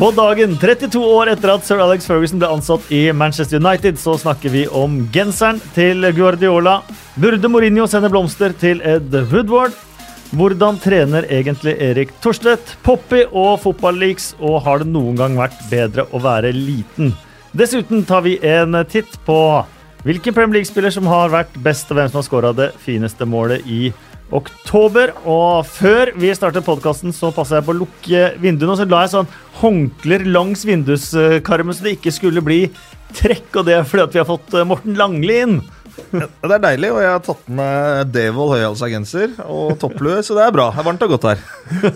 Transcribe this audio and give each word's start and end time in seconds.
På 0.00 0.08
dagen 0.16 0.54
32 0.56 1.00
år 1.04 1.28
etter 1.28 1.50
at 1.52 1.66
sir 1.68 1.80
Alex 1.84 2.06
Ferguson 2.08 2.40
ble 2.40 2.48
ansatt 2.48 2.86
i 2.88 3.02
Manchester 3.12 3.60
United, 3.60 3.98
så 4.00 4.14
snakker 4.16 4.48
vi 4.48 4.62
om 4.72 4.94
genseren 5.12 5.58
til 5.74 6.06
Guardiola. 6.16 6.78
Burde 7.20 7.50
Mourinho 7.52 7.84
sende 7.84 8.08
blomster 8.08 8.54
til 8.56 8.80
Ed 8.80 9.12
Woodward? 9.28 9.76
Hvordan 10.32 10.80
trener 10.80 11.28
egentlig 11.28 11.74
Erik 11.84 12.14
Torstvedt? 12.24 12.78
Poppy 12.80 13.26
og 13.28 13.58
fotballeaks, 13.60 14.30
og 14.40 14.62
har 14.64 14.80
det 14.80 14.88
noen 14.88 15.20
gang 15.20 15.36
vært 15.36 15.60
bedre 15.68 16.08
å 16.16 16.22
være 16.24 16.54
liten? 16.56 17.12
Dessuten 17.52 18.00
tar 18.08 18.24
vi 18.24 18.38
en 18.40 18.80
titt 18.88 19.20
på 19.28 19.36
hvilken 20.08 20.32
Premier 20.32 20.62
League-spiller 20.62 20.96
som 20.96 21.12
har 21.12 21.28
vært 21.28 21.60
best, 21.60 21.92
og 21.92 22.00
hvem 22.00 22.08
som 22.08 22.22
har 22.22 22.30
skåra 22.30 22.56
det 22.56 22.72
fineste 22.80 23.28
målet 23.28 23.68
i 23.68 23.90
oktober. 24.36 25.12
Og 25.28 25.66
før 25.68 26.12
vi 26.20 26.32
starter 26.36 26.64
podkasten, 26.64 27.14
så 27.16 27.32
passa 27.34 27.58
jeg 27.58 27.66
på 27.66 27.74
å 27.74 27.80
lukke 27.82 28.22
vinduene, 28.42 28.74
og 28.74 28.80
så 28.80 28.88
la 28.88 29.04
jeg 29.04 29.14
sånn 29.16 29.34
håndklær 29.60 30.24
langs 30.30 30.64
vinduskarmen 30.68 31.76
så 31.76 31.86
det 31.86 31.98
ikke 31.98 32.14
skulle 32.14 32.44
bli 32.44 32.62
trekk, 33.16 33.50
og 33.58 33.66
det 33.66 33.76
er 33.76 33.86
fordi 33.88 34.06
at 34.06 34.16
vi 34.16 34.22
har 34.22 34.28
fått 34.28 34.56
Morten 34.68 34.98
Langli 34.98 35.42
inn. 35.44 35.60
Ja, 36.14 36.26
det 36.46 36.56
er 36.56 36.64
deilig, 36.64 36.92
og 36.94 37.02
jeg 37.02 37.12
har 37.12 37.22
tatt 37.26 37.48
med 37.52 38.10
Devold 38.14 38.54
høyhalsa 38.54 38.88
genser 38.90 39.34
og 39.44 39.74
topplue, 39.82 40.22
så 40.24 40.38
det 40.38 40.46
er 40.46 40.54
bra. 40.54 40.70
Det 40.74 40.82
er 40.82 40.90
varmt 40.90 41.06
og 41.06 41.16
godt 41.16 41.30
her. 41.32 41.46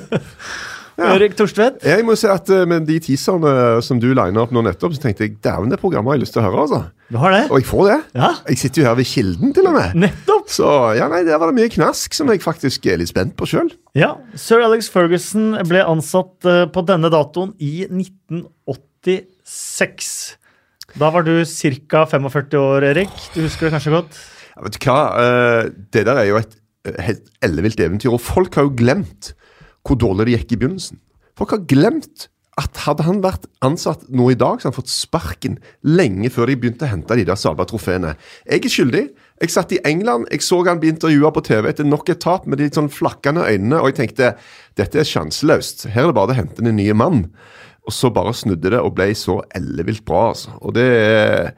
Ja. 0.94 1.08
Erik 1.16 1.32
Torstvedt? 1.34 1.80
Jeg 1.82 2.04
må 2.06 2.14
si 2.18 2.28
at 2.30 2.46
uh, 2.54 2.60
Med 2.70 2.84
de 2.86 3.00
teaserne 3.02 3.82
som 3.82 3.98
du 4.02 4.06
lina 4.14 4.42
opp 4.44 4.52
nå 4.54 4.60
nettopp, 4.62 4.92
så 4.94 5.00
tenkte 5.02 5.24
jeg 5.26 5.32
dæven, 5.42 5.70
det 5.72 5.80
programmet 5.82 6.10
har 6.12 6.16
jeg 6.18 6.24
lyst 6.24 6.34
til 6.36 6.42
å 6.44 6.46
høre. 6.46 6.58
altså. 6.66 6.80
Du 7.10 7.16
har 7.20 7.30
det? 7.34 7.44
Og 7.50 7.56
jeg 7.58 7.66
får 7.68 7.82
det. 7.88 7.98
Ja. 8.20 8.30
Jeg 8.52 8.58
sitter 8.62 8.78
jo 8.80 8.86
her 8.88 8.96
ved 9.00 9.08
Kilden, 9.10 9.48
til 9.56 9.64
og 9.70 9.74
med. 9.76 9.88
Nettopp! 10.04 10.46
Så 10.54 10.68
ja, 10.98 11.06
nei, 11.10 11.22
der 11.26 11.38
var 11.42 11.48
det 11.50 11.58
mye 11.58 11.74
knask 11.74 12.08
som 12.16 12.26
jeg 12.30 12.44
faktisk 12.44 12.80
er 12.90 12.96
litt 13.02 13.10
spent 13.10 13.32
på 13.38 13.44
sjøl. 13.50 13.68
Ja, 13.98 14.10
Sir 14.38 14.58
Alex 14.64 14.82
Ferguson 14.92 15.46
ble 15.66 15.80
ansatt 15.82 16.36
uh, 16.46 16.64
på 16.70 16.80
denne 16.86 17.08
datoen 17.12 17.50
i 17.58 17.72
1986. 17.90 20.38
Da 21.00 21.06
var 21.10 21.22
du 21.26 21.34
ca. 21.42 22.04
45 22.06 22.54
år, 22.60 22.82
Erik. 22.92 23.14
Du 23.34 23.40
husker 23.42 23.66
det 23.66 23.74
kanskje 23.74 23.96
godt? 23.96 24.12
Ja, 24.54 24.58
vet 24.66 24.74
du 24.78 24.80
hva? 24.86 25.00
Uh, 25.18 25.62
det 25.90 26.02
der 26.06 26.16
er 26.20 26.26
jo 26.30 26.38
et 26.38 26.54
helt 27.02 27.24
ellevilt 27.44 27.80
eventyr. 27.80 28.12
Og 28.14 28.22
folk 28.22 28.54
har 28.58 28.64
jo 28.68 28.76
glemt 28.78 29.32
hvor 29.84 30.00
dårlig 30.00 30.28
det 30.28 30.38
gikk 30.38 30.54
i 30.54 30.60
begynnelsen. 30.62 31.00
Folk 31.38 31.52
har 31.54 31.66
glemt 31.68 32.28
at 32.60 32.78
hadde 32.84 33.02
han 33.02 33.18
vært 33.24 33.48
ansatt 33.66 34.04
nå 34.14 34.28
i 34.30 34.36
dag, 34.38 34.60
så 34.60 34.68
hadde 34.68 34.76
han 34.76 34.76
fått 34.76 34.92
sparken 34.92 35.56
lenge 35.82 36.30
før 36.30 36.50
de 36.50 36.56
begynte 36.60 36.86
å 36.86 36.90
hente 36.92 37.16
de 37.18 37.24
der 37.26 37.38
Salva-trofeene. 37.38 38.14
Jeg 38.46 38.62
er 38.62 38.74
skyldig. 38.76 39.04
Jeg 39.42 39.50
satt 39.50 39.74
i 39.74 39.80
England, 39.90 40.28
jeg 40.30 40.44
så 40.46 40.60
han 40.68 40.78
bli 40.82 40.92
intervjua 40.94 41.32
på 41.34 41.42
TV 41.48 41.72
etter 41.72 41.88
nok 41.88 42.12
et 42.12 42.22
tap 42.22 42.46
med 42.46 42.62
de 42.62 42.68
sånn 42.70 42.92
flakkende 42.92 43.42
øynene, 43.48 43.80
og 43.80 43.90
jeg 43.90 43.98
tenkte 43.98 44.30
dette 44.78 45.02
er 45.02 45.08
sjanseløst. 45.10 45.88
Her 45.90 46.06
er 46.06 46.12
det 46.12 46.18
bare 46.20 46.36
å 46.36 46.38
hente 46.38 46.62
en 46.62 46.76
ny 46.78 46.86
mann. 46.94 47.26
Og 47.84 47.92
så 47.92 48.08
bare 48.14 48.32
snudde 48.36 48.70
det 48.72 48.80
og 48.80 48.94
ble 48.96 49.10
så 49.18 49.40
ellevilt 49.58 50.06
bra, 50.06 50.28
altså. 50.30 50.54
Og 50.62 50.76
det 50.78 50.86
er 50.86 51.50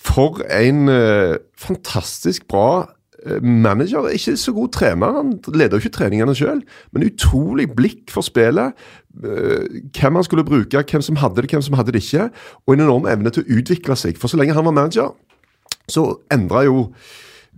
For 0.00 0.38
en 0.48 0.88
uh, 0.88 1.36
fantastisk 1.60 2.46
bra 2.48 2.86
manager. 3.42 4.08
Ikke 4.08 4.36
så 4.36 4.52
god 4.56 4.68
trener, 4.72 5.16
han 5.16 5.32
leder 5.54 5.76
jo 5.76 5.84
ikke 5.84 5.96
treningene 5.98 6.34
sjøl, 6.36 6.62
men 6.92 7.06
utrolig 7.06 7.68
blikk 7.76 8.12
for 8.12 8.24
spillet. 8.26 8.76
Hvem 9.20 10.20
han 10.20 10.26
skulle 10.26 10.46
bruke, 10.46 10.84
hvem 10.90 11.04
som 11.04 11.18
hadde 11.20 11.42
det, 11.42 11.50
hvem 11.50 11.64
som 11.64 11.76
hadde 11.78 11.92
det 11.92 12.04
ikke. 12.04 12.30
Og 12.66 12.74
en 12.74 12.84
enorm 12.86 13.08
evne 13.10 13.32
til 13.34 13.44
å 13.44 13.58
utvikle 13.60 13.96
seg. 13.98 14.20
For 14.20 14.32
så 14.32 14.40
lenge 14.40 14.56
han 14.56 14.66
var 14.68 14.76
manager, 14.76 15.12
så 15.90 16.06
endra 16.32 16.64
jo 16.68 16.90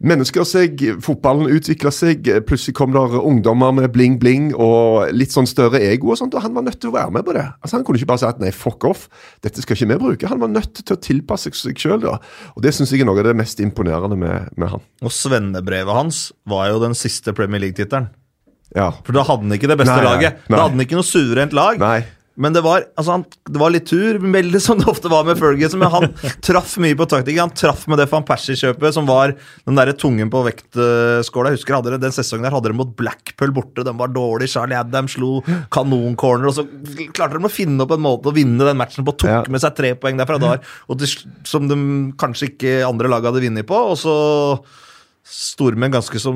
mennesker 0.03 0.47
seg, 0.49 0.81
fotballen 1.05 1.51
utvikla 1.53 1.93
seg. 1.95 2.27
Plutselig 2.49 2.75
kom 2.79 2.95
der 2.95 3.17
ungdommer 3.21 3.75
med 3.77 3.93
bling-bling 3.95 4.51
og 4.53 5.13
litt 5.15 5.35
sånn 5.35 5.49
større 5.49 5.81
ego, 5.83 6.13
og 6.13 6.21
sånt, 6.21 6.35
og 6.37 6.45
han 6.45 6.55
var 6.57 6.67
nødt 6.67 6.81
til 6.83 6.93
å 6.93 6.97
være 6.97 7.15
med 7.15 7.27
på 7.27 7.37
det. 7.37 7.45
Altså 7.63 7.79
Han 7.79 7.87
kunne 7.87 8.01
ikke 8.01 8.11
bare 8.13 8.23
si 8.23 8.29
at 8.29 8.41
nei, 8.43 8.53
fuck 8.55 8.87
off, 8.89 9.07
dette 9.45 9.63
skal 9.65 9.79
ikke 9.79 9.91
vi 9.93 10.01
bruke. 10.05 10.31
Han 10.31 10.43
var 10.43 10.53
nødt 10.53 10.83
til 10.83 10.97
å 10.97 11.03
tilpasse 11.03 11.53
seg 11.57 11.79
sjøl, 11.79 12.09
og 12.09 12.65
det 12.65 12.75
syns 12.75 12.93
jeg 12.95 13.05
er 13.05 13.09
noe 13.09 13.23
av 13.23 13.31
det 13.31 13.37
mest 13.39 13.63
imponerende 13.63 14.19
med, 14.19 14.51
med 14.59 14.75
han. 14.75 14.83
Og 15.03 15.15
svennebrevet 15.15 15.97
hans 15.97 16.25
var 16.49 16.71
jo 16.73 16.83
den 16.83 16.97
siste 16.99 17.35
Premier 17.37 17.63
League-tittelen. 17.63 18.11
Ja. 18.77 18.91
For 19.05 19.15
da 19.17 19.25
hadde 19.29 19.47
han 19.47 19.55
ikke 19.55 19.69
det 19.71 19.79
beste 19.83 19.99
nei, 19.99 20.07
laget. 20.07 20.43
nei. 20.47 20.57
Da 20.57 20.65
hadde 20.65 20.77
han 20.77 20.85
ikke 20.87 20.99
noe 20.99 21.07
suverent 21.07 21.57
lag. 21.57 21.81
Nei. 21.83 22.01
Men 22.41 22.55
det 22.57 22.63
var, 22.65 22.87
altså 22.97 23.13
han, 23.19 23.25
det 23.45 23.61
var 23.61 23.73
litt 23.75 23.85
tur, 23.91 24.17
veldig 24.23 24.61
som 24.65 24.79
det 24.81 24.87
ofte 24.89 25.11
var 25.13 25.27
med 25.29 25.37
Ferguson. 25.37 25.81
Men 25.83 25.91
han 25.93 26.07
traff 26.47 26.79
mye 26.81 26.97
på 26.97 27.05
taktikken. 27.11 27.43
Han 27.45 27.53
traff 27.57 27.83
med 27.93 28.01
det 28.01 28.07
van 28.09 28.25
Persie-kjøpet, 28.25 28.95
som 28.97 29.09
var 29.09 29.35
den 29.67 29.77
der 29.77 29.93
tungen 30.01 30.31
på 30.33 30.41
vektskåla. 30.47 31.53
Jeg 31.53 31.61
husker 31.61 31.77
hadde 31.77 31.93
det, 31.93 32.01
Den 32.07 32.15
sesongen 32.17 32.47
der 32.49 32.55
hadde 32.57 32.73
de 32.73 32.79
mot 32.79 32.95
Blackpool 32.97 33.53
borte. 33.57 33.85
Den 33.85 33.99
var 34.01 34.09
dårlig. 34.15 34.49
Charlie 34.55 34.79
Adam 34.81 35.11
slo 35.13 35.43
kanoncorner. 35.75 36.49
Og 36.49 36.57
så 36.57 36.65
klarte 37.13 37.37
de 37.37 37.49
å 37.49 37.53
finne 37.53 37.85
opp 37.85 37.93
en 37.99 38.05
måte 38.07 38.33
å 38.33 38.37
vinne 38.37 38.65
den 38.65 38.81
matchen 38.81 39.05
på. 39.05 39.17
Tok 39.21 39.29
Ja. 39.33 39.43
med 39.53 39.61
seg 39.61 39.77
tre 39.77 39.93
poeng 40.01 40.17
derfra 40.21 40.41
der, 40.41 40.65
og 40.89 40.99
til, 41.03 41.13
som 41.49 41.69
de 41.69 41.77
kanskje 42.21 42.53
ikke 42.55 42.79
andre 42.89 43.13
lag 43.13 43.29
hadde 43.29 43.45
vunnet 43.45 43.69
på. 43.69 43.77
Og 43.93 43.99
så 44.01 44.17
Stormenn 45.23 45.93
ganske 45.95 46.19
som 46.19 46.35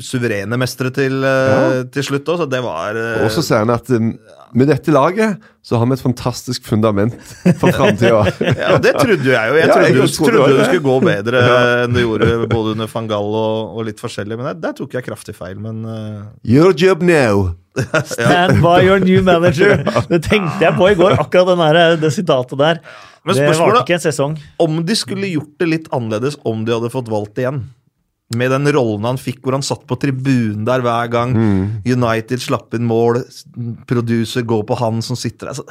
suverene 0.00 0.56
mestere 0.58 0.88
til, 0.96 1.18
ja. 1.20 1.82
til 1.92 2.04
slutt 2.06 2.30
òg, 2.32 2.38
så 2.40 2.46
det 2.48 2.62
var 2.64 2.96
eh, 2.96 3.24
Og 3.26 3.28
så 3.34 3.42
sier 3.44 3.60
han 3.60 3.72
at 3.74 3.90
um, 3.92 4.14
med 4.56 4.70
dette 4.72 4.94
laget 4.94 5.42
så 5.66 5.76
har 5.76 5.84
vi 5.90 5.98
et 5.98 6.00
fantastisk 6.02 6.64
fundament 6.64 7.12
for 7.60 7.68
framtida. 7.76 8.22
Ja, 8.62 8.78
det 8.80 8.94
trodde 8.96 9.20
jo 9.26 9.34
jeg 9.34 9.52
jo. 9.52 9.58
Jeg 9.60 9.68
Ja, 9.68 9.74
trodde, 9.74 9.90
jeg 9.90 9.98
trodde 10.00 10.16
trodde 10.16 10.48
det. 10.48 10.56
det 10.62 10.66
skulle 10.70 10.86
gå 10.86 10.96
bedre 11.04 11.42
enn 11.84 11.92
det 11.98 12.06
gjorde 12.06 12.30
både 12.54 12.72
under 12.72 12.90
van 12.94 13.10
Gaal 13.12 13.30
og, 13.42 13.76
og 13.76 13.86
litt 13.90 14.00
forskjellig. 14.00 14.40
Men 14.40 14.48
der, 14.48 14.58
der 14.64 14.76
tok 14.80 14.96
jeg 14.96 15.06
kraftig 15.10 15.36
feil. 15.36 15.60
Men 15.60 15.84
eh, 15.84 16.24
Your 16.56 16.72
job 16.72 17.04
now. 17.04 17.50
Stand 18.16 18.62
by 18.64 18.78
your 18.86 19.02
new 19.04 19.20
manager. 19.26 19.82
Det 20.08 20.22
tenkte 20.24 20.64
jeg 20.64 20.72
på 20.80 20.88
i 20.88 20.96
går, 20.96 21.18
akkurat 21.20 21.52
den 21.52 21.60
der, 21.66 22.00
det 22.00 22.14
sitatet 22.16 22.56
der. 22.62 22.80
Men 23.26 23.36
Det 23.36 23.50
var 23.50 23.60
varte 23.66 23.84
ikke 23.84 23.98
en 24.00 24.06
sesong. 24.08 24.38
om 24.62 24.80
de 24.86 24.96
skulle 24.96 25.28
gjort 25.34 25.52
det 25.60 25.68
litt 25.68 25.92
annerledes 25.92 26.38
om 26.48 26.64
de 26.64 26.72
hadde 26.78 26.88
fått 26.94 27.10
valgt 27.12 27.42
igjen 27.42 27.66
med 28.34 28.50
den 28.50 28.66
rollen 28.74 29.04
han 29.06 29.18
fikk, 29.20 29.38
hvor 29.44 29.54
han 29.54 29.62
satt 29.62 29.84
på 29.86 29.94
tribunen 30.02 30.64
der 30.66 30.82
hver 30.82 31.06
gang 31.12 31.36
United 31.86 32.42
slapp 32.42 32.74
inn 32.74 32.88
mål, 32.88 33.20
producer 33.86 34.42
går 34.42 34.64
på 34.66 34.78
han 34.80 34.98
som 35.04 35.16
sitter 35.18 35.46
der. 35.52 35.60
Så 35.60 35.66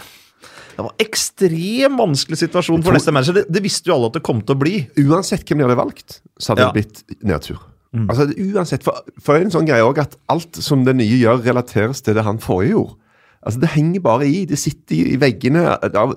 det 0.75 0.83
var 0.83 0.91
en 0.91 1.05
ekstremt 1.05 1.99
vanskelig 1.99 2.39
situasjon 2.41 2.83
for 2.83 2.95
neste 2.95 3.11
manager. 3.15 3.37
Det, 3.41 3.45
det 3.51 3.61
visste 3.63 3.87
jo 3.91 3.95
alle 3.95 4.09
at 4.11 4.17
det 4.17 4.23
kom 4.27 4.41
til 4.43 4.55
å 4.55 4.59
bli. 4.59 4.73
Uansett 5.03 5.43
hvem 5.47 5.61
de 5.61 5.67
hadde 5.67 5.79
valgt, 5.79 6.19
så 6.39 6.51
hadde 6.53 6.65
Ja. 6.65 6.71
det 6.71 6.81
blitt 6.81 7.23
nedtur. 7.23 7.59
Altså 7.95 8.25
uansett, 8.27 8.83
For, 8.83 9.05
for 9.23 9.33
det 9.35 9.39
er 9.39 9.45
en 9.45 9.53
sånn 9.53 9.67
greie 9.69 9.83
også 9.87 10.03
at 10.03 10.17
alt 10.27 10.57
som 10.59 10.81
det 10.83 10.97
nye 10.99 11.15
gjør, 11.15 11.43
relateres 11.45 12.01
til 12.03 12.17
det 12.17 12.25
han 12.27 12.41
forrige 12.43 12.73
gjorde. 12.73 12.97
Altså 13.45 13.61
Det 13.61 13.69
henger 13.75 14.01
bare 14.03 14.25
i. 14.27 14.41
Det 14.49 14.57
sitter 14.59 14.95
i, 15.13 15.15
veggene. 15.21 15.63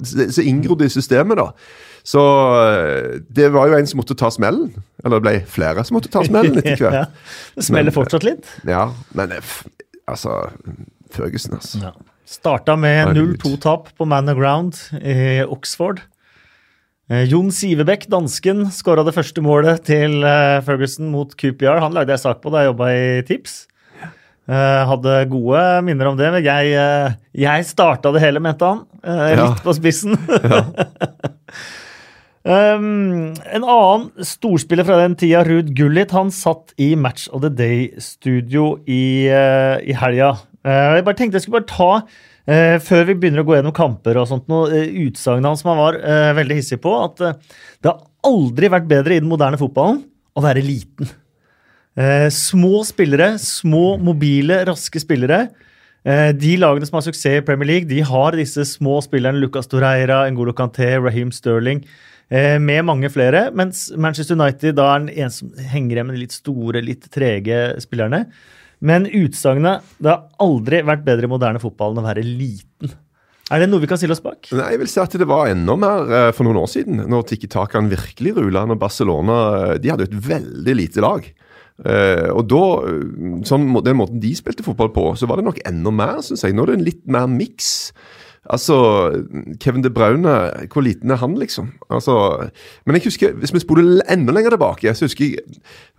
Så 0.02 0.42
inngrodd 0.42 0.82
i 0.82 0.88
systemet, 0.90 1.38
da. 1.38 1.52
Så 2.08 2.22
eh, 2.62 3.18
det 3.28 3.50
var 3.52 3.68
jo 3.68 3.76
en 3.76 3.88
som 3.90 4.00
måtte 4.00 4.16
ta 4.16 4.30
smellen. 4.32 4.70
Eller 5.04 5.18
det 5.20 5.24
ble 5.26 5.34
flere 5.50 5.82
som 5.84 5.98
måtte 5.98 6.08
ta 6.12 6.22
smellen 6.24 6.56
etter 6.62 6.80
Ja, 6.86 6.92
hvert. 6.94 7.24
det 7.58 7.66
smeller 7.66 7.92
fortsatt 7.94 8.24
litt. 8.24 8.48
Ja, 8.68 8.86
men 9.18 9.34
eh, 9.36 9.50
altså 10.08 10.38
Ferguson, 11.12 11.58
altså. 11.58 11.82
Ja. 11.88 11.92
Starta 12.28 12.74
med 12.76 13.14
0-2-tap 13.16 13.86
på 13.96 14.04
Man 14.08 14.28
of 14.28 14.36
Ground 14.36 14.76
i 15.00 15.40
Oxford. 15.48 16.02
Eh, 17.08 17.22
Jon 17.28 17.48
Sivebekk, 17.52 18.04
dansken, 18.12 18.66
skåra 18.72 19.04
det 19.06 19.14
første 19.16 19.40
målet 19.44 19.80
til 19.88 20.18
eh, 20.28 20.58
Ferguson 20.66 21.08
mot 21.12 21.32
QPR. 21.40 21.80
Han 21.84 21.96
lagde 21.96 22.12
jeg 22.12 22.20
sak 22.24 22.42
på 22.44 22.52
da 22.52 22.64
jeg 22.66 22.72
jobba 22.74 22.90
i 22.92 23.06
Tips. 23.28 23.62
Eh, 24.48 24.82
hadde 24.92 25.14
gode 25.32 25.62
minner 25.88 26.08
om 26.12 26.16
det. 26.20 26.28
Men 26.36 26.44
jeg, 26.44 27.16
jeg 27.44 27.68
starta 27.68 28.12
det 28.16 28.24
hele, 28.24 28.40
mente 28.44 28.64
han. 28.74 28.84
Eh, 29.04 29.24
Ja. 29.36 29.48
Litt 29.52 29.64
på 29.64 29.76
spissen. 29.76 30.16
Um, 32.46 33.34
en 33.50 33.64
annen 33.64 34.24
storspiller 34.24 34.86
fra 34.86 35.00
den 35.02 35.16
tida, 35.18 35.42
Ruud 35.46 35.72
Gullit, 35.76 36.14
han 36.14 36.30
satt 36.32 36.72
i 36.80 36.92
Match 36.96 37.26
of 37.34 37.42
the 37.42 37.50
Day-studio 37.52 38.76
i, 38.86 39.28
uh, 39.32 39.76
i 39.82 39.96
helga. 39.98 40.34
Uh, 40.62 40.98
jeg 40.98 41.06
bare 41.08 41.18
tenkte 41.18 41.40
jeg 41.40 41.46
skulle 41.46 41.60
bare 41.60 41.72
ta, 41.72 41.90
uh, 42.48 42.76
før 42.84 43.08
vi 43.10 43.18
begynner 43.18 43.42
å 43.42 43.48
gå 43.48 43.58
gjennom 43.58 43.76
kamper 43.76 44.20
og 44.22 44.30
sånt, 44.30 44.46
noe 44.50 44.70
uh, 44.70 45.00
utsagn 45.06 45.46
hans 45.48 45.64
som 45.64 45.74
han 45.74 45.82
var 45.82 46.02
veldig 46.38 46.60
hissig 46.60 46.80
på, 46.84 46.94
at 47.04 47.18
det 47.20 47.90
har 47.90 48.04
aldri 48.28 48.70
vært 48.72 48.90
bedre 48.90 49.16
i 49.16 49.22
den 49.22 49.30
moderne 49.30 49.60
fotballen 49.60 50.04
å 50.38 50.44
være 50.44 50.62
liten. 50.64 51.10
Eh, 51.98 52.28
små 52.30 52.84
spillere, 52.86 53.32
små, 53.42 53.96
mobile, 53.98 54.60
raske 54.68 55.00
spillere. 55.02 55.48
Eh, 56.06 56.30
de 56.30 56.54
lagene 56.60 56.86
som 56.86 56.98
har 56.98 57.06
suksess 57.08 57.40
i 57.40 57.46
Premier 57.46 57.66
League, 57.72 57.88
de 57.90 58.04
har 58.06 58.36
disse 58.38 58.62
små 58.76 59.00
spillerne. 59.02 59.40
Lucas 59.42 59.66
Torreira, 59.66 60.20
Ngolo 60.30 60.54
Canté, 60.54 60.92
Raheem 61.02 61.32
Sterling. 61.34 61.82
Eh, 62.28 62.58
med 62.60 62.84
mange 62.84 63.08
flere. 63.12 63.48
Mens 63.56 63.88
Manchester 63.96 64.36
United 64.36 64.76
da 64.76 64.90
er 64.92 65.04
den 65.04 65.24
en 65.24 65.32
som 65.32 65.52
henger 65.56 65.96
igjen 65.96 66.08
med 66.10 66.18
de 66.18 66.24
litt 66.26 66.36
store, 66.36 66.84
litt 66.84 67.08
trege 67.12 67.78
spillerne. 67.80 68.26
Men 68.84 69.08
utsagnet 69.08 69.82
'det 69.98 70.12
har 70.12 70.28
aldri 70.38 70.84
vært 70.84 71.04
bedre 71.04 71.24
i 71.24 71.32
moderne 71.32 71.58
fotball 71.58 71.96
enn 71.96 72.04
å 72.04 72.08
være 72.08 72.22
liten'. 72.22 72.92
Er 73.50 73.60
det 73.60 73.70
noe 73.70 73.80
vi 73.80 73.88
kan 73.88 73.96
stille 73.96 74.12
oss 74.12 74.20
bak? 74.20 74.44
Nei, 74.52 74.72
jeg 74.72 74.78
vil 74.78 74.88
si 74.92 75.00
at 75.00 75.10
det 75.10 75.26
var 75.26 75.48
enda 75.48 75.74
mer 75.74 76.12
eh, 76.12 76.32
for 76.32 76.44
noen 76.44 76.60
år 76.60 76.68
siden, 76.68 77.00
når 77.08 77.26
Tiki 77.26 77.48
Takan 77.48 77.88
virkelig 77.88 78.36
rula. 78.36 78.66
Når 78.68 78.78
Barcelona 78.78 79.72
eh, 79.72 79.78
de 79.78 79.88
hadde 79.88 80.04
et 80.04 80.12
veldig 80.12 80.74
lite 80.76 81.00
lag. 81.00 81.24
Og 81.78 82.42
da, 82.50 82.64
sånn, 83.46 83.70
Den 83.84 83.96
måten 83.96 84.18
de 84.18 84.34
spilte 84.34 84.64
fotball 84.66 84.90
på, 84.90 85.14
så 85.14 85.28
var 85.30 85.36
det 85.36 85.44
nok 85.46 85.60
enda 85.64 85.92
mer, 85.94 86.18
syns 86.26 86.42
jeg. 86.42 86.52
Nå 86.52 86.64
er 86.64 86.66
det 86.66 86.74
en 86.74 86.84
litt 86.84 87.06
mer 87.06 87.28
miks. 87.30 87.92
Altså, 88.46 88.76
Kevin 89.60 89.82
De 89.84 89.90
Braune, 89.90 90.34
hvor 90.72 90.80
liten 90.80 91.10
er 91.10 91.16
han, 91.16 91.34
liksom? 91.38 91.72
Altså, 91.90 92.14
men 92.86 92.96
jeg 92.96 93.04
husker, 93.04 93.32
hvis 93.32 93.52
vi 93.54 93.60
spoler 93.60 94.00
enda 94.10 94.32
lenger 94.32 94.54
tilbake, 94.54 94.94
så 94.94 95.04
husker 95.04 95.24
jeg 95.24 95.42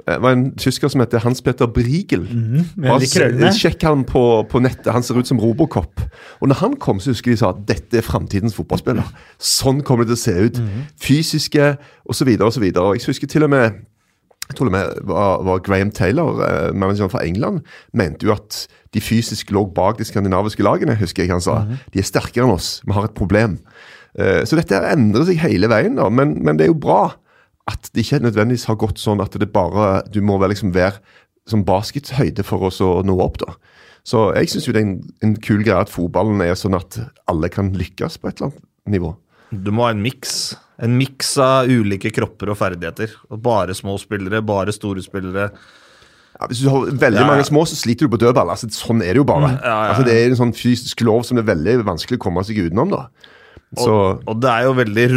det 0.08 0.22
var 0.24 0.34
en 0.34 0.46
tysker 0.58 0.90
som 0.90 1.04
heter 1.04 1.22
Hans-Peter 1.22 1.68
Briegel. 1.68 2.24
Mm, 2.26 2.86
altså, 2.90 3.30
Sjekk 3.60 3.84
han 3.84 4.06
på, 4.08 4.24
på 4.50 4.62
nettet, 4.64 4.92
han 4.94 5.04
ser 5.04 5.20
ut 5.20 5.28
som 5.28 5.40
Robocop. 5.40 6.02
Og 6.40 6.48
når 6.48 6.62
han 6.64 6.80
kom, 6.82 7.00
så 7.00 7.14
husker 7.14 7.32
de 7.32 7.38
sa 7.38 7.52
at 7.54 7.62
dette 7.68 8.00
er 8.00 8.06
framtidens 8.06 8.56
fotballspiller. 8.58 9.06
Sånn 9.38 9.84
kommer 9.86 10.08
det 10.08 10.16
til 10.16 10.20
å 10.20 10.24
se 10.24 10.50
ut. 10.50 10.64
Fysiske, 11.04 11.76
osv., 12.10 12.34
osv. 12.48 12.66
Jeg 12.72 13.06
husker 13.06 13.30
til 13.30 13.46
og 13.46 13.54
med 13.54 13.84
jeg 14.50 14.58
tror 14.58 14.70
det 14.70 14.74
med 14.74 15.02
var, 15.06 15.44
var 15.46 15.62
Graham 15.62 15.92
Taylor, 15.94 16.42
eh, 16.42 16.74
manageren 16.74 17.12
fra 17.14 17.22
England, 17.26 17.62
mente 17.94 18.26
jo 18.26 18.34
at 18.34 18.64
de 18.96 19.02
fysisk 19.04 19.52
lå 19.54 19.68
bak 19.76 20.00
de 20.00 20.08
skandinaviske 20.10 20.66
lagene. 20.66 20.98
husker 20.98 21.24
jeg 21.24 21.32
han 21.32 21.44
sa. 21.44 21.62
De 21.94 22.02
er 22.02 22.08
sterkere 22.08 22.48
enn 22.48 22.56
oss, 22.56 22.80
vi 22.86 22.96
har 22.98 23.06
et 23.06 23.18
problem. 23.18 23.60
Eh, 24.18 24.42
så 24.50 24.58
dette 24.58 24.80
endrer 24.90 25.28
seg 25.30 25.42
hele 25.44 25.70
veien, 25.70 26.00
da. 26.00 26.10
Men, 26.10 26.40
men 26.42 26.58
det 26.58 26.66
er 26.66 26.74
jo 26.74 26.82
bra 26.82 27.14
at 27.70 27.92
det 27.94 28.02
ikke 28.02 28.24
nødvendigvis 28.26 28.66
har 28.66 28.80
gått 28.82 28.98
sånn 28.98 29.22
at 29.22 29.36
det 29.38 29.52
bare 29.54 30.02
Du 30.10 30.24
må 30.26 30.40
vel 30.42 30.50
liksom 30.56 30.74
være 30.74 30.98
som 31.50 31.62
baskethøyde 31.66 32.42
for 32.46 32.66
oss 32.66 32.82
å 32.82 33.04
nå 33.06 33.20
opp, 33.22 33.38
da. 33.46 33.54
Så 34.08 34.32
jeg 34.34 34.50
syns 34.50 34.66
det 34.66 34.80
er 34.80 34.86
en, 34.86 34.98
en 35.26 35.36
kul 35.38 35.62
greie 35.62 35.78
at 35.78 35.92
fotballen 35.92 36.42
er 36.42 36.58
sånn 36.58 36.78
at 36.78 36.98
alle 37.30 37.50
kan 37.54 37.70
lykkes 37.78 38.18
på 38.18 38.30
et 38.30 38.40
eller 38.40 38.50
annet 38.50 38.94
nivå. 38.98 39.14
Du 39.52 39.72
må 39.74 39.86
ha 39.88 39.92
en 39.96 40.02
miks. 40.04 40.56
En 40.80 40.94
miks 40.98 41.34
av 41.44 41.68
ulike 41.68 42.12
kropper 42.16 42.52
og 42.54 42.58
ferdigheter. 42.60 43.12
Bare 43.44 43.74
små 43.76 43.98
spillere, 44.00 44.40
bare 44.46 44.72
store 44.76 45.02
spillere. 45.04 45.50
Ja, 46.40 46.48
hvis 46.48 46.62
du 46.64 46.70
har 46.72 46.86
veldig 46.88 47.20
Ja, 47.20 47.26
ja. 47.26 47.28
mange 47.28 47.44
små, 47.48 47.66
så 47.68 47.76
sliter 47.76 48.08
du 48.08 48.14
på 48.14 48.20
dødball. 48.22 48.50
Altså, 48.54 48.70
sånn 48.72 49.02
er 49.04 49.12
det 49.14 49.20
jo 49.24 49.28
bare. 49.28 49.50
ja. 49.60 49.78
Altså, 49.90 50.06
det 50.08 50.14
er 50.16 50.30
en 50.30 50.38
sånn 50.40 50.54
fysisk 50.56 51.02
lov 51.04 51.26
som 51.28 51.36
det 51.36 51.44
er 51.44 51.52
veldig 51.56 51.74
vanskelig 51.90 52.16
å 52.20 52.24
komme 52.30 52.44
seg 52.48 52.62
utenom. 52.70 52.90
da. 52.94 53.02
Så, 53.76 53.90
Og, 53.92 54.24
og 54.30 54.40
det 54.42 54.50
er 54.54 54.64
jo 54.70 54.78
veldig 54.78 55.08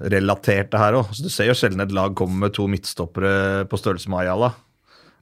rollerelatert, 0.00 0.70
det 0.72 0.80
her 0.80 0.96
òg. 1.00 1.10
Du 1.18 1.28
ser 1.32 1.48
jo 1.50 1.56
sjelden 1.58 1.82
et 1.84 1.92
lag 1.94 2.14
komme 2.18 2.38
med 2.46 2.54
to 2.56 2.68
midtstoppere 2.70 3.64
på 3.70 3.80
størrelse 3.80 4.08
med 4.12 4.22
Ayala. 4.24 4.52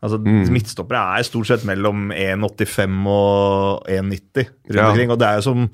Altså, 0.00 0.17
Midtstoppere 0.25 1.00
er 1.19 1.26
stort 1.28 1.46
sett 1.50 1.64
mellom 1.69 2.08
1,85 2.17 2.94
og 3.12 3.88
1,90 3.90 4.46
rundt 4.72 4.87
omkring. 4.87 5.11
Og 5.12 5.19
det 5.20 5.28
er 5.28 5.40
jo 5.40 5.44
som 5.50 5.67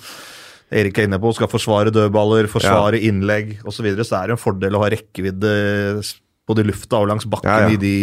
Erik 0.74 0.98
er 0.98 1.06
inne 1.06 1.18
på, 1.22 1.30
skal 1.36 1.50
forsvare 1.50 1.92
dødballer, 1.94 2.48
forsvare 2.50 2.98
innlegg 3.06 3.58
osv. 3.62 3.76
Så, 3.78 3.84
videre, 3.86 4.06
så 4.06 4.18
er 4.18 4.30
det 4.30 4.36
en 4.36 4.42
fordel 4.42 4.74
å 4.74 4.82
ha 4.82 4.90
rekkevidde 4.90 5.52
både 6.46 6.62
i 6.62 6.68
lufta 6.68 7.02
og 7.02 7.10
langs 7.10 7.26
bakken 7.30 7.50
Ja, 7.50 7.66
ja. 7.66 7.74
i 7.74 7.78
de 7.78 7.94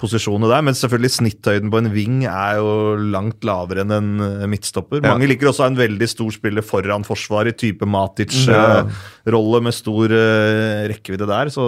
posisjonene 0.00 0.50
der. 0.50 0.64
Men 0.66 0.74
selvfølgelig 0.78 1.14
snitthøyden 1.18 1.70
på 1.72 1.82
en 1.82 1.92
wing 1.94 2.22
er 2.30 2.58
jo 2.60 2.74
langt 3.12 3.44
lavere 3.46 3.84
enn 3.84 3.94
en 3.96 4.12
midtstopper. 4.50 4.80
midtstopper. 4.80 5.02
Ja. 5.04 5.12
Mange 5.14 5.28
liker 5.30 5.50
også 5.50 5.66
en 5.68 5.78
veldig 5.78 6.08
stor 6.10 6.30
spiller 6.34 6.64
foran 6.66 7.04
forsvaret, 7.06 7.56
type 7.60 7.84
Ja. 7.84 7.90
Matic-rolle 7.90 9.60
med 9.64 9.74
stor 9.76 10.12
eh, 10.14 10.88
rekkevidde 10.90 11.26
der. 11.28 11.50
Så, 11.52 11.64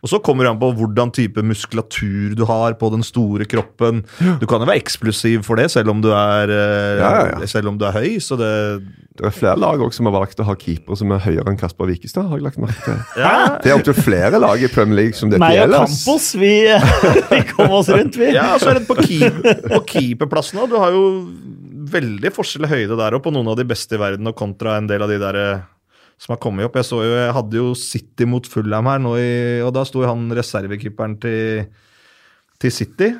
og 0.00 0.08
så 0.08 0.20
kommer 0.24 0.44
det 0.46 0.54
an 0.54 0.60
på 0.62 0.72
hvordan 0.78 1.12
type 1.14 1.42
muskulatur 1.44 2.34
du 2.38 2.44
har 2.48 2.74
på 2.80 2.90
den 2.94 3.02
store 3.06 3.46
kroppen. 3.50 4.02
Du 4.40 4.46
kan 4.46 4.60
jo 4.62 4.66
være 4.70 4.80
eksplosiv 4.80 5.44
for 5.46 5.60
det, 5.60 5.70
selv 5.70 5.90
om 5.90 6.00
du 6.02 6.10
er, 6.12 6.50
eh, 6.50 6.98
Ja, 7.00 7.12
ja, 7.26 7.38
ja. 7.40 7.46
Selv 7.50 7.68
om 7.68 7.78
du 7.78 7.84
er 7.88 7.92
høy. 7.92 8.18
Så 8.20 8.36
det 8.40 8.50
det 9.20 9.26
er 9.28 9.34
flere 9.36 9.58
lag 9.60 9.82
også 9.84 9.98
som 9.98 10.06
har 10.08 10.14
valgt 10.14 10.38
å 10.40 10.44
ha 10.48 10.54
keeper 10.56 10.96
som 10.96 11.10
er 11.12 11.18
høyere 11.20 11.50
enn 11.50 11.58
Kasper 11.60 11.84
Wikestad. 11.90 12.24
har 12.30 12.38
jeg 12.38 12.44
lagt 12.46 12.56
merke 12.62 12.80
til. 12.86 12.94
ja, 13.20 13.58
Det 13.60 13.68
er 13.68 13.76
opptil 13.76 13.92
flere 13.98 14.38
lag 14.40 14.62
i 14.64 14.70
Premier 14.72 14.96
League 14.96 15.18
som 15.18 15.28
dette 15.28 15.42
Meg 15.42 15.58
og. 15.58 15.82
Campos, 15.90 16.30
vi, 16.40 16.52
vi 17.34 17.40
kom 17.60 17.74
oss 17.78 17.90
rundt, 17.92 18.16
vi. 18.20 18.30
Ja, 18.34 18.48
så 18.60 18.72
er 18.72 18.80
det 18.80 18.86
på, 18.88 18.96
keep, 19.04 19.40
på 19.70 19.80
keeperplassen 19.92 20.60
òg. 20.62 20.70
Du 20.72 20.78
har 20.80 20.94
jo 20.96 21.04
veldig 21.90 22.30
forskjell 22.36 22.66
i 22.68 22.70
høyde 22.70 22.96
der 23.00 23.16
og 23.16 23.22
på 23.24 23.32
noen 23.34 23.48
av 23.52 23.56
de 23.60 23.64
beste 23.68 23.96
i 23.96 24.00
verden, 24.00 24.28
og 24.30 24.36
kontra 24.38 24.76
en 24.80 24.88
del 24.90 25.02
av 25.02 25.10
de 25.12 25.18
der 25.22 25.38
eh, 25.40 25.62
som 26.20 26.34
har 26.34 26.40
kommet 26.42 26.66
opp. 26.68 26.76
Jeg 26.80 26.86
så 26.90 27.00
jo, 27.04 27.14
jeg 27.16 27.32
hadde 27.38 27.56
jo 27.62 27.70
City 27.78 28.26
mot 28.28 28.46
Fulham 28.46 28.90
her 28.90 29.00
nå, 29.02 29.14
i, 29.20 29.30
og 29.64 29.72
da 29.76 29.86
sto 29.88 30.02
jo 30.04 30.10
han 30.10 30.26
reservekeeperen 30.36 31.16
til, 31.22 31.64
til 32.60 32.74
City. 32.76 33.14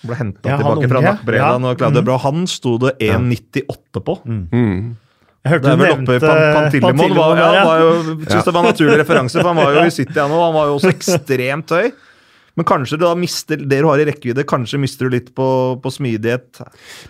Ble 0.00 0.16
henta 0.16 0.48
Ja, 0.48 0.56
tilbake 0.56 0.88
fra 0.88 1.02
unge. 1.02 1.10
nakkbredaen 1.12 1.66
Ja. 1.68 1.70
og 1.74 1.78
Claudio 1.82 2.02
Bra. 2.06 2.16
Han 2.24 2.46
sto 2.48 2.78
det 2.80 2.94
1,98 3.04 4.00
på. 4.06 4.14
Mm. 4.24 4.96
Jeg 5.44 5.52
hørte 5.54 5.64
Det 5.64 5.72
er 5.72 5.80
vel 5.80 5.92
oppe 5.92 6.00
nevnte 6.04 6.20
Pan 6.24 6.40
Pantillimon. 6.56 7.12
Var, 7.16 7.38
ja, 7.40 7.50
ja. 7.58 7.60
var 7.68 7.78
jo, 7.80 7.90
synes 8.24 8.44
det 8.48 8.52
var 8.56 8.60
en 8.64 8.68
naturlig 8.72 8.96
referanse, 9.00 9.36
for 9.40 9.48
han 9.52 9.60
var 9.60 9.76
jo 9.76 9.84
i 9.84 9.92
City 10.00 10.16
han 10.20 10.32
òg. 10.32 10.42
Han 10.46 10.56
var 10.56 10.66
jo 10.70 10.74
også 10.80 10.90
ekstremt 10.94 11.72
høy. 11.76 11.86
Men 12.58 12.66
kanskje 12.68 12.98
du 12.98 13.04
da 13.06 13.12
mister 13.18 13.60
det 13.60 13.82
du 13.82 13.88
har 13.88 14.00
i 14.02 14.08
rekkevidde, 14.08 14.46
kanskje 14.48 14.80
mister 14.82 15.06
du 15.06 15.16
litt 15.16 15.30
på, 15.36 15.46
på 15.82 15.92
smidighet. 15.94 16.62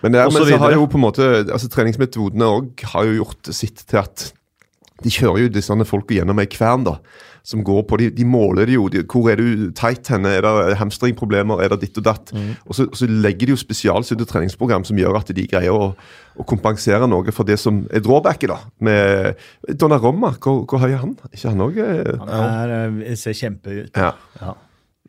Men, 0.03 0.13
det 0.13 0.21
er, 0.21 0.29
så 0.29 0.43
men 0.43 0.53
så 0.53 0.61
har 0.65 0.77
jo 0.77 0.91
på 0.91 1.01
en 1.01 1.07
måte, 1.07 1.31
altså 1.47 1.71
treningsmetodene 1.73 2.53
òg 2.59 2.85
har 2.93 3.09
jo 3.09 3.23
gjort 3.23 3.55
sitt 3.57 3.87
til 3.89 4.03
at 4.03 4.31
de 5.01 5.11
kjører 5.13 5.47
jo 5.47 5.51
disse 5.55 5.85
folka 5.89 6.17
gjennom 6.19 6.41
ei 6.43 6.49
kvern, 6.51 6.85
da. 6.89 6.99
Som 7.51 7.63
går 7.65 7.87
på, 7.89 7.97
de, 7.97 8.11
de 8.13 8.25
måler 8.29 8.69
det 8.69 8.75
jo. 8.75 8.83
De, 8.93 9.01
hvor 9.09 9.31
er 9.33 9.41
du 9.41 9.71
tight 9.77 10.11
henne? 10.13 10.29
Er 10.37 10.45
det 10.45 10.77
hamstringproblemer? 10.77 11.63
Er 11.65 11.73
det 11.73 11.87
ditt 11.87 11.97
og 12.03 12.05
datt? 12.05 12.33
Og 12.69 12.77
så, 12.77 12.85
så 12.93 13.09
legger 13.09 13.49
de 13.49 13.55
jo 13.55 13.61
spesialsydde 13.63 14.27
treningsprogram 14.29 14.85
som 14.85 15.01
gjør 15.01 15.17
at 15.23 15.33
de 15.35 15.47
greier 15.49 15.73
å, 15.73 15.95
å 16.37 16.47
kompensere 16.49 17.09
noe 17.09 17.33
for 17.33 17.49
det 17.49 17.57
som 17.63 17.87
er 17.89 18.05
drawbacket, 18.05 18.53
da. 18.53 18.59
Med 18.85 19.41
Donnarumma, 19.81 20.35
hvor, 20.37 20.67
hvor 20.69 20.85
høy 20.85 20.91
er 20.93 21.01
han? 21.01 21.17
ikke 21.33 21.55
han 21.55 21.65
òg? 21.65 21.81
Han 22.21 22.35
er, 22.37 22.75
eh, 23.07 23.17
ser 23.19 23.41
kjempe 23.41 23.73
ut. 23.87 23.97
Ja. 23.97 24.13
Ja. 24.43 24.59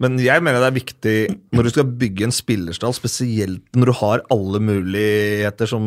Men 0.02 0.16
jeg 0.18 0.42
mener 0.42 0.64
det 0.64 0.68
er 0.72 0.76
viktig 0.80 1.16
når 1.54 1.68
du 1.68 1.70
skal 1.76 1.90
bygge 2.02 2.26
en 2.26 2.34
spillerstall, 2.34 2.94
spesielt 2.98 3.78
når 3.78 3.92
du 3.92 3.94
har 4.00 4.24
alle 4.34 4.62
muligheter 4.64 5.70
som 5.70 5.84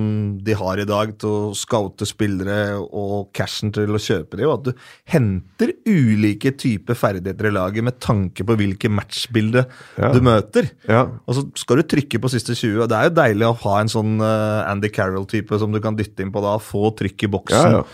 de 0.47 0.55
har 0.61 0.79
i 0.79 0.87
dag 0.87 1.15
til 1.19 1.33
å 1.33 1.55
scoute 1.59 2.07
spillere 2.07 2.77
og 2.85 3.33
cashen 3.35 3.73
til 3.75 3.91
å 3.91 4.01
kjøpe 4.01 4.39
dem, 4.39 4.53
at 4.55 4.69
du 4.69 4.73
henter 5.11 5.73
ulike 5.91 6.55
typer 6.61 6.95
ferdigheter 6.99 7.51
i 7.51 7.55
laget 7.57 7.87
med 7.89 7.99
tanke 8.03 8.47
på 8.47 8.57
hvilke 8.61 8.91
matchbilde 8.93 9.67
Ja. 9.99 10.13
du 10.15 10.21
møter. 10.25 10.71
ja. 10.89 11.03
Og 11.27 11.35
så 11.35 11.45
skal 11.59 11.83
du 11.83 11.83
trykke 11.83 12.21
på 12.23 12.31
siste 12.31 12.55
20, 12.55 12.83
og 12.85 12.89
det 12.89 12.97
er 13.01 13.09
jo 13.11 13.17
deilig 13.19 13.49
å 13.51 13.59
ha 13.67 13.81
en 13.81 13.89
sånn 13.93 14.15
eh, 14.21 14.71
Andy 14.71 14.89
Carroll-type 14.95 15.59
som 15.59 15.73
du 15.75 15.81
kan 15.81 15.97
dytte 15.99 16.23
inn 16.23 16.31
på 16.33 16.43
da, 16.45 16.57
få 16.63 16.95
trykk 16.95 17.27
i 17.27 17.33
boksen 17.35 17.71
Ja, 17.73 17.83
ja. 17.83 17.85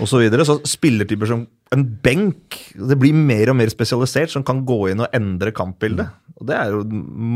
og 0.00 0.08
så 0.10 0.18
videre. 0.18 0.44
Så 0.48 0.58
spillertyper 0.66 1.26
som 1.30 1.46
en 1.70 1.84
benk, 2.02 2.56
det 2.74 2.96
blir 2.98 3.14
mer 3.14 3.52
og 3.52 3.56
mer 3.60 3.70
spesialisert, 3.70 4.32
som 4.32 4.42
kan 4.42 4.64
gå 4.66 4.88
inn 4.90 5.04
og 5.04 5.12
endre 5.14 5.52
kampbildet. 5.54 6.08
Og 6.40 6.46
det 6.48 6.54
er 6.56 6.70
jo 6.72 6.78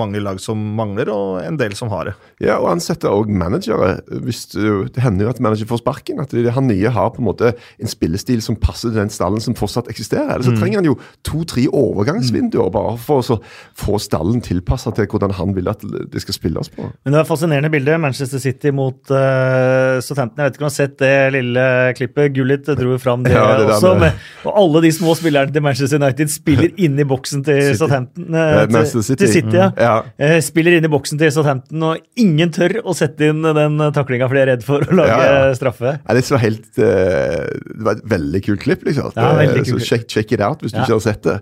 mange 0.00 0.16
lag 0.24 0.38
som 0.40 0.56
mangler, 0.78 1.10
og 1.12 1.42
en 1.44 1.58
del 1.60 1.74
som 1.76 1.90
har 1.92 2.08
det. 2.08 2.14
Ja, 2.42 2.54
og 2.56 2.70
ansette 2.72 3.10
òg 3.12 3.28
managere. 3.28 3.98
Hvis 4.24 4.46
du, 4.54 4.86
det 4.88 5.02
hender 5.04 5.26
jo 5.26 5.32
at 5.34 5.42
manager 5.44 5.68
får 5.68 5.82
sparken. 5.82 6.22
At 6.24 6.32
det, 6.32 6.46
han 6.56 6.66
nye 6.70 6.88
har 6.90 7.10
på 7.12 7.20
en 7.20 7.28
måte 7.28 7.50
en 7.78 7.90
spillestil 7.90 8.40
som 8.42 8.56
passer 8.56 8.88
til 8.94 9.02
den 9.02 9.12
stallen 9.12 9.44
som 9.44 9.54
fortsatt 9.58 9.90
eksisterer. 9.92 10.32
Eller 10.38 10.46
så 10.48 10.54
trenger 10.56 10.80
han 10.80 10.88
jo 10.88 10.96
to-tre 11.28 11.66
overgangsvinduer 11.68 12.72
bare 12.74 12.96
for 13.04 13.20
å 13.20 13.38
få 13.78 14.00
stallen 14.02 14.40
tilpassa 14.44 14.90
til 14.96 15.06
hvordan 15.12 15.36
han 15.36 15.52
vil 15.56 15.68
at 15.70 15.84
det 15.84 16.24
skal 16.24 16.38
spilles 16.40 16.72
på. 16.72 16.88
Men 17.04 17.12
det 17.12 17.18
var 17.20 17.26
et 17.26 17.32
fascinerende 17.34 17.70
bilde. 17.76 17.98
Manchester 18.02 18.40
City 18.42 18.72
mot 18.74 18.98
uh, 19.12 20.00
Southampton. 20.02 20.40
Jeg 20.42 20.48
vet 20.48 20.56
ikke 20.58 20.64
om 20.64 20.66
du 20.66 20.70
har 20.72 20.76
sett 20.80 20.96
det 21.04 21.14
lille 21.36 21.68
klippet. 22.00 22.32
Gullit 22.40 22.72
dro 22.72 22.96
jo 22.96 23.00
fram 23.04 23.22
det, 23.28 23.36
Ja, 23.36 23.52
det 23.60 23.68
også. 23.76 23.94
med- 23.94 24.04
Med, 24.08 24.23
og 24.44 24.58
alle 24.60 24.82
de 24.84 24.90
små 24.94 25.14
spillerne 25.18 25.52
til 25.54 25.62
Manchester 25.64 26.00
United 26.00 26.30
spiller 26.32 26.72
inn 26.76 26.98
i 27.00 27.06
boksen 27.08 27.44
til 27.46 27.60
City. 27.62 27.78
Southampton. 27.80 28.26
Eh, 28.34 28.58
eh, 28.62 28.66
til, 28.68 29.02
City. 29.02 29.18
til 29.24 29.32
City, 29.32 29.56
ja. 29.56 29.68
Mm. 29.70 29.80
Ja. 29.84 29.94
Eh, 30.18 30.36
spiller 30.44 30.76
inn 30.78 30.88
i 30.88 30.90
boksen 30.92 31.20
til 31.20 31.32
Southampton, 31.34 31.82
og 31.90 32.20
ingen 32.20 32.52
tør 32.54 32.76
å 32.84 32.94
sette 32.96 33.30
inn 33.32 33.42
den 33.44 33.78
taklinga 33.96 34.28
for 34.30 34.38
de 34.38 34.42
er 34.44 34.50
redd 34.54 34.66
for 34.66 34.84
å 34.84 34.98
lage 35.00 35.14
Ja, 35.14 35.32
ja. 35.48 35.54
straffe. 35.58 35.96
Ja, 36.00 36.16
det 36.16 36.24
var 36.30 36.42
helt 36.42 36.78
eh, 36.78 37.40
Det 37.74 37.86
var 37.88 37.98
et 37.98 38.04
veldig 38.14 38.42
kult 38.48 38.64
klipp, 38.64 38.84
liksom. 38.88 39.12
Ja, 39.16 39.32
Eh, 39.44 39.62
så 39.66 39.78
check, 39.82 40.06
check 40.08 40.32
it 40.32 40.40
out 40.44 40.62
hvis 40.62 40.72
du 40.72 40.78
ikke 40.80 40.94
har 40.96 41.02
sett 41.04 41.22
det. 41.26 41.36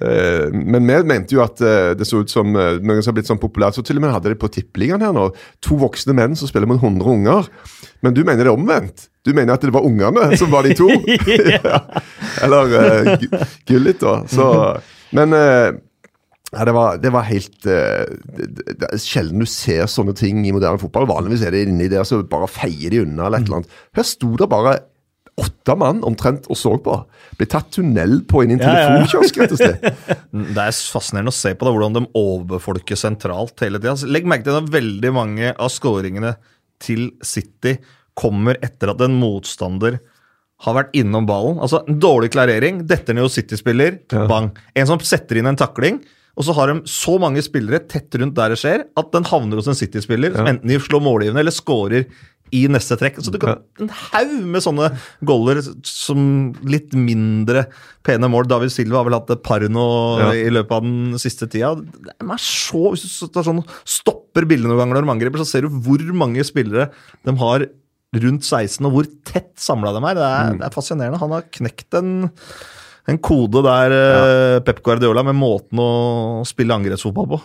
Eh, 0.00 0.48
men 0.52 0.84
vi 0.86 0.98
mente 1.06 1.36
jo 1.36 1.42
at 1.44 1.58
det 1.58 2.06
så 2.08 2.22
ut 2.24 2.30
som 2.32 2.50
noen 2.52 3.02
som 3.02 3.12
har 3.12 3.18
blitt 3.18 3.30
sånn 3.30 3.40
populært. 3.40 3.78
Så 3.78 3.84
til 3.86 4.00
og 4.00 4.04
med 4.04 4.12
hadde 4.14 4.32
de 4.32 4.38
på 4.38 4.50
tippeligaen 4.52 5.04
her 5.04 5.14
nå. 5.16 5.28
To 5.64 5.78
voksne 5.80 6.16
menn 6.16 6.36
som 6.38 6.50
spiller 6.50 6.68
mot 6.70 6.80
100 6.82 7.08
unger. 7.14 7.48
Men 8.04 8.14
du 8.14 8.22
mener 8.24 8.44
det 8.44 8.50
er 8.52 8.54
omvendt? 8.54 9.08
Du 9.26 9.34
mener 9.34 9.56
at 9.56 9.64
det 9.64 9.74
var 9.74 9.86
ungene 9.86 10.30
som 10.38 10.52
var 10.52 10.66
de 10.66 10.76
to? 10.78 10.88
ja. 11.56 11.82
Eller 12.46 12.72
uh, 12.72 13.28
Gullit, 13.68 14.00
da. 14.00 14.22
Så, 14.30 14.48
men 15.16 15.34
uh, 15.34 15.74
ja, 16.54 16.64
det 16.64 16.74
var, 16.76 17.00
det 17.02 17.12
var 17.12 17.26
helt 17.28 17.58
uh, 17.66 18.06
det, 18.38 18.48
det, 18.70 18.88
er 18.88 19.02
Sjelden 19.02 19.42
du 19.42 19.48
ser 19.50 19.88
sånne 19.90 20.14
ting 20.16 20.44
i 20.46 20.54
moderne 20.54 20.80
fotball. 20.80 21.08
Vanligvis 21.10 21.44
er 21.44 21.56
det 21.56 21.66
inni 21.66 21.90
der, 21.92 22.06
så 22.08 22.22
bare 22.24 22.48
feier 22.50 22.94
de 22.94 23.02
unna. 23.04 23.26
eller 23.26 23.42
et 23.42 23.50
eller 23.50 23.60
annet. 23.60 23.82
Her 23.98 24.08
sto 24.08 24.32
det 24.38 24.48
bare 24.52 24.78
åtte 25.38 25.74
mann 25.78 26.00
omtrent 26.06 26.48
og 26.50 26.58
så 26.58 26.74
på. 26.82 26.94
Ble 27.38 27.46
tatt 27.50 27.70
tunnel 27.76 28.20
på 28.28 28.42
inn 28.42 28.54
i 28.54 28.58
en 28.58 28.62
telefonkiosk, 28.64 29.38
rett 29.38 29.54
og 29.54 29.60
slett. 29.60 30.14
Det 30.32 30.64
er 30.64 30.80
fascinerende 30.94 31.30
å 31.30 31.36
se 31.36 31.52
på 31.54 31.66
da, 31.66 31.74
hvordan 31.74 31.98
de 31.98 32.04
overbefolker 32.18 32.98
sentralt 32.98 33.62
hele 33.62 33.80
tida. 33.82 33.94
Legg 34.10 34.26
merke 34.28 34.48
til 34.48 34.58
at 34.58 34.72
veldig 34.74 35.12
mange 35.14 35.52
av 35.54 35.70
skåringene 35.72 36.34
til 36.82 37.10
City 37.24 37.76
kommer 38.18 38.58
etter 38.64 38.92
at 38.92 39.02
en 39.04 39.18
motstander 39.20 39.98
har 40.66 40.74
vært 40.74 40.94
innom 40.98 41.26
ballen. 41.28 41.60
Altså 41.62 41.84
en 41.86 42.00
dårlig 42.02 42.32
klarering, 42.34 42.82
detter 42.90 43.14
ned 43.14 43.28
hos 43.28 43.36
City-spiller, 43.38 44.00
bang. 44.30 44.50
En 44.74 44.88
som 44.90 45.02
setter 45.06 45.38
inn 45.38 45.50
en 45.50 45.58
takling. 45.58 46.00
Og 46.38 46.46
så 46.46 46.54
har 46.54 46.70
de 46.70 46.82
så 46.90 47.16
mange 47.18 47.42
spillere 47.42 47.82
tett 47.90 48.14
rundt 48.18 48.36
der 48.36 48.52
det 48.54 48.60
skjer, 48.60 48.84
at 48.98 49.08
den 49.14 49.26
havner 49.26 49.58
hos 49.58 49.70
en 49.70 49.78
City-spiller 49.78 50.36
som 50.36 50.46
enten 50.46 50.74
slår 50.82 51.02
målgivende 51.02 51.42
eller 51.42 51.54
scorer 51.54 52.06
i 52.54 52.64
neste 52.70 52.96
trekk. 53.00 53.18
Så 53.24 53.32
du 53.34 53.38
kan 53.42 53.58
En 53.80 53.88
haug 53.88 54.32
med 54.54 54.62
sånne 54.64 54.90
goller 55.26 55.60
som 55.86 56.54
litt 56.64 56.94
mindre 56.96 57.66
pene 58.06 58.30
mål. 58.30 58.48
David 58.50 58.72
Silva 58.74 59.00
har 59.02 59.08
vel 59.08 59.18
hatt 59.18 59.30
et 59.34 59.42
par 59.46 59.60
nå 59.60 59.86
Ja. 60.20 60.30
i 60.32 60.48
løpet 60.52 60.72
av 60.72 60.82
den 60.86 61.18
siste 61.18 61.48
tida. 61.50 61.74
Det 61.76 62.14
er 62.20 62.38
så, 62.42 62.90
Hvis 62.92 63.20
du 63.20 63.28
tar 63.28 63.44
sånn, 63.44 63.64
stopper 63.84 64.46
bildet 64.48 64.68
noen 64.70 64.78
ganger 64.78 65.00
når 65.00 65.06
de 65.06 65.14
angriper, 65.16 65.38
så 65.44 65.46
ser 65.46 65.62
du 65.62 65.68
hvor 65.68 66.00
mange 66.14 66.44
spillere 66.44 66.90
de 67.24 67.36
har 67.36 67.66
rundt 68.16 68.42
16, 68.42 68.86
og 68.86 68.92
hvor 68.92 69.06
tett 69.28 69.52
samla 69.60 69.92
de 69.92 70.00
er. 70.00 70.14
Det 70.16 70.24
er, 70.24 70.52
det 70.58 70.66
er 70.70 70.74
fascinerende. 70.74 71.20
Han 71.20 71.30
har 71.36 71.42
knekt 71.52 71.94
en 72.00 72.30
en 73.08 73.16
kode 73.24 73.62
der 73.64 73.92
ja. 73.94 74.60
Pep 74.60 74.82
Guardiola 74.84 75.22
med 75.24 75.36
måten 75.38 75.80
å 75.80 76.44
spille 76.44 76.76
angrepsfotball 76.76 77.30
på. 77.30 77.38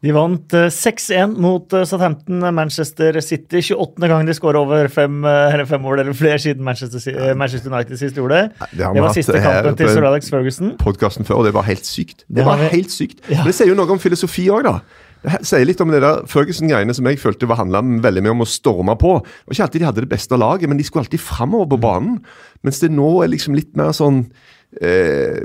De 0.00 0.12
vant 0.14 0.52
eh, 0.54 0.68
6-1 0.70 1.32
mot 1.42 1.72
eh, 1.74 1.82
Southampton. 1.90 2.38
Manchester 2.54 3.16
City 3.24 3.58
28. 3.66 4.06
gang 4.12 4.28
de 4.28 4.34
skåra 4.36 4.60
over 4.62 4.86
fem, 4.94 5.16
eh, 5.26 5.54
eller 5.54 5.66
fem 5.66 5.82
mål 5.82 6.04
eller 6.04 6.14
flere 6.14 6.38
siden 6.38 6.62
Manchester, 6.62 7.02
eh, 7.16 7.32
Manchester 7.34 7.72
United 7.74 7.98
sist 7.98 8.14
gjorde 8.20 8.38
det. 8.38 8.68
det 8.78 8.92
Det 8.94 9.02
var 9.02 9.16
siste 9.16 9.40
kampen 9.42 9.76
til 9.80 9.90
sir 9.90 10.06
Alex 10.06 10.30
Ferguson. 10.30 10.76
podkasten 10.78 11.26
før, 11.26 11.40
og 11.42 11.44
det 11.48 11.54
var 11.58 11.66
helt 11.66 11.84
sykt. 11.88 12.22
Det, 12.28 12.36
Det 12.36 12.44
var 12.46 12.56
vi- 12.62 12.70
helt 12.76 12.94
sykt. 12.94 13.18
Ja. 13.28 13.38
Men 13.42 13.46
det 13.50 13.54
sier 13.58 13.68
jo 13.72 13.74
noe 13.74 13.90
om 13.90 13.98
filosofi 13.98 14.46
òg, 14.54 14.62
da. 14.70 14.80
Det 15.24 15.40
sier 15.44 15.64
litt 15.66 15.80
om 15.82 15.90
det 15.90 15.98
der 16.00 16.22
Ferguson-greiene 16.30 16.94
som 16.94 17.04
jeg 17.10 17.18
følte 17.18 17.48
var 17.50 17.56
handla 17.58 17.82
veldig 17.82 18.22
mye 18.22 18.30
om 18.36 18.42
å 18.42 18.46
storme 18.46 18.94
på. 18.96 19.16
Det 19.24 19.48
var 19.48 19.54
ikke 19.56 19.64
alltid 19.66 19.80
de 19.80 19.86
hadde 19.88 20.00
det 20.06 20.08
beste 20.14 20.38
laget, 20.38 20.68
men 20.68 20.78
de 20.78 20.84
skulle 20.84 21.02
alltid 21.04 21.18
framover 21.18 21.66
på 21.74 21.80
banen. 21.82 22.20
Mens 22.62 22.78
det 22.78 22.92
nå 22.94 23.24
er 23.24 23.32
liksom 23.34 23.52
litt 23.58 23.74
mer 23.76 23.90
sånn 23.90 24.30
eh, 24.80 25.40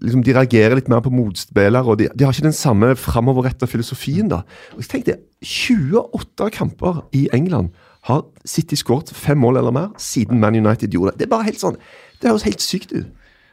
liksom 0.00 0.22
De 0.24 0.34
reagerer 0.36 0.78
litt 0.78 0.90
mer 0.90 1.02
på 1.04 1.12
motspillere, 1.14 1.84
og 1.84 1.98
de, 2.00 2.08
de 2.14 2.26
har 2.26 2.34
ikke 2.34 2.48
den 2.48 2.56
samme 2.56 2.94
framoverretta 2.98 3.68
filosofien. 3.70 4.30
da. 4.30 4.42
Og 4.76 4.84
jeg 4.84 4.92
tenkte, 4.94 5.18
28 5.42 6.50
kamper 6.54 7.04
i 7.16 7.26
England 7.36 7.72
har 8.08 8.24
City 8.48 8.78
skåret 8.78 9.10
fem 9.12 9.40
mål 9.40 9.60
eller 9.60 9.74
mer 9.76 9.90
siden 10.00 10.40
Man 10.40 10.56
United 10.56 10.92
gjorde 10.92 11.12
det. 11.12 11.20
Det 11.20 11.28
er 11.28 11.34
bare 11.34 11.48
helt 11.50 11.60
sånn, 11.60 11.76
det 12.20 12.30
høres 12.30 12.46
helt 12.48 12.64
sykt 12.64 12.94
ut. 12.94 13.10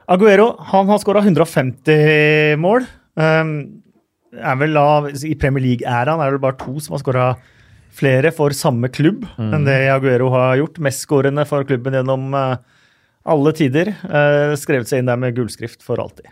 Aguero 0.07 0.53
han 0.69 0.87
har 0.87 1.01
skåra 1.03 1.19
150 1.19 2.55
mål. 2.63 2.85
Um, 3.19 3.83
er 4.31 4.55
vel 4.59 4.79
av, 4.79 5.09
I 5.11 5.35
Premier 5.39 5.63
League-æraen 5.65 6.21
er 6.23 6.35
det 6.35 6.43
bare 6.43 6.59
to 6.61 6.77
som 6.83 6.95
har 6.95 7.03
skåra 7.03 7.27
flere 7.97 8.31
for 8.35 8.53
samme 8.53 8.89
klubb 8.93 9.23
enn 9.41 9.65
det 9.65 9.87
Aguero 9.89 10.29
har 10.33 10.57
gjort. 10.59 10.79
Mestskårende 10.83 11.47
for 11.49 11.65
klubben 11.67 11.95
gjennom 11.97 12.35
eh, 12.37 12.59
alle 13.27 13.53
tider. 13.55 13.91
Eh, 13.91 14.53
skrevet 14.59 14.89
seg 14.89 15.01
inn 15.01 15.09
der 15.09 15.19
med 15.19 15.35
gullskrift 15.37 15.83
for 15.85 16.01
alltid. 16.01 16.29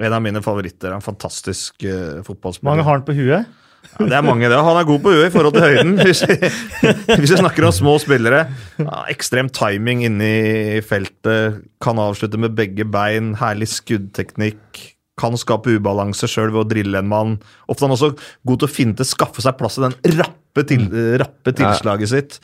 En 0.00 0.14
av 0.14 0.22
mine 0.22 0.42
favoritter. 0.44 0.92
En 0.94 1.02
fantastisk 1.04 1.82
uh, 1.84 2.20
fotballspiller. 2.26 2.70
Mange 2.70 2.86
har 2.86 3.00
han 3.00 3.06
på 3.06 3.16
huet. 3.16 3.48
Ja, 3.96 4.06
det 4.06 4.16
er 4.16 4.24
mange, 4.24 4.46
det. 4.48 4.58
Han 4.60 4.78
er 4.78 4.86
god 4.86 5.00
på 5.02 5.12
huet 5.12 5.26
i 5.26 5.32
forhold 5.34 5.56
til 5.56 5.64
høyden. 5.66 5.96
Hvis 6.04 6.22
vi, 6.28 6.36
hvis 7.18 7.32
vi 7.32 7.40
snakker 7.40 7.66
om 7.66 7.74
små 7.74 7.96
spillere. 8.02 8.44
Ja, 8.78 9.02
ekstrem 9.12 9.50
timing 9.52 10.04
inne 10.06 10.30
i 10.30 10.80
feltet. 10.86 11.64
Kan 11.82 12.00
avslutte 12.00 12.40
med 12.40 12.54
begge 12.58 12.86
bein. 12.86 13.34
Herlig 13.40 13.70
skuddteknikk. 13.72 14.84
Kan 15.20 15.36
skape 15.40 15.74
ubalanse 15.76 16.30
sjøl 16.30 16.52
ved 16.54 16.62
å 16.62 16.68
drille 16.70 17.02
en 17.02 17.10
mann. 17.10 17.36
Ofte 17.66 17.84
er 17.84 17.90
han 17.90 17.96
også 17.98 18.14
god 18.46 18.62
til 18.62 18.70
å 18.70 18.72
finte, 18.72 19.08
skaffe 19.08 19.42
seg 19.44 19.58
plass 19.58 19.76
i 19.80 19.84
den 19.84 19.96
rappe, 20.20 20.64
til, 20.68 20.86
rappe 21.20 21.56
tilslaget 21.56 22.14
sitt. 22.14 22.40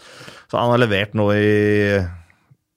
Så 0.50 0.58
han 0.58 0.74
har 0.74 0.82
levert 0.82 1.16
nå 1.16 1.30
i 1.36 1.46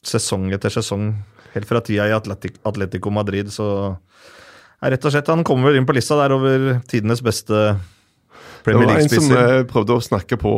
sesong 0.06 0.50
etter 0.56 0.74
sesong. 0.74 1.12
Helt 1.56 1.66
fra 1.70 1.82
tida 1.82 2.08
i 2.10 2.14
Atletic, 2.14 2.60
Atletico 2.68 3.10
Madrid, 3.14 3.50
så 3.52 3.70
er 4.80 4.94
rett 4.94 5.06
og 5.06 5.12
slett 5.12 5.28
Han 5.34 5.42
kommer 5.44 5.72
vel 5.72 5.80
inn 5.82 5.88
på 5.90 5.96
lista 5.98 6.16
der 6.20 6.32
over 6.36 6.76
tidenes 6.88 7.20
beste 7.26 7.74
Det 7.80 8.64
Premier 8.64 8.86
var 8.88 9.00
en 9.00 9.10
som 9.10 9.26
League-spisser. 9.26 9.58
eh, 9.58 9.66
prøvde 9.68 9.96
å 9.98 10.04
snakke 10.04 10.38
på 10.40 10.52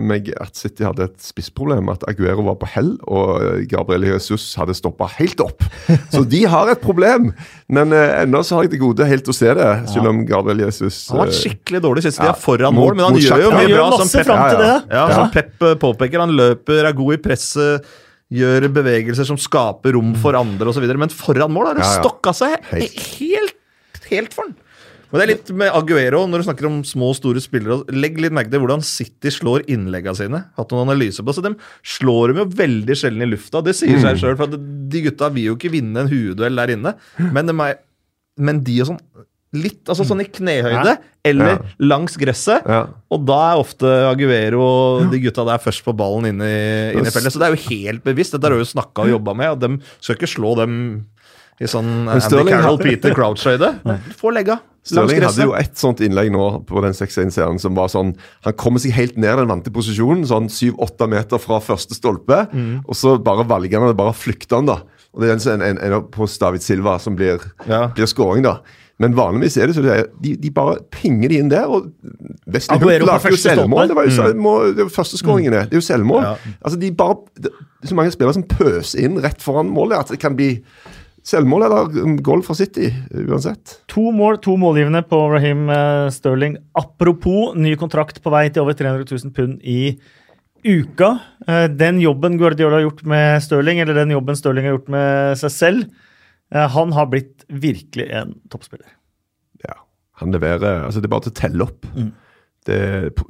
meg 0.00 0.30
at 0.40 0.56
City 0.56 0.86
hadde 0.86 1.08
et 1.08 1.16
spissproblem. 1.22 1.90
At 1.90 2.04
Aguero 2.08 2.44
var 2.46 2.56
på 2.62 2.68
hell, 2.70 2.92
og 3.02 3.66
Gabriel 3.70 4.06
Jesus 4.12 4.46
hadde 4.58 4.76
stoppa 4.78 5.08
helt 5.18 5.42
opp. 5.42 5.66
Så 6.14 6.22
de 6.24 6.44
har 6.48 6.70
et 6.70 6.80
problem! 6.80 7.32
Men 7.68 7.92
eh, 7.92 8.22
ennå 8.22 8.44
så 8.46 8.56
har 8.56 8.68
jeg 8.68 8.76
det 8.76 8.80
gode 8.82 9.04
helt 9.10 9.28
å 9.28 9.34
se 9.36 9.50
det, 9.58 9.68
selv 9.90 10.08
om 10.14 10.22
Gabriel 10.26 10.64
Jesus 10.68 11.02
Han 11.10 11.20
har 11.20 11.28
vært 11.28 11.34
eh, 11.36 11.42
skikkelig 11.42 11.82
dårlig 11.84 12.06
sist 12.06 12.22
de 12.22 12.30
ja, 12.30 12.32
er 12.32 12.40
foran 12.40 12.78
mål, 12.78 12.94
men 12.96 13.08
han 13.10 13.18
gjør 13.20 13.42
jo 13.44 13.50
mye 13.52 13.72
bra. 13.74 13.88
Som 14.00 14.12
Pep, 14.14 14.30
ja, 14.32 14.50
det. 14.62 14.74
ja, 14.94 15.06
som 15.12 15.32
Pep 15.34 15.66
eh, 15.66 15.78
påpeker. 15.82 16.22
Han 16.24 16.36
løper, 16.38 16.86
er 16.88 16.96
god 17.02 17.18
i 17.18 17.22
presset, 17.26 17.90
gjør 18.34 18.68
bevegelser 18.76 19.24
som 19.24 19.38
skaper 19.40 19.94
rom 19.96 20.14
for 20.20 20.36
andre 20.38 20.68
osv. 20.68 20.84
Men 21.00 21.08
foran 21.14 21.52
mål 21.54 21.70
har 21.70 21.78
det 21.78 21.84
Ja, 21.86 21.92
ja. 21.94 22.00
stokka 22.02 22.34
seg 22.36 22.58
Helt. 22.72 23.54
helt, 24.10 24.34
for 24.34 24.44
han. 24.48 24.56
Og 25.08 25.16
det 25.16 25.22
er 25.24 25.30
litt 25.30 25.50
med 25.56 25.72
Aguero, 25.72 26.26
når 26.28 26.42
du 26.42 26.44
snakker 26.50 26.66
om 26.68 26.82
små 26.84 27.06
og 27.14 27.16
store 27.16 27.40
spillere. 27.40 27.78
Legg 27.96 28.18
litt 28.20 28.34
merke 28.36 28.50
til 28.52 28.60
hvordan 28.60 28.82
City 28.84 29.30
slår 29.32 29.64
innleggene 29.72 30.12
sine. 30.18 30.42
Hatt 30.58 30.68
noen 30.74 30.84
analyser 30.84 31.24
på, 31.24 31.32
så 31.32 31.40
De 31.46 31.54
slår 31.82 32.34
dem 32.34 32.42
jo 32.42 32.44
veldig 32.58 32.96
sjelden 33.00 33.24
i 33.24 33.30
lufta. 33.30 33.62
Det 33.64 33.72
sier 33.74 33.96
Mm. 33.96 34.02
seg 34.04 34.20
sjøl, 34.20 34.36
for 34.36 34.46
de 34.52 35.00
gutta 35.06 35.30
vil 35.32 35.44
jo 35.48 35.56
ikke 35.56 35.72
vinne 35.72 35.96
en 36.04 36.08
hueduell 36.12 36.54
der 36.60 36.74
inne. 36.76 36.94
Men, 37.32 37.46
de 37.46 37.54
er, 37.58 37.78
men 38.36 38.60
de 38.62 38.80
er 38.80 38.84
sånn 38.84 39.00
litt 39.56 39.84
altså 39.88 40.04
sånn 40.04 40.20
i 40.20 40.28
knehøyde, 40.28 40.98
eller 41.24 41.48
Ja. 41.54 41.58
langs 41.80 42.16
gresset. 42.20 42.66
ja. 42.68 42.86
Og 43.10 43.24
da 43.24 43.38
er 43.54 43.60
ofte 43.62 43.86
Aguero 44.10 44.60
og 44.60 45.10
de 45.10 45.18
gutta 45.20 45.44
der 45.46 45.58
først 45.58 45.84
på 45.84 45.94
ballen 45.96 46.26
inne 46.34 46.44
i, 46.44 46.92
inne 46.98 47.08
i 47.08 47.10
feltet. 47.10 47.32
Så 47.32 47.38
det 47.40 47.48
er 47.48 47.56
jo 47.56 47.68
helt 47.70 48.04
bevisst. 48.04 48.32
Dette 48.32 48.44
har 48.44 48.50
du 48.56 48.58
jo 48.60 48.68
snakka 48.68 49.06
og 49.06 49.08
jobba 49.14 49.34
med, 49.34 49.50
og 49.50 49.60
de 49.60 49.78
skal 50.00 50.16
ikke 50.16 50.28
slå 50.28 50.56
dem 50.56 51.06
i 51.60 51.64
sånn 51.66 52.06
Andy 52.08 52.44
Carroll, 52.50 52.78
Peter 52.78 53.14
Crouch-høyde. 53.16 53.72
Få 54.20 54.30
legga. 54.32 54.60
Stirling 54.88 55.20
hadde 55.20 55.42
jo 55.44 55.52
et 55.58 55.74
sånt 55.76 55.98
innlegg 56.00 56.30
nå 56.32 56.64
på 56.64 56.80
den 56.80 56.92
6-1-serien 56.96 57.58
som 57.60 57.74
var 57.74 57.88
sånn 57.92 58.14
Han 58.46 58.54
kommer 58.54 58.78
seg 58.80 58.92
helt 58.96 59.16
ned 59.18 59.34
i 59.34 59.36
den 59.42 59.48
vante 59.50 59.70
posisjonen, 59.74 60.22
sånn 60.24 60.46
7-8 60.48 61.08
meter 61.10 61.38
fra 61.42 61.58
første 61.60 61.92
stolpe, 61.98 62.46
Mm. 62.54 62.84
og 62.88 62.94
så 62.94 63.18
bare 63.22 63.44
valger 63.44 63.80
han 63.80 63.88
det, 63.88 63.96
bare 63.98 64.14
flykter 64.14 64.56
han, 64.56 64.66
da. 64.66 64.78
Og 65.12 65.20
det 65.20 65.28
er 65.46 65.50
en, 65.52 65.62
en, 65.62 65.78
en 65.78 66.02
på 66.04 66.24
David 66.38 66.62
Silva 66.62 66.98
som 67.00 67.16
blir, 67.16 67.40
Ja. 67.66 67.88
blir 67.88 68.06
scoring, 68.06 68.42
da. 68.44 68.60
Men 68.98 69.14
vanligvis 69.14 69.56
er 69.56 69.70
det 69.70 69.76
så 69.76 69.82
det 69.84 69.94
er, 69.94 70.06
de, 70.22 70.34
de 70.42 70.50
bare 70.50 70.80
pinger 70.90 71.30
de 71.30 71.38
inn 71.38 71.50
der. 71.52 71.70
og 71.70 71.90
Wesley 72.50 72.80
Hook 72.82 73.06
lager 73.06 73.34
jo 73.34 73.40
selvmål. 73.40 73.88
Det 73.90 73.96
var 73.98 74.08
jo, 74.08 74.14
selvmål, 74.16 74.72
det 74.74 74.86
var. 74.88 75.10
Det 75.54 75.76
er 75.76 75.78
jo 75.78 75.86
selvmål. 75.86 76.24
Ja. 76.26 76.54
Altså, 76.58 76.80
de 76.82 76.92
bare, 76.98 77.18
det 77.38 77.52
er 77.52 77.92
så 77.92 77.98
mange 77.98 78.14
spillere 78.14 78.38
som 78.40 78.46
pøser 78.50 79.04
inn 79.06 79.20
rett 79.22 79.44
foran 79.44 79.70
målet 79.70 80.02
at 80.02 80.14
det 80.14 80.18
kan 80.22 80.34
bli 80.38 80.56
selvmål 81.28 81.66
eller 81.66 81.90
golf 81.92 82.22
goal 82.26 82.42
fra 82.46 82.56
City, 82.58 82.88
uansett. 83.28 83.78
To 83.92 84.08
mål, 84.14 84.40
to 84.44 84.56
målgivende 84.60 85.02
på 85.06 85.20
Raheem 85.32 85.68
eh, 85.70 86.08
Sterling. 86.14 86.56
Apropos 86.78 87.54
ny 87.58 87.74
kontrakt 87.80 88.22
på 88.24 88.32
vei 88.34 88.46
til 88.50 88.64
over 88.64 88.76
300 88.78 89.04
000 89.10 89.34
pund 89.36 89.60
i 89.62 89.92
uka. 90.66 91.14
Eh, 91.46 91.66
Den 91.70 92.00
jobben 92.02 92.38
Guardiola 92.40 92.80
har 92.80 92.86
gjort 92.88 93.04
med 93.06 93.42
Sterling, 93.44 93.82
eller 93.84 93.94
den 94.00 94.14
jobben 94.16 94.38
Sterling 94.38 94.68
har 94.68 94.78
gjort 94.78 94.92
med 94.94 95.38
seg 95.42 95.54
selv, 95.54 95.88
han 96.52 96.92
har 96.96 97.06
blitt 97.12 97.44
virkelig 97.48 98.06
en 98.10 98.34
toppspiller. 98.50 98.88
ja, 99.64 99.74
han 100.20 100.32
leverer 100.32 100.84
altså 100.86 101.00
Det 101.00 101.06
er 101.06 101.12
bare 101.12 101.26
til 101.28 101.34
å 101.34 101.40
telle 101.40 101.66
opp. 101.66 101.86
Mm. 101.94 102.12
Det, 102.68 102.78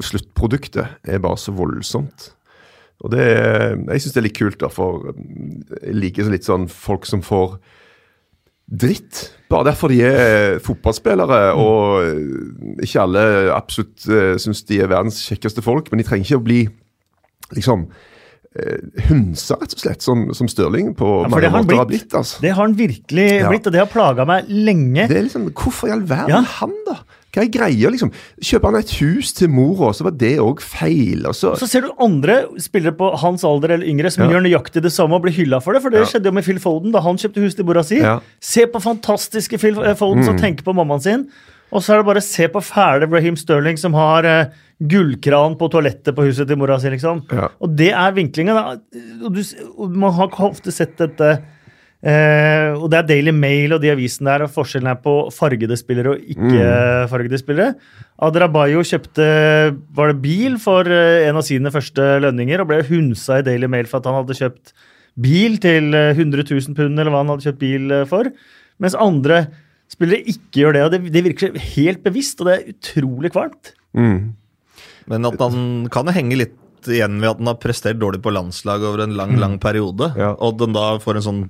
sluttproduktet 0.02 0.86
er 1.06 1.18
bare 1.22 1.36
så 1.38 1.52
voldsomt. 1.54 2.34
Og 3.04 3.10
det 3.12 3.26
Jeg 3.28 4.00
syns 4.02 4.12
det 4.14 4.20
er 4.22 4.26
litt 4.26 4.38
kult, 4.38 4.58
da, 4.60 4.68
for 4.68 5.10
um, 5.12 5.60
jeg 5.82 5.94
liker 5.94 6.30
litt 6.30 6.46
sånn 6.48 6.68
folk 6.70 7.06
som 7.06 7.22
får 7.22 7.58
dritt. 8.68 9.20
Bare 9.48 9.70
derfor 9.70 9.88
de 9.88 10.00
er 10.04 10.58
fotballspillere, 10.60 11.54
Mm. 11.54 11.60
og 11.62 12.02
uh, 12.04 12.82
ikke 12.82 13.00
alle 13.00 13.22
absolutt 13.54 14.08
uh, 14.10 14.34
syns 14.38 14.62
de 14.68 14.80
er 14.82 14.90
verdens 14.90 15.22
kjekkeste 15.28 15.62
folk, 15.62 15.90
men 15.90 15.98
de 16.02 16.04
trenger 16.08 16.26
ikke 16.26 16.40
å 16.40 16.44
bli 16.44 16.60
liksom 17.56 17.86
hunsa, 19.08 19.56
rett 19.60 19.74
og 19.76 19.82
slett, 19.82 20.02
som, 20.04 20.26
som 20.34 20.48
Stirling 20.50 20.94
på 20.98 21.06
Ja, 21.24 21.28
mange 21.28 21.44
har 21.48 21.50
han 21.58 21.68
har 21.68 21.86
blitt. 21.86 22.08
blitt. 22.08 22.14
altså. 22.18 22.40
Det 22.42 22.50
har 22.54 22.62
han 22.66 22.74
virkelig 22.78 23.28
Ja. 23.40 23.48
blitt, 23.50 23.66
og 23.66 23.72
det 23.72 23.78
har 23.80 23.86
plaga 23.92 24.26
meg 24.26 24.48
lenge. 24.48 25.08
Det 25.08 25.16
er 25.16 25.22
liksom, 25.28 25.50
Hvorfor 25.52 25.88
i 25.88 25.92
all 25.92 26.02
verden 26.02 26.28
Ja. 26.28 26.42
han, 26.42 26.72
da? 26.86 26.98
Hva 27.32 27.42
er 27.44 27.50
greia, 27.52 27.90
liksom? 27.92 28.10
Kjøper 28.40 28.64
han 28.72 28.76
et 28.80 28.90
hus 28.98 29.32
til 29.36 29.48
mora, 29.52 29.92
så 29.92 30.02
var 30.04 30.10
det 30.16 30.38
òg 30.40 30.60
feil. 30.64 31.26
Og 31.28 31.34
så, 31.36 31.52
Så 31.58 31.68
ser 31.68 31.82
du 31.82 31.90
andre 32.00 32.46
spillere 32.58 32.96
på 32.96 33.12
hans 33.20 33.44
alder 33.44 33.70
eller 33.76 33.86
yngre 33.86 34.10
som 34.10 34.24
Ja. 34.24 34.30
gjør 34.32 34.42
nøyaktig 34.48 34.82
det 34.82 34.90
samme 34.92 35.12
og 35.14 35.22
blir 35.22 35.32
hylla 35.36 35.60
for 35.62 35.74
det. 35.74 35.82
For 35.82 35.90
det 35.90 36.00
Ja. 36.00 36.04
skjedde 36.06 36.24
jo 36.24 36.32
med 36.32 36.44
Phil 36.44 36.58
Foden 36.58 36.90
da 36.90 37.00
han 37.00 37.16
kjøpte 37.16 37.40
hus 37.44 37.54
til 37.54 37.64
mora 37.64 37.84
si. 37.84 37.98
Ja. 38.00 38.20
Se 38.40 38.64
på 38.66 38.80
fantastiske 38.82 39.58
Phil 39.60 39.78
eh, 39.78 39.94
Foden 39.94 40.24
som 40.24 40.36
tenker 40.38 40.62
på 40.64 40.74
mammaen 40.74 41.00
sin. 41.02 41.28
Og 41.68 41.84
så 41.84 41.94
er 41.94 42.00
det 42.00 42.08
bare 42.08 42.22
å 42.22 42.24
se 42.24 42.48
på 42.52 42.62
fæle 42.64 43.08
Brahim 43.10 43.36
Sterling 43.38 43.78
som 43.80 43.96
har 43.98 44.26
eh, 44.28 44.56
gullkran 44.78 45.58
på 45.60 45.68
toalettet 45.72 46.16
på 46.16 46.24
huset 46.28 46.48
til 46.48 46.58
mora 46.60 46.78
si, 46.80 46.90
liksom. 46.94 47.24
Ja. 47.34 47.50
Og 47.60 47.76
det 47.76 47.92
er 47.92 48.16
vinklingen. 48.16 48.56
Og, 48.56 49.30
du, 49.34 49.42
og 49.76 49.94
man 50.04 50.14
har 50.16 50.40
ofte 50.48 50.72
sett 50.74 50.96
dette 51.00 51.30
eh, 51.34 52.72
og 52.72 52.88
det 52.92 53.00
er 53.00 53.08
Daily 53.10 53.34
Mail 53.34 53.76
og 53.76 53.82
de 53.84 53.92
avisene 53.92 54.30
der, 54.30 54.46
og 54.46 54.54
forskjellen 54.54 54.92
er 54.92 55.00
på 55.04 55.16
fargede 55.34 55.76
spillere 55.80 56.14
og 56.14 56.34
ikke-fargede 56.34 57.42
spillere. 57.42 57.74
Adrabayo 58.24 58.84
kjøpte 58.86 59.26
var 59.98 60.12
det 60.14 60.22
bil 60.24 60.56
for 60.62 60.88
eh, 60.88 61.26
en 61.28 61.40
av 61.40 61.46
sine 61.46 61.74
første 61.74 62.14
lønninger 62.24 62.62
og 62.62 62.70
ble 62.70 62.84
hunsa 62.88 63.42
i 63.42 63.48
Daily 63.50 63.68
Mail 63.70 63.90
for 63.90 64.00
at 64.00 64.08
han 64.08 64.22
hadde 64.22 64.38
kjøpt 64.40 64.72
bil 65.18 65.58
til 65.62 65.94
eh, 65.96 66.14
100 66.14 66.46
000 66.46 66.76
pund, 66.78 66.98
eller 66.98 67.12
hva 67.12 67.24
han 67.24 67.32
hadde 67.34 67.48
kjøpt 67.48 67.62
bil 67.62 67.94
eh, 67.94 68.06
for. 68.08 68.30
Mens 68.78 68.96
andre 68.98 69.48
spillere 69.92 70.24
ikke 70.30 70.62
gjør 70.62 70.76
det, 70.76 70.84
og 70.84 70.94
det, 70.94 71.00
det 71.14 71.24
virker 71.26 71.58
helt 71.74 72.02
bevisst, 72.04 72.40
og 72.40 72.50
det 72.50 72.56
er 72.56 72.72
utrolig 72.74 73.32
kvalmt. 73.34 73.72
mm, 73.98 74.18
Men 75.08 75.28
at 75.30 75.40
han 75.40 75.88
kan 75.92 76.10
henge 76.12 76.40
litt 76.42 76.56
igjen 76.88 77.18
ved 77.20 77.32
at 77.32 77.40
han 77.40 77.50
har 77.50 77.60
prestert 77.60 77.98
dårlig 78.00 78.20
på 78.24 78.32
landslag 78.32 78.84
over 78.86 79.02
en 79.04 79.16
lang, 79.18 79.34
lang 79.40 79.56
periode. 79.60 80.12
Ja. 80.16 80.34
Og 80.36 80.54
at 80.56 80.66
han 80.66 80.76
da 80.76 80.84
får 81.02 81.18
en 81.18 81.26
sånn 81.26 81.42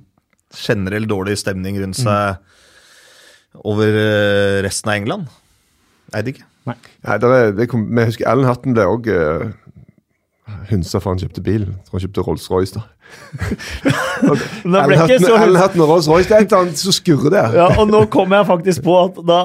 generell 0.55 1.05
dårlig 1.09 1.37
stemning 1.37 1.77
rundt 1.79 1.99
seg 1.99 2.39
over 3.65 3.87
eh, 3.87 4.59
resten 4.65 4.91
av 4.91 4.97
England. 4.97 5.29
Jeg 6.09 6.23
vet 6.23 6.31
ikke. 6.33 6.47
Nei, 6.69 7.15
der 7.21 7.33
er, 7.33 7.51
det 7.55 7.69
kom, 7.71 7.85
jeg 7.97 8.11
husker 8.11 8.29
Alan 8.29 8.49
Hutton 8.49 8.75
ble 8.77 8.85
òg 8.85 9.07
uh, 9.09 9.45
hunsa 10.69 10.99
for 11.01 11.13
han 11.13 11.19
kjøpte 11.21 11.43
bil. 11.45 11.65
Tror 11.87 11.97
han 11.99 12.03
kjøpte 12.05 12.23
Rolls-Royce. 12.27 12.73
da. 12.77 12.83
Så 14.19 15.37
Hutton 15.39 15.81
og 15.83 15.89
Rolls-Royce, 15.89 16.29
det 16.29 16.35
er 16.37 16.43
et 16.45 16.51
eller 16.51 16.61
annet 16.65 16.81
som 16.81 16.93
skurrer 16.95 17.33
der. 17.33 17.55
Ja, 17.57 17.67
og 17.81 17.89
nå 17.89 18.03
kom 18.13 18.33
jeg 18.35 18.47
faktisk 18.49 18.83
på 18.85 18.97
at 19.01 19.17
da 19.27 19.39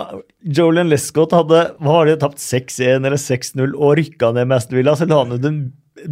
Jolien 0.44 0.90
Lescott 0.92 1.32
hadde 1.36 1.62
hva 1.78 1.94
var 2.00 2.10
det, 2.10 2.18
tapt 2.22 2.42
6-1 2.42 3.00
eller 3.08 3.16
6-0 3.20 3.72
og 3.74 3.96
rykka 4.00 4.32
ned 4.36 4.50
med 4.50 4.58
Aston 4.60 4.78
Villa, 4.80 4.94
så 4.98 5.08
la 5.08 5.22
han 5.22 5.32
ut 5.38 5.48
en 5.48 5.58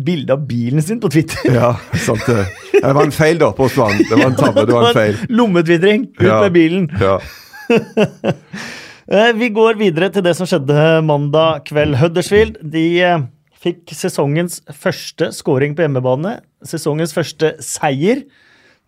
bilde 0.07 0.33
av 0.33 0.45
bilen 0.49 0.81
sin 0.85 1.01
på 1.03 1.11
Twitter. 1.13 1.53
Ja, 1.53 1.73
sant 2.01 2.23
det. 2.29 2.47
Ja, 2.79 2.87
Det 2.89 2.95
var 2.97 3.05
en 3.09 3.13
feil, 3.15 3.37
da, 3.43 3.51
påstod 3.57 3.91
han. 3.91 3.99
Det 4.09 4.17
var 4.17 4.29
en 4.31 4.39
tabbe, 4.39 4.65
det 4.69 4.77
var 4.79 4.89
en 4.89 4.97
feil. 4.97 5.19
Lommetvitring 5.29 6.07
ut 6.21 6.27
Ja. 6.29 6.41
med 6.47 6.53
bilen. 6.57 6.89
Ja. 7.03 7.19
Eh, 9.13 9.33
Vi 9.35 9.49
går 9.53 9.75
videre 9.77 10.09
til 10.15 10.23
det 10.25 10.33
som 10.39 10.47
skjedde 10.47 11.03
mandag 11.05 11.65
kveld. 11.67 11.97
Huddersfield 12.01 12.55
de 12.73 12.85
eh, 13.03 13.25
fikk 13.63 13.93
sesongens 13.95 14.61
første 14.75 15.31
scoring 15.35 15.77
på 15.77 15.85
hjemmebane. 15.85 16.41
Sesongens 16.67 17.15
første 17.15 17.55
seier. 17.63 18.25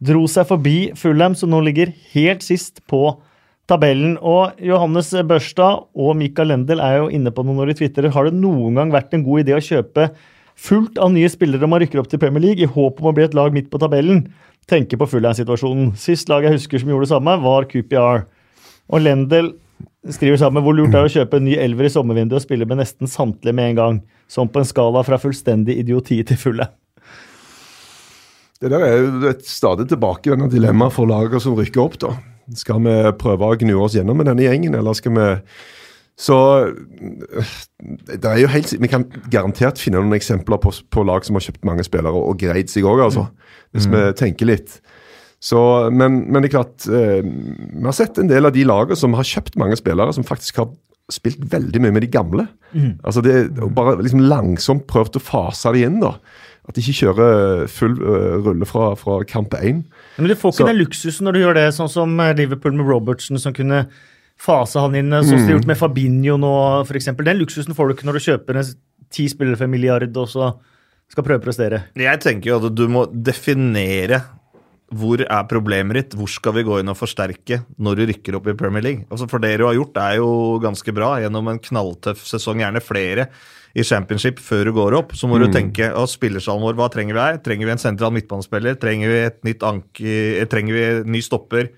Dro 0.04 0.26
seg 0.30 0.48
forbi 0.48 0.78
Fulham, 0.98 1.36
som 1.38 1.52
nå 1.52 1.60
ligger 1.64 1.92
helt 2.14 2.42
sist 2.44 2.82
på 2.90 3.06
tabellen. 3.70 4.16
Og 4.18 4.58
Johannes 4.62 5.12
Børstad 5.28 5.86
og 5.94 6.16
Mikael 6.18 6.50
Lendel 6.52 6.82
er 6.84 6.98
jo 7.00 7.10
inne 7.14 7.32
på 7.34 7.44
noe 7.46 7.60
når 7.60 7.72
de 7.72 7.80
Twitter. 7.82 8.10
Har 8.12 8.28
det 8.28 8.36
noen 8.36 8.80
gang 8.80 8.94
vært 8.94 9.14
en 9.14 9.24
god 9.26 9.44
idé 9.44 9.56
å 9.56 9.64
kjøpe 9.64 10.10
fullt 10.54 11.00
av 11.02 11.10
nye 11.14 11.30
spillere 11.30 11.66
man 11.66 11.82
rykker 11.82 12.02
opp 12.02 12.10
til 12.10 12.20
Premier 12.22 12.42
League 12.44 12.62
i 12.62 12.70
håp 12.70 13.00
om 13.00 13.10
å 13.10 13.14
bli 13.14 13.24
et 13.26 13.34
lag 13.34 13.54
midt 13.54 13.70
på 13.72 13.80
tabellen? 13.82 14.26
Tenker 14.70 14.98
på 15.00 15.08
Fulham-situasjonen. 15.10 15.92
Sist 16.00 16.30
lag 16.32 16.44
jeg 16.46 16.58
husker 16.58 16.80
som 16.80 16.90
gjorde 16.90 17.06
det 17.06 17.14
samme, 17.14 17.36
var 17.44 17.68
QPR. 17.70 18.24
Og 18.92 19.04
Lendel 19.04 19.54
skriver 20.12 20.36
sammen 20.40 20.64
hvor 20.64 20.76
lurt 20.76 20.92
det 20.92 21.00
er 21.00 21.08
å 21.08 21.12
kjøpe 21.12 21.38
en 21.40 21.46
ny 21.48 21.54
elver 21.56 21.88
i 21.88 21.92
sommervinduet 21.92 22.42
og 22.42 22.44
spille 22.44 22.66
med 22.68 22.82
nesten 22.82 23.08
samtlige 23.08 23.56
med 23.56 23.72
en 23.72 23.78
gang. 23.78 24.00
Som 24.28 24.50
på 24.52 24.60
en 24.60 24.68
skala 24.68 25.04
fra 25.06 25.18
fullstendig 25.20 25.78
idioti 25.80 26.18
til 26.26 26.40
fulle. 26.40 26.68
Det 28.60 28.70
der 28.72 28.84
er 28.86 29.30
et 29.30 29.44
stadig 29.48 29.88
tilbakevendende 29.90 30.52
dilemma 30.52 30.88
for 30.92 31.08
lagene 31.08 31.40
som 31.42 31.56
rykker 31.58 31.82
opp. 31.82 31.98
da. 32.00 32.14
Skal 32.56 32.80
vi 32.84 32.94
prøve 33.20 33.48
å 33.48 33.56
gnue 33.60 33.82
oss 33.84 33.96
gjennom 33.96 34.16
med 34.20 34.28
denne 34.28 34.44
gjengen, 34.46 34.76
eller 34.76 34.96
skal 34.96 35.16
vi 35.16 35.28
Så 36.16 36.36
det 37.82 38.24
er 38.24 38.38
jo 38.38 38.46
helt, 38.46 38.72
Vi 38.80 38.88
kan 38.88 39.04
garantert 39.30 39.80
finne 39.82 39.98
noen 39.98 40.14
eksempler 40.14 40.60
på, 40.62 40.70
på 40.90 41.02
lag 41.02 41.24
som 41.24 41.34
har 41.34 41.42
kjøpt 41.42 41.64
mange 41.64 41.84
spillere 41.84 42.14
og 42.14 42.38
greid 42.38 42.70
seg 42.70 42.84
òg, 42.84 43.02
altså. 43.08 43.26
Hvis 43.74 43.88
vi 43.90 44.12
tenker 44.14 44.46
litt. 44.46 44.80
Så, 45.44 45.60
men, 45.92 46.22
men 46.32 46.40
det 46.40 46.48
er 46.48 46.54
klart 46.54 46.86
eh, 46.88 47.18
Vi 47.20 47.84
har 47.84 47.92
sett 47.96 48.16
en 48.22 48.30
del 48.30 48.48
av 48.48 48.54
de 48.54 48.62
lagene 48.64 48.96
som 48.96 49.12
har 49.18 49.26
kjøpt 49.28 49.58
mange 49.60 49.76
spillere, 49.76 50.14
som 50.16 50.24
faktisk 50.24 50.62
har 50.62 50.70
spilt 51.12 51.42
veldig 51.52 51.82
mye 51.84 51.92
med 51.92 52.00
de 52.06 52.08
gamle. 52.08 52.46
Altså 53.04 53.20
det 53.20 53.34
Bare 53.76 53.98
liksom 54.00 54.22
langsomt 54.24 54.86
prøvd 54.88 55.18
å 55.20 55.22
fase 55.22 55.72
de 55.76 55.82
inn. 55.84 55.98
da. 56.00 56.14
At 56.64 56.78
de 56.78 56.80
ikke 56.80 56.96
kjører 57.02 57.66
full 57.68 57.98
uh, 58.00 58.38
rulle 58.40 58.64
fra, 58.64 58.86
fra 58.96 59.18
kamp 59.28 59.52
én. 59.58 59.82
Men 60.16 60.30
du 60.30 60.34
får 60.34 60.54
ikke 60.54 60.62
Så- 60.62 60.68
den 60.70 60.80
luksusen 60.80 61.28
når 61.28 61.36
du 61.36 61.40
gjør 61.42 61.58
det, 61.58 61.64
sånn 61.76 61.90
som 61.92 62.14
eh, 62.24 62.32
Liverpool 62.38 62.72
med 62.78 62.88
Robertson, 62.88 63.36
som 63.38 63.52
kunne 63.52 63.82
fase 64.40 64.80
han 64.80 64.96
inn, 64.96 65.12
sånn 65.12 65.28
som 65.28 65.42
de 65.44 65.50
har 65.52 65.58
gjort 65.58 65.68
med 65.68 65.76
Fabinho 65.78 66.38
nå, 66.40 66.54
f.eks. 66.88 67.10
Den 67.20 67.38
luksusen 67.42 67.76
får 67.76 67.90
du 67.90 67.94
ikke 67.98 68.08
når 68.08 68.16
du 68.16 68.24
kjøper 68.24 68.56
en 68.62 68.72
ti 69.12 69.28
spillere 69.28 69.60
for 69.60 69.68
en 69.68 69.74
milliard 69.76 70.16
og 70.16 70.30
så 70.32 70.54
skal 71.12 71.26
prøve 71.28 71.42
å 71.42 71.44
prestere. 71.44 71.82
Jeg 72.00 72.22
tenker 72.24 72.48
jo 72.54 72.56
at 72.62 72.74
du 72.74 72.86
må 72.88 73.04
definere 73.12 74.22
hvor 74.98 75.22
er 75.24 75.48
problemet 75.50 75.98
ditt, 75.98 76.14
hvor 76.18 76.30
skal 76.30 76.54
vi 76.56 76.64
gå 76.66 76.78
inn 76.80 76.92
og 76.92 76.98
forsterke 76.98 77.62
når 77.82 77.98
du 77.98 78.04
rykker 78.10 78.38
opp 78.38 78.48
i 78.50 78.56
Premier 78.58 78.84
League. 78.84 79.06
Altså 79.10 79.28
For 79.30 79.42
det 79.42 79.56
du 79.60 79.66
har 79.66 79.76
gjort, 79.76 79.98
er 80.00 80.18
jo 80.20 80.30
ganske 80.62 80.94
bra 80.96 81.16
gjennom 81.22 81.50
en 81.52 81.60
knalltøff 81.62 82.24
sesong, 82.28 82.62
gjerne 82.62 82.82
flere 82.84 83.28
i 83.74 83.82
championship 83.86 84.38
før 84.42 84.70
du 84.70 84.74
går 84.76 84.98
opp. 85.00 85.14
Så 85.18 85.28
må 85.30 85.40
du 85.42 85.48
tenke 85.52 85.90
å, 85.98 86.06
spillersalen 86.10 86.62
vår, 86.62 86.78
hva 86.78 86.88
trenger 86.94 87.16
vi 87.16 87.24
her? 87.24 87.42
Trenger 87.42 87.68
vi 87.68 87.74
en 87.74 87.82
sentral 87.82 88.14
midtbanespiller? 88.14 88.78
Trenger 88.80 89.10
vi 89.10 89.20
et 89.26 89.40
nytt 89.46 89.66
anker? 89.66 90.48
Trenger 90.52 90.78
vi 90.78 90.84
en 90.90 91.14
ny 91.16 91.22
stopper? 91.26 91.72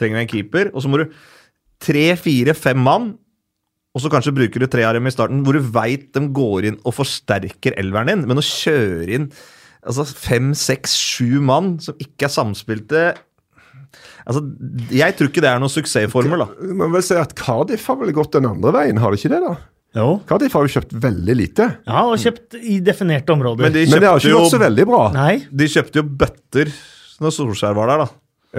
Trenger 0.00 0.20
vi 0.20 0.24
en 0.24 0.32
keeper? 0.34 0.72
Og 0.72 0.84
så 0.84 0.92
må 0.92 1.02
du 1.02 1.08
tre, 1.84 2.10
fire, 2.18 2.56
fem 2.56 2.80
mann 2.80 3.12
og 3.96 4.04
så 4.04 4.10
kanskje 4.12 4.34
bruker 4.36 4.62
du 4.62 4.68
tre 4.70 4.84
av 4.86 4.94
dem 4.94 5.08
i 5.08 5.12
starten, 5.12 5.40
hvor 5.42 5.56
du 5.56 5.70
veit 5.74 6.10
de 6.14 6.20
går 6.30 6.68
inn 6.68 6.76
og 6.86 6.94
forsterker 6.94 7.74
elveren 7.80 8.12
din. 8.12 8.26
Men 8.30 8.38
å 8.38 8.44
kjøre 8.44 9.16
inn 9.16 9.24
altså 9.86 10.04
fem, 10.08 10.52
seks, 10.58 10.94
sju 10.98 11.38
mann 11.44 11.76
som 11.84 11.94
ikke 12.02 12.26
er 12.28 12.32
samspilte 12.34 13.02
altså, 14.26 14.42
Jeg 14.92 15.16
tror 15.18 15.30
ikke 15.30 15.44
det 15.44 15.50
er 15.52 15.62
noen 15.62 15.72
suksessformel. 15.72 16.44
da. 16.44 16.74
Man 16.82 16.92
vil 16.96 17.04
si 17.06 17.16
at 17.18 17.34
Cardiff 17.38 17.86
har 17.90 17.98
vel 18.02 18.12
gått 18.16 18.34
den 18.36 18.48
andre 18.50 18.74
veien, 18.74 18.98
har 19.02 19.14
de 19.14 19.20
ikke 19.20 19.32
det? 19.32 19.40
da? 19.44 19.54
Jo. 19.96 20.08
Cardiff 20.28 20.52
har 20.54 20.66
jo 20.66 20.74
kjøpt 20.76 20.92
veldig 21.00 21.34
lite. 21.38 21.70
Ja, 21.88 22.02
og 22.10 22.18
kjøpt 22.20 22.58
i 22.60 22.76
definerte 22.84 23.32
områder. 23.32 23.64
Men 23.64 23.72
de 23.72 23.86
Men 23.88 24.02
det 24.04 24.10
har 24.10 24.20
ikke 24.20 24.36
gått 24.36 24.52
så 24.52 24.60
veldig 24.60 24.84
bra. 24.90 25.02
Nei. 25.16 25.32
de 25.48 25.70
kjøpte 25.72 26.02
jo 26.02 26.06
bøtter 26.20 26.70
når 27.24 27.34
Solskjær 27.34 27.74
var 27.74 27.88
der, 27.90 28.04
da. 28.04 28.08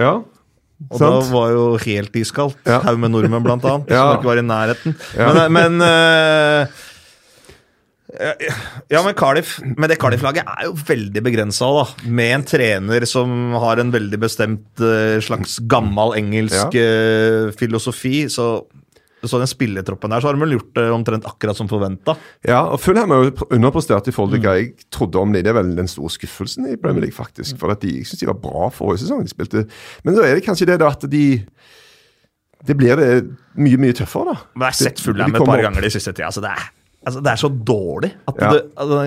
Ja, 0.00 0.10
Og 0.90 0.98
sant? 0.98 1.14
da 1.14 1.20
var 1.32 1.50
jo 1.54 1.62
helt 1.86 2.16
iskaldt. 2.18 2.58
Ja. 2.66 2.80
Haug 2.84 2.98
med 3.00 3.14
nordmenn, 3.14 3.44
blant 3.46 3.64
annet. 3.64 3.88
Ja. 3.94 4.02
Som 4.10 4.18
ikke 4.18 4.30
var 4.32 4.40
i 4.42 4.44
nærheten. 4.44 4.96
Ja. 5.16 5.30
Men, 5.38 5.52
men 5.54 5.86
eh, 5.86 6.82
ja, 8.90 9.00
men 9.04 9.14
Cardiff 9.14 9.58
Men 9.62 9.88
det 9.90 9.98
Cardiff-laget 10.00 10.48
er 10.48 10.66
jo 10.66 10.74
veldig 10.74 11.22
begrensa. 11.22 11.68
Med 12.06 12.34
en 12.34 12.44
trener 12.48 13.06
som 13.08 13.54
har 13.62 13.80
en 13.82 13.92
veldig 13.94 14.18
bestemt 14.22 14.82
eh, 14.82 15.20
slags 15.22 15.58
gammel 15.70 16.16
engelsk 16.18 16.74
ja. 16.74 17.52
filosofi. 17.56 18.24
Så, 18.32 18.48
så 19.22 19.40
den 19.40 19.50
spilletroppen 19.50 20.10
der, 20.10 20.22
så 20.22 20.30
har 20.30 20.38
de 20.38 20.42
vel 20.42 20.56
gjort 20.56 20.72
det 20.78 20.86
omtrent 20.94 21.28
akkurat 21.28 21.58
som 21.58 21.68
forventa. 21.70 22.16
Ja, 22.46 22.62
og 22.72 22.80
Fulham 22.82 23.12
har 23.14 23.28
jo 23.28 23.34
pr- 23.36 23.50
underprestert 23.58 24.08
i 24.10 24.14
forhold 24.16 24.34
til 24.36 24.42
hva 24.46 24.56
jeg 24.58 24.72
trodde 24.92 25.20
om 25.20 25.30
dem. 25.34 25.44
Det 25.44 25.52
er 25.52 25.58
vel 25.60 25.74
den 25.78 25.90
store 25.90 26.14
skuffelsen 26.16 26.70
i 26.72 26.78
Premier 26.80 27.06
League, 27.06 27.16
faktisk. 27.16 27.60
For 27.60 27.74
at 27.74 27.84
de, 27.84 27.92
jeg 28.00 28.08
syns 28.10 28.24
de 28.24 28.30
var 28.32 28.40
bra 28.42 28.72
forrige 28.74 29.04
sesong. 29.04 29.22
de 29.26 29.34
spilte. 29.34 29.66
Men 30.02 30.18
så 30.18 30.26
er 30.26 30.38
det 30.38 30.46
kanskje 30.48 30.72
det 30.72 30.80
da 30.82 30.90
at 30.94 31.06
de 31.10 31.24
Det 32.60 32.74
blir 32.76 32.98
det 32.98 33.12
mye, 33.56 33.78
mye 33.80 33.94
tøffere, 33.96 34.34
da. 34.34 34.50
Men 34.52 34.66
jeg 34.66 34.74
har 34.74 34.82
sett 34.82 35.00
Fulham 35.00 35.32
et 35.32 35.48
par 35.48 35.62
ganger 35.64 35.80
de 35.80 35.90
siste 35.94 36.12
tida. 36.12 36.28
så 36.34 36.42
det, 36.44 36.50
er, 36.52 36.68
altså 37.06 37.22
det 37.24 37.32
er 37.32 37.40
så 37.40 37.50
dårlig 37.50 38.10
at 38.28 38.40
Ja. 38.40 38.50
det, 38.52 38.62
altså 38.76 38.98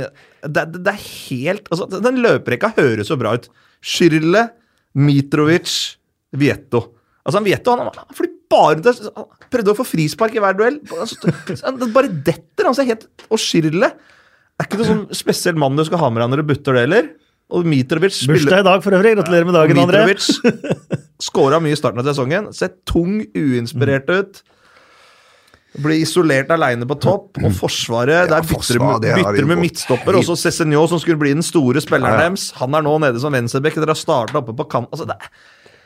det, 0.44 0.64
det, 0.76 0.94
er 0.94 1.04
helt 1.30 1.70
altså 1.72 1.88
Den 2.04 2.22
løperekka 2.24 2.74
høres 2.78 3.08
så 3.12 3.18
bra 3.20 3.36
ut. 3.38 3.50
Schürrle, 3.84 4.48
Mitrovic, 4.96 5.98
Vietto. 6.36 6.86
Altså 7.24 7.40
han 7.40 7.48
Vietto 7.48 7.76
han, 7.76 7.92
han 7.94 8.18
flyr 8.18 8.32
bare 8.54 8.94
han 8.94 9.28
prøvde 9.54 9.74
å 9.74 9.78
få 9.78 9.86
frispark 9.88 10.36
i 10.38 10.42
hver 10.44 10.58
duell. 10.58 10.80
Altså, 10.94 11.32
han 11.64 11.80
bare 11.96 12.12
detter. 12.12 12.68
Han 12.68 12.76
ser 12.78 12.90
helt, 12.90 13.08
og 13.30 13.42
Schürrle 13.42 13.90
er 13.90 14.68
ikke 14.68 14.80
noe 14.80 14.90
sånn 14.90 15.04
spesiell 15.16 15.58
mann 15.60 15.78
du 15.78 15.84
skal 15.88 16.02
ha 16.04 16.10
med 16.14 16.22
deg 16.24 16.34
når 16.34 16.44
du 16.44 16.50
butter 16.52 16.78
det, 16.78 16.86
heller. 16.88 17.12
Og 17.54 17.68
Mitrovic 17.70 18.22
Bursdag 18.30 18.64
i 18.64 18.66
dag 18.66 18.84
for 18.86 18.96
øvrig. 18.96 19.16
Gratulerer 19.18 19.48
med 19.50 19.58
dagen, 19.58 19.82
André. 19.84 20.04
Mitrovic 20.10 20.78
skåra 21.28 21.60
mye 21.64 21.76
i 21.76 21.80
starten 21.80 22.02
av 22.02 22.08
sesongen. 22.08 22.50
Ser 22.56 22.74
tung, 22.90 23.20
uinspirert 23.36 24.10
ut. 24.14 24.42
Blir 25.74 26.04
isolert 26.04 26.52
aleine 26.54 26.86
på 26.86 27.00
topp. 27.02 27.40
Og 27.42 27.54
Forsvaret 27.58 28.30
Der 28.30 28.44
bytter 28.46 28.52
forsvar, 28.52 29.00
med, 29.00 29.08
de 29.08 29.16
bytter 29.18 29.48
med 29.50 29.62
midtstopper. 29.64 30.20
Også 30.20 30.36
Cézinho, 30.38 30.84
som 30.92 31.02
skulle 31.02 31.18
bli 31.18 31.34
den 31.34 31.46
store 31.46 31.82
spilleren 31.82 32.14
Ja, 32.14 32.22
ja. 32.22 32.30
deres. 32.30 32.52
Han 32.62 32.78
er 32.78 32.86
nå 32.86 33.00
nede 33.02 33.20
som 33.24 33.34
venstreback. 33.34 33.80
Dere 33.82 33.96
har 33.96 34.00
starta 34.00 34.38
oppe 34.44 34.54
på 34.54 34.68
kant. 34.70 34.92
Altså, 34.94 35.10
det 35.10 35.18
er 35.18 35.34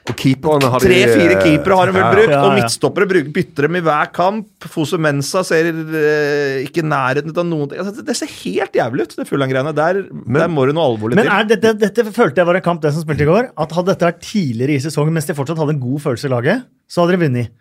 Tre-fire 0.08 1.36
keepere 1.44 1.76
har 1.76 1.90
de 1.90 1.94
vel 1.98 2.04
Ja, 2.06 2.12
ja, 2.16 2.32
ja, 2.32 2.40
og 2.48 2.54
midtstoppere 2.56 3.08
bytter 3.28 3.68
dem 3.68 3.76
i 3.76 3.82
hver 3.84 4.12
kamp. 4.16 4.48
Fosu 4.72 4.96
Mensa 5.04 5.42
ser 5.44 5.68
eh, 5.68 6.64
ikke 6.64 6.84
nærheten 6.86 7.34
av 7.36 7.44
noen 7.48 7.68
ting. 7.68 7.82
Altså, 7.82 7.92
det, 7.98 8.06
det 8.08 8.16
ser 8.16 8.32
helt 8.46 8.78
jævlig 8.80 9.04
ut, 9.08 9.16
det 9.20 9.28
Fulham-greiene. 9.28 9.74
Der, 9.76 10.02
der 10.08 10.48
må 10.48 10.64
du 10.70 10.72
noe 10.78 10.88
alvorlig 10.94 11.20
Men 11.20 11.28
til. 11.28 11.34
er 11.36 11.50
dette, 11.52 11.74
dette 11.84 12.08
følte 12.16 12.40
jeg 12.40 12.48
var 12.48 12.60
en 12.62 12.68
kamp 12.70 12.82
det 12.86 12.94
som 12.96 13.04
spilte 13.04 13.28
i 13.28 13.30
går. 13.30 13.52
At 13.60 13.76
Hadde 13.78 13.92
dette 13.92 14.08
vært 14.08 14.24
tidligere 14.24 14.78
i 14.78 14.84
sesongen, 14.88 15.12
mens 15.14 15.28
de 15.28 15.36
fortsatt 15.38 15.60
hadde 15.60 15.76
en 15.76 15.84
god 15.84 16.00
følelse 16.08 16.30
i 16.30 16.34
laget, 16.34 16.64
så 16.88 17.04
hadde 17.04 17.18
de 17.18 17.24
vunnet. 17.28 17.52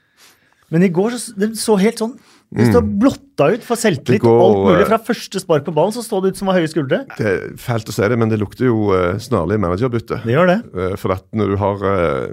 Men 0.72 0.83
i 0.83 0.90
går 0.90 1.14
så, 1.14 1.35
det 1.38 1.52
så 1.61 1.76
helt 1.79 2.00
sånn 2.02 2.16
det 2.55 2.68
står 2.70 2.85
blotta 3.02 3.48
ut 3.57 3.64
for 3.66 3.79
selvtillit. 3.79 4.22
og 4.24 4.42
alt 4.44 4.61
mulig 4.62 4.85
eh, 4.85 4.88
Fra 4.88 4.98
første 5.02 5.40
spark 5.42 5.64
på 5.66 5.72
ballen 5.74 5.94
så 5.96 6.05
står 6.05 6.22
det 6.22 6.31
ut 6.31 6.38
som 6.38 6.46
var 6.48 6.61
høye 6.61 6.70
skuldre. 6.70 7.00
Det 7.18 7.26
er 7.26 7.40
fælt 7.59 7.90
å 7.90 7.94
si 7.94 8.07
det, 8.07 8.18
men 8.20 8.31
det 8.31 8.38
lukter 8.38 8.68
jo 8.68 8.92
uh, 8.94 9.18
snarlig 9.20 9.59
managerbytte. 9.62 10.20
Det 10.22 10.37
gjør 10.37 10.52
det. 10.52 10.57
Eh, 10.79 10.94
For 11.00 11.16
at 11.16 11.26
når, 11.35 11.52
du 11.52 11.61
har, 11.61 11.83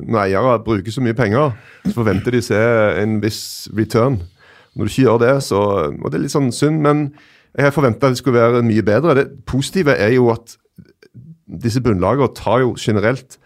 når 0.05 0.21
eiere 0.27 0.55
bruker 0.65 0.93
så 0.93 1.01
mye 1.03 1.17
penger, 1.17 1.57
så 1.87 1.95
forventer 1.97 2.37
de 2.37 2.43
å 2.43 2.45
se 2.45 2.61
en 3.01 3.17
viss 3.23 3.43
return. 3.73 4.21
Når 4.77 4.85
du 4.85 4.93
ikke 4.93 5.07
gjør 5.07 5.23
det, 5.25 5.33
så 5.49 5.61
Og 5.89 6.05
det 6.07 6.19
er 6.19 6.25
litt 6.27 6.35
sånn 6.35 6.53
synd, 6.53 6.81
men 6.85 7.07
jeg 7.57 7.73
forventa 7.73 8.09
det 8.09 8.21
skulle 8.21 8.41
være 8.41 8.65
mye 8.65 8.85
bedre. 8.85 9.17
Det 9.17 9.27
positive 9.49 9.97
er 9.97 10.13
jo 10.15 10.29
at 10.33 10.55
disse 11.63 11.81
bunnlagene 11.83 12.29
tar 12.37 12.61
jo 12.63 12.73
generelt 12.77 13.37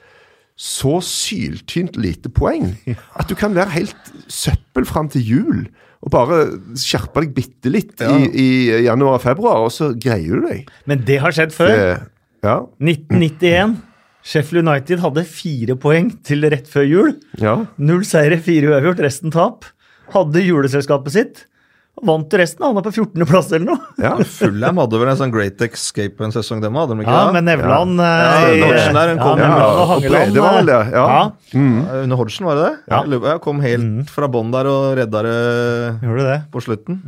så 0.58 0.98
syltynt 1.06 1.98
lite 2.02 2.32
poeng 2.34 2.72
at 2.90 3.30
du 3.30 3.36
kan 3.38 3.54
være 3.54 3.76
helt 3.76 4.14
søppel 4.34 4.88
fram 4.90 5.10
til 5.14 5.22
jul. 5.22 5.60
Og 6.02 6.12
bare 6.14 6.40
skjerpe 6.78 7.22
deg 7.24 7.34
bitte 7.36 7.72
litt 7.74 8.02
i, 8.06 8.28
i 8.38 8.48
januar-februar, 8.86 9.64
og 9.66 9.72
så 9.74 9.92
greier 9.98 10.38
du 10.38 10.48
deg. 10.50 10.70
Men 10.90 11.02
det 11.06 11.20
har 11.24 11.34
skjedd 11.34 11.54
før. 11.56 11.74
Det, 11.74 11.88
ja, 12.46 12.58
1991. 12.82 13.78
Sheffield 14.28 14.68
United 14.68 15.02
hadde 15.02 15.24
fire 15.30 15.78
poeng 15.80 16.10
til 16.28 16.46
rett 16.52 16.68
før 16.70 16.86
jul. 16.86 17.14
ja. 17.42 17.56
Null 17.80 18.04
seire, 18.06 18.38
fire 18.44 18.74
uavgjort, 18.74 19.02
resten 19.06 19.34
tap. 19.34 19.66
Hadde 20.14 20.44
juleselskapet 20.44 21.16
sitt. 21.16 21.46
Vant 22.06 22.34
resten. 22.38 22.62
Havna 22.62 22.84
på 22.86 22.92
14.-plass 22.94 23.48
eller 23.58 23.66
noe. 23.72 23.86
ja. 23.98 24.12
Fullham 24.38 24.78
hadde 24.84 25.00
vel 25.02 25.10
en 25.10 25.18
sånn 25.18 25.32
Great 25.34 25.62
Escape 25.66 26.22
en 26.22 26.34
sesong, 26.36 26.60
dem 26.62 26.76
hadde 26.78 26.94
de 26.94 27.06
ikke 27.06 27.16
Ja, 27.16 27.32
med 27.34 27.48
Nevland 27.48 27.98
Ja, 27.98 28.12
eh, 28.52 28.60
Hodgson 28.62 29.00
der, 29.00 29.14
hun 29.16 29.22
kom- 29.24 29.42
Ja, 29.42 29.54
og 29.66 29.88
Hangeland. 29.96 30.14
Brede 30.34 30.44
var 30.44 30.60
vel 30.60 30.70
det, 30.70 30.82
ja. 30.94 31.06
ja. 31.08 31.24
Mm. 31.58 31.80
Under 32.04 32.20
Hodgson, 32.22 32.46
var 32.46 32.60
det 32.60 32.68
det? 32.68 32.76
Ja. 32.94 33.02
Jeg 33.32 33.42
kom 33.48 33.64
helt 33.66 34.14
fra 34.14 34.30
bånn 34.30 34.54
der 34.54 34.70
og 34.70 34.86
redda 35.00 35.24
det 35.26 36.38
på 36.54 36.62
slutten. 36.62 37.02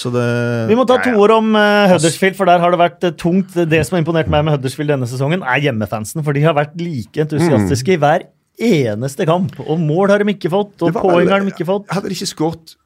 Så 0.00 0.10
det 0.14 0.26
Vi 0.70 0.76
må 0.78 0.86
ta 0.88 0.96
to 1.02 1.12
ja. 1.12 1.18
ord 1.20 1.34
om 1.34 1.54
uh, 1.54 1.86
Huddersfield, 1.92 2.36
for 2.38 2.48
der 2.48 2.62
har 2.62 2.72
det 2.72 2.80
vært 2.80 3.04
uh, 3.04 3.14
tungt. 3.20 3.54
Det 3.68 3.80
som 3.86 3.96
har 3.96 4.04
imponert 4.04 4.30
meg 4.32 4.46
med 4.46 4.56
Huddersfield 4.56 4.90
denne 4.94 5.08
sesongen, 5.10 5.42
er 5.44 5.60
hjemmefansen. 5.66 6.24
For 6.26 6.36
de 6.36 6.44
har 6.46 6.56
vært 6.56 6.76
like 6.80 7.26
entusiastiske 7.26 7.94
i 7.94 8.00
hver 8.00 8.26
eneste 8.60 9.26
kamp. 9.28 9.54
Og 9.66 9.80
mål 9.80 10.14
har 10.14 10.24
de 10.24 10.32
ikke 10.34 10.52
fått, 10.52 10.76
og 10.82 10.94
var 10.96 11.04
poeng 11.04 11.30
har 11.32 11.44
de 11.44 11.52
ikke 11.52 11.68
fått. 11.68 11.88
Hadde 11.92 12.10
de 12.10 12.16
ikke 12.16 12.30
skåret 12.32 12.76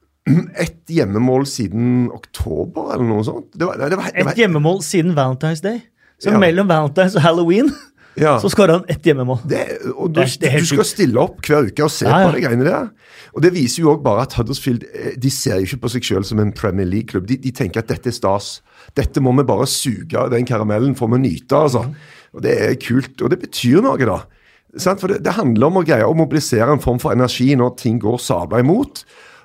ett 0.57 0.89
hjemmemål 0.89 1.47
siden 1.49 2.11
oktober, 2.15 2.95
eller 2.95 3.05
noe 3.09 3.25
sånt? 3.27 3.51
Det 3.53 3.67
var, 3.69 3.77
det 3.77 3.97
var, 3.99 4.13
det 4.15 4.25
var, 4.25 4.33
Et 4.33 4.45
hjemmemål 4.45 4.81
siden 4.85 5.13
Valentine's 5.17 5.63
Day. 5.65 5.83
Så 6.23 6.31
Ja. 6.33 6.39
mellom 6.39 6.71
Valentine's 6.71 7.17
og 7.19 7.23
halloween 7.23 7.69
ja. 8.17 8.39
så 8.41 8.49
skåra 8.49 8.79
han 8.79 8.85
ett 8.89 9.05
hjemmemål. 9.05 9.43
Det, 9.51 9.65
og 9.93 10.15
du, 10.15 10.23
du 10.23 10.67
skal 10.67 10.87
stille 10.89 11.21
opp 11.21 11.43
hver 11.45 11.69
uke 11.69 11.85
og 11.85 11.91
se 11.93 12.07
Ja, 12.07 12.23
ja. 12.23 12.31
på 12.31 12.37
de 12.37 12.45
greiene 12.47 12.65
der. 12.65 12.89
Og 13.35 13.43
Det 13.43 13.51
viser 13.53 13.83
jo 13.83 13.91
også 13.93 14.05
bare 14.07 14.23
at 14.23 14.37
Huddersfield 14.39 14.87
eh, 14.95 15.13
de 15.19 15.31
ser 15.35 15.59
jo 15.59 15.69
ikke 15.69 15.83
på 15.85 15.93
seg 15.97 16.05
selv 16.09 16.29
som 16.29 16.41
en 16.41 16.53
Premier 16.55 16.87
League-klubb. 16.87 17.27
De, 17.29 17.37
de 17.37 17.51
tenker 17.51 17.83
at 17.83 17.91
dette 17.91 18.09
er 18.09 18.17
stas. 18.17 18.63
Dette 18.97 19.21
må 19.21 19.35
vi 19.37 19.45
bare 19.45 19.67
suge 19.67 20.17
av 20.17 20.31
den 20.33 20.47
karamellen, 20.47 20.95
for 20.97 21.11
vi 21.13 21.19
nyte. 21.19 21.57
altså. 21.67 21.85
Og 22.33 22.43
Det 22.47 22.55
er 22.63 22.75
kult, 22.81 23.21
og 23.21 23.31
det 23.35 23.41
betyr 23.43 23.83
noe, 23.83 23.99
da. 23.99 24.23
For 24.99 25.07
det, 25.11 25.21
det 25.23 25.35
handler 25.37 25.69
om 25.69 25.83
å 25.83 25.85
greie 25.87 26.07
å 26.07 26.15
mobilisere 26.17 26.73
en 26.73 26.83
form 26.83 26.99
for 27.03 27.15
energi 27.15 27.53
når 27.59 27.77
ting 27.79 28.01
går 28.03 28.19
sabla 28.23 28.63
imot. 28.63 29.05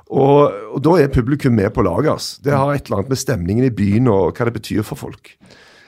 Og, 0.09 0.55
og 0.73 0.81
da 0.81 0.95
er 0.97 1.13
publikum 1.13 1.53
med 1.59 1.69
på 1.75 1.85
laget. 1.85 2.11
Altså. 2.15 2.41
Det 2.45 2.55
har 2.55 2.73
et 2.73 2.87
eller 2.87 3.01
annet 3.01 3.13
med 3.13 3.21
stemningen 3.21 3.67
i 3.67 3.73
byen 3.73 4.09
og 4.09 4.33
hva 4.33 4.49
det 4.49 4.55
betyr 4.57 4.85
for 4.87 4.97
folk. 4.97 5.35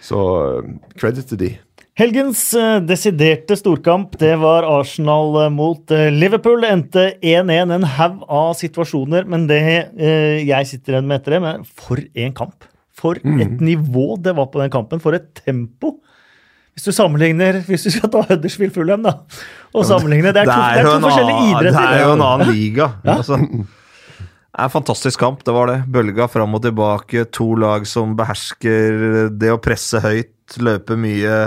Så 0.01 0.21
eh, 0.62 0.73
credit 1.01 1.31
til 1.31 1.41
de. 1.41 1.51
Helgens 1.99 2.39
eh, 2.55 2.77
desiderte 2.88 3.57
storkamp 3.60 4.13
det 4.21 4.36
var 4.39 4.65
Arsenal 4.69 5.36
eh, 5.43 5.49
mot 5.53 5.95
Liverpool. 6.13 6.62
Det 6.63 6.69
endte 6.71 7.07
1-1, 7.19 7.73
en 7.75 7.88
haug 7.97 8.21
av 8.31 8.53
situasjoner. 8.62 9.27
Men 9.29 9.49
det 9.49 9.62
eh, 9.67 10.39
jeg 10.47 10.69
sitter 10.69 10.97
igjen 10.97 11.10
med 11.10 11.19
etter 11.19 11.38
det, 11.38 11.41
men 11.47 11.65
for 11.65 11.99
en 11.99 12.38
kamp! 12.38 12.69
For 13.01 13.17
et 13.17 13.62
nivå 13.63 14.13
det 14.21 14.36
var 14.38 14.51
på 14.53 14.60
den 14.62 14.69
kampen. 14.73 15.01
For 15.01 15.17
et 15.17 15.31
tempo! 15.41 15.95
Hvis 16.71 16.86
du 16.88 16.95
sammenligner, 16.95 17.60
hvis 17.67 17.84
du 17.84 17.91
skal 17.91 18.12
ta 18.13 18.21
Huddersfield 18.29 18.71
Fulham, 18.75 19.01
da, 19.03 19.17
og 19.75 19.84
sammenligne 19.89 20.31
Det 20.31 20.45
er 20.45 20.47
to, 20.47 20.55
det 20.55 20.79
er 20.79 20.86
jo 20.86 20.93
to 20.93 21.01
forskjellige 21.10 21.47
idretter. 21.49 21.79
Det 21.81 21.97
er 21.97 22.05
jo 22.05 22.13
en 22.13 22.23
annen 22.27 22.51
liga. 22.53 22.88
Altså, 23.15 23.39
det 23.41 23.81
er 24.62 24.69
en 24.69 24.74
fantastisk 24.74 25.21
kamp, 25.21 25.43
det 25.45 25.54
var 25.56 25.71
det. 25.71 25.82
Bølga 25.91 26.28
fram 26.30 26.56
og 26.58 26.63
tilbake. 26.63 27.26
To 27.36 27.54
lag 27.60 27.88
som 27.89 28.15
behersker 28.19 29.32
det 29.34 29.52
å 29.54 29.60
presse 29.62 30.02
høyt, 30.04 30.58
løpe 30.62 30.97
mye. 31.00 31.43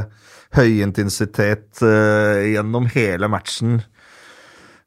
Høyintensitet 0.55 1.83
uh, 1.83 2.43
gjennom 2.47 2.87
hele 2.93 3.31
matchen. 3.31 3.81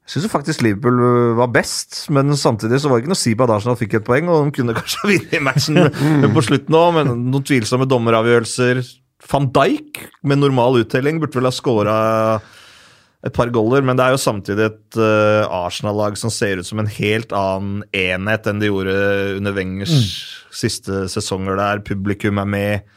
Jeg 0.08 0.14
syns 0.14 0.32
faktisk 0.32 0.62
Liverpool 0.64 1.02
eh, 1.04 1.34
var 1.36 1.50
best, 1.52 1.98
men 2.16 2.32
samtidig 2.32 2.78
så 2.80 2.88
var 2.88 2.96
det 2.96 3.04
ikke 3.04 3.10
noe 3.12 3.18
å 3.18 3.20
si 3.20 3.34
på 3.36 3.44
at 3.44 3.50
Arsenal 3.52 3.76
fikk 3.76 3.98
et 3.98 4.06
poeng, 4.06 4.30
og 4.32 4.46
de 4.46 4.54
kunne 4.56 4.76
kanskje 4.78 5.02
ha 5.02 5.10
vunnet 5.10 5.44
matchen 5.44 6.32
på 6.38 6.44
slutten 6.46 6.78
òg, 6.78 6.94
men 6.96 7.10
noen 7.26 7.44
tvilsomme 7.44 7.84
dommeravgjørelser. 7.90 8.80
Van 9.28 9.50
Dijk 9.52 10.00
med 10.24 10.40
normal 10.40 10.80
uttelling 10.80 11.20
burde 11.20 11.36
vel 11.36 11.50
ha 11.50 11.52
scora 11.52 11.98
et 13.28 13.36
par 13.36 13.52
goller, 13.54 13.84
men 13.86 13.98
det 13.98 14.04
er 14.08 14.16
jo 14.16 14.20
samtidig 14.22 14.66
et 14.70 14.98
uh, 15.00 15.46
Arsenal-lag 15.62 16.18
som 16.20 16.32
ser 16.32 16.60
ut 16.62 16.68
som 16.68 16.80
en 16.82 16.90
helt 16.98 17.32
annen 17.36 17.82
enhet 17.96 18.48
enn 18.50 18.60
de 18.62 18.72
gjorde 18.72 18.98
under 19.38 19.56
Wengers 19.56 19.94
siste 20.58 21.04
sesonger 21.12 21.58
der. 21.60 21.84
Publikum 21.86 22.40
er 22.42 22.48
med, 22.48 22.94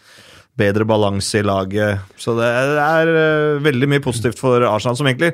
bedre 0.60 0.84
balanse 0.86 1.40
i 1.40 1.46
laget. 1.48 2.02
Så 2.20 2.34
det 2.38 2.46
er, 2.46 2.72
det 2.76 2.82
er 2.84 3.10
uh, 3.16 3.62
veldig 3.64 3.88
mye 3.94 4.02
positivt 4.04 4.38
for 4.38 4.62
Arsenal. 4.68 4.98
som 5.00 5.08
egentlig, 5.08 5.30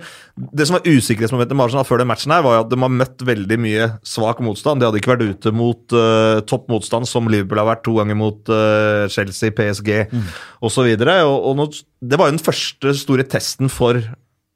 Det 0.54 0.68
som 0.70 0.78
var 0.78 0.86
usikkerhetsmomentet 0.86 1.58
med 1.58 1.66
Arsenal 1.66 1.88
før 1.90 2.04
den 2.04 2.08
matchen, 2.12 2.32
her, 2.32 2.44
var 2.46 2.60
jo 2.60 2.62
at 2.68 2.70
de 2.72 2.80
har 2.84 2.94
møtt 2.94 3.26
veldig 3.26 3.58
mye 3.60 3.88
svak 4.08 4.40
motstand. 4.46 4.80
De 4.80 4.88
hadde 4.88 5.02
ikke 5.02 5.16
vært 5.16 5.26
ute 5.34 5.52
mot 5.58 5.98
uh, 5.98 6.38
topp 6.48 6.70
motstand, 6.72 7.10
som 7.10 7.28
Liverpool 7.34 7.60
har 7.64 7.72
vært 7.74 7.84
to 7.90 7.98
ganger 7.98 8.20
mot 8.22 8.54
uh, 8.54 9.08
Chelsea, 9.12 9.52
PSG 9.58 9.92
Mm. 10.14 10.24
osv. 10.70 10.86
Det 10.96 12.20
var 12.22 12.30
jo 12.30 12.36
den 12.38 12.46
første 12.46 12.94
store 12.96 13.26
testen 13.28 13.74
for 13.74 13.98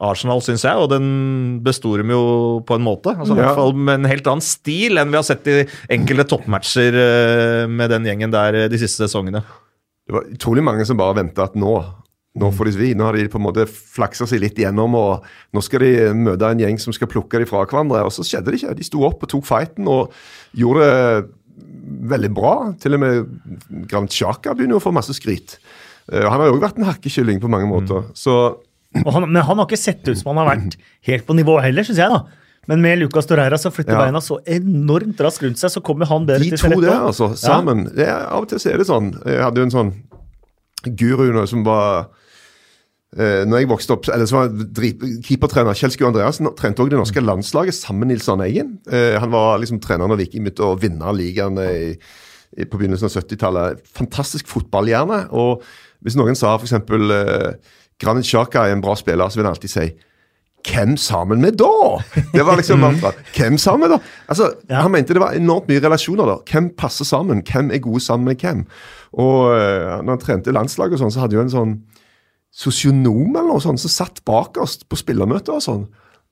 Arsenal, 0.01 0.41
syns 0.41 0.63
jeg, 0.65 0.75
og 0.81 0.89
den 0.89 1.07
besto 1.65 1.93
dem 1.99 2.09
jo 2.13 2.21
på 2.65 2.77
en 2.77 2.85
måte. 2.85 3.13
Altså, 3.13 3.35
I 3.35 3.41
hvert 3.41 3.59
fall 3.59 3.73
med 3.77 3.99
en 3.99 4.09
helt 4.09 4.27
annen 4.31 4.45
stil 4.45 4.97
enn 4.97 5.13
vi 5.13 5.19
har 5.19 5.27
sett 5.27 5.45
i 5.51 5.59
enkelte 5.93 6.25
toppmatcher 6.31 6.97
eh, 7.05 7.65
med 7.69 7.93
den 7.93 8.07
gjengen 8.09 8.33
der 8.33 8.63
eh, 8.63 8.69
de 8.71 8.79
siste 8.81 9.05
sesongene. 9.05 9.43
Det 10.07 10.15
var 10.17 10.29
utrolig 10.33 10.63
mange 10.65 10.87
som 10.89 10.97
bare 10.99 11.19
venta 11.21 11.45
at 11.45 11.57
nå 11.59 11.75
nå 12.39 12.47
får 12.55 12.69
de 12.69 12.71
svi. 12.77 12.89
Nå 12.95 13.03
har 13.03 13.17
de 13.19 13.27
på 13.27 13.39
en 13.41 13.43
måte 13.43 13.65
flaksa 13.67 14.23
seg 14.29 14.39
litt 14.39 14.59
igjennom, 14.59 14.93
og 14.95 15.25
nå 15.51 15.63
skal 15.65 15.83
de 15.83 15.91
møte 16.15 16.47
en 16.47 16.61
gjeng 16.63 16.77
som 16.79 16.95
skal 16.95 17.09
plukke 17.11 17.41
dem 17.41 17.49
fra 17.49 17.65
hverandre. 17.65 18.05
Og 18.07 18.13
så 18.15 18.23
skjedde 18.23 18.53
det 18.53 18.61
ikke. 18.61 18.75
De 18.79 18.87
sto 18.87 19.03
opp 19.03 19.25
og 19.25 19.31
tok 19.33 19.43
fighten 19.49 19.89
og 19.91 20.13
gjorde 20.55 20.87
det 20.87 22.07
veldig 22.13 22.31
bra. 22.35 22.53
Til 22.79 22.95
og 22.95 23.03
med 23.03 23.33
Grand 23.91 24.11
Chaka 24.15 24.55
begynner 24.55 24.79
å 24.79 24.83
få 24.83 24.93
masse 24.95 25.15
skryt. 25.17 25.57
Eh, 26.11 26.23
Han 26.23 26.39
har 26.39 26.47
jo 26.47 26.55
òg 26.55 26.63
vært 26.63 26.79
en 26.79 26.87
hakkekylling 26.87 27.43
på 27.43 27.51
mange 27.51 27.67
måter. 27.67 28.07
Så 28.15 28.37
Og 28.39 28.61
han, 28.93 29.25
men 29.31 29.41
han 29.43 29.57
har 29.57 29.65
ikke 29.67 29.79
sett 29.79 30.07
ut 30.07 30.17
som 30.19 30.33
han 30.35 30.41
har 30.45 30.55
vært 30.55 30.77
helt 31.07 31.25
på 31.27 31.35
nivå 31.37 31.57
heller, 31.63 31.83
syns 31.87 31.97
jeg. 32.01 32.09
da. 32.11 32.23
Men 32.69 32.81
med 32.83 32.99
Lucas 33.01 33.25
Torreira 33.25 33.57
som 33.57 33.71
flytter 33.73 33.95
Ja. 33.97 34.03
beina 34.05 34.19
så 34.21 34.37
enormt 34.45 35.17
raskt 35.23 35.41
rundt 35.43 35.57
seg, 35.57 35.71
så 35.73 35.81
kommer 35.81 36.05
han 36.05 36.27
bedre 36.27 36.43
de 36.43 36.49
til 36.51 36.57
to 36.59 36.67
sin 36.67 36.71
rett 36.75 36.81
der, 36.81 36.99
også. 37.07 37.29
altså, 37.31 37.47
Ja. 37.47 37.55
sammen 37.55 37.85
det 37.95 38.07
er, 38.07 38.27
Av 38.29 38.43
og 38.43 38.49
til 38.49 38.59
er 38.71 38.77
det 38.77 38.87
sånn. 38.87 39.07
Jeg 39.25 39.41
hadde 39.41 39.57
jo 39.57 39.63
en 39.63 39.71
sånn 39.77 39.93
guru 40.97 41.31
nå 41.33 41.47
som 41.49 41.63
var 41.65 42.09
eh, 43.17 43.43
når 43.45 43.59
jeg 43.63 43.69
vokste 43.71 43.91
opp, 43.97 44.07
eller 44.13 44.25
så 44.29 44.37
var 44.37 44.51
keepertrener 45.25 45.75
Kjell 45.77 45.91
Skue 45.91 46.07
Andreassen 46.07 46.47
trente 46.55 46.79
også 46.81 46.93
det 46.93 46.99
norske 47.01 47.23
landslaget 47.23 47.73
sammen 47.75 48.05
med 48.05 48.13
Nils 48.13 48.29
Arne 48.31 48.47
Eggen. 48.47 48.77
Eh, 48.91 49.17
han 49.19 49.31
var 49.33 49.59
liksom 49.59 49.81
treneren 49.83 50.09
når 50.13 50.21
Viking 50.23 50.45
begynte 50.45 50.63
å 50.67 50.77
vinne 50.79 51.11
ligaen 51.17 51.57
i, 51.59 51.97
i, 52.57 52.65
på 52.65 52.77
begynnelsen 52.79 53.09
av 53.09 53.15
70-tallet. 53.17 53.81
Fantastisk 53.97 54.47
fotballhjerne. 54.47 55.25
Og 55.33 55.61
hvis 56.03 56.15
noen 56.15 56.35
sa 56.39 56.55
f.eks. 56.57 56.73
Eh, 56.73 57.53
Granit 58.01 58.25
Xhaka 58.27 58.65
er 58.67 58.75
en 58.75 58.81
bra 58.83 58.95
spiller, 58.97 59.29
så 59.29 59.39
vil 59.39 59.45
han 59.47 59.55
alltid 59.55 59.73
si 59.73 59.91
hvem 60.61 60.93
sammen 61.01 61.41
med 61.41 61.55
da? 61.57 61.69
Det 62.35 62.43
var 62.45 62.59
liksom 62.59 62.83
mantra. 62.83 63.09
Hvem 63.33 63.55
sammen 63.57 63.89
da? 63.95 63.97
Altså, 64.29 64.51
Ja. 64.69 64.83
Han 64.85 64.91
mente 64.93 65.15
det 65.17 65.21
var 65.23 65.33
enormt 65.33 65.67
mye 65.71 65.81
relasjoner. 65.81 66.25
da. 66.29 66.35
Hvem 66.45 66.67
passer 66.77 67.05
sammen? 67.05 67.41
Hvem 67.41 67.71
er 67.73 67.81
gode 67.81 68.01
sammen 68.05 68.27
med 68.29 68.37
hvem? 68.37 68.61
Og 69.17 69.55
eh, 69.57 70.03
når 70.05 70.09
han 70.13 70.21
trente 70.21 70.53
landslaget, 70.53 70.99
og 70.99 71.01
sånn, 71.01 71.15
så 71.15 71.23
hadde 71.23 71.39
jo 71.39 71.41
en 71.41 71.49
sånn 71.53 71.73
sosionom 72.51 73.31
eller 73.31 73.47
noe 73.53 73.63
sånt 73.63 73.81
som 73.81 73.89
satt 73.91 74.21
bak 74.27 74.59
oss 74.61 74.77
på 74.83 74.99
spillermøter 74.99 75.55
og 75.55 75.63
sånn. 75.65 75.85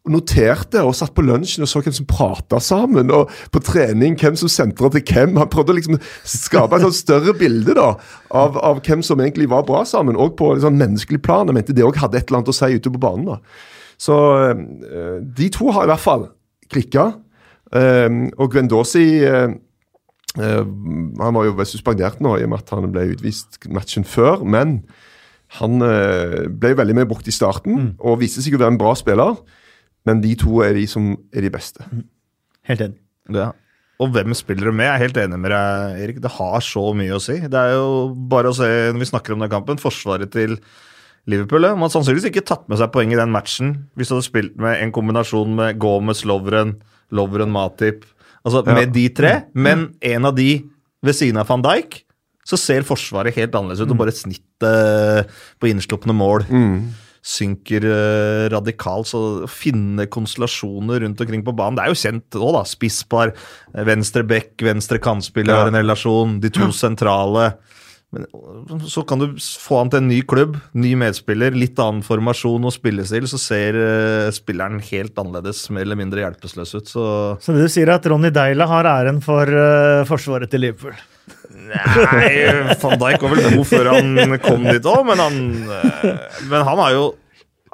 Noterte 0.10 0.80
og 0.88 0.94
satt 0.96 1.12
på 1.14 1.22
lunsjen 1.28 1.66
og 1.66 1.70
så 1.70 1.82
hvem 1.84 1.94
som 1.94 2.08
prata 2.10 2.62
sammen. 2.64 3.12
Og 3.14 3.32
på 3.52 3.62
trening 3.62 4.16
hvem 4.20 4.38
som 4.40 4.52
sentra 4.52 4.90
til 4.94 5.04
hvem. 5.04 5.36
Han 5.38 5.52
prøvde 5.52 5.76
å 5.76 5.78
liksom 5.78 6.00
skape 6.24 6.80
et 6.80 6.96
større 6.98 7.36
bilde 7.38 7.76
da, 7.78 7.92
av, 8.32 8.56
av 8.58 8.80
hvem 8.86 9.04
som 9.06 9.20
egentlig 9.20 9.50
var 9.52 9.68
bra 9.68 9.84
sammen. 9.88 10.18
Og 10.18 10.38
på 10.40 10.54
sånn 10.64 10.80
menneskelig 10.80 11.22
plan. 11.26 11.52
Jeg 11.52 11.60
mente 11.60 11.76
det 11.76 11.86
òg 11.86 12.00
hadde 12.00 12.22
et 12.22 12.30
eller 12.30 12.42
annet 12.42 12.54
å 12.54 12.58
si 12.58 12.80
ute 12.80 12.94
på 12.96 13.04
banen. 13.04 13.28
da. 13.34 13.42
Så 14.00 14.16
eh, 14.48 15.20
de 15.22 15.50
to 15.54 15.70
har 15.76 15.86
i 15.86 15.92
hvert 15.92 16.06
fall 16.06 16.30
klikka. 16.72 17.12
Eh, 17.76 18.08
og 18.40 18.56
Gwendosi 18.56 19.20
eh, 19.28 19.52
Han 20.40 21.36
var 21.36 21.46
jo 21.46 21.68
suspendert 21.68 22.22
nå 22.24 22.38
i 22.40 22.46
og 22.46 22.54
med 22.54 22.64
at 22.64 22.72
han 22.72 22.92
ble 22.94 23.10
utvist 23.18 23.60
matchen 23.68 24.08
før. 24.08 24.46
Men 24.48 24.80
han 25.60 25.82
ble 25.82 26.76
veldig 26.78 26.94
mye 26.94 27.10
brukt 27.10 27.28
i 27.28 27.34
starten 27.34 27.96
og 27.98 28.20
viste 28.22 28.44
seg 28.46 28.54
å 28.54 28.62
være 28.62 28.76
en 28.76 28.80
bra 28.80 28.94
spiller. 28.96 29.40
Men 30.10 30.22
de 30.26 30.34
to 30.42 30.60
er 30.66 30.74
de 30.78 30.86
som 30.90 31.12
er 31.30 31.46
de 31.46 31.52
beste. 31.54 31.86
Helt 32.70 32.82
enig. 32.88 32.98
Ja. 33.36 33.52
Og 34.00 34.14
hvem 34.16 34.32
spiller 34.38 34.70
du 34.70 34.76
med? 34.76 34.88
Jeg 34.88 34.96
er 34.96 35.04
helt 35.04 35.18
enig 35.22 35.40
med 35.44 35.52
deg, 35.52 35.98
Erik. 36.06 36.20
Det 36.24 36.32
har 36.38 36.62
så 36.64 36.86
mye 36.96 37.18
å 37.18 37.22
si. 37.24 37.36
Det 37.52 37.60
er 37.60 37.74
jo 37.76 37.90
bare 38.32 38.50
å 38.52 38.56
se 38.56 38.70
når 38.94 39.02
vi 39.04 39.10
snakker 39.12 39.36
om 39.36 39.44
den 39.44 39.52
kampen. 39.52 39.82
Forsvaret 39.82 40.32
til 40.34 40.56
Liverpool 41.30 41.66
Man 41.68 41.84
hadde 41.84 41.94
sannsynligvis 41.98 42.30
ikke 42.32 42.46
tatt 42.48 42.64
med 42.72 42.80
seg 42.80 42.94
poeng 42.94 43.12
i 43.14 43.18
den 43.20 43.30
matchen 43.34 43.74
hvis 44.00 44.10
du 44.10 44.16
hadde 44.16 44.26
spilt 44.30 44.56
med 44.62 44.80
en 44.82 44.94
kombinasjon 44.96 45.52
med 45.58 45.78
Gomez, 45.84 46.24
Lovren, 46.26 46.78
Lovren, 47.12 47.52
Matip. 47.54 48.06
Altså 48.48 48.64
Ja. 48.66 48.74
med 48.80 48.94
de 48.96 49.10
tre, 49.12 49.34
men 49.54 49.90
en 50.02 50.26
av 50.26 50.36
de 50.38 50.64
ved 51.04 51.14
siden 51.14 51.38
av 51.38 51.48
van 51.52 51.62
Dijk, 51.62 52.04
så 52.48 52.58
ser 52.58 52.88
Forsvaret 52.88 53.36
helt 53.36 53.52
annerledes 53.52 53.84
ut. 53.84 53.92
Og 53.92 54.00
bare 54.00 54.16
snittet 54.16 55.28
på 55.60 55.68
innslupne 55.70 56.16
mål. 56.16 56.48
Synker 57.26 57.86
eh, 57.90 58.46
radikalt. 58.54 59.10
Så 59.12 59.22
å 59.46 59.50
finne 59.50 60.06
konstellasjoner 60.12 61.04
rundt 61.06 61.20
omkring 61.22 61.44
på 61.46 61.56
banen 61.56 61.76
Det 61.80 61.86
er 61.86 61.94
jo 61.94 62.00
kjent 62.04 62.40
òg, 62.40 62.54
da. 62.60 62.64
Spisspar, 62.68 63.34
eh, 63.74 63.84
venstre 63.88 64.24
back, 64.28 64.54
venstre 64.62 65.00
kantspiller 65.04 65.54
Ja. 65.54 65.66
har 65.66 65.74
en 65.74 65.82
relasjon. 65.82 66.40
De 66.40 66.50
to 66.50 66.72
sentrale. 66.86 67.54
Men 68.12 68.24
øh, 68.34 68.88
så 68.90 69.04
kan 69.06 69.20
du 69.22 69.36
få 69.38 69.78
han 69.84 69.92
til 69.94 70.02
en 70.02 70.08
ny 70.10 70.22
klubb, 70.26 70.56
ny 70.74 70.96
medspiller, 70.98 71.54
litt 71.54 71.78
annen 71.78 72.02
formasjon 72.02 72.66
og 72.66 72.74
spillestil, 72.74 73.28
så 73.30 73.38
ser 73.38 73.78
uh, 73.78 74.32
spilleren 74.34 74.80
helt 74.82 75.14
annerledes, 75.22 75.68
mer 75.70 75.86
eller 75.86 76.00
mindre 76.00 76.24
hjelpeløs 76.24 76.74
ut. 76.74 76.90
Så 76.90 77.04
Så 77.38 77.54
det 77.54 77.68
du 77.68 77.70
sier 77.70 77.86
er 77.92 78.00
at 78.00 78.08
Ronny 78.10 78.32
Deila 78.34 78.66
har 78.66 78.90
æren 78.90 79.22
for 79.22 79.46
uh, 79.46 80.02
forsvaret 80.10 80.50
til 80.50 80.66
Liverpool? 80.66 80.98
Nei, 81.70 82.76
van 82.84 83.00
Dijk 83.02 83.24
var 83.26 83.34
vel 83.36 83.50
god 83.56 83.68
før 83.70 83.90
han 83.94 84.38
kom 84.44 84.68
dit 84.68 84.90
òg, 84.90 85.02
men 85.08 85.22
han 85.24 85.40
eh, 85.80 86.06
Men 86.50 86.66
han 86.68 86.82
har 86.82 86.94
jo 86.96 87.04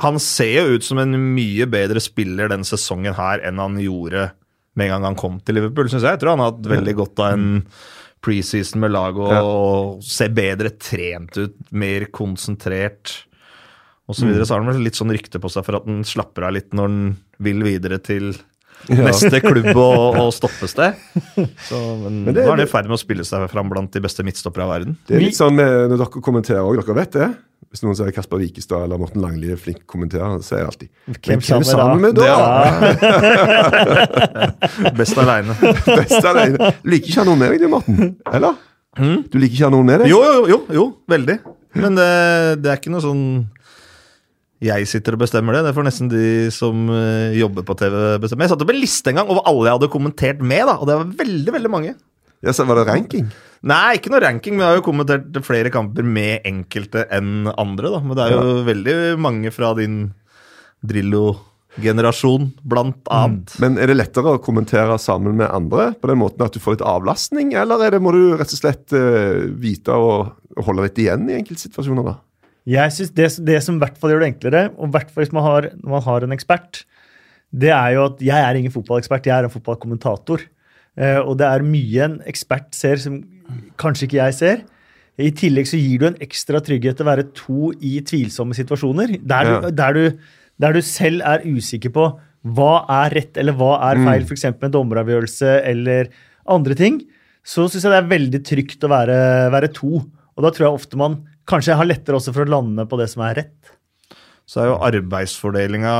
Han 0.03 0.19
ser 0.19 0.57
jo 0.67 0.77
ut 0.77 0.83
som 0.87 0.99
en 1.03 1.15
mye 1.35 1.67
bedre 1.71 2.01
spiller 2.03 2.51
den 2.51 2.65
sesongen 2.67 3.15
her 3.15 3.43
enn 3.47 3.61
han 3.63 3.77
gjorde 3.79 4.29
med 4.75 4.89
en 4.89 4.91
gang 4.97 5.05
han 5.07 5.15
kom 5.15 5.37
til 5.39 5.55
Liverpool, 5.55 5.87
syns 5.87 6.03
jeg. 6.03 6.17
Jeg 6.17 6.19
tror 6.19 6.33
han 6.33 6.41
har 6.43 6.49
hatt 6.51 6.65
veldig 6.67 6.93
godt 6.99 7.21
av 7.23 7.37
en 7.37 7.45
preseason 8.25 8.81
med 8.83 8.91
laget 8.91 9.21
og, 9.23 9.31
Ja. 9.31 9.43
og 9.47 10.01
ser 10.03 10.33
bedre 10.35 10.73
trent 10.75 11.37
ut, 11.39 11.55
mer 11.71 12.09
konsentrert 12.11 13.13
osv. 14.03 14.19
Så, 14.19 14.25
videre. 14.27 14.43
så 14.43 14.57
har 14.57 14.65
han 14.65 14.73
vel 14.73 14.83
litt 14.83 14.99
sånn 14.99 15.13
rykte 15.15 15.39
på 15.39 15.47
seg 15.53 15.63
for 15.63 15.79
at 15.79 15.87
han 15.87 16.03
slapper 16.03 16.49
av 16.49 16.57
litt 16.57 16.75
når 16.75 16.89
han 16.91 16.99
vil 17.47 17.63
videre 17.63 18.01
til 18.03 18.33
Ja. 18.91 19.01
neste 19.07 19.39
klubb 19.41 19.71
og, 19.73 20.17
og 20.21 20.29
stoppested. 20.35 20.93
Så, 21.69 21.79
men, 22.03 22.21
Men 22.27 22.33
det- 22.37 22.45
nå 22.45 22.53
er 22.53 22.61
det 22.63 22.67
i 22.69 22.71
ferd 22.71 22.85
med 22.89 22.97
å 22.99 23.01
spille 23.01 23.25
seg 23.25 23.47
fram 23.51 23.69
blant 23.71 23.91
de 23.95 24.01
beste 24.03 24.23
midtstoppere 24.27 24.63
av 24.67 24.73
verden. 24.75 24.97
Det 25.09 25.17
er 25.17 25.25
litt 25.25 25.37
sånn 25.39 25.55
med, 25.57 25.89
når 25.91 26.03
dere 26.03 26.21
kommenterer 26.25 26.61
òg, 26.65 26.77
dere 26.83 26.97
vet 27.01 27.17
det? 27.17 27.29
Hvis 27.73 27.81
noen 27.83 27.95
sier 27.97 28.11
Kasper 28.15 28.39
Wikestad 28.39 28.85
eller 28.85 28.99
Morten 29.01 29.19
Langli 29.23 29.49
er 29.51 29.57
flink 29.59 29.81
kommenterer, 29.89 30.37
så 30.45 30.55
er 30.55 30.59
jeg 30.61 30.67
alltid 30.69 30.89
Hvem 31.25 31.41
Men 31.41 31.65
sammen 31.67 32.03
med 32.05 32.13
da? 32.15 32.35
Best 34.99 35.17
aleine. 35.19 35.55
Best 35.97 36.25
alene. 36.29 36.71
Du 36.83 36.89
liker 36.93 37.09
ikke 37.11 37.19
han 37.19 37.27
ha 37.27 37.33
noen 37.33 37.41
med 37.41 37.51
deg, 37.55 37.65
du, 37.65 37.67
Morten? 37.73 38.13
Eller? 38.31 38.55
Du 39.31 39.37
liker 39.41 39.57
ikke 39.57 39.65
han 39.65 39.73
ha 39.73 39.75
noen 39.75 39.89
med 39.89 40.03
deg? 40.03 40.11
Jo, 40.13 40.21
jo, 40.23 40.45
jo, 40.53 40.59
jo, 40.77 40.85
veldig. 41.11 41.37
Men 41.75 41.97
det, 41.99 42.09
det 42.63 42.71
er 42.71 42.79
ikke 42.79 42.93
noe 42.93 43.03
sånn 43.03 43.23
jeg 44.65 44.89
sitter 44.89 45.15
og 45.15 45.21
bestemmer 45.23 45.57
det. 45.57 45.63
Det 45.67 45.75
får 45.77 45.87
nesten 45.87 46.11
de 46.11 46.25
som 46.53 46.89
eh, 46.93 47.37
jobber 47.39 47.65
på 47.67 47.77
TV 47.79 47.95
bestemme. 48.23 48.45
Jeg 48.45 48.53
satte 48.53 48.65
opp 48.65 48.73
en 48.73 48.81
liste 48.81 49.11
en 49.11 49.21
gang 49.21 49.31
over 49.31 49.45
alle 49.49 49.69
jeg 49.69 49.79
hadde 49.79 49.93
kommentert 49.93 50.43
med, 50.43 50.65
da, 50.69 50.77
og 50.79 50.89
det 50.89 50.99
var 50.99 51.15
veldig 51.23 51.55
veldig 51.59 51.71
mange. 51.73 51.95
Ja, 52.45 52.53
så 52.53 52.65
var 52.67 52.77
det 52.79 52.85
ranking? 52.89 53.29
Nei, 53.65 53.97
ikke 53.97 54.11
noe 54.13 54.21
ranking, 54.21 54.53
men 54.53 54.65
jeg 54.65 54.73
har 54.73 54.79
jo 54.79 54.85
kommentert 54.85 55.41
flere 55.47 55.71
kamper 55.73 56.05
med 56.05 56.45
enkelte 56.45 57.07
enn 57.13 57.49
andre. 57.55 57.89
da. 57.95 58.01
Men 58.03 58.17
det 58.17 58.25
er 58.27 58.35
jo 58.35 58.55
veldig 58.67 58.95
mange 59.21 59.51
fra 59.55 59.71
din 59.79 59.97
Drillo-generasjon, 60.85 62.51
blant 62.61 63.09
annet. 63.09 63.55
Men 63.63 63.79
er 63.81 63.89
det 63.89 63.97
lettere 63.97 64.35
å 64.35 64.43
kommentere 64.43 64.99
sammen 65.01 65.39
med 65.39 65.49
andre 65.49 65.93
på 65.97 66.11
den 66.11 66.21
måten 66.21 66.45
at 66.45 66.53
du 66.53 66.61
får 66.61 66.77
litt 66.77 66.85
avlastning, 66.85 67.55
eller 67.57 67.81
er 67.87 67.95
det, 67.95 68.03
må 68.05 68.13
du 68.13 68.35
rett 68.37 68.53
og 68.53 68.61
slett 68.61 68.93
uh, 68.93 69.47
vite 69.57 69.97
å 69.97 70.11
holde 70.67 70.85
litt 70.85 71.01
igjen 71.01 71.25
i 71.31 71.39
enkeltsituasjoner? 71.39 72.11
da? 72.11 72.19
Jeg 72.65 72.91
synes 72.95 73.11
det, 73.13 73.27
det 73.45 73.59
som 73.63 73.75
i 73.77 73.83
hvert 73.83 73.97
fall 74.01 74.09
gjør 74.15 74.23
det 74.23 74.29
enklere, 74.33 74.61
og 74.81 74.89
hvert 74.93 75.11
fall 75.13 75.23
hvis 75.25 75.33
man 75.35 75.43
har, 75.45 75.67
når 75.83 75.89
man 75.97 76.01
har 76.07 76.25
en 76.25 76.33
ekspert, 76.33 76.83
det 77.55 77.69
er 77.71 77.91
jo 77.95 78.05
at 78.09 78.21
jeg 78.25 78.41
er 78.41 78.57
ingen 78.57 78.73
fotballekspert, 78.73 79.27
jeg 79.29 79.35
er 79.37 79.45
en 79.47 79.53
fotballkommentator. 79.53 80.41
Eh, 80.97 81.19
og 81.21 81.37
det 81.37 81.45
er 81.45 81.63
mye 81.67 82.01
en 82.07 82.15
ekspert 82.27 82.73
ser 82.75 82.97
som 83.03 83.19
kanskje 83.77 84.07
ikke 84.09 84.17
jeg 84.23 84.33
ser. 84.39 84.63
I 85.21 85.29
tillegg 85.31 85.69
så 85.69 85.77
gir 85.79 86.01
du 86.01 86.07
en 86.09 86.17
ekstra 86.25 86.59
trygghet 86.63 86.97
til 86.97 87.05
å 87.05 87.11
være 87.11 87.27
to 87.37 87.69
i 87.85 87.99
tvilsomme 88.03 88.55
situasjoner. 88.57 89.13
Der 89.21 89.45
du, 89.47 89.51
Ja. 89.53 89.69
der 89.71 89.93
du, 89.93 90.17
der 90.59 90.73
du 90.73 90.81
selv 90.81 91.21
er 91.23 91.45
usikker 91.45 91.93
på 91.95 92.07
hva 92.45 92.73
er 93.05 93.13
rett 93.15 93.37
eller 93.37 93.53
hva 93.53 93.77
er 93.91 94.01
feil, 94.03 94.21
Mm. 94.21 94.27
f.eks. 94.27 94.43
en 94.45 94.71
dommeravgjørelse 94.73 95.61
eller 95.65 96.09
andre 96.47 96.75
ting, 96.75 96.99
så 97.45 97.69
syns 97.69 97.83
jeg 97.85 97.91
det 97.93 98.01
er 98.03 98.11
veldig 98.17 98.41
trygt 98.43 98.83
å 98.83 98.89
være, 98.89 99.51
være 99.53 99.71
to. 99.73 100.01
Og 100.35 100.43
da 100.43 100.49
tror 100.51 100.65
jeg 100.67 100.75
ofte 100.81 100.97
man 100.97 101.21
kanskje 101.49 101.73
jeg 101.73 101.81
har 101.81 101.89
lettere 101.89 102.19
også 102.19 102.33
for 102.35 102.45
å 102.45 102.53
lande 102.57 102.85
på 102.89 102.99
det 102.99 103.07
som 103.11 103.23
er 103.25 103.39
rett. 103.41 103.73
Så 104.45 104.61
er 104.61 104.67
jo 104.69 104.75
arbeidsfordelinga 104.85 105.91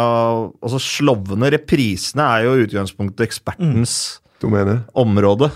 Altså 0.61 0.77
Slovne 0.81 1.49
reprisene, 1.53 2.27
er 2.27 2.45
jo 2.45 2.53
i 2.53 2.67
utgangspunktet 2.67 3.25
ekspertens 3.25 3.95
mm. 4.43 4.85
område. 5.01 5.49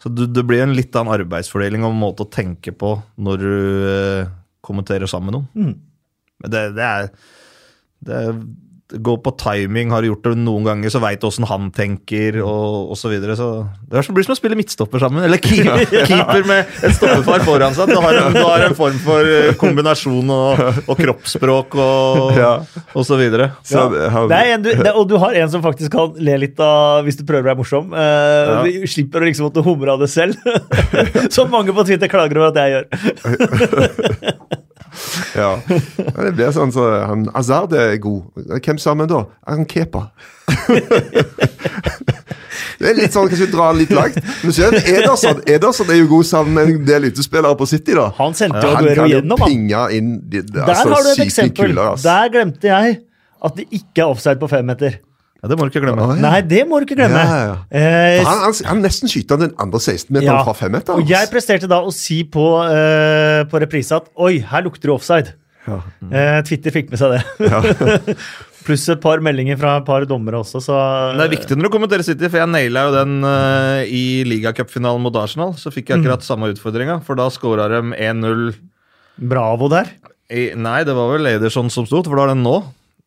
Så 0.00 0.08
du, 0.08 0.24
det 0.24 0.46
blir 0.48 0.64
en 0.64 0.72
litt 0.76 0.96
annen 0.96 1.12
arbeidsfordeling 1.18 1.84
og 1.84 1.98
måte 1.98 2.24
å 2.24 2.32
tenke 2.32 2.72
på 2.72 2.94
når 3.20 3.42
du 3.42 3.52
eh, 3.90 4.30
kommenterer 4.64 5.10
sammen 5.10 5.28
med 5.28 5.36
noen. 5.36 5.50
Mm. 5.52 6.16
Men 6.40 6.54
det, 6.54 6.64
det 6.78 6.88
er 6.88 7.12
det 8.00 8.16
er- 8.16 8.42
går 8.98 9.18
på 9.24 9.32
timing. 9.38 9.90
Har 9.94 10.02
du 10.02 10.08
gjort 10.10 10.24
det 10.26 10.32
noen 10.40 10.64
ganger, 10.66 10.90
så 10.92 11.00
veit 11.02 11.20
du 11.22 11.26
åssen 11.28 11.46
han 11.50 11.70
tenker, 11.74 12.40
og 12.44 12.90
osv. 12.94 13.00
Så, 13.00 13.12
videre. 13.12 13.34
så 13.36 13.46
det 13.90 13.98
er 13.98 14.02
som- 14.06 14.14
blir 14.14 14.24
som 14.26 14.34
å 14.34 14.38
spille 14.38 14.56
midtstopper 14.58 15.00
sammen. 15.02 15.24
Eller 15.26 15.38
keeper, 15.42 15.84
keeper 16.10 16.44
med 16.46 16.66
et 16.86 16.94
stoppefar 16.94 17.42
foran 17.46 17.74
seg. 17.74 17.88
Du 17.90 17.96
har 18.02 18.14
en, 18.20 18.32
du 18.34 18.40
har 18.44 18.64
en 18.68 18.74
form 18.78 18.98
for 19.02 19.26
eh, 19.26 19.54
kombinasjon 19.58 20.30
og, 20.30 20.62
og 20.86 21.00
kroppsspråk 21.00 21.74
og, 21.80 22.36
Ja. 22.38 22.52
og 22.94 23.06
så 23.08 23.18
videre. 23.20 23.50
Så, 23.66 23.86
Ja. 23.90 24.26
Det 24.30 24.36
er 24.38 24.52
en, 24.54 24.62
du, 24.62 24.70
det, 24.78 24.92
og 24.94 25.08
du 25.10 25.16
har 25.22 25.34
en 25.40 25.50
som 25.50 25.62
faktisk 25.64 25.90
kan 25.94 26.14
le 26.22 26.36
litt 26.44 26.60
av 26.62 27.02
hvis 27.06 27.18
du 27.18 27.24
prøver 27.26 27.48
å 27.48 27.50
være 27.50 27.60
morsom. 27.62 27.90
Eh, 27.94 28.80
du 28.82 28.86
Slipper 28.90 29.22
å 29.22 29.26
liksom 29.30 29.48
måtte 29.48 29.64
humre 29.66 29.92
av 29.94 30.00
det 30.04 30.10
selv. 30.12 30.36
Som 31.34 31.50
mange 31.50 31.74
på 31.74 31.84
Twitter 31.88 32.10
klager 32.10 32.38
over 32.40 32.50
at 32.50 32.60
jeg 32.60 32.74
gjør. 32.76 32.84
Ja. 35.34 35.60
Det 35.66 36.32
blir 36.36 36.52
sånn 36.54 36.72
så 36.74 36.86
han, 37.06 37.26
Azard 37.36 37.72
er 37.76 37.96
god. 38.02 38.22
Hvem 38.60 38.78
sammen 38.82 39.08
da? 39.10 39.24
Han 39.48 39.66
Kepa? 39.70 40.10
det 42.80 42.88
er 42.90 42.96
litt 42.98 43.14
sånn, 43.14 43.28
kanskje 43.30 43.48
dra 43.52 43.70
litt 43.76 43.92
langt. 43.94 44.18
Men 44.42 44.54
så 44.56 44.68
er 44.68 44.78
Ederson. 44.94 45.42
Ederson 45.48 45.92
er 45.92 46.00
jo 46.00 46.08
god 46.14 46.28
sammen 46.30 46.56
med 46.56 46.72
en 46.72 46.88
del 46.88 47.10
utespillere 47.10 47.58
på 47.58 47.68
City, 47.70 47.94
da. 47.98 48.08
Han 48.18 48.36
sendte 48.38 48.62
jo 48.64 48.72
Aguero 48.78 49.06
gjennom, 49.10 49.44
han. 49.44 49.50
inn 49.96 50.10
de, 50.22 50.42
de, 50.42 50.56
Der 50.56 50.66
altså, 50.66 50.88
har 50.94 51.06
du 51.06 51.12
et 51.12 51.24
eksempel. 51.26 51.70
kuler, 51.70 51.92
altså. 51.94 52.08
Der 52.08 52.34
glemte 52.34 52.72
jeg 52.72 52.98
at 53.40 53.56
det 53.56 53.66
ikke 53.72 54.04
er 54.04 54.10
offside 54.12 54.40
på 54.40 54.50
femmeter. 54.52 54.98
Ja, 55.40 55.48
det 55.48 55.56
må 55.56 55.64
du 55.64 55.70
ikke 55.72 55.80
glemme. 55.86 56.04
Å, 56.04 56.14
ja. 56.14 56.20
Nei, 56.20 56.40
det 56.44 56.62
må 56.68 56.78
du 56.80 56.84
ikke 56.84 56.98
glemme. 57.00 57.20
Ja, 57.24 57.36
ja, 57.48 57.54
Eh, 57.72 58.18
Han, 58.26 58.42
han, 58.44 58.56
han 58.68 58.82
nesten 58.84 59.08
skyter 59.08 59.38
den 59.40 59.54
andre 59.56 59.80
16-meteren 59.80 60.26
Ja. 60.28 60.42
fra 60.44 60.52
femmeteren. 60.58 61.00
Og 61.00 61.08
jeg 61.08 61.30
presterte 61.32 61.68
da 61.70 61.78
å 61.80 61.92
si 61.94 62.18
på, 62.28 62.44
uh, 62.60 63.44
på 63.48 63.60
reprise 63.62 63.96
at 63.96 64.10
oi, 64.20 64.38
her 64.44 64.66
lukter 64.66 64.90
det 64.90 64.96
offside. 64.98 65.32
Ja. 65.66 65.78
Uh, 66.04 66.40
Twitter 66.44 66.74
fikk 66.74 66.90
med 66.92 67.00
seg 67.00 67.16
det. 67.16 68.16
Pluss 68.66 68.84
et 68.92 69.00
par 69.00 69.22
meldinger 69.24 69.56
fra 69.56 69.78
et 69.80 69.86
par 69.86 70.04
dommere 70.04 70.36
også, 70.42 70.60
så 70.60 70.74
Det 71.16 71.24
er 71.24 71.32
viktig 71.32 71.56
når 71.56 71.70
du 71.70 71.72
kommenterer 71.72 72.04
City, 72.04 72.28
for 72.28 72.42
jeg 72.42 72.50
naila 72.52 72.82
jo 72.88 72.92
den 72.98 73.14
uh, 73.24 73.80
i 73.88 74.02
ligacupfinalen 74.28 75.00
mot 75.00 75.16
Arsenal. 75.16 75.54
Så 75.56 75.72
fikk 75.72 75.88
jeg 75.88 76.02
akkurat 76.02 76.26
samme 76.26 76.50
utfordringa, 76.52 76.98
for 77.06 77.16
da 77.16 77.30
scora 77.32 77.70
de 77.72 77.80
1-0 77.96 78.50
Bravo 79.30 79.68
der. 79.72 79.88
i 80.32 80.50
Nei, 80.56 80.82
det 80.84 80.92
var 80.96 81.08
vel 81.14 81.32
Ederson 81.32 81.72
som 81.72 81.88
sto, 81.88 82.02
for 82.04 82.20
da 82.20 82.28
er 82.28 82.34
den 82.34 82.44
nå. 82.44 82.58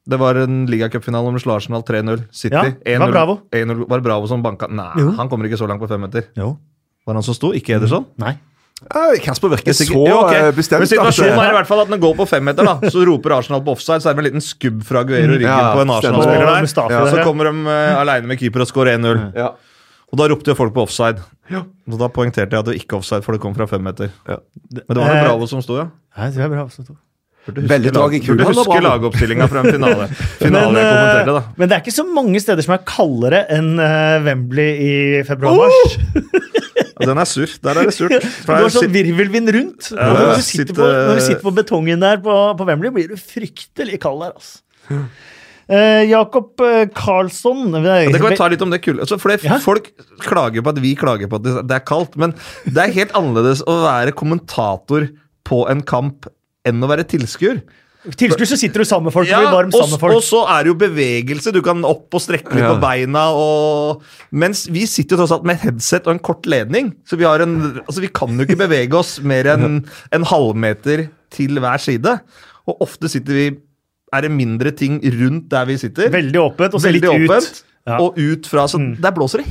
Det 0.05 0.17
var 0.19 0.35
en 0.35 0.65
ligacupfinale 0.67 1.27
om 1.31 1.37
slo 1.39 1.53
Arsenal 1.55 1.83
3-0. 1.87 2.25
City 2.35 2.53
Ja, 2.55 2.63
det 2.63 2.97
var 2.99 3.07
1-0. 3.07 3.11
Bravo. 3.15 3.35
1-0. 3.55 3.85
Var 3.87 3.97
det 4.01 4.03
Bravo 4.03 4.27
som 4.27 4.41
banka 4.43 4.67
Nei, 4.67 4.89
Jo. 4.99 5.11
han 5.15 5.29
kommer 5.31 5.47
ikke 5.47 5.57
så 5.61 5.67
langt 5.69 5.79
på 5.79 5.87
femmeter. 5.87 6.25
Var 6.35 7.13
han 7.13 7.23
så 7.23 7.33
stor? 7.35 7.53
ikke 7.55 7.77
Ederson? 7.77 8.05
Nei. 8.19 8.33
Ja, 8.83 9.13
Kasper 9.23 9.47
virker 9.53 9.71
så 9.71 9.85
Jo, 9.87 10.01
okay. 10.25 10.49
eh, 10.49 10.51
bestemt. 10.51 10.81
Men 10.83 10.89
situasjonen 10.91 11.39
er 11.39 11.53
i 11.53 11.55
hvert 11.55 11.67
fall 11.69 11.79
at 11.85 11.87
når 11.87 11.95
den 11.95 12.03
går 12.03 12.15
på 12.19 12.25
femmeter, 12.27 12.65
da, 12.67 12.89
så 12.91 13.05
roper 13.07 13.31
Arsenal 13.37 13.61
på 13.63 13.71
offside, 13.77 14.01
så 14.03 14.09
er 14.09 14.13
det 14.13 14.17
med 14.19 14.25
en 14.25 14.31
liten 14.33 14.43
skubb 14.43 14.81
fra 14.83 15.05
Aguero 15.05 15.23
i 15.23 15.37
ryggen 15.37 15.47
Ja, 15.47 15.69
på 15.71 15.85
en. 15.85 15.93
Arsenal-spiller 15.95 16.49
der. 16.51 16.65
Mustafi 16.65 16.93
Ja, 16.97 17.05
så 17.13 17.23
kommer 17.23 17.47
de 17.47 17.63
uh, 17.63 18.01
aleine 18.01 18.27
med 18.27 18.39
keeper 18.41 18.65
og 18.65 18.67
scorer 18.67 18.97
1-0. 18.99 19.21
ja. 19.39 19.53
Og 20.13 20.19
da 20.19 20.27
ropte 20.29 20.51
jo 20.51 20.53
folk 20.53 20.73
på 20.75 20.83
offside. 20.83 21.23
Ja. 21.49 21.63
Og 21.89 21.95
da 21.97 22.05
poengterte 22.11 22.51
jeg 22.53 22.59
at 22.59 22.67
det 22.67 22.73
var 22.75 22.81
ikke 22.83 22.97
offside, 22.99 23.23
for 23.25 23.33
det 23.33 23.41
kom 23.41 23.55
fra 23.55 23.65
femmeter. 23.71 24.11
Ja. 24.29 24.35
Men 24.69 24.83
det 24.91 24.99
var 24.99 25.09
Eh, 25.09 25.21
jo 25.23 25.29
Bravo 25.31 25.47
som 25.49 25.61
sto, 25.65 25.77
ja. 25.79 25.87
Nei, 26.19 26.27
det 26.29 26.37
var 26.43 26.49
Bravo 26.51 26.69
som 26.69 26.85
to. 26.85 26.93
Veldig 27.43 27.91
drag 27.91 28.13
i 28.15 28.19
lag- 28.19 28.25
kula, 28.25 28.37
Burde 28.45 28.55
huske 28.55 28.79
lagoppstillinga 28.85 29.47
fra 29.51 29.59
en 29.65 29.73
finale. 29.75 30.05
Finale 30.39 30.71
Men, 30.71 30.77
jeg 30.79 30.85
eh, 30.85 30.93
kommenterte, 30.93 31.33
da. 31.35 31.41
men 31.59 31.67
det 31.71 31.75
er 31.75 31.81
ikke 31.83 31.95
så 31.97 32.05
mange 32.07 32.39
steder 32.43 32.63
som 32.63 32.75
er 32.77 32.83
kaldere 32.87 33.41
enn 33.51 33.67
eh, 33.83 34.15
Wembley 34.23 34.69
i 34.85 34.93
februar-mars. 35.27 35.97
Oh! 35.99 36.49
Den 37.03 37.19
er 37.19 37.27
sur. 37.27 37.49
Der 37.65 37.79
er 37.81 37.89
det 37.89 37.95
surt. 37.97 38.13
Du 38.47 38.51
har 38.53 38.69
sånn 38.71 38.91
virvelvind 38.93 39.49
rundt. 39.51 39.89
Ja, 39.91 40.07
når, 40.13 40.37
du 40.37 40.45
sitter 40.45 40.69
sitter- 40.69 40.77
på, 40.77 40.87
når 40.87 41.19
du 41.19 41.23
sitter 41.25 41.43
på 41.43 41.53
betongen 41.57 42.03
der 42.05 42.21
på, 42.23 42.35
på 42.59 42.67
Wembley, 42.69 42.93
blir 42.95 43.11
du 43.11 43.19
fryktelig 43.19 43.99
kald 44.03 44.23
der, 44.23 44.35
altså. 44.37 45.01
Eh, 45.73 46.03
Jakob 46.11 46.59
Karlsson 46.95 47.71
det 47.71 48.19
kan 48.19 48.29
vi 48.33 48.35
ta 48.39 48.47
litt 48.51 48.63
om 48.65 48.71
det 48.71 48.81
kulde. 48.83 49.03
Altså, 49.05 49.17
Ja. 49.43 49.57
Folk 49.63 49.89
klager 50.23 50.63
på 50.63 50.73
at 50.73 50.79
vi 50.83 50.93
klager 50.99 51.27
på 51.31 51.39
at 51.39 51.43
det- 51.47 51.67
det 51.67 51.75
er 51.81 51.83
kaldt, 51.87 52.15
men 52.19 52.33
det 52.67 52.77
er 52.83 52.91
helt 52.95 53.11
annerledes 53.19 53.63
å 53.67 53.77
være 53.83 54.11
kommentator 54.15 55.09
på 55.47 55.61
en 55.71 55.81
kamp 55.81 56.27
enn 56.65 56.83
å 56.83 56.87
være 56.91 57.03
tilskuer. 57.07 57.61
Tilskuer 58.19 58.47
så 58.49 58.57
sitter 58.59 58.83
du 58.83 58.87
sammen 58.87 59.07
med 59.07 59.13
folk 59.15 59.29
og 59.29 59.31
Ja, 59.31 59.39
blir 59.39 59.53
varm 59.55 59.69
og, 59.71 59.77
sammen 59.79 59.93
med 59.95 60.01
og 60.01 60.01
folk. 60.17 60.25
så 60.27 60.41
er 60.51 60.63
det 60.65 60.71
jo 60.73 60.75
bevegelse. 60.81 61.53
Du 61.55 61.61
kan 61.63 61.85
opp 61.87 62.13
og 62.17 62.19
strekke 62.23 62.51
litt 62.51 62.65
Ja. 62.65 62.73
på 62.75 62.81
beina. 62.83 63.21
Og, 63.31 64.01
mens 64.35 64.65
vi 64.67 64.83
sitter 64.85 65.15
jo 65.15 65.21
tross 65.23 65.31
alt 65.31 65.45
med 65.47 65.61
headset 65.63 66.05
og 66.07 66.11
en 66.17 66.19
kort 66.19 66.43
ledning. 66.45 66.93
Så 67.07 67.15
vi, 67.17 67.23
har 67.23 67.39
en, 67.39 67.79
altså 67.87 68.01
vi 68.03 68.09
kan 68.11 68.35
jo 68.35 68.43
ikke 68.43 68.59
bevege 68.59 68.93
oss 68.99 69.21
mer 69.23 69.45
enn 69.55 69.85
en 70.11 70.23
halvmeter 70.27 71.07
til 71.31 71.55
hver 71.63 71.79
side. 71.79 72.17
Og 72.67 72.81
ofte 72.83 73.07
sitter 73.07 73.33
vi 73.39 73.45
er 74.13 74.21
det 74.27 74.31
mindre 74.35 74.71
ting 74.75 74.99
rundt 75.01 75.47
der 75.49 75.65
vi 75.65 75.77
sitter. 75.79 76.11
Veldig 76.11 76.41
åpent, 76.43 76.73
og 76.75 76.81
så 76.83 76.91
litt 76.91 77.03
Veldig 77.07 77.23
ut. 77.23 77.29
åpent, 77.31 77.63
Ja. 77.87 77.97
Mm. 77.97 78.01
og 78.05 78.17
ut 78.19 78.45
fra 78.47 78.63
Så 78.67 78.79
der 79.01 79.11
blåser 79.11 79.39
det 79.43 79.47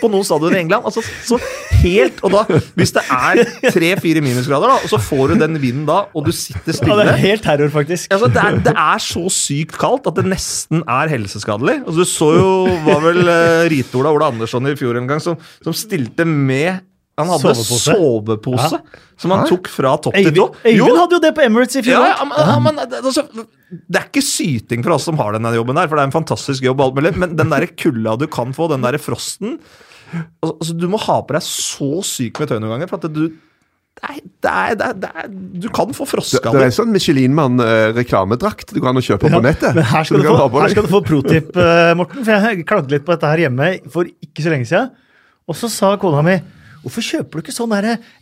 på 0.00 0.10
noen 0.10 0.26
stadioner 0.26 0.58
i 0.58 0.62
England. 0.64 0.86
Altså, 0.88 1.02
så 1.26 1.38
helt, 1.78 2.20
og 2.26 2.34
da, 2.34 2.60
Hvis 2.78 2.94
det 2.96 3.04
er 3.12 3.42
tre-fire 3.74 4.22
minusgrader, 4.24 4.72
da, 4.72 4.78
og 4.82 4.92
så 4.92 5.00
får 5.02 5.32
du 5.32 5.44
den 5.44 5.60
vinden 5.62 5.86
da, 5.88 6.00
og 6.12 6.26
du 6.26 6.32
sitter 6.34 6.72
Ja, 6.72 6.78
stille 6.80 7.06
det 7.06 7.14
er 7.14 7.22
helt 7.22 7.46
terror, 7.46 7.72
faktisk. 7.74 8.12
Altså, 8.14 8.30
det, 8.32 8.42
er, 8.42 8.60
det 8.68 8.74
er 8.74 9.04
så 9.04 9.24
sykt 9.32 9.78
kaldt 9.80 10.10
at 10.10 10.18
det 10.18 10.26
nesten 10.28 10.84
er 10.84 11.14
helseskadelig. 11.14 11.80
Altså, 11.84 12.04
du 12.04 12.12
så 12.12 12.30
jo 12.38 12.52
var 12.86 13.02
vel 13.04 13.22
uh, 13.24 13.64
Rite-Ola 13.72 14.12
Ola 14.14 14.32
Andersson 14.32 14.68
i 14.70 14.76
fjor 14.78 15.00
en 15.00 15.10
gang 15.10 15.22
som, 15.22 15.38
som 15.64 15.76
stilte 15.76 16.26
med 16.28 16.84
Han 17.18 17.30
hadde 17.32 17.50
Sovepose. 17.58 17.94
sovepose, 17.98 18.78
som 19.18 19.32
han 19.34 19.46
tok 19.48 19.66
fra 19.72 19.96
topp 19.98 20.14
til 20.14 20.30
tå. 20.36 20.46
Øyvind 20.62 21.00
hadde 21.00 21.16
jo 21.16 21.22
det 21.24 21.32
på 21.34 21.42
Emirates 21.42 21.80
i 21.80 21.82
fjor. 21.82 22.04
Ja, 22.06 22.14
ja, 22.20 22.58
men, 22.62 22.78
ja, 22.78 22.86
det- 22.86 23.02
altså, 23.02 23.24
det 23.34 23.98
er 23.98 24.06
ikke 24.06 24.22
syting 24.22 24.84
for 24.86 24.94
oss 24.94 25.08
som 25.08 25.18
har 25.18 25.34
denne 25.34 25.50
jobben, 25.56 25.74
der, 25.74 25.88
for 25.90 25.98
det 25.98 26.04
er 26.06 26.10
en 26.12 26.14
fantastisk 26.14 26.62
jobb, 26.62 26.80
alt 26.80 26.94
mulig, 26.94 27.16
men 27.18 27.34
den 27.36 27.50
der 27.50 27.66
kulda 27.74 28.16
du 28.18 28.28
kan 28.30 28.54
få, 28.54 28.68
den 28.70 28.86
der 28.86 28.98
frosten 29.02 29.58
altså, 30.42 30.54
altså, 30.54 30.78
Du 30.78 30.88
må 30.88 30.98
ha 31.02 31.20
på 31.22 31.34
deg 31.36 31.42
så 31.42 31.90
sykt 32.06 32.38
med 32.40 32.48
tøy 32.48 32.58
noen 32.62 32.76
ganger, 32.76 32.88
for 32.88 33.02
at 33.02 33.12
du 33.12 33.28
det 33.98 34.06
er, 34.06 34.18
det 34.22 34.50
er, 34.50 34.74
det 34.78 34.86
er, 34.86 34.92
det 35.02 35.08
er, 35.10 35.28
Du 35.58 35.68
kan 35.74 35.90
få 35.90 36.04
Det, 36.06 36.38
det 36.38 36.54
er 36.54 36.68
en 36.68 36.74
sånn 36.76 36.92
Michelin-mann-reklamedrakt 36.94 38.70
du 38.70 38.78
kan 38.80 38.94
kjøpe 38.94 39.26
på 39.26 39.40
nettet. 39.42 39.74
Men 39.74 39.82
her 39.90 40.04
skal, 40.06 40.22
du, 40.22 40.28
du 40.28 40.36
få, 40.38 40.60
her 40.62 40.70
skal 40.70 40.86
du 40.86 40.92
få 40.92 41.00
protip, 41.02 41.56
eh, 41.58 41.94
Morten. 41.98 42.22
For 42.22 42.30
jeg 42.46 42.62
klagde 42.68 42.94
litt 42.94 43.02
på 43.02 43.16
dette 43.16 43.32
her 43.32 43.42
hjemme 43.48 43.72
for 43.90 44.06
ikke 44.06 44.44
så 44.44 44.52
lenge 44.54 44.68
siden. 44.70 44.92
Og 45.48 45.56
så 45.58 45.70
sa 45.72 45.96
kona 45.98 46.22
mi 46.22 46.36
Hvorfor 46.84 47.04
kjøper 47.04 47.38
du 47.38 47.46
ikke 47.46 47.54
sånn 47.54 47.74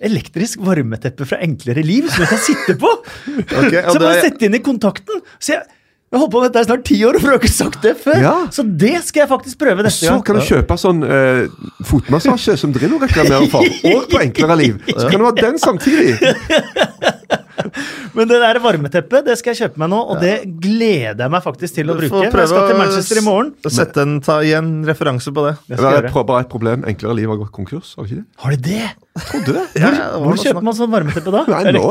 elektrisk 0.09 0.63
varmeteppe 0.65 1.29
fra 1.29 1.41
Enklere 1.45 1.85
liv 1.87 2.09
som 2.11 2.25
du 2.25 2.31
kan 2.31 2.43
sitte 2.43 2.77
på? 2.81 2.93
okay, 3.61 3.83
så 3.85 3.99
bare 4.01 4.23
sette 4.25 4.49
inn 4.49 4.57
i 4.59 4.63
kontakten. 4.65 5.23
Så 5.39 5.55
jeg, 5.55 5.65
jeg 6.13 6.23
holdt 6.23 6.33
på 6.33 6.43
med 6.43 6.53
dette 6.53 6.65
i 6.65 6.69
snart 6.69 6.85
ti 6.89 6.99
år 7.07 7.19
og 7.19 7.27
har 7.27 7.39
ikke 7.41 7.53
sagt 7.53 7.81
det 7.85 7.95
før. 8.01 8.19
Ja. 8.23 8.35
Så 8.55 8.65
det 8.67 8.95
skal 9.09 9.25
jeg 9.25 9.31
faktisk 9.33 9.61
prøve 9.63 9.87
neste 9.87 10.09
Så 10.09 10.19
kan 10.27 10.41
du 10.41 10.45
kjøpe 10.47 10.79
sånn 10.81 11.03
eh, 11.07 11.43
fotmassasje 11.89 12.57
som 12.61 12.75
Drillo 12.75 13.01
reklamerer 13.03 13.51
for, 13.53 13.67
og 13.93 14.07
på 14.13 14.23
enklere 14.23 14.61
liv. 14.63 14.79
Så 14.93 15.09
kan 15.11 15.21
du 15.21 15.29
ha 15.29 15.35
den 15.37 15.61
samtidig. 15.63 16.17
Men 18.17 18.31
det 18.31 18.41
der 18.43 18.61
varmeteppet 18.63 19.27
det 19.27 19.37
skal 19.41 19.55
jeg 19.55 19.67
kjøpe 19.67 19.83
meg 19.83 19.93
nå, 19.93 20.01
og 20.13 20.21
det 20.23 20.35
gleder 20.63 21.25
jeg 21.27 21.33
meg 21.33 21.45
faktisk 21.45 21.79
til 21.79 21.93
å 21.93 21.97
bruke. 21.99 22.23
Jeg 22.27 22.51
skal 22.53 22.69
til 22.71 22.79
Manchester 22.81 23.21
i 23.21 23.25
morgen. 23.27 23.53
Sette 23.67 24.05
en, 24.07 24.19
ta, 24.25 24.39
igjen 24.47 24.71
en 24.81 24.87
referanse 24.89 25.33
på 25.33 25.47
det. 25.49 25.57
Det 25.71 25.81
er 25.81 26.11
bare 26.17 26.45
et 26.45 26.53
problem. 26.53 26.87
Enklere 26.89 27.17
liv 27.19 27.33
har 27.33 27.41
gått 27.41 27.53
konkurs, 27.55 27.95
har 27.99 28.09
ikke 28.09 28.21
det? 28.23 28.27
Har 28.45 28.57
de 28.57 28.63
det? 28.67 28.87
Trodde 29.17 29.55
det. 29.57 29.65
Ja, 29.81 29.91
det 29.95 30.07
Hvor 30.25 30.41
kjøper 30.41 30.65
man 30.67 30.77
sånn 30.77 30.93
varmeteppe 30.93 31.33
da? 31.33 31.43
Nei, 31.53 31.73
nå. 31.77 31.85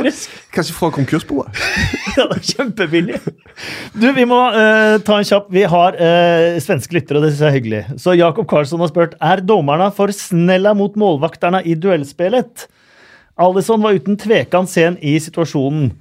Kanskje 0.55 0.77
fra 0.77 0.91
konkursboet. 0.95 1.61
Ja, 2.15 2.29
det 2.29 2.37
er 2.37 2.45
kjempebillig. 2.47 3.17
Du, 3.91 4.05
vi 4.15 4.23
må 4.29 4.37
uh, 4.53 4.95
ta 5.03 5.17
en 5.19 5.25
kjapp. 5.27 5.49
Vi 5.51 5.65
har 5.67 5.97
uh, 5.99 6.59
svenske 6.63 6.95
lyttere, 6.95 7.19
og 7.19 7.25
det 7.25 7.33
syns 7.33 7.41
jeg 7.43 7.49
er 7.49 7.55
hyggelig. 7.57 7.81
Så 7.99 8.13
Jakob 8.15 8.47
Karlsson 8.47 8.79
har 8.79 8.87
spurt 8.87 9.17
er 9.19 9.43
dommerne 9.43 9.89
for 9.97 10.13
snella 10.15 10.71
mot 10.77 10.95
målvakterne 10.99 11.59
i 11.67 11.75
duellspillet. 11.75 12.69
Alison 13.41 13.83
var 13.83 13.97
uten 13.97 14.17
tvekan 14.19 14.67
sen 14.69 14.97
i 15.03 15.17
situasjonen. 15.19 15.91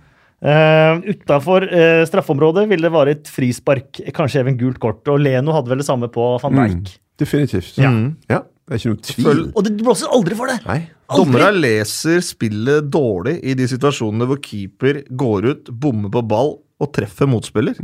Uh, 0.45 1.01
Utafor 1.09 1.65
uh, 1.71 2.03
straffeområdet 2.07 2.67
ville 2.69 2.85
det 2.85 2.93
vært 2.93 3.13
et 3.15 3.31
frispark, 3.33 4.03
kanskje 4.15 4.43
even 4.43 4.59
gult 4.61 4.81
kort. 4.83 5.03
Og 5.11 5.23
Leno 5.25 5.55
hadde 5.57 5.73
vel 5.73 5.81
det 5.83 5.89
samme 5.89 6.11
på 6.13 6.35
van 6.43 6.61
Dijk. 6.61 6.93
Definitivt. 7.21 7.79
Ja. 7.81 7.93
Ja, 8.29 8.43
det 8.45 8.75
er 8.75 8.83
ikke 8.83 8.93
noe 8.93 9.07
tvil. 9.09 9.43
Og 9.55 9.65
det 9.67 9.73
blåser 9.81 10.13
aldri 10.13 10.37
for 10.39 10.51
det! 10.51 10.59
Nei. 10.67 10.81
Dommere 11.15 11.51
leser 11.55 12.23
spillet 12.25 12.87
dårlig 12.91 13.37
i 13.45 13.55
de 13.59 13.67
situasjonene 13.71 14.27
hvor 14.29 14.41
keeper 14.43 15.03
går 15.15 15.49
ut, 15.51 15.71
bommer 15.71 16.11
på 16.13 16.23
ball 16.27 16.55
og 16.83 16.91
treffer 16.97 17.29
motspiller. 17.31 17.77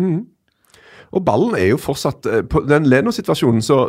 Og 1.11 1.25
ballen 1.27 1.57
er 1.59 1.73
jo 1.73 1.79
fortsatt 1.81 2.27
eh, 2.31 2.43
På 2.47 2.63
den 2.63 2.85
Leno-situasjonen 2.87 3.65
så, 3.67 3.81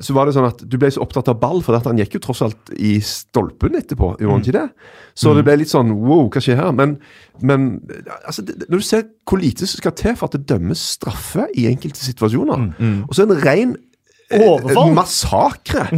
så 0.00 0.14
var 0.14 0.28
det 0.28 0.36
sånn 0.36 0.46
at 0.46 0.62
du 0.62 0.76
ble 0.78 0.90
så 0.94 1.02
opptatt 1.02 1.30
av 1.32 1.40
ball, 1.42 1.62
for 1.66 1.74
han 1.82 1.98
gikk 1.98 2.18
jo 2.18 2.22
tross 2.28 2.44
alt 2.46 2.70
i 2.78 2.98
stolpen 3.04 3.78
etterpå. 3.80 4.14
Gjorde 4.20 4.36
han 4.36 4.44
ikke 4.46 4.56
det? 4.58 4.92
Så 5.18 5.34
det 5.34 5.44
ble 5.48 5.58
litt 5.62 5.72
sånn 5.72 5.90
wow, 5.98 6.28
hva 6.30 6.42
skjer 6.44 6.60
her? 6.60 6.70
Men, 6.78 6.94
men 7.42 7.66
altså, 8.22 8.46
det, 8.46 8.68
når 8.68 8.84
du 8.84 8.86
ser 8.86 9.04
hvor 9.28 9.42
lite 9.42 9.66
som 9.66 9.82
skal 9.82 9.96
til 9.98 10.14
for 10.18 10.30
at 10.30 10.38
det 10.38 10.46
dømmes 10.50 10.86
straffe 10.94 11.48
i 11.58 11.66
enkelte 11.70 12.00
situasjoner, 12.06 12.70
og 13.08 13.12
så 13.16 13.26
en 13.26 13.36
ren 13.42 13.76
eh, 14.30 14.40
Overfall. 14.46 14.94
massakre. 14.96 15.88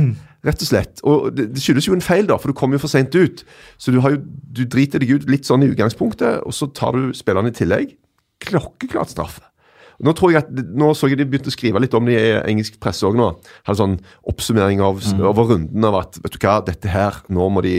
Rett 0.41 0.63
og 0.65 0.71
slett. 0.71 1.03
Og 1.05 1.27
det, 1.37 1.51
det 1.53 1.61
skyldes 1.61 1.85
jo 1.85 1.93
en 1.93 2.05
feil, 2.05 2.25
da, 2.31 2.39
for 2.41 2.49
du 2.49 2.57
kom 2.57 2.73
jo 2.73 2.81
for 2.81 2.89
seint 2.89 3.13
ut. 3.13 3.43
Så 3.77 3.93
du, 3.93 4.01
har 4.01 4.15
jo, 4.17 4.23
du 4.25 4.65
driter 4.65 5.03
deg 5.03 5.13
ut 5.19 5.29
litt 5.29 5.45
sånn 5.45 5.67
i 5.67 5.69
utgangspunktet, 5.69 6.41
og 6.49 6.57
så 6.57 6.71
tar 6.73 6.97
du 6.97 7.11
spillerne 7.17 7.53
i 7.53 7.57
tillegg. 7.61 7.93
Klokkeklart 8.41 9.13
straffe. 9.13 9.45
Nå 10.01 10.15
tror 10.17 10.33
jeg 10.33 10.43
at, 10.45 10.51
nå 10.51 10.91
så 10.97 11.11
jeg 11.11 11.19
de 11.21 11.27
begynte 11.29 11.53
å 11.53 11.55
skrive 11.55 11.83
litt 11.83 11.95
om 11.97 12.07
det 12.09 12.17
i 12.17 12.35
engelsk 12.41 12.79
presse 12.83 13.05
òg 13.07 13.19
nå. 13.21 13.31
Hadde 13.69 13.81
sånn 13.83 13.97
oppsummering 14.31 14.81
av, 14.85 15.01
over 15.21 15.53
runden 15.53 15.87
av 15.87 15.99
at 16.01 16.21
vet 16.23 16.37
du 16.37 16.41
hva, 16.41 16.59
dette 16.65 16.93
her, 16.93 17.21
nå 17.29 17.49
må 17.53 17.65
de 17.67 17.75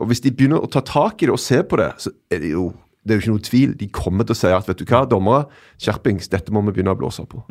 Og 0.00 0.10
hvis 0.10 0.22
de 0.22 0.34
begynner 0.34 0.62
å 0.62 0.70
ta 0.70 0.84
tak 0.86 1.22
i 1.22 1.28
det 1.28 1.34
og 1.34 1.42
se 1.42 1.62
på 1.66 1.80
det, 1.80 1.92
så 2.02 2.12
er 2.30 2.42
det 2.44 2.54
jo 2.54 2.70
det 3.06 3.14
er 3.14 3.20
jo 3.20 3.22
ikke 3.22 3.34
noe 3.36 3.46
tvil. 3.46 3.74
De 3.78 3.86
kommer 3.94 4.26
til 4.26 4.34
å 4.34 4.38
si 4.40 4.50
at 4.50 4.66
vet 4.66 4.80
du 4.82 4.88
hva, 4.90 5.04
dommere, 5.06 5.46
skjerpings, 5.78 6.26
dette 6.32 6.50
må 6.50 6.64
vi 6.66 6.74
begynne 6.74 6.94
å 6.96 6.98
blåse 6.98 7.22
på. 7.30 7.44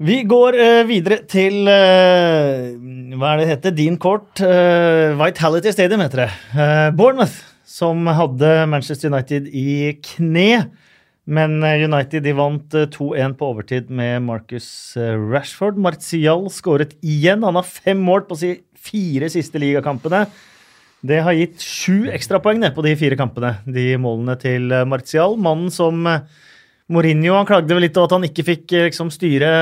Vi 0.00 0.22
går 0.24 0.56
uh, 0.56 0.80
videre 0.88 1.20
til 1.28 1.68
uh, 1.68 2.72
Hva 3.20 3.34
er 3.34 3.42
det 3.42 3.48
heter? 3.50 3.74
Din 3.76 3.98
Court. 4.00 4.40
Uh, 4.40 5.12
Vitality 5.20 5.74
Stadium 5.76 6.00
heter 6.00 6.24
det. 6.24 6.30
Eh, 6.56 6.86
Bournemouth, 6.96 7.36
som 7.68 8.08
hadde 8.08 8.64
Manchester 8.72 9.12
United 9.12 9.50
i 9.52 9.92
kne. 10.02 10.70
Men 11.28 11.58
eh, 11.66 11.84
United 11.84 12.24
de 12.24 12.36
vant 12.36 12.76
eh, 12.78 12.88
2-1 12.90 13.36
på 13.38 13.50
overtid 13.52 13.90
med 13.92 14.22
Marcus 14.26 14.96
eh, 14.96 15.16
Rashford. 15.18 15.76
Martial 15.76 16.48
skåret 16.52 16.96
igjen. 17.02 17.44
Han 17.44 17.58
har 17.58 17.68
fem 17.68 18.00
mål 18.00 18.24
på 18.28 18.38
de 18.40 18.54
fire 18.80 19.28
siste 19.32 19.60
ligakampene. 19.60 20.24
Det 21.00 21.22
har 21.24 21.36
gitt 21.36 21.62
sju 21.64 22.10
ekstrapoeng 22.12 22.60
på 22.76 22.84
de 22.84 22.92
fire 23.00 23.16
kampene, 23.16 23.54
de 23.64 23.94
målene 24.00 24.36
til 24.40 24.68
eh, 24.72 24.86
Martial. 24.88 25.38
Mannen 25.40 25.72
som 25.72 26.04
eh, 26.08 26.26
Mourinho 26.92 27.38
han 27.38 27.48
klagde 27.48 27.72
vel 27.72 27.86
litt 27.86 27.96
over 27.96 28.10
at 28.10 28.16
han 28.18 28.28
ikke 28.28 28.46
fikk 28.50 28.74
eh, 28.76 28.88
liksom, 28.90 29.12
styre 29.14 29.52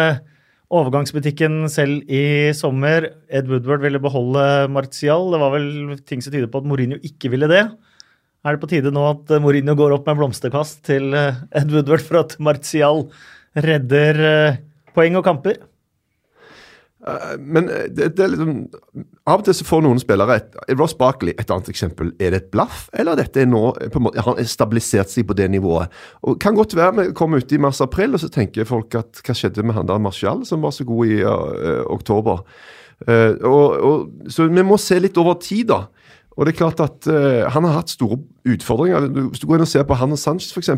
overgangsbutikken 0.74 1.62
selv 1.72 2.10
i 2.10 2.50
sommer. 2.58 3.06
Ed 3.30 3.46
Woodward 3.48 3.84
ville 3.86 4.02
beholde 4.02 4.42
Martial. 4.72 5.30
Det 5.32 5.40
var 5.40 5.54
vel 5.54 5.68
ting 6.08 6.24
som 6.24 6.34
tyder 6.34 6.50
på 6.50 6.60
at 6.60 6.66
Mourinho 6.68 6.98
ikke 7.06 7.30
ville 7.32 7.48
det. 7.50 7.62
Er 8.46 8.54
det 8.54 8.62
på 8.62 8.70
tide 8.70 8.92
nå 8.94 9.02
at 9.08 9.32
eh, 9.34 9.42
Mourinho 9.42 9.74
går 9.78 9.96
opp 9.96 10.06
med 10.06 10.20
blomsterkast 10.20 10.84
til 10.86 11.10
eh, 11.16 11.40
Ed 11.58 11.72
Woodward 11.74 12.04
for 12.06 12.22
at 12.22 12.36
Martial 12.42 13.08
redder 13.58 14.22
eh, 14.28 14.60
poeng 14.94 15.18
og 15.18 15.26
kamper? 15.26 15.58
Men 17.38 17.68
det, 17.94 18.08
det 18.18 18.24
er 18.24 18.32
liksom 18.32 18.56
Av 19.30 19.38
og 19.38 19.44
til 19.46 19.54
så 19.54 19.64
får 19.64 19.84
noen 19.84 20.00
spillere 20.02 20.34
et, 20.40 20.56
Ross 20.74 20.96
Barkley, 20.98 21.30
et 21.38 21.48
annet 21.54 21.70
eksempel. 21.70 22.10
Er 22.18 22.34
det 22.34 22.40
et 22.40 22.48
blaff, 22.52 22.88
eller 22.90 23.16
dette 23.16 23.44
er 23.44 23.46
nå 23.48 23.60
på 23.78 24.00
en 24.00 24.04
måte, 24.08 24.20
har 24.26 24.34
han 24.34 24.50
stabilisert 24.50 25.12
seg 25.12 25.28
på 25.28 25.36
det 25.38 25.46
nivået? 25.52 25.94
Og 26.26 26.40
Kan 26.42 26.58
godt 26.58 26.74
være 26.76 26.96
vi 26.96 27.06
kommer 27.16 27.38
ut 27.38 27.54
i 27.54 27.60
mars-april, 27.62 28.18
og 28.18 28.24
så 28.24 28.28
tenker 28.34 28.68
folk 28.68 28.98
at 28.98 29.22
hva 29.22 29.36
skjedde 29.38 29.64
med 29.64 29.78
han 29.78 29.88
der 29.88 30.02
Martial, 30.02 30.42
som 30.48 30.66
var 30.66 30.74
så 30.74 30.84
god 30.88 31.14
i 31.14 31.20
uh, 31.22 31.86
oktober? 31.94 32.42
Uh, 33.06 33.32
og, 33.46 33.64
og, 33.78 34.28
så 34.34 34.48
vi 34.50 34.66
må 34.66 34.76
se 34.82 34.98
litt 35.00 35.22
over 35.22 35.38
tid, 35.44 35.70
da. 35.70 35.84
Og 36.38 36.46
det 36.46 36.54
er 36.54 36.58
klart 36.60 36.80
at 36.80 37.08
uh, 37.10 37.48
Han 37.50 37.66
har 37.66 37.80
hatt 37.80 37.90
store 37.90 38.20
utfordringer. 38.46 39.08
Hvis 39.32 39.42
du 39.42 39.48
går 39.48 39.58
inn 39.58 39.66
og 39.66 39.70
ser 39.70 39.86
på 39.88 39.98
han 39.98 40.14
og 40.14 40.20
Sanchez, 40.22 40.52
f.eks. 40.54 40.70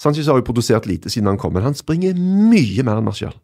Sanchez 0.00 0.30
har 0.30 0.40
jo 0.40 0.46
produsert 0.46 0.88
lite 0.88 1.12
siden 1.12 1.28
han 1.28 1.40
kom, 1.40 1.52
men 1.52 1.66
han 1.66 1.76
springer 1.76 2.16
mye 2.16 2.86
mer 2.86 3.02
enn 3.02 3.06
Marcial. 3.06 3.36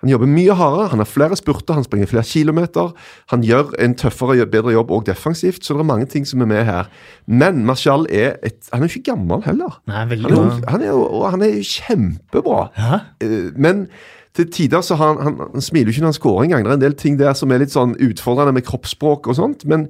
Han 0.00 0.08
jobber 0.08 0.30
mye 0.32 0.54
hardere, 0.56 0.88
han 0.94 1.02
har 1.02 1.08
flere 1.08 1.36
spurter, 1.36 1.76
han 1.76 1.84
springer 1.84 2.08
flere 2.08 2.24
kilometer. 2.24 2.94
Han 3.32 3.42
gjør 3.44 3.74
en 3.84 3.94
tøffere, 4.00 4.46
bedre 4.48 4.72
jobb 4.72 4.94
òg 4.96 5.04
defensivt, 5.10 5.60
så 5.64 5.76
det 5.76 5.84
er 5.84 5.90
mange 5.90 6.08
ting 6.08 6.24
som 6.28 6.40
er 6.40 6.48
med 6.48 6.64
her. 6.64 6.88
Men 7.28 7.66
Marcial 7.68 8.06
er 8.08 8.38
et, 8.46 8.62
han 8.72 8.80
er 8.80 8.88
jo 8.88 8.96
ikke 8.96 9.10
gammel 9.12 9.44
heller. 9.44 9.76
Nei, 9.90 10.06
veldig 10.14 10.30
Han 10.32 10.40
er, 10.40 10.62
han 10.72 10.86
er 10.88 11.28
han 11.34 11.44
er 11.44 11.52
jo 11.52 11.66
kjempebra. 11.68 12.62
Ja. 12.80 13.02
Eh, 13.20 13.52
Men 13.60 13.88
til 14.36 14.50
tider 14.54 14.82
så 14.86 14.96
han, 14.98 15.18
han, 15.24 15.38
han 15.54 15.64
smiler 15.64 15.90
jo 15.90 15.96
ikke 15.96 16.04
når 16.04 16.12
han 16.12 16.18
scorer 16.18 16.46
engang. 16.46 16.64
Det 16.64 16.72
er 16.72 16.78
en 16.78 16.84
del 16.84 16.98
ting 16.98 17.18
der 17.18 17.34
som 17.38 17.50
er 17.50 17.62
litt 17.62 17.74
sånn 17.74 17.96
utfordrende 17.98 18.54
med 18.56 18.66
kroppsspråk 18.68 19.26
og 19.30 19.38
sånt. 19.38 19.66
Men 19.70 19.88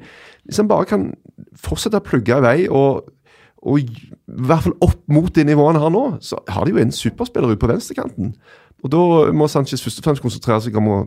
hvis 0.48 0.60
han 0.62 0.70
bare 0.70 0.88
kan 0.88 1.10
fortsette 1.60 2.00
å 2.00 2.06
plugge 2.06 2.38
i 2.38 2.44
vei 2.44 2.56
og, 2.68 3.10
og 3.60 3.82
i 3.82 3.86
hvert 4.26 4.64
fall 4.64 4.78
opp 4.86 5.02
mot 5.12 5.32
det 5.36 5.44
nivået 5.48 5.76
han 5.76 5.84
har 5.84 5.92
nå, 5.94 6.04
så 6.24 6.40
har 6.48 6.64
de 6.64 6.74
jo 6.74 6.80
en 6.80 6.94
superspiller 6.94 7.52
ute 7.52 7.60
på 7.60 7.70
venstrekanten. 7.70 8.34
Og 8.80 8.92
da 8.94 9.04
må 9.36 9.48
Sanchez 9.50 9.84
først 9.84 10.00
og 10.00 10.08
fremst 10.08 10.24
konsentrere 10.24 10.62
seg 10.64 10.78
om 10.80 10.88
å 10.88 10.98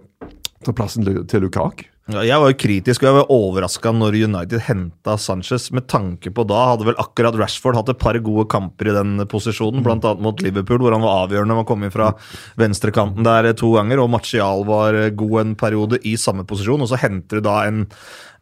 ta 0.65 0.75
plassen 0.75 1.05
til 1.05 1.45
Lukak. 1.45 1.85
Ja, 2.11 2.19
Jeg 2.27 2.41
var 2.41 2.51
jo 2.51 2.57
kritisk 2.59 3.03
og 3.03 3.07
jeg 3.07 3.15
var 3.15 3.29
overraska 3.31 3.93
når 3.95 4.17
United 4.25 4.65
henta 4.65 5.15
Sanchez. 5.15 5.69
Med 5.71 5.87
tanke 5.87 6.33
på 6.35 6.43
da 6.49 6.65
hadde 6.73 6.89
vel 6.89 6.99
akkurat 6.99 7.37
Rashford 7.39 7.77
hatt 7.79 7.93
et 7.93 8.01
par 8.01 8.19
gode 8.19 8.43
kamper 8.51 8.91
i 8.91 8.95
den 8.97 9.23
posisjonen. 9.31 9.85
Blant 9.85 10.03
annet 10.09 10.25
mot 10.25 10.43
Liverpool, 10.43 10.81
hvor 10.83 10.95
han 10.95 11.05
var 11.05 11.23
avgjørende 11.23 11.55
med 11.55 11.63
å 11.63 11.69
komme 11.69 11.91
fra 11.93 12.11
venstrekanten 12.59 13.23
der 13.23 13.47
to 13.55 13.71
ganger. 13.77 14.03
Og 14.03 14.11
Martial 14.11 14.67
var 14.67 14.99
god 15.15 15.39
en 15.45 15.55
periode 15.55 16.01
i 16.03 16.17
samme 16.19 16.43
posisjon. 16.49 16.83
Og 16.83 16.91
så 16.91 16.99
henter 16.99 17.39
du 17.39 17.47
da 17.47 17.61
en 17.69 17.85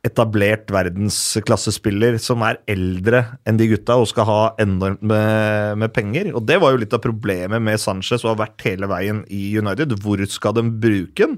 etablert 0.02 0.72
verdensklassespiller 0.74 2.18
som 2.18 2.42
er 2.42 2.58
eldre 2.72 3.22
enn 3.46 3.60
de 3.60 3.70
gutta 3.70 4.00
og 4.02 4.10
skal 4.10 4.26
ha 4.26 4.42
enormt 4.64 5.06
med, 5.06 5.78
med 5.86 5.94
penger. 5.94 6.34
Og 6.34 6.50
det 6.50 6.58
var 6.64 6.74
jo 6.74 6.82
litt 6.82 6.98
av 6.98 7.06
problemet 7.06 7.62
med 7.62 7.78
Sanchez 7.82 8.26
og 8.26 8.34
har 8.34 8.44
vært 8.48 8.66
hele 8.66 8.90
veien 8.90 9.22
i 9.30 9.52
United. 9.62 9.94
Hvor 10.02 10.26
skal 10.26 10.58
de 10.58 10.66
bruke 10.74 11.28
den? 11.30 11.38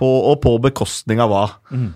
På, 0.00 0.10
og 0.32 0.38
på 0.42 0.56
bekostning 0.64 1.20
av 1.22 1.32
hva? 1.32 1.46
Mm. 1.70 1.90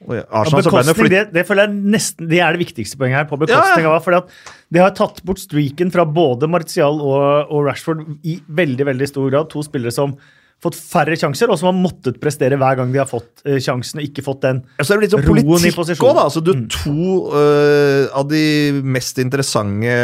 Arsenal 0.00 0.62
det 0.62 0.70
bekostning, 0.70 1.10
det, 1.12 1.20
det 1.34 1.42
føler 1.44 1.68
jeg 1.68 1.90
nesten 1.92 2.28
Det 2.30 2.38
er 2.40 2.56
det 2.56 2.62
viktigste 2.62 2.96
poenget 2.98 3.18
her. 3.20 3.26
på 3.28 3.36
bekostning 3.42 3.84
Ja, 3.84 3.90
ja. 3.92 3.96
av 3.98 4.04
fordi 4.06 4.22
at 4.22 4.30
De 4.72 4.80
har 4.80 4.94
tatt 4.96 5.20
bort 5.28 5.42
streaken 5.42 5.92
fra 5.92 6.06
både 6.08 6.48
Martial 6.48 7.02
og, 7.04 7.50
og 7.52 7.66
Rashford 7.68 8.06
i 8.24 8.38
veldig 8.48 8.86
veldig 8.88 9.08
stor 9.10 9.28
grad. 9.28 9.50
To 9.52 9.64
spillere 9.66 9.92
som 9.94 10.16
fått 10.60 10.76
færre 10.76 11.16
sjanser, 11.16 11.48
og 11.48 11.56
som 11.56 11.70
har 11.70 11.76
måttet 11.76 12.18
prestere 12.20 12.58
hver 12.60 12.76
gang 12.76 12.90
de 12.92 13.00
har 13.00 13.08
fått 13.08 13.42
uh, 13.48 13.56
sjansen 13.62 14.00
og 14.00 14.04
ikke 14.04 14.24
fått 14.26 14.42
den. 14.44 14.62
Ja, 14.76 14.84
så 14.84 14.92
er 14.92 15.00
det 15.00 15.06
litt 15.06 15.14
sånn 15.16 15.24
Roen 15.24 15.64
i 15.64 15.72
posisjonen. 15.72 16.04
Også, 16.04 16.16
da. 16.18 16.24
Altså, 16.28 16.42
du 16.44 16.52
to 16.74 17.06
uh, 17.32 18.04
av 18.20 18.28
de 18.28 18.42
mest 18.84 19.20
interessante 19.24 19.94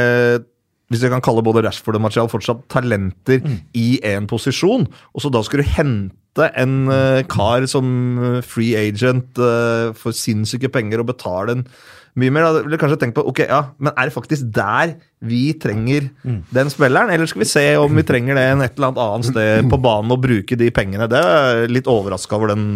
hvis 0.92 1.02
jeg 1.02 1.10
kan 1.10 1.24
kalle 1.24 1.44
både 1.46 1.64
Rashford 1.66 1.98
og 1.98 2.04
Martial 2.04 2.30
fortsatt 2.30 2.62
talenter 2.72 3.42
i 3.74 3.98
én 4.06 4.28
posisjon, 4.30 4.86
og 4.86 5.22
så 5.22 5.32
da 5.34 5.42
skal 5.46 5.62
du 5.62 5.74
hente 5.76 6.50
en 6.60 6.78
uh, 6.92 7.24
kar 7.32 7.64
som 7.64 7.86
øh, 8.20 8.40
free 8.44 8.76
agent 8.76 9.38
uh, 9.40 9.94
for 9.96 10.12
sinnssyke 10.12 10.68
penger 10.68 11.00
og 11.00 11.08
betale 11.08 11.54
en 11.56 11.62
mye 12.20 12.32
mer. 12.32 12.44
Da 12.44 12.64
ville 12.64 12.78
kanskje 12.80 12.98
tenkt 13.00 13.16
på 13.16 13.24
ok, 13.28 13.40
ja, 13.48 13.62
men 13.80 13.94
er 13.94 14.08
det 14.08 14.14
faktisk 14.14 14.50
der 14.54 14.94
vi 15.26 15.54
trenger 15.56 16.10
den 16.54 16.70
spilleren, 16.70 17.10
eller 17.10 17.28
skal 17.28 17.40
vi 17.40 17.48
se 17.48 17.64
om 17.80 17.96
vi 17.96 18.04
trenger 18.06 18.36
det 18.36 18.44
en 18.50 18.64
et 18.66 18.76
eller 18.76 18.92
annet 18.92 19.02
annet 19.06 19.30
sted 19.30 19.70
på 19.72 19.80
banen 19.80 20.12
og 20.12 20.20
bruke 20.22 20.58
de 20.60 20.68
pengene? 20.76 21.08
Det 21.10 21.22
er 21.24 21.72
litt 21.72 21.88
overraska 21.90 22.36
over 22.36 22.52
den 22.52 22.66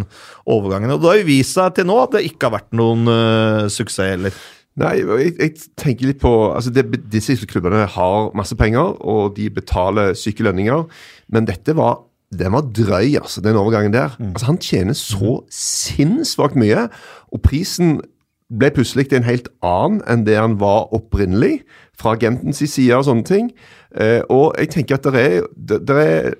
overgangen. 0.49 0.95
Og 0.95 1.03
det 1.03 1.11
har 1.11 1.21
jo 1.21 1.29
vist 1.29 1.55
seg 1.57 1.77
til 1.77 1.87
nå 1.89 1.99
at 2.01 2.17
det 2.17 2.25
ikke 2.31 2.49
har 2.49 2.57
vært 2.57 2.73
noen 2.81 3.05
uh, 3.05 3.69
suksess 3.69 4.17
heller. 4.17 4.41
Nei, 4.79 5.01
jeg, 5.03 5.33
jeg 5.35 5.55
tenker 5.75 6.07
litt 6.07 6.21
på 6.21 6.31
altså 6.53 6.71
det, 6.71 6.85
Disse 7.11 7.35
klubbene 7.49 7.83
har 7.91 8.29
masse 8.37 8.55
penger, 8.55 8.95
og 9.03 9.35
de 9.35 9.49
betaler 9.51 10.15
syke 10.15 10.45
lønninger. 10.47 10.85
Men 11.27 11.49
dette 11.49 11.75
var 11.75 12.05
den 12.31 12.53
var 12.55 12.61
drøy, 12.71 13.17
altså, 13.19 13.41
den 13.43 13.57
overgangen 13.59 13.91
der. 13.91 14.15
Altså, 14.19 14.45
Han 14.45 14.57
tjener 14.57 14.95
så 14.95 15.41
sinnssvakt 15.51 16.55
mye, 16.55 16.87
og 17.27 17.41
prisen 17.43 17.99
ble 18.51 18.71
plutselig 18.71 19.11
en 19.15 19.27
helt 19.27 19.49
annen 19.63 20.01
enn 20.07 20.25
det 20.27 20.37
han 20.39 20.55
var 20.59 20.91
opprinnelig, 20.95 21.61
fra 21.99 22.15
agentens 22.15 22.63
side 22.65 22.95
og 22.97 23.05
sånne 23.05 23.27
ting. 23.27 23.51
Eh, 23.91 24.21
og 24.31 24.53
jeg 24.55 24.69
tenker 24.71 24.95
at 24.95 25.07
det 25.11 25.21
er, 25.21 25.47
det, 25.83 25.95
er 25.99 26.35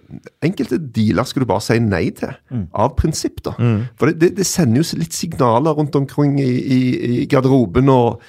enkelte 0.45 0.77
dealer 0.79 1.27
skal 1.27 1.43
du 1.43 1.49
bare 1.49 1.63
si 1.65 1.79
nei 1.83 2.05
til, 2.15 2.31
av 2.71 2.93
prinsipp. 2.99 3.41
da. 3.43 3.55
For 3.99 4.11
det, 4.11 4.33
det, 4.37 4.47
sender 4.47 4.79
jo 4.81 5.01
litt 5.01 5.17
signaler 5.17 5.75
rundt 5.75 5.97
omkring 5.99 6.37
i, 6.39 6.47
i, 6.47 6.79
i 7.23 7.25
garderoben 7.31 7.91
og, 7.91 8.23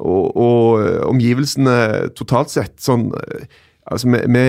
og, 0.00 0.24
og 0.34 0.82
eh, 0.82 1.00
omgivelsene 1.06 1.78
totalt 2.18 2.54
sett. 2.54 2.76
Sånn 2.82 3.10
eh, 3.14 3.46
Altså, 3.84 4.08
vi, 4.08 4.16
vi 4.32 4.44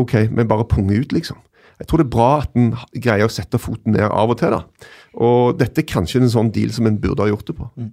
Ok, 0.00 0.14
vi 0.32 0.44
bare 0.48 0.64
punger 0.64 1.02
ut, 1.02 1.10
liksom. 1.12 1.36
Jeg 1.76 1.88
tror 1.88 2.00
det 2.00 2.06
er 2.06 2.14
bra 2.14 2.28
at 2.40 2.54
en 2.56 2.70
greier 2.94 3.28
å 3.28 3.32
sette 3.32 3.58
foten 3.60 3.92
ned 3.92 4.06
av 4.06 4.30
og 4.32 4.38
til. 4.40 4.54
da. 4.54 4.88
Og 5.20 5.58
dette 5.60 5.82
er 5.82 5.88
kanskje 5.90 6.22
en 6.22 6.32
sånn 6.32 6.48
deal 6.54 6.72
som 6.72 6.86
en 6.88 6.96
burde 7.02 7.20
ha 7.20 7.28
gjort 7.28 7.50
det 7.50 7.56
på. 7.58 7.66
Eh, 7.76 7.90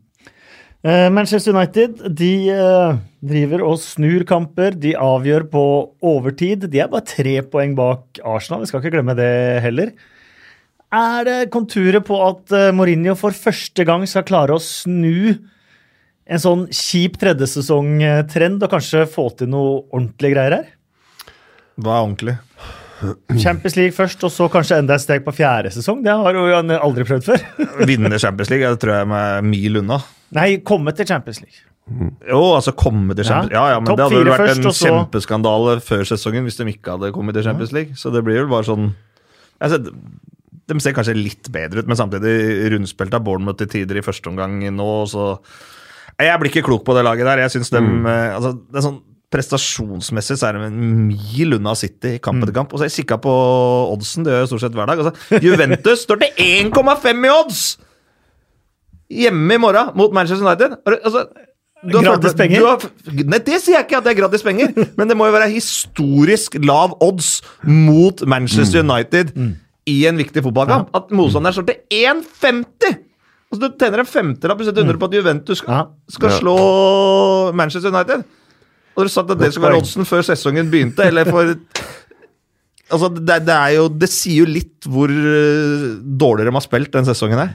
Manchester 0.88 1.52
United 1.52 2.06
de 2.16 2.32
eh, 2.54 3.00
driver 3.20 3.66
og 3.68 3.82
snur 3.84 4.24
kamper. 4.28 4.78
De 4.80 4.94
avgjør 4.96 5.50
på 5.52 5.64
overtid. 6.00 6.70
De 6.72 6.80
er 6.80 6.88
bare 6.92 7.04
tre 7.04 7.36
poeng 7.44 7.76
bak 7.76 8.22
Arsenal. 8.24 8.64
Vi 8.64 8.70
skal 8.72 8.80
ikke 8.84 8.94
glemme 8.96 9.16
det 9.18 9.60
heller. 9.66 9.92
Er 10.96 11.28
det 11.28 11.52
konturer 11.54 12.00
på 12.02 12.18
at 12.26 12.56
eh, 12.56 12.72
Mourinho 12.74 13.18
for 13.20 13.36
første 13.36 13.84
gang 13.86 14.06
skal 14.08 14.24
klare 14.26 14.56
å 14.56 14.64
snu 14.64 15.36
en 16.30 16.42
sånn 16.42 16.68
kjip 16.72 17.18
tredjesesongtrend 17.20 18.64
og 18.64 18.72
kanskje 18.72 19.04
få 19.10 19.28
til 19.36 19.50
noe 19.52 19.82
ordentlige 19.90 20.36
greier 20.36 20.56
her? 20.62 20.70
Hva 21.80 21.98
er 21.98 22.06
ordentlig? 22.06 22.38
Champions 23.40 23.78
League 23.80 23.96
først, 23.96 24.24
og 24.28 24.32
så 24.34 24.50
kanskje 24.52 24.82
enda 24.82 24.98
et 24.98 25.04
steg 25.04 25.24
på 25.24 25.32
fjerde 25.36 25.72
sesong. 25.72 26.02
Det 26.04 26.12
har 26.12 26.36
jo 26.36 26.48
aldri 26.76 27.06
prøvd 27.08 27.28
før. 27.30 27.46
Vinne 27.88 28.20
Champions 28.20 28.52
League 28.52 28.68
det 28.68 28.82
tror 28.82 28.98
jeg 28.98 29.12
er 29.20 29.46
mil 29.48 29.80
unna. 29.84 30.02
Nei, 30.36 30.60
komme 30.66 30.94
til 30.96 31.08
Champions 31.10 31.42
League. 31.42 31.66
Jo, 32.30 32.42
altså 32.54 32.74
komme 32.78 33.16
til 33.18 33.26
Champions 33.26 33.54
Ja, 33.56 33.64
Ja, 33.66 33.74
ja, 33.74 33.80
men 33.82 33.90
topp 33.90 33.98
det 33.98 34.06
hadde 34.06 34.18
vel 34.20 34.30
vært 34.30 34.44
først, 34.44 34.60
en 34.60 34.72
så- 34.72 34.90
kjempeskandale 34.90 35.80
før 35.82 36.04
sesongen 36.06 36.46
hvis 36.46 36.58
de 36.60 36.68
ikke 36.70 36.92
hadde 36.98 37.14
kommet 37.16 37.34
til 37.34 37.44
Champions 37.44 37.72
League. 37.72 37.96
Så 37.96 38.14
det 38.14 38.24
blir 38.24 38.44
vel 38.44 38.52
bare 38.52 38.68
sånn 38.68 38.94
altså, 39.60 39.94
De 40.70 40.80
ser 40.80 40.94
kanskje 40.94 41.18
litt 41.18 41.50
bedre 41.52 41.80
ut, 41.80 41.88
men 41.88 41.98
samtidig 41.98 42.70
rundspilt 42.70 43.14
av 43.14 43.24
Bournemouth 43.24 43.58
til 43.58 43.68
tider 43.68 43.98
i 43.98 44.06
første 44.06 44.30
omgang 44.30 44.60
nå, 44.70 45.08
så 45.10 45.40
Jeg 46.20 46.40
blir 46.40 46.52
ikke 46.52 46.68
klok 46.68 46.84
på 46.86 46.94
det 46.94 47.04
laget 47.06 47.26
der. 47.26 47.38
Jeg 47.40 47.52
synes 47.52 47.70
dem, 47.72 48.04
mm. 48.04 48.06
altså, 48.06 48.54
det 48.70 48.76
er 48.76 48.82
sånn 48.82 49.02
Prestasjonsmessig 49.30 50.40
så 50.40 50.48
er 50.48 50.58
de 50.58 50.66
en 50.66 51.08
mil 51.08 51.54
unna 51.54 51.76
City 51.76 52.16
i 52.16 52.20
kamp 52.20 52.42
etter 52.42 52.54
kamp. 52.54 52.72
Og 52.74 52.80
så 52.80 52.88
har 52.88 52.90
jeg 52.90 53.06
kikka 53.06 53.20
på 53.22 53.34
oddsen, 53.94 54.24
det 54.26 54.34
gjør 54.34 54.42
jeg 54.42 54.50
stort 54.50 54.62
sett 54.62 54.74
hver 54.74 54.90
dag. 54.90 54.98
Altså, 54.98 55.42
Juventus 55.46 56.02
står 56.02 56.24
til 56.24 56.32
1,5 56.74 57.26
i 57.26 57.30
odds! 57.30 57.62
Hjemme 59.10 59.56
i 59.56 59.62
morgen 59.62 59.94
mot 59.98 60.14
Manchester 60.14 60.46
United. 60.46 60.76
Altså, 61.00 61.26
du 61.80 61.96
har 61.98 62.04
Gratis 62.04 62.36
penger? 62.36 62.60
Du 62.60 62.68
har, 62.68 62.84
nei, 63.24 63.40
det 63.40 63.60
sier 63.64 63.78
jeg 63.78 63.88
ikke 63.88 64.00
at 64.02 64.08
det 64.08 64.12
er 64.12 64.18
gratis 64.20 64.44
penger, 64.44 64.74
men 65.00 65.10
det 65.10 65.16
må 65.18 65.30
jo 65.30 65.36
være 65.38 65.48
historisk 65.54 66.58
lav 66.60 66.98
odds 67.04 67.38
mot 67.64 68.26
Manchester 68.28 68.84
United 68.84 69.32
i 69.90 70.02
en 70.10 70.20
viktig 70.20 70.44
fotballkamp. 70.46 70.92
At 70.98 71.14
motstanderen 71.16 71.56
står 71.56 71.70
til 71.72 72.02
1,50! 72.02 73.00
Altså, 73.50 73.62
du 73.64 73.80
tjener 73.82 74.04
en 74.04 74.10
femtelapp 74.10 74.60
hvis 74.60 74.70
du 74.70 74.84
undrer 74.84 75.00
på 75.02 75.08
at 75.10 75.16
Juventus 75.18 75.64
skal, 75.64 75.88
skal 76.12 76.36
slå 76.36 76.58
Manchester 77.58 77.90
United. 77.96 78.28
Og 78.94 79.08
du 79.08 79.10
sagt 79.14 79.32
at 79.32 79.40
det 79.40 79.54
skulle 79.54 79.72
være 79.72 79.80
oddsen 79.80 80.06
før 80.06 80.26
sesongen 80.28 80.70
begynte, 80.70 81.08
eller 81.08 81.30
for 81.30 81.56
Altså, 82.90 83.06
det, 83.14 83.36
det 83.46 83.56
jo 83.76 83.84
Det 84.02 84.08
sier 84.10 84.42
jo 84.42 84.50
litt 84.50 84.88
hvor 84.90 85.12
dårligere 85.12 86.18
dårlig 86.20 86.48
de 86.48 86.54
har 86.56 86.66
spilt 86.66 86.96
den 86.96 87.06
sesongen 87.06 87.38
her. 87.38 87.52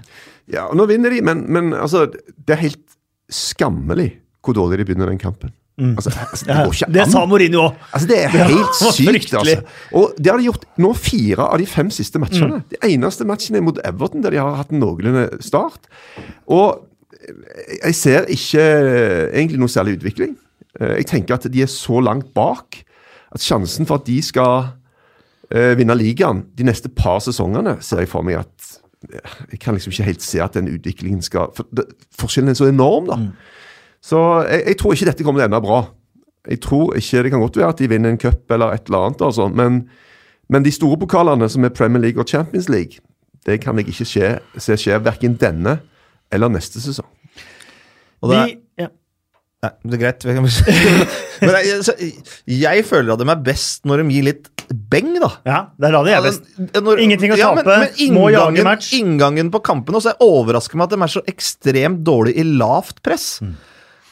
Ja, 0.53 0.66
og 0.68 0.76
Nå 0.76 0.86
vinner 0.90 1.11
de, 1.14 1.20
men, 1.24 1.45
men 1.53 1.72
altså, 1.72 2.07
det 2.12 2.57
er 2.57 2.61
helt 2.66 2.97
skammelig 3.32 4.11
hvor 4.45 4.57
dårlig 4.59 4.82
de 4.82 4.84
begynner 4.90 5.09
den 5.09 5.18
kampen. 5.20 5.53
Altså, 5.80 6.12
altså, 6.30 6.45
det 6.47 6.55
Ja, 6.55 6.64
ikke 6.70 6.88
det 6.95 7.05
sa 7.11 7.22
Mourinho 7.26 7.62
òg. 7.70 7.78
Altså, 7.97 8.09
det 8.11 8.18
er 8.22 8.28
helt 8.53 8.80
ja, 8.82 8.90
sykt, 8.95 9.32
altså. 9.40 9.62
Og 9.97 10.12
det 10.20 10.30
har 10.30 10.38
de 10.38 10.47
gjort 10.51 10.66
nå 10.84 10.92
fire 10.99 11.49
av 11.49 11.59
de 11.62 11.66
fem 11.66 11.90
siste 11.95 12.20
matchene. 12.22 12.61
De 12.70 12.78
eneste 12.92 13.26
matchene 13.26 13.59
er 13.59 13.64
mot 13.66 13.80
Everton, 13.88 14.22
der 14.22 14.36
de 14.36 14.42
har 14.42 14.59
hatt 14.61 14.70
en 14.74 14.82
noenlunde 14.84 15.26
start. 15.42 15.88
Og 16.53 16.84
jeg 17.80 17.97
ser 17.97 18.28
ikke 18.30 18.62
egentlig 19.32 19.59
noe 19.62 19.72
særlig 19.72 19.97
utvikling. 19.99 20.36
Eh, 20.80 20.99
Jeg 21.01 21.07
tenker 21.11 21.34
at 21.38 21.49
de 21.51 21.62
er 21.64 21.70
så 21.72 22.01
langt 22.05 22.34
bak 22.36 22.82
at 23.34 23.42
sjansen 23.42 23.88
for 23.88 23.99
at 23.99 24.07
de 24.07 24.20
skal 24.22 24.68
eh, 25.51 25.72
vinne 25.78 25.97
ligaen 25.99 26.45
de 26.55 26.66
neste 26.68 26.88
par 26.92 27.18
sesongene, 27.24 27.78
ser 27.82 28.05
jeg 28.05 28.12
for 28.12 28.22
meg 28.22 28.36
at 28.45 28.53
eh, 28.53 28.53
Jeg 29.50 29.61
kan 29.61 29.74
liksom 29.76 29.92
ikke 29.92 30.09
helt 30.09 30.22
se 30.22 30.40
at 30.42 30.55
den 30.55 30.70
utviklingen 30.70 31.22
skal 31.22 31.52
for 31.57 31.68
det, 31.74 31.86
Forskjellen 32.18 32.52
er 32.52 32.59
så 32.59 32.68
enorm, 32.70 33.09
da. 33.11 33.18
Så 34.05 34.20
jeg, 34.48 34.62
jeg 34.66 34.78
tror 34.80 34.92
ikke 34.94 35.09
dette 35.11 35.24
kommer 35.24 35.40
til 35.40 35.46
å 35.46 35.50
ende 35.50 35.62
bra. 35.64 35.80
Jeg 36.50 36.61
tror 36.61 36.94
ikke, 36.98 37.22
Det 37.22 37.30
kan 37.32 37.40
godt 37.40 37.57
være 37.57 37.72
at 37.72 37.78
de 37.80 37.88
vinner 37.88 38.12
en 38.12 38.20
cup 38.20 38.50
eller 38.52 38.74
et 38.76 38.86
eller 38.86 39.09
annet, 39.09 39.22
altså, 39.22 39.48
men, 39.48 39.88
men 40.48 40.64
de 40.64 40.72
store 40.72 40.98
pokalene, 41.00 41.48
som 41.48 41.64
er 41.64 41.72
Premier 41.72 42.02
League 42.02 42.20
og 42.20 42.28
Champions 42.28 42.68
League, 42.68 43.00
det 43.46 43.61
kan 43.61 43.78
jeg 43.78 43.88
ikke 43.88 44.09
skje, 44.09 44.28
se 44.59 44.76
skje 44.80 45.00
verken 45.05 45.38
denne 45.40 45.78
eller 46.32 46.52
neste 46.52 46.80
sesong. 46.80 47.09
Og 48.24 48.30
det 48.30 48.38
er, 48.38 48.52
ja. 48.84 48.88
Nei, 49.64 49.70
det 49.84 49.96
er 49.96 50.02
greit. 50.02 50.24
Men 51.44 51.57
jeg, 51.61 51.84
så, 51.84 51.94
jeg 52.48 52.84
føler 52.88 53.14
at 53.14 53.20
de 53.20 53.28
er 53.28 53.44
best 53.44 53.84
når 53.88 54.02
de 54.02 54.16
gir 54.16 54.28
litt 54.28 54.50
beng, 54.70 55.12
da. 55.20 55.30
ja, 55.46 55.58
det 55.78 55.90
er 55.90 55.92
da 55.98 56.02
det 56.06 56.14
er 56.16 56.24
best. 56.24 56.48
Ingenting 57.04 57.34
å 57.34 57.38
Ja, 57.38 57.52
tape, 57.54 57.66
men, 57.66 57.88
inngangen, 57.98 58.16
må 58.16 58.30
jage 58.32 58.64
match. 58.64 58.92
inngangen 58.96 59.50
på 59.54 59.60
kampene 59.64 60.00
også, 60.00 60.14
jeg 60.14 60.22
overrasker 60.24 60.76
meg 60.80 60.88
at 60.88 60.96
de 60.96 61.02
er 61.04 61.14
så 61.18 61.22
ekstremt 61.30 62.02
dårlig 62.06 62.36
i 62.40 62.44
lavt 62.44 63.02
press. 63.04 63.38
Mm. 63.44 63.54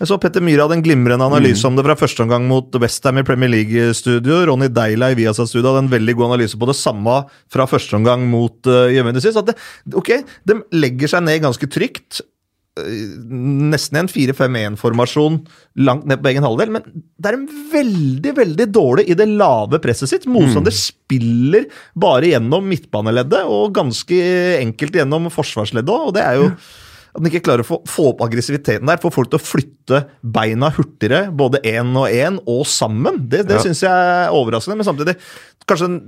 Jeg 0.02 0.08
så 0.10 0.16
Petter 0.18 0.42
Myhre 0.42 0.64
hadde 0.64 0.74
en 0.80 0.82
glimrende 0.82 1.22
analyse 1.28 1.62
om 1.68 1.76
det 1.78 1.84
fra 1.86 1.94
første 1.94 2.24
omgang 2.24 2.48
mot 2.50 2.74
Westham 2.82 3.20
i 3.20 3.22
Premier 3.22 3.52
League-studio. 3.52 4.40
Ronny 4.48 4.66
Deila 4.72 5.12
i 5.12 5.14
Viasat-studio 5.14 5.70
hadde 5.70 5.84
en 5.84 5.92
veldig 5.92 6.14
god 6.18 6.32
analyse 6.32 6.58
på 6.58 6.66
det 6.66 6.74
samme 6.74 7.20
fra 7.52 7.68
første 7.70 7.94
omgang 8.00 8.24
mot 8.26 8.66
uh, 8.66 8.88
Juventus. 8.90 9.28
At 9.38 9.52
det, 9.52 9.54
ok, 9.94 10.10
de 10.48 10.56
legger 10.74 11.12
seg 11.12 11.22
ned 11.22 11.44
ganske 11.44 11.68
trygt, 11.70 12.18
nesten 12.80 13.98
en 14.00 14.08
4-5-1-formasjon 14.08 15.34
langt 15.84 16.06
ned 16.08 16.22
på 16.22 16.30
egen 16.30 16.46
halvdel, 16.46 16.70
men 16.72 16.86
det 17.20 17.28
er 17.28 17.36
en 17.36 17.48
veldig 17.72 18.32
veldig 18.38 18.66
dårlig 18.72 19.04
i 19.12 19.16
det 19.18 19.26
lave 19.28 19.80
presset 19.84 20.08
sitt. 20.08 20.24
Motstander 20.30 20.72
spiller 20.72 21.66
bare 22.00 22.30
gjennom 22.32 22.64
midtbaneleddet 22.70 23.42
og 23.44 23.74
ganske 23.76 24.22
enkelt 24.62 24.96
gjennom 25.02 25.28
forsvarsleddet 25.34 25.92
òg, 25.92 26.08
og 26.08 26.16
det 26.16 26.24
er 26.24 26.40
jo 26.40 26.48
at 27.12 27.20
den 27.20 27.28
ikke 27.28 27.42
klarer 27.44 27.60
å 27.60 27.68
få, 27.68 27.76
få 27.84 28.06
opp 28.14 28.22
aggressiviteten 28.24 28.88
der, 28.88 28.96
få 29.02 29.10
folk 29.12 29.28
til 29.28 29.36
å 29.36 29.44
flytte 29.44 29.98
beina 30.24 30.70
hurtigere, 30.72 31.26
både 31.28 31.60
én 31.68 31.90
og 31.92 32.08
én, 32.08 32.38
og 32.48 32.64
sammen. 32.64 33.18
Det, 33.28 33.42
det 33.50 33.58
Ja. 33.58 33.64
syns 33.66 33.82
jeg 33.84 33.92
er 33.92 34.32
overraskende, 34.32 34.78
men 34.80 34.88
samtidig 34.88 35.18
kanskje 35.68 35.90
en, 35.90 35.98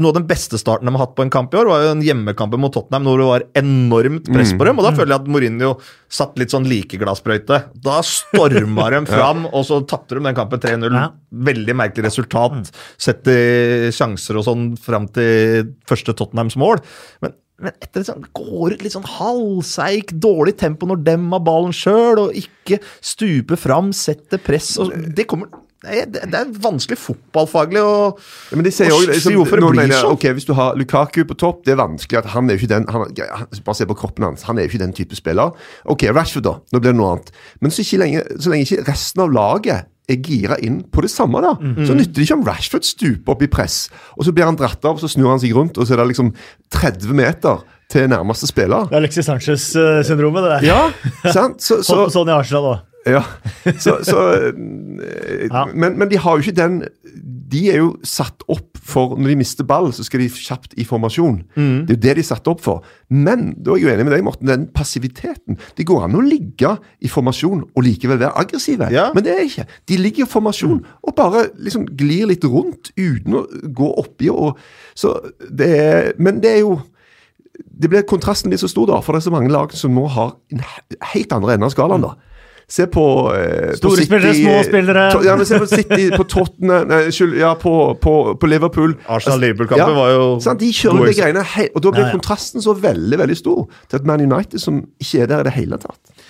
noe 0.00 0.08
av 0.08 0.16
den 0.16 0.26
beste 0.28 0.56
starten 0.56 0.88
de 0.88 0.94
har 0.94 1.04
hatt 1.04 1.16
på 1.18 1.24
en 1.26 1.32
kamp 1.32 1.52
i 1.52 1.58
år, 1.60 1.68
var 1.68 1.82
jo 1.84 1.90
en 1.92 2.04
hjemmekamp 2.04 2.54
mot 2.60 2.72
Tottenham 2.72 3.08
hvor 3.08 3.20
det 3.20 3.26
var 3.28 3.44
enormt 3.60 4.30
press 4.32 4.54
på 4.56 4.64
dem. 4.64 4.80
Og 4.80 4.86
da 4.86 4.92
føler 4.96 5.12
jeg 5.12 5.20
at 5.20 5.28
Mourinho 5.34 5.72
satt 6.12 6.40
litt 6.40 6.54
sånn 6.54 6.68
likeglassprøyte. 6.70 7.58
Da 7.84 7.98
storma 8.06 8.88
de 8.94 9.02
fram, 9.10 9.44
og 9.50 9.66
så 9.68 9.82
tapte 9.88 10.16
de 10.16 10.24
den 10.24 10.38
kampen 10.38 10.62
3-0. 10.64 10.96
Veldig 11.50 11.76
merkelig 11.76 12.08
resultat, 12.08 12.72
sett 12.96 13.28
i 13.28 13.92
sjanser 13.92 14.40
og 14.40 14.48
sånn 14.48 14.66
fram 14.80 15.10
til 15.12 15.74
første 15.88 16.16
Tottenhams 16.16 16.56
mål. 16.60 16.80
Men, 17.24 17.36
men 17.60 17.76
etter 17.76 18.00
det 18.00 18.08
sånn, 18.08 18.24
går 18.32 18.78
ut 18.78 18.86
litt 18.86 18.96
sånn 18.96 19.10
halvseig, 19.18 20.14
dårlig 20.24 20.56
tempo 20.62 20.88
når 20.88 21.04
dem 21.04 21.28
har 21.36 21.44
ballen 21.44 21.76
sjøl, 21.76 22.30
og 22.30 22.40
ikke 22.40 22.80
stuper 23.04 23.60
fram, 23.60 23.92
setter 23.92 24.40
press. 24.40 24.78
Og 24.80 24.96
det 25.12 25.28
kommer 25.28 25.52
det 25.82 26.22
er, 26.22 26.26
det 26.30 26.38
er 26.38 26.50
vanskelig 26.62 26.98
fotballfaglig 26.98 27.80
å 27.82 27.94
Ja, 28.16 28.56
men 28.56 28.64
de 28.64 28.70
sier 28.70 28.92
også, 28.94 29.08
liksom, 29.10 29.34
hvorfor 29.40 29.58
det 29.60 29.70
blir 29.74 29.94
sånn. 29.96 30.12
ok, 30.14 30.26
Hvis 30.38 30.46
du 30.46 30.52
har 30.54 30.76
Lukaku 30.78 31.24
på 31.26 31.34
topp, 31.36 31.64
det 31.66 31.72
er 31.74 31.80
vanskelig. 31.82 32.18
at 32.22 32.26
Han 32.36 32.48
er 32.50 32.54
jo 32.56 32.62
ikke 32.62 32.72
den 32.74 32.86
han, 32.88 33.06
Bare 33.64 33.74
se 33.74 33.86
på 33.90 33.96
kroppen 33.98 34.24
hans. 34.24 34.42
Han 34.46 34.58
er 34.58 34.62
jo 34.66 34.72
ikke 34.72 34.82
den 34.84 34.92
type 34.94 35.16
spiller. 35.18 35.50
Ok, 35.90 36.04
Rashford, 36.14 36.44
da. 36.46 36.54
Nå 36.72 36.80
blir 36.80 36.92
det 36.92 36.98
noe 37.00 37.16
annet. 37.16 37.32
Men 37.60 37.70
så, 37.74 37.82
ikke 37.82 37.98
lenge, 38.04 38.22
så 38.38 38.50
lenge 38.54 38.68
ikke 38.68 38.86
resten 38.88 39.20
av 39.26 39.32
laget 39.34 39.88
er 40.10 40.16
gira 40.18 40.56
inn 40.60 40.80
på 40.90 41.00
det 41.02 41.10
samme, 41.10 41.40
da, 41.40 41.52
Mm. 41.54 41.86
så 41.86 41.94
nytter 41.94 42.12
det 42.18 42.24
ikke 42.26 42.34
om 42.38 42.44
Rashford 42.44 42.84
stuper 42.84 43.32
opp 43.36 43.42
i 43.42 43.46
press, 43.46 43.88
og 44.18 44.24
så 44.26 44.32
blir 44.34 44.44
han 44.44 44.56
dratt 44.58 44.84
av, 44.84 44.98
så 44.98 45.06
snur 45.08 45.30
han 45.30 45.38
seg 45.38 45.54
rundt, 45.54 45.78
og 45.78 45.86
så 45.86 45.94
er 45.94 46.02
det 46.02 46.08
liksom 46.10 46.32
30 46.74 47.14
meter 47.14 47.62
til 47.88 48.08
nærmeste 48.10 48.48
spiller. 48.50 48.88
Det 48.90 48.96
er 48.98 49.00
Alexis 49.04 49.26
Sanchez-syndromet, 49.30 50.42
det 50.42 50.50
der. 50.50 50.66
Ja, 50.66 51.32
sant? 51.32 51.62
Så, 51.62 51.82
så, 51.86 52.06
Så, 52.08 52.18
sånn 52.18 52.28
i 52.28 52.34
Arsenal 52.34 52.66
òg. 52.74 52.80
Ja, 53.06 53.22
så, 53.82 53.96
så 54.06 54.18
eh, 54.36 55.48
Ja. 55.50 55.64
men, 55.74 55.96
men 55.98 56.08
de 56.10 56.18
har 56.22 56.36
jo 56.38 56.42
ikke 56.44 56.54
den 56.56 56.76
De 57.52 57.62
er 57.72 57.80
jo 57.82 57.88
satt 58.06 58.44
opp 58.48 58.78
for 58.82 59.16
Når 59.18 59.28
de 59.32 59.36
mister 59.40 59.66
ball, 59.66 59.90
så 59.94 60.04
skal 60.06 60.22
de 60.22 60.28
kjapt 60.32 60.72
i 60.80 60.84
formasjon. 60.88 61.40
Mm. 61.56 61.84
Det 61.86 61.92
er 61.92 61.96
jo 61.96 62.00
det 62.02 62.14
de 62.18 62.22
er 62.22 62.26
satt 62.28 62.48
opp 62.50 62.62
for. 62.64 62.80
Men 63.10 63.52
da 63.62 63.74
er 63.74 63.78
jeg 63.78 63.84
jo 63.86 63.90
enig 63.92 64.06
med 64.08 64.14
deg, 64.16 64.24
Morten, 64.26 64.48
den 64.50 64.64
passiviteten. 64.74 65.58
Det 65.78 65.86
går 65.86 66.06
an 66.08 66.16
å 66.18 66.22
ligge 66.24 66.72
i 67.04 67.10
formasjon 67.12 67.62
og 67.68 67.84
likevel 67.86 68.18
være 68.22 68.32
aggressive, 68.42 68.88
Ja. 68.90 69.04
men 69.14 69.22
det 69.26 69.34
er 69.36 69.44
ikke. 69.46 69.66
De 69.86 69.98
ligger 70.00 70.24
i 70.26 70.32
formasjon 70.32 70.80
og 71.02 71.14
bare 71.18 71.44
liksom 71.62 71.86
glir 71.98 72.26
litt 72.32 72.44
rundt 72.48 72.90
uten 72.98 73.38
å 73.38 73.44
gå 73.70 73.92
oppi 74.02 74.30
og 74.32 74.58
så 74.98 75.14
det 75.50 75.70
er, 75.78 76.12
Men 76.18 76.40
det 76.42 76.56
er 76.56 76.60
jo 76.64 76.80
det 77.82 77.88
blir 77.92 78.02
Kontrasten 78.08 78.50
blir 78.50 78.58
så 78.58 78.68
stor, 78.70 78.86
da, 78.88 78.98
for 79.04 79.12
det 79.14 79.22
er 79.22 79.28
så 79.28 79.34
mange 79.34 79.50
lag 79.52 79.72
som 79.76 79.94
nå 79.94 80.06
har 80.10 80.34
en 80.52 80.62
helt 81.12 81.32
andre 81.36 81.54
ende 81.54 81.68
av 81.68 81.74
skalaen. 81.74 82.02
da. 82.02 82.14
Se 82.68 82.86
på, 82.86 83.04
eh, 83.36 83.70
på 83.72 83.76
Store 83.76 84.04
spillere, 84.06 84.34
små 84.34 84.54
spillere. 84.66 85.06
To, 85.12 85.22
ja, 85.26 85.36
men 85.36 85.46
se 85.48 85.58
på 85.60 85.68
City, 85.68 86.08
på 86.14 86.24
Tottenham 86.24 86.88
nei, 86.88 87.00
Unnskyld, 87.08 87.36
ja, 87.40 87.52
på, 87.58 87.74
på, 88.00 88.14
på 88.40 88.50
Liverpool. 88.50 88.94
Arsenal-Liverpool-kampen 89.12 89.96
var 89.98 90.12
jo 90.14 90.28
sant, 90.44 90.62
De 90.62 90.70
kjører 90.72 91.10
de 91.10 91.16
greiene 91.18 91.42
hei, 91.54 91.68
Og 91.74 91.82
da 91.84 91.92
blir 91.92 92.06
Ja, 92.06 92.10
ja. 92.10 92.16
kontrasten 92.16 92.64
så 92.64 92.74
veldig 92.78 93.18
veldig 93.20 93.36
stor 93.38 93.66
til 93.90 94.00
at 94.00 94.06
Man 94.08 94.24
United, 94.24 94.62
som 94.62 94.82
ikke 95.02 95.24
er 95.24 95.32
der 95.34 95.44
i 95.44 95.48
det 95.50 95.54
hele 95.58 95.78
tatt 95.82 96.24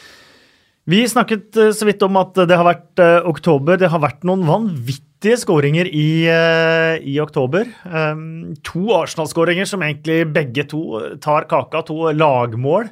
Vi 0.91 1.05
snakket 1.09 1.61
eh, 1.63 1.71
så 1.77 1.87
vidt 1.87 2.03
om 2.03 2.19
at 2.21 2.35
det 2.49 2.59
har 2.59 2.67
vært 2.67 2.99
uh, 2.99 3.29
oktober. 3.31 3.79
Det 3.79 3.93
har 3.93 4.03
vært 4.03 4.25
noen 4.27 4.43
vanvittige 4.49 5.39
skåringer 5.39 5.87
i, 5.87 6.27
uh, 6.27 6.97
i 6.99 7.21
oktober. 7.23 7.69
Um, 7.87 8.57
to 8.67 8.89
Arsenal-skåringer 8.97 9.69
som 9.71 9.85
egentlig 9.87 10.25
begge 10.35 10.67
to 10.67 10.83
tar 11.23 11.47
kaka. 11.47 11.85
To 11.87 12.11
lagmål. 12.11 12.91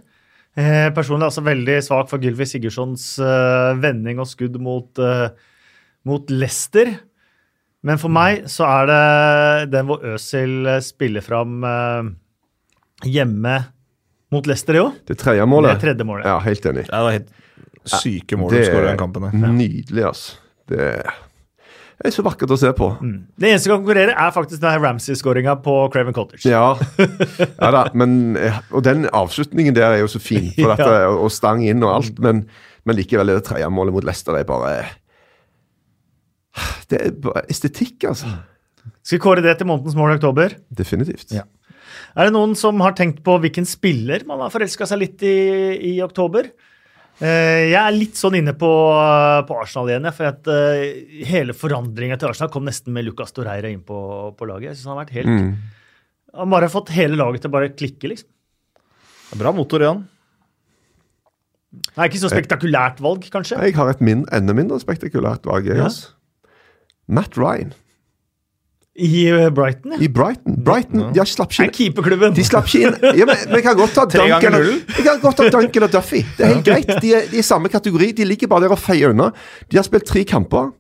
Eh, 0.61 0.89
personlig 0.97 1.25
er 1.25 1.29
jeg 1.29 1.35
også 1.35 1.45
veldig 1.47 1.77
svak 1.87 2.11
for 2.11 2.23
Gylvi 2.23 2.47
Sigurdssons 2.49 3.05
eh, 3.25 3.71
vending 3.81 4.21
og 4.21 4.29
skudd 4.29 4.59
mot, 4.63 5.01
eh, 5.01 5.29
mot 6.09 6.33
Leicester. 6.33 6.91
Men 7.87 8.01
for 8.03 8.13
meg 8.13 8.45
så 8.53 8.67
er 8.69 8.91
det 8.91 9.71
den 9.73 9.89
hvor 9.89 10.03
Øzil 10.15 10.69
spiller 10.85 11.25
fram 11.25 11.63
eh, 11.65 12.11
hjemme 13.09 13.57
mot 14.31 14.47
Leicester, 14.47 14.77
jo. 14.79 14.91
Det 15.09 15.17
tredje 15.19 15.47
målet. 15.49 15.79
Det 15.79 15.87
tredje 15.89 16.07
målet. 16.07 16.29
Ja, 16.29 16.37
helt 16.45 16.67
enig. 16.71 16.85
Ja, 16.91 17.01
det 17.01 17.07
var 17.07 17.17
helt 17.17 17.33
syke 17.91 18.37
mål 18.39 18.53
Det 18.53 18.67
skåra 18.69 18.83
i 18.83 18.85
er 18.85 18.93
den 18.93 19.01
kampen. 19.01 19.27
der. 19.27 19.55
nydelig, 19.57 20.05
altså. 20.05 20.37
Det 20.71 20.91
er, 22.01 22.07
det 22.07 22.11
er 22.11 22.15
så 22.17 22.25
vakkert 22.25 22.53
å 22.55 22.59
se 22.61 22.71
på. 22.77 22.87
Det 23.01 23.51
eneste 23.51 23.69
som 23.69 23.77
konkurrerer, 23.79 24.13
er 24.17 24.33
faktisk 24.35 24.63
denne 24.63 24.81
Ramsey-skåringa 24.81 25.55
på 25.65 25.75
Craven 25.93 26.17
Cottage. 26.17 26.47
Ja, 26.49 26.73
ja 27.63 27.71
da, 27.77 27.85
men 27.95 28.37
eh, 28.41 28.57
Og 28.73 28.85
den 28.87 29.05
avslutningen 29.13 29.77
der 29.77 29.93
er 29.95 30.03
jo 30.03 30.09
så 30.11 30.21
fin, 30.23 30.49
for 30.57 30.73
dette, 30.73 30.89
Ja. 31.05 31.13
og 31.13 31.31
stang 31.35 31.63
inn 31.67 31.85
og 31.85 31.93
alt, 31.99 32.19
men, 32.25 32.47
men 32.89 32.99
likevel 32.99 33.31
er 33.35 33.41
det 33.41 33.47
tredje 33.51 33.69
målet 33.71 33.95
mot 33.95 34.07
Leicester 34.09 34.35
det 34.37 34.47
er 34.47 34.51
bare 34.51 34.75
Det 36.91 36.99
er 37.05 37.15
bare 37.23 37.45
estetikk, 37.53 38.09
altså. 38.11 38.33
Skal 39.05 39.19
vi 39.19 39.23
kåre 39.23 39.45
det 39.45 39.59
til 39.61 39.69
månedens 39.69 39.97
mål 39.99 40.15
i 40.15 40.19
oktober? 40.19 40.57
Definitivt. 40.73 41.31
Ja. 41.37 41.45
Er 42.17 42.27
det 42.27 42.35
noen 42.35 42.57
som 42.59 42.81
har 42.83 42.97
tenkt 42.99 43.21
på 43.27 43.37
hvilken 43.43 43.67
spiller 43.69 44.25
man 44.27 44.41
har 44.43 44.51
forelska 44.51 44.89
seg 44.89 45.03
litt 45.05 45.23
i 45.27 45.37
i 45.93 45.97
oktober? 46.03 46.49
Eh, 47.21 47.68
Jeg 47.71 47.77
er 47.81 47.93
litt 47.93 48.16
sånn 48.16 48.39
inne 48.39 48.55
på, 48.57 48.68
på 49.49 49.57
Arsenal 49.61 49.91
igjen, 49.93 50.09
for 50.16 50.31
at 50.31 50.47
uh, 50.49 51.25
hele 51.29 51.53
forandringa 51.57 52.16
til 52.21 52.31
Arsenal 52.31 52.49
kom 52.55 52.64
nesten 52.64 52.95
med 52.97 53.05
Lucas 53.05 53.35
Torreira 53.37 53.68
inn 53.68 53.83
på, 53.85 53.99
på 54.39 54.49
laget. 54.49 54.71
Jeg 54.71 54.79
synes 54.81 54.89
Han 54.89 54.97
har 54.97 55.05
vært 55.05 55.16
helt, 55.18 55.35
Mm. 55.35 55.51
han 56.41 56.53
har 56.57 56.68
fått 56.73 56.95
hele 56.97 57.18
laget 57.21 57.43
til 57.45 57.51
å 57.51 57.57
bare 57.59 57.73
klikke, 57.77 58.09
liksom. 58.14 58.31
Det 59.31 59.37
er 59.37 59.43
Bra 59.45 59.53
motor, 59.55 59.85
Jan. 59.85 60.01
Det 61.71 61.99
er 62.01 62.09
ikke 62.09 62.23
så 62.25 62.31
spektakulært 62.33 62.99
valg, 63.05 63.29
kanskje. 63.31 63.61
Jeg 63.62 63.77
har 63.77 63.91
et 63.93 64.01
min, 64.03 64.25
enda 64.35 64.57
mindre 64.57 64.81
spektakulært 64.83 65.45
valg. 65.47 65.68
jeg, 65.71 65.77
Ja. 65.79 65.89
Matt 67.07 67.37
Ryan 67.39 67.73
I 68.99 69.28
eh, 69.30 69.51
Brighton, 69.55 69.93
ja. 69.93 69.99
i 70.03 70.09
Brighton. 70.09 70.57
Brighton, 70.64 71.12
de 71.14 71.24
slapp 71.26 71.53
ikke 71.55 71.68
inn. 71.68 71.74
keeperklubben. 71.76 72.34
De 72.34 72.45
slapp 72.45 72.66
ikke 72.66 72.88
inn. 72.88 72.97
Ja, 73.20 73.28
men, 73.28 73.45
men 73.53 73.62
kan 73.62 73.78
godt 73.78 73.95
ta 73.95 74.07
Duncan, 74.11 74.57
kan 74.97 75.20
godt 75.22 75.38
ta 75.38 75.47
Dunk 75.55 75.78
eller 75.78 75.93
Duffy. 75.93 76.24
Det 76.36 76.47
er 76.47 76.57
helt 76.57 76.66
greit. 76.66 76.91
De 76.91 77.14
er, 77.14 77.28
de 77.30 77.38
er 77.38 77.38
i 77.38 77.47
samme 77.47 77.70
kategori. 77.70 78.11
De 78.18 78.26
ligger 78.26 78.51
bare 78.51 78.66
der 78.66 78.74
og 78.74 78.82
feier 78.82 79.14
unna. 79.14 79.30
De 79.70 79.78
har 79.78 79.86
spilt 79.86 80.09
tre 80.11 80.24
kamper. 80.26 80.72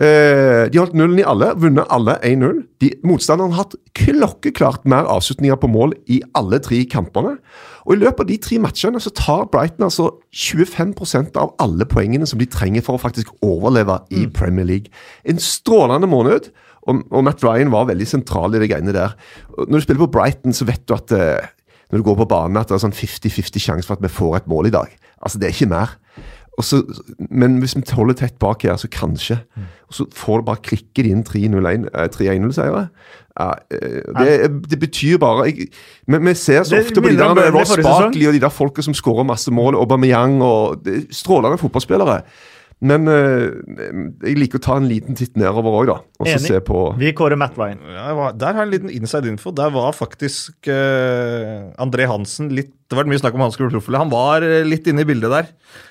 Eh, 0.00 0.70
de 0.72 0.78
har 0.78 0.86
holdt 0.86 0.96
nullen 0.96 1.20
i 1.20 1.26
alle, 1.28 1.50
vunnet 1.60 1.90
alle 1.92 2.16
1-0. 2.24 2.62
Motstanderen 3.04 3.52
har 3.52 3.66
hatt 3.66 3.76
klokkeklart 4.00 4.86
mer 4.88 5.04
avslutninger 5.12 5.58
på 5.60 5.68
mål 5.68 5.92
i 6.08 6.22
alle 6.38 6.62
tre 6.64 6.80
kampene. 6.88 7.36
Og 7.84 7.96
I 7.96 8.00
løpet 8.00 8.24
av 8.24 8.30
de 8.30 8.38
tre 8.40 8.60
matchene 8.62 9.02
så 9.02 9.12
tar 9.12 9.50
Brighton 9.52 9.84
altså 9.90 10.08
25% 10.32 11.36
av 11.36 11.52
alle 11.60 11.84
poengene 11.84 12.28
som 12.30 12.40
de 12.40 12.48
trenger 12.48 12.84
for 12.86 12.96
å 12.96 13.02
faktisk 13.02 13.34
overleve 13.44 13.98
i 14.14 14.24
Premier 14.32 14.68
League. 14.68 14.92
En 15.28 15.42
strålende 15.42 16.08
måned, 16.08 16.48
og, 16.88 17.02
og 17.10 17.24
Matt 17.26 17.42
Ryan 17.46 17.72
var 17.72 17.88
veldig 17.90 18.08
sentral 18.08 18.56
i 18.56 18.62
de 18.62 18.68
greiene 18.70 18.94
der. 18.94 19.14
Når 19.58 19.76
du 19.76 19.84
spiller 19.84 20.04
på 20.06 20.12
Brighton, 20.18 20.56
så 20.56 20.66
vet 20.68 20.82
du 20.88 20.96
at 20.96 21.14
eh, 21.14 21.50
når 21.92 22.00
du 22.00 22.06
går 22.08 22.22
på 22.22 22.30
banen 22.32 22.58
at 22.58 22.70
det 22.70 22.78
er 22.78 22.86
sånn 22.86 22.96
50-50 22.96 23.62
sjanse 23.62 23.88
for 23.88 24.00
at 24.00 24.04
vi 24.04 24.10
får 24.12 24.40
et 24.40 24.50
mål 24.50 24.70
i 24.70 24.74
dag. 24.74 24.94
Altså, 25.22 25.38
det 25.38 25.48
er 25.48 25.54
ikke 25.54 25.72
mer. 25.74 25.98
Og 26.60 26.64
så, 26.64 26.82
men 27.32 27.56
hvis 27.62 27.74
vi 27.76 27.82
holder 27.96 28.16
tett 28.18 28.34
bak 28.42 28.64
her, 28.66 28.76
så 28.76 28.88
kanskje. 28.92 29.38
Og 29.88 29.96
så 29.96 30.06
får 30.16 30.42
det 30.42 30.48
bare 30.50 30.64
klikke 30.66 31.04
inn 31.08 31.22
3-0-1 31.28 31.86
eh, 31.88 32.08
3-1-0-seiere. 32.12 32.82
Ja, 33.40 33.48
eh, 33.72 34.02
det, 34.18 34.50
det 34.70 34.78
betyr 34.82 35.20
bare 35.22 35.46
jeg, 35.48 35.70
men 36.06 36.26
Vi 36.26 36.34
ser 36.36 36.66
så 36.68 36.82
ofte 36.82 37.00
på 37.00 37.08
de 37.08 37.16
der 37.16 37.52
Ross. 37.54 37.72
Barkley 37.80 38.26
og 38.28 38.36
de 38.36 38.42
der 38.42 38.52
folka 38.52 38.84
som 38.84 38.96
skårer 38.96 39.24
masse 39.24 39.52
mål, 39.54 39.78
Aubameyang 39.80 40.42
og 40.44 40.88
Strålende 41.10 41.60
fotballspillere. 41.60 42.20
Men 42.82 43.06
eh, 43.06 43.44
jeg 44.26 44.34
liker 44.40 44.58
å 44.58 44.62
ta 44.64 44.74
en 44.80 44.88
liten 44.90 45.14
titt 45.14 45.36
nedover 45.38 45.70
òg, 45.78 45.86
da. 45.86 45.94
Og 46.18 46.26
så 46.26 46.32
Enig. 46.34 46.48
se 46.50 46.58
på 46.66 46.80
Vi 46.98 47.12
kårer 47.14 47.38
Matt 47.38 47.54
Ryan. 47.60 47.78
Ja, 47.86 48.08
jeg 48.08 48.16
var- 48.18 48.32
der 48.42 48.52
har 48.56 48.64
jeg 48.64 48.66
en 48.66 48.72
liten 48.74 48.90
inside 48.98 49.28
info. 49.30 49.52
Der 49.54 49.70
var 49.70 49.92
faktisk 49.94 50.66
eh, 50.66 51.70
André 51.78 52.08
Hansen 52.10 52.50
litt 52.50 52.72
Det 52.88 52.96
har 52.98 53.04
vært 53.04 53.12
mye 53.14 53.20
snakk 53.22 53.34
om 53.38 53.40
han 53.46 53.52
skulle 53.54 53.70
bli 53.70 53.78
proff. 53.80 53.94
Han 54.02 54.10
var 54.10 54.42
eh, 54.42 54.64
litt 54.66 54.84
inne 54.90 55.00
i 55.00 55.08
bildet 55.08 55.30
der. 55.30 55.46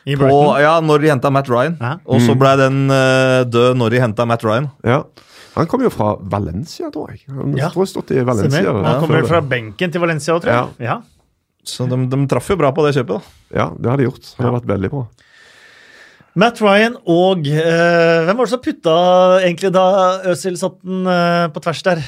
I 0.05 0.15
På, 0.19 0.27
Brighton. 0.27 0.59
ja, 0.61 0.73
når 0.81 1.01
de 1.01 1.07
henta 1.13 1.31
Matt 1.31 1.47
Ryan. 1.49 1.77
Ja. 1.79 1.93
Og 2.05 2.19
så 2.21 2.35
ble 2.37 2.51
den 2.59 2.81
eh, 2.91 3.43
død 3.49 3.79
når 3.79 3.89
de 3.95 4.03
henta 4.03 4.27
Matt 4.27 4.43
Ryan. 4.43 4.67
Ja. 4.83 4.99
Han 5.55 5.67
kom 5.67 5.81
jo 5.83 5.89
fra 5.91 6.13
Valencia, 6.19 6.91
tror 6.91 7.09
jeg. 7.15 7.23
Han 7.29 7.55
Ja. 7.57 7.69
tror 7.71 7.81
jeg 7.81 7.87
har 7.87 7.91
stått 7.95 8.11
i 8.11 8.21
Valencia. 8.23 8.61
Stemmer. 8.61 8.83
ja, 8.83 8.91
Han 8.93 9.01
kommer 9.07 9.21
før 9.23 9.27
fra 9.33 9.41
benken 9.41 9.91
til 9.91 9.99
Valencia 10.03 10.35
òg, 10.35 10.43
tror 10.43 10.53
jeg. 10.53 10.87
Ja. 10.91 10.99
Så 11.63 11.87
de, 11.89 11.97
de 12.09 12.27
traff 12.27 12.47
jo 12.49 12.55
bra 12.57 12.71
på 12.71 12.83
det 12.85 12.95
kjøpet. 12.99 13.17
da. 13.17 13.57
Ja, 13.57 13.69
det 13.79 13.89
har 13.89 13.97
de 13.97 14.03
gjort. 14.11 14.33
Han 14.37 14.45
har 14.51 14.59
vært 14.59 14.69
veldig 14.75 14.89
bra. 14.91 15.07
Matt 16.39 16.61
Ryan 16.63 16.93
og 17.11 17.47
eh, 17.49 18.23
Hvem 18.23 18.37
var 18.39 18.47
det 18.47 18.53
som 18.53 18.63
putta 18.63 18.97
egentlig 19.41 19.71
da 19.75 19.85
Øzil 20.31 20.55
satt 20.59 20.77
den 20.79 21.03
eh, 21.11 21.47
på 21.51 21.63
tvers 21.63 21.81
der? 21.83 22.03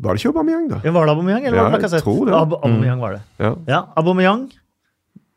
Var 0.00 0.16
det 0.16 0.20
ikke 0.20 0.32
Aubameyang, 0.34 0.66
da? 0.68 0.80
Var 0.84 1.08
det 1.08 1.14
Aubameyang, 1.14 1.46
eller 1.48 1.58
Ja, 1.58 1.64
var 1.72 1.80
det 1.80 1.90
jeg 1.96 2.04
tror 2.04 2.28
det. 2.28 2.34
Ab 2.36 2.52
Aubameyang 2.60 3.00
var 3.00 3.16
det. 3.16 3.22
Ja. 3.40 3.54
Ja, 3.68 3.80
Aubameyang. 3.98 4.50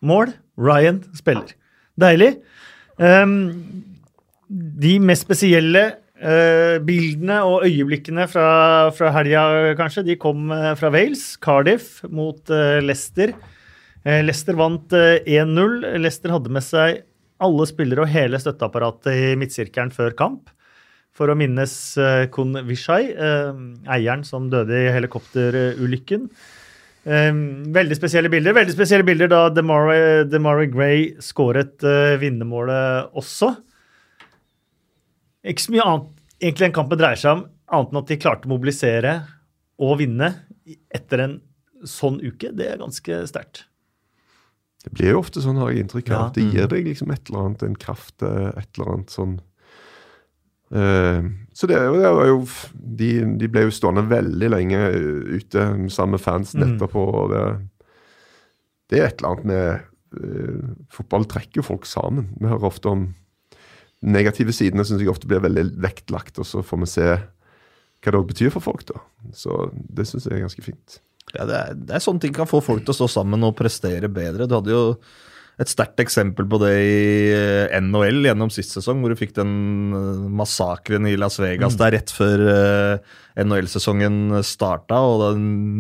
Mål. 0.04 0.34
Ryan 0.60 1.00
spiller. 1.18 1.56
Deilig. 2.00 2.36
Um, 3.00 3.56
de 4.84 4.92
mest 5.02 5.26
spesielle 5.26 5.82
uh, 6.22 6.78
bildene 6.86 7.40
og 7.48 7.66
øyeblikkene 7.66 8.28
fra, 8.30 8.92
fra 8.94 9.10
helga, 9.16 9.74
kanskje, 9.80 10.06
de 10.12 10.20
kom 10.22 10.52
uh, 10.54 10.76
fra 10.78 10.92
Wales. 10.94 11.26
Cardiff 11.42 12.04
mot 12.12 12.44
uh, 12.54 12.78
Leicester. 12.84 13.34
Leicester 14.04 14.60
vant 14.60 14.92
1-0. 14.92 15.76
Leicester 15.96 16.36
hadde 16.36 16.52
med 16.52 16.66
seg 16.68 17.02
alle 17.44 17.68
spillere 17.70 18.06
og 18.06 18.12
hele 18.12 18.40
støtteapparatet 18.42 19.14
i 19.14 19.32
midtsirkelen 19.40 19.94
før 19.94 20.16
kamp. 20.18 20.50
For 21.14 21.30
å 21.30 21.38
minnes 21.38 21.74
Kun 22.34 22.58
Vishai, 22.66 23.12
eieren 23.14 24.24
som 24.26 24.48
døde 24.50 24.74
i 24.74 24.92
helikopterulykken. 24.96 26.30
veldig 27.04 27.96
spesielle 28.00 28.32
bilder. 28.32 28.56
Veldig 28.56 28.74
spesielle 28.74 29.06
bilder 29.06 29.28
da 29.30 29.42
DeMarie 29.54 30.72
Gray 30.72 31.16
skåret 31.22 31.84
vinnermålet 32.22 33.14
også. 33.14 33.52
Ikke 35.44 35.66
så 35.66 35.76
mye 35.76 35.86
annet 35.86 36.10
egentlig 36.40 36.66
den 36.70 36.76
kampen 36.80 37.00
dreier 37.00 37.20
seg 37.20 37.38
om, 37.38 37.46
annet 37.74 37.92
enn 37.92 38.02
at 38.02 38.10
de 38.10 38.20
klarte 38.24 38.48
å 38.48 38.54
mobilisere 38.54 39.14
og 39.84 39.98
vinne 40.00 40.32
etter 40.94 41.26
en 41.26 41.38
sånn 41.84 42.22
uke. 42.24 42.54
Det 42.56 42.72
er 42.72 42.82
ganske 42.82 43.22
sterkt. 43.28 43.66
Det 44.84 44.92
blir 44.98 45.14
jo 45.14 45.20
ofte 45.24 45.40
sånn, 45.42 45.58
har 45.62 45.72
jeg 45.72 45.86
inntrykk 45.86 46.10
av. 46.12 46.24
Ja. 46.26 46.30
Det 46.36 46.44
gir 46.52 46.68
deg 46.68 46.86
liksom 46.90 47.12
et 47.14 47.30
eller 47.30 47.46
annet, 47.46 47.64
en 47.64 47.76
kraft, 47.80 48.22
eh, 48.22 48.50
et 48.60 48.68
eller 48.78 48.94
annet 48.98 49.10
sånn 49.16 49.40
Eh, 50.74 51.22
Så 51.54 51.68
det, 51.70 51.76
det 51.78 52.10
var 52.16 52.26
jo 52.26 52.40
de, 52.74 53.10
de 53.38 53.48
ble 53.52 53.68
jo 53.68 53.74
stående 53.76 54.08
veldig 54.10 54.48
lenge 54.50 54.80
ute 55.38 55.66
sammen 55.94 56.16
med 56.18 56.22
fansen 56.24 56.64
Mm. 56.64 56.72
etterpå. 56.80 57.04
og 57.14 57.30
det, 57.30 57.44
det 58.90 59.00
er 59.00 59.06
et 59.06 59.22
eller 59.22 59.30
annet 59.36 59.46
med 59.46 59.82
uh, 60.18 60.74
Fotball 60.90 61.26
trekker 61.30 61.62
jo 61.62 61.68
folk 61.68 61.86
sammen. 61.86 62.32
Vi 62.40 62.48
hører 62.50 62.66
ofte 62.72 62.90
om 62.90 63.14
negative 64.02 64.52
sidene 64.52 64.82
syns 64.86 65.00
jeg 65.02 65.10
ofte 65.14 65.28
blir 65.30 65.40
veldig 65.46 65.78
vektlagt, 65.82 66.40
og 66.40 66.46
så 66.46 66.64
får 66.66 66.80
vi 66.80 66.90
se 66.90 67.08
hva 68.04 68.12
det 68.18 68.28
betyr 68.34 68.50
for 68.52 68.60
folk. 68.66 68.86
da. 68.90 69.00
Så 69.32 69.70
det 69.74 70.08
syns 70.10 70.26
jeg 70.26 70.40
er 70.40 70.48
ganske 70.48 70.62
fint. 70.66 71.00
Ja, 71.32 71.46
det, 71.48 71.58
er, 71.58 71.78
det 71.80 71.96
er 71.96 72.04
sånne 72.04 72.22
ting 72.22 72.34
kan 72.36 72.50
få 72.50 72.60
folk 72.62 72.84
til 72.84 72.94
å 72.94 72.98
stå 72.98 73.10
sammen 73.16 73.46
og 73.48 73.56
prestere 73.58 74.10
bedre. 74.12 74.48
Du 74.50 74.58
hadde 74.58 74.74
jo 74.74 74.84
et 75.62 75.70
sterkt 75.70 76.02
eksempel 76.02 76.48
på 76.50 76.58
det 76.64 76.72
i 76.82 77.02
eh, 77.34 77.76
NHL 77.78 78.24
gjennom 78.26 78.50
sist 78.54 78.74
sesong, 78.74 79.04
hvor 79.04 79.14
du 79.14 79.20
fikk 79.20 79.36
den 79.38 79.52
eh, 79.94 80.24
massakren 80.42 81.06
i 81.06 81.14
Las 81.20 81.38
Vegas 81.42 81.78
der 81.78 81.94
rett 81.94 82.14
før 82.14 82.42
uh, 82.48 83.20
NHL-sesongen 83.38 84.40
starta, 84.46 84.98
og 85.02 85.22
det 85.22 85.30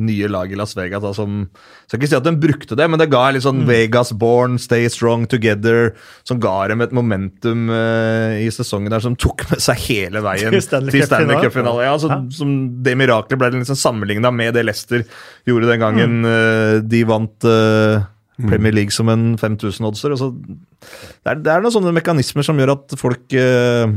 nye 0.09 0.29
laget 0.29 0.55
i 0.55 0.59
Las 0.59 0.75
Vegas 0.77 1.03
da, 1.03 1.13
som 1.17 1.43
Skal 1.87 1.99
ikke 1.99 2.09
si 2.09 2.17
at 2.17 2.25
de 2.25 2.33
brukte 2.41 2.77
det, 2.77 2.87
men 2.89 3.01
det 3.01 3.09
ga 3.13 3.27
litt 3.33 3.45
sånn 3.45 3.63
Vegas 3.69 4.13
born, 4.17 4.59
stay 4.61 4.87
strong 4.93 5.25
together, 5.29 5.91
som 6.25 6.41
ga 6.41 6.55
dem 6.69 6.85
et 6.85 6.93
momentum 6.93 7.67
uh, 7.73 8.37
i 8.37 8.49
sesongen 8.53 8.93
der 8.93 9.03
som 9.03 9.17
tok 9.17 9.45
med 9.51 9.61
seg 9.63 9.81
hele 9.89 10.21
veien 10.25 10.53
Til 10.53 10.65
Stanley 10.65 11.41
Cup-finale. 11.41 11.85
Ja, 11.89 11.97
så, 12.01 12.21
som 12.33 12.55
det 12.85 12.97
miraklet 12.99 13.41
ble 13.41 13.53
liksom 13.57 13.79
sammenligna 13.79 14.29
med 14.33 14.53
det 14.57 14.67
Leicester 14.67 15.05
gjorde 15.47 15.69
den 15.69 15.81
gangen 15.81 16.27
eh, 16.27 16.79
de 16.85 17.01
vant 17.07 17.47
eh, 17.47 18.03
Premier 18.49 18.73
League 18.75 18.91
som 18.95 19.09
en 19.09 19.35
5000-oddser. 19.39 20.13
og 20.15 20.37
Det, 20.43 21.29
er- 21.31 21.41
det 21.43 21.51
er 21.53 21.61
noen 21.63 21.73
sånne 21.75 21.93
mekanismer 21.95 22.43
som 22.45 22.57
gjør 22.59 22.75
at 22.77 22.95
folk 22.99 23.33
eh, 23.39 23.93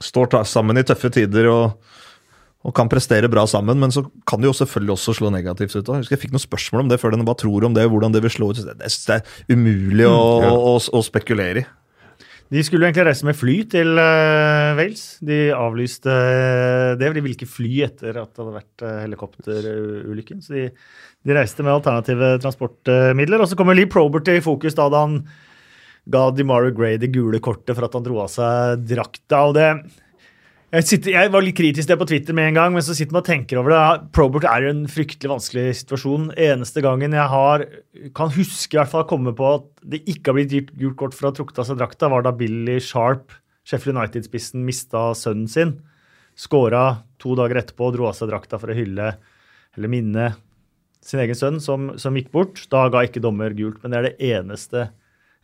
står 0.00 0.38
sammen 0.46 0.78
i 0.78 0.84
tøffe 0.86 1.10
tider 1.14 1.48
og, 1.50 1.78
og 2.64 2.74
kan 2.74 2.88
prestere 2.90 3.28
bra 3.30 3.44
sammen, 3.46 3.78
men 3.78 3.90
så 3.94 4.04
kan 4.28 4.40
det 4.40 4.48
jo 4.50 4.56
selvfølgelig 4.58 4.94
også 4.96 5.14
slå 5.20 5.30
negativt 5.34 5.74
ut. 5.78 5.86
Jeg 5.88 6.10
jeg 6.10 6.18
fikk 6.24 6.32
noen 6.34 6.42
spørsmål 6.46 6.84
om 6.86 6.88
det 6.92 7.00
før. 7.00 7.10
den, 7.16 7.24
Hva 7.26 7.36
tror 7.38 7.64
om 7.64 7.74
det, 7.74 7.88
hvordan 7.88 8.12
det 8.14 8.22
vil 8.22 8.30
slå 8.34 8.50
ut? 8.52 8.56
Jeg 8.62 8.90
synes 8.90 9.06
det 9.06 9.18
er 9.20 9.54
umulig 9.56 10.06
å, 10.06 10.18
ja. 10.42 10.50
å, 10.52 10.76
å 10.78 11.02
spekulere 11.06 11.62
i. 11.62 11.66
De 12.48 12.62
skulle 12.64 12.88
egentlig 12.88 13.04
reise 13.10 13.26
med 13.28 13.36
fly 13.36 13.56
til 13.68 13.98
eh, 14.00 14.70
Wales. 14.78 15.02
De 15.24 15.38
avlyste 15.52 16.12
eh, 16.12 16.94
det. 16.96 17.10
De 17.12 17.20
ville 17.20 17.36
ikke 17.36 17.50
fly 17.50 17.82
etter 17.84 18.16
at 18.16 18.30
det 18.32 18.40
hadde 18.40 18.54
vært 18.54 18.84
uh, 18.86 18.94
helikopterulykken. 19.02 20.40
Så 20.44 20.56
de, 20.56 20.64
de 21.28 21.36
reiste 21.36 21.66
med 21.66 21.74
alternative 21.74 22.32
transportmidler. 22.40 23.44
Og 23.44 23.50
så 23.50 23.58
kommer 23.58 23.76
Lee 23.76 23.90
Probert 23.90 24.32
i 24.32 24.40
fokus 24.44 24.78
da, 24.78 24.88
da 24.92 25.04
han 25.04 25.20
ga 26.08 26.28
DeMario 26.32 26.72
Gray 26.72 26.96
det 26.96 27.12
gule 27.12 27.40
kortet 27.44 27.76
for 27.76 27.84
at 27.84 27.98
han 27.98 28.06
dro 28.06 28.22
av 28.24 28.32
seg 28.32 28.86
drakta. 28.88 29.42
og 29.44 29.58
det 29.58 29.68
jeg, 30.68 30.84
sitter, 30.84 31.14
jeg 31.14 31.30
var 31.32 31.44
litt 31.44 31.56
kritisk 31.56 31.88
det 31.88 31.96
på 32.00 32.06
Twitter 32.10 32.36
med 32.36 32.50
en 32.50 32.58
gang, 32.58 32.74
men 32.76 32.84
så 32.84 32.92
sitter 32.96 33.16
man 33.16 33.22
og 33.22 33.28
tenker 33.28 33.60
over 33.60 33.72
det. 33.72 33.82
Probert 34.16 34.44
er 34.50 34.66
jo 34.66 34.72
en 34.74 34.82
fryktelig 34.90 35.30
vanskelig 35.32 35.64
situasjon. 35.80 36.26
Eneste 36.36 36.82
gangen 36.84 37.16
jeg 37.16 37.32
har, 37.32 37.64
kan 38.18 38.34
huske 38.34 38.76
i 38.76 38.80
hvert 38.80 38.92
fall 38.92 39.06
komme 39.08 39.32
på 39.36 39.52
at 39.56 39.68
det 39.94 40.02
ikke 40.04 40.30
har 40.30 40.36
blitt 40.36 40.74
gult 40.76 40.98
kort 41.00 41.16
for 41.16 41.28
å 41.28 41.32
ha 41.32 41.38
trukket 41.38 41.62
av 41.62 41.70
seg 41.70 41.80
drakta, 41.80 42.10
var 42.12 42.26
da 42.26 42.34
Billy 42.36 42.76
Sharp, 42.84 43.32
Sheffield 43.68 43.96
United-spissen, 43.96 44.60
mista 44.66 45.08
sønnen 45.16 45.48
sin. 45.48 45.72
Skåra 46.38 46.84
to 47.18 47.32
dager 47.38 47.62
etterpå 47.62 47.88
og 47.88 47.96
dro 47.96 48.10
av 48.10 48.18
seg 48.18 48.28
drakta 48.30 48.60
for 48.60 48.70
å 48.70 48.76
hylle 48.76 49.14
eller 49.78 49.92
minne 49.92 50.30
sin 51.04 51.22
egen 51.22 51.38
sønn, 51.38 51.58
som, 51.64 51.94
som 51.96 52.16
gikk 52.18 52.28
bort. 52.34 52.60
Da 52.68 52.84
ga 52.92 53.06
ikke 53.06 53.24
dommer 53.24 53.56
gult, 53.56 53.80
men 53.80 53.94
det 53.94 53.98
er 53.98 54.10
det 54.10 54.32
eneste 54.34 54.90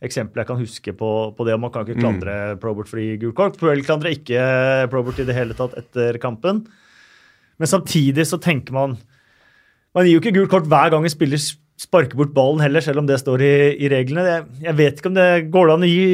eksempelet 0.03 0.43
jeg 0.43 0.47
kan 0.49 0.59
huske 0.59 0.93
på, 0.97 1.09
på 1.37 1.45
det. 1.47 1.53
og 1.55 1.61
Man 1.63 1.71
kan 1.71 1.85
ikke 1.87 1.99
klandre 2.01 2.37
Probert 2.61 2.89
fordi 2.91 3.17
gul 3.21 3.33
kort. 3.37 3.55
Puel 3.61 3.83
klandrer 3.85 4.15
ikke 4.17 4.89
Probert 4.91 5.19
i 5.23 5.27
det 5.27 5.35
hele 5.37 5.55
tatt 5.57 5.77
etter 5.79 6.19
kampen. 6.21 6.65
Men 7.57 7.67
samtidig 7.71 8.25
så 8.27 8.39
tenker 8.43 8.75
man 8.75 8.97
Man 9.95 10.05
gir 10.05 10.17
jo 10.17 10.23
ikke 10.23 10.35
gult 10.35 10.51
kort 10.51 10.67
hver 10.67 10.91
gang 10.91 11.05
en 11.07 11.13
spiller 11.13 11.39
sparker 11.75 12.15
bort 12.15 12.31
ballen 12.31 12.61
heller, 12.63 12.79
selv 12.79 13.01
om 13.01 13.07
det 13.07 13.17
står 13.19 13.41
i, 13.43 13.53
i 13.83 13.89
reglene. 13.91 14.23
Jeg, 14.29 14.43
jeg 14.63 14.75
vet 14.77 14.99
ikke 15.01 15.09
om 15.11 15.15
det 15.17 15.25
går 15.51 15.71
an 15.73 15.83
å 15.83 15.89
gi, 15.89 16.05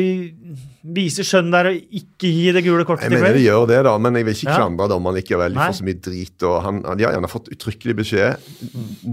vise 0.97 1.21
skjønn 1.21 1.51
der 1.53 1.69
og 1.69 1.77
ikke 1.99 2.31
gi 2.33 2.47
det 2.55 2.63
gule 2.65 2.81
kortet 2.89 3.05
Jeg 3.05 3.13
til 3.13 3.21
mener 3.21 3.37
det 3.37 3.43
gjør 3.45 3.67
det, 3.69 3.77
da, 3.85 3.93
men 4.01 4.17
jeg 4.17 4.25
vil 4.25 4.37
ikke 4.39 4.49
Ja. 4.49 4.55
klandre 4.57 4.87
dommeren 4.89 5.19
likevel. 5.19 5.53
De 5.53 5.61
får 5.61 5.77
så 5.77 5.85
mye 5.85 5.99
drit, 6.07 6.45
og 6.49 6.55
han, 6.65 6.79
De 6.81 7.05
har 7.05 7.13
gjerne 7.13 7.29
fått 7.29 7.51
uttrykkelig 7.53 7.95
beskjed 8.01 8.49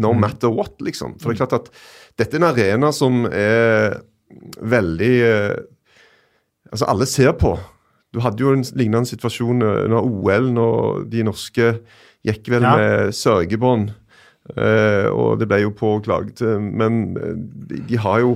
no 0.00 0.14
matter 0.16 0.48
what, 0.48 0.72
liksom. 0.80 1.18
For 1.20 1.32
det 1.32 1.36
er 1.36 1.42
klart 1.44 1.58
at 1.58 1.68
dette 2.16 2.36
er 2.38 2.40
en 2.40 2.48
arena 2.48 2.92
som 2.96 3.26
er 3.28 3.98
veldig 4.62 5.14
eh, 5.22 5.56
Altså, 6.68 6.84
alle 6.84 7.06
ser 7.08 7.32
på. 7.32 7.54
Du 8.12 8.18
hadde 8.20 8.42
jo 8.44 8.50
en 8.52 8.60
lignende 8.76 9.08
situasjon 9.08 9.62
eh, 9.64 9.84
under 9.86 10.04
OL, 10.04 10.50
når 10.52 11.06
de 11.08 11.22
norske 11.24 11.70
gikk 12.28 12.50
vel 12.52 12.62
Ja. 12.66 12.74
med 12.76 13.14
sørgebånd. 13.16 13.94
eh, 14.56 15.08
og 15.08 15.38
det 15.40 15.48
ble 15.48 15.62
jo 15.62 15.70
påklaget. 15.70 16.42
eh, 16.42 16.58
Men 16.60 17.16
eh, 17.16 17.34
de, 17.70 17.80
de 17.88 17.96
har 17.96 18.20
jo 18.20 18.34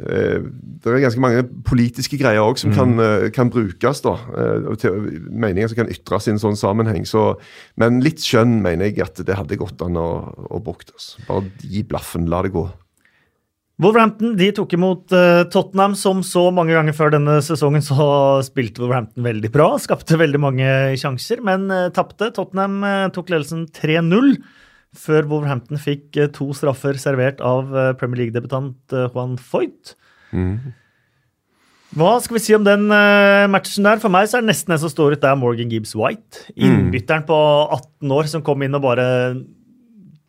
eh, 0.00 0.42
det 0.82 0.92
er 0.92 1.00
ganske 1.04 1.20
mange 1.22 1.44
politiske 1.66 2.18
greier 2.20 2.42
òg 2.42 2.58
som 2.58 2.72
kan, 2.74 2.98
eh, 3.00 3.30
kan 3.30 3.50
brukes. 3.50 4.00
da, 4.02 4.14
eh, 4.36 4.74
til- 4.76 5.30
Meninger 5.30 5.68
som 5.68 5.76
kan 5.76 5.88
ytres 5.88 6.26
i 6.28 6.30
en 6.32 6.38
sånn 6.42 6.56
sammenheng. 6.58 7.06
Så, 7.06 7.38
men 7.76 8.00
litt 8.00 8.18
skjønn 8.18 8.60
mener 8.62 8.84
jeg 8.90 8.98
at 9.00 9.14
det 9.24 9.36
hadde 9.36 9.56
gått 9.56 9.80
an 9.82 9.94
å, 9.94 10.34
å 10.50 10.62
bruke. 10.62 10.90
Altså. 10.92 11.22
Bare 11.28 11.50
gi 11.62 11.82
blaffen, 11.84 12.26
la 12.28 12.42
det 12.42 12.52
gå. 12.52 12.68
Wolverhampton 13.82 14.32
de 14.38 14.46
tok 14.56 14.72
imot 14.72 15.12
eh, 15.12 15.42
Tottenham, 15.52 15.92
som 16.00 16.22
så 16.24 16.46
mange 16.54 16.72
ganger 16.72 16.96
før 16.96 17.12
denne 17.12 17.36
sesongen 17.44 17.84
så 17.84 18.06
spilte 18.48 18.80
Wolverhampton 18.80 19.26
veldig 19.26 19.50
bra. 19.52 19.74
Skapte 19.82 20.16
veldig 20.20 20.40
mange 20.40 20.70
sjanser, 21.00 21.42
men 21.44 21.68
uh, 21.68 21.90
tapte. 21.92 22.30
Tottenham 22.36 22.80
eh, 22.88 23.08
tok 23.12 23.34
ledelsen 23.34 23.66
3-0 23.76 24.38
før 24.96 25.28
Wolverhampton 25.28 25.80
fikk 25.80 26.16
to 26.32 26.48
straffer 26.56 26.96
servert 26.96 27.42
av 27.44 27.68
Premier 28.00 28.22
League-debutant 28.22 28.94
Juan 29.12 29.34
Foyt. 29.36 29.90
Hva 31.92 32.14
skal 32.24 32.38
vi 32.38 32.40
si 32.46 32.54
om 32.56 32.64
den 32.64 32.86
matchen 33.52 33.84
der? 33.84 34.00
For 34.00 34.14
meg 34.14 34.30
så 34.30 34.38
er 34.38 34.46
det 34.46 34.54
nesten 34.54 34.72
en 34.72 34.80
som 34.80 34.88
står 34.88 35.18
ut, 35.18 35.20
det 35.20 35.28
er 35.28 35.36
Morgan 35.36 35.74
Gibbs 35.74 35.92
White. 36.00 36.46
Innbytteren 36.56 37.26
på 37.28 37.36
18 37.36 38.14
år 38.16 38.30
som 38.32 38.46
kom 38.46 38.64
inn 38.64 38.78
og 38.78 38.86
bare 38.86 39.06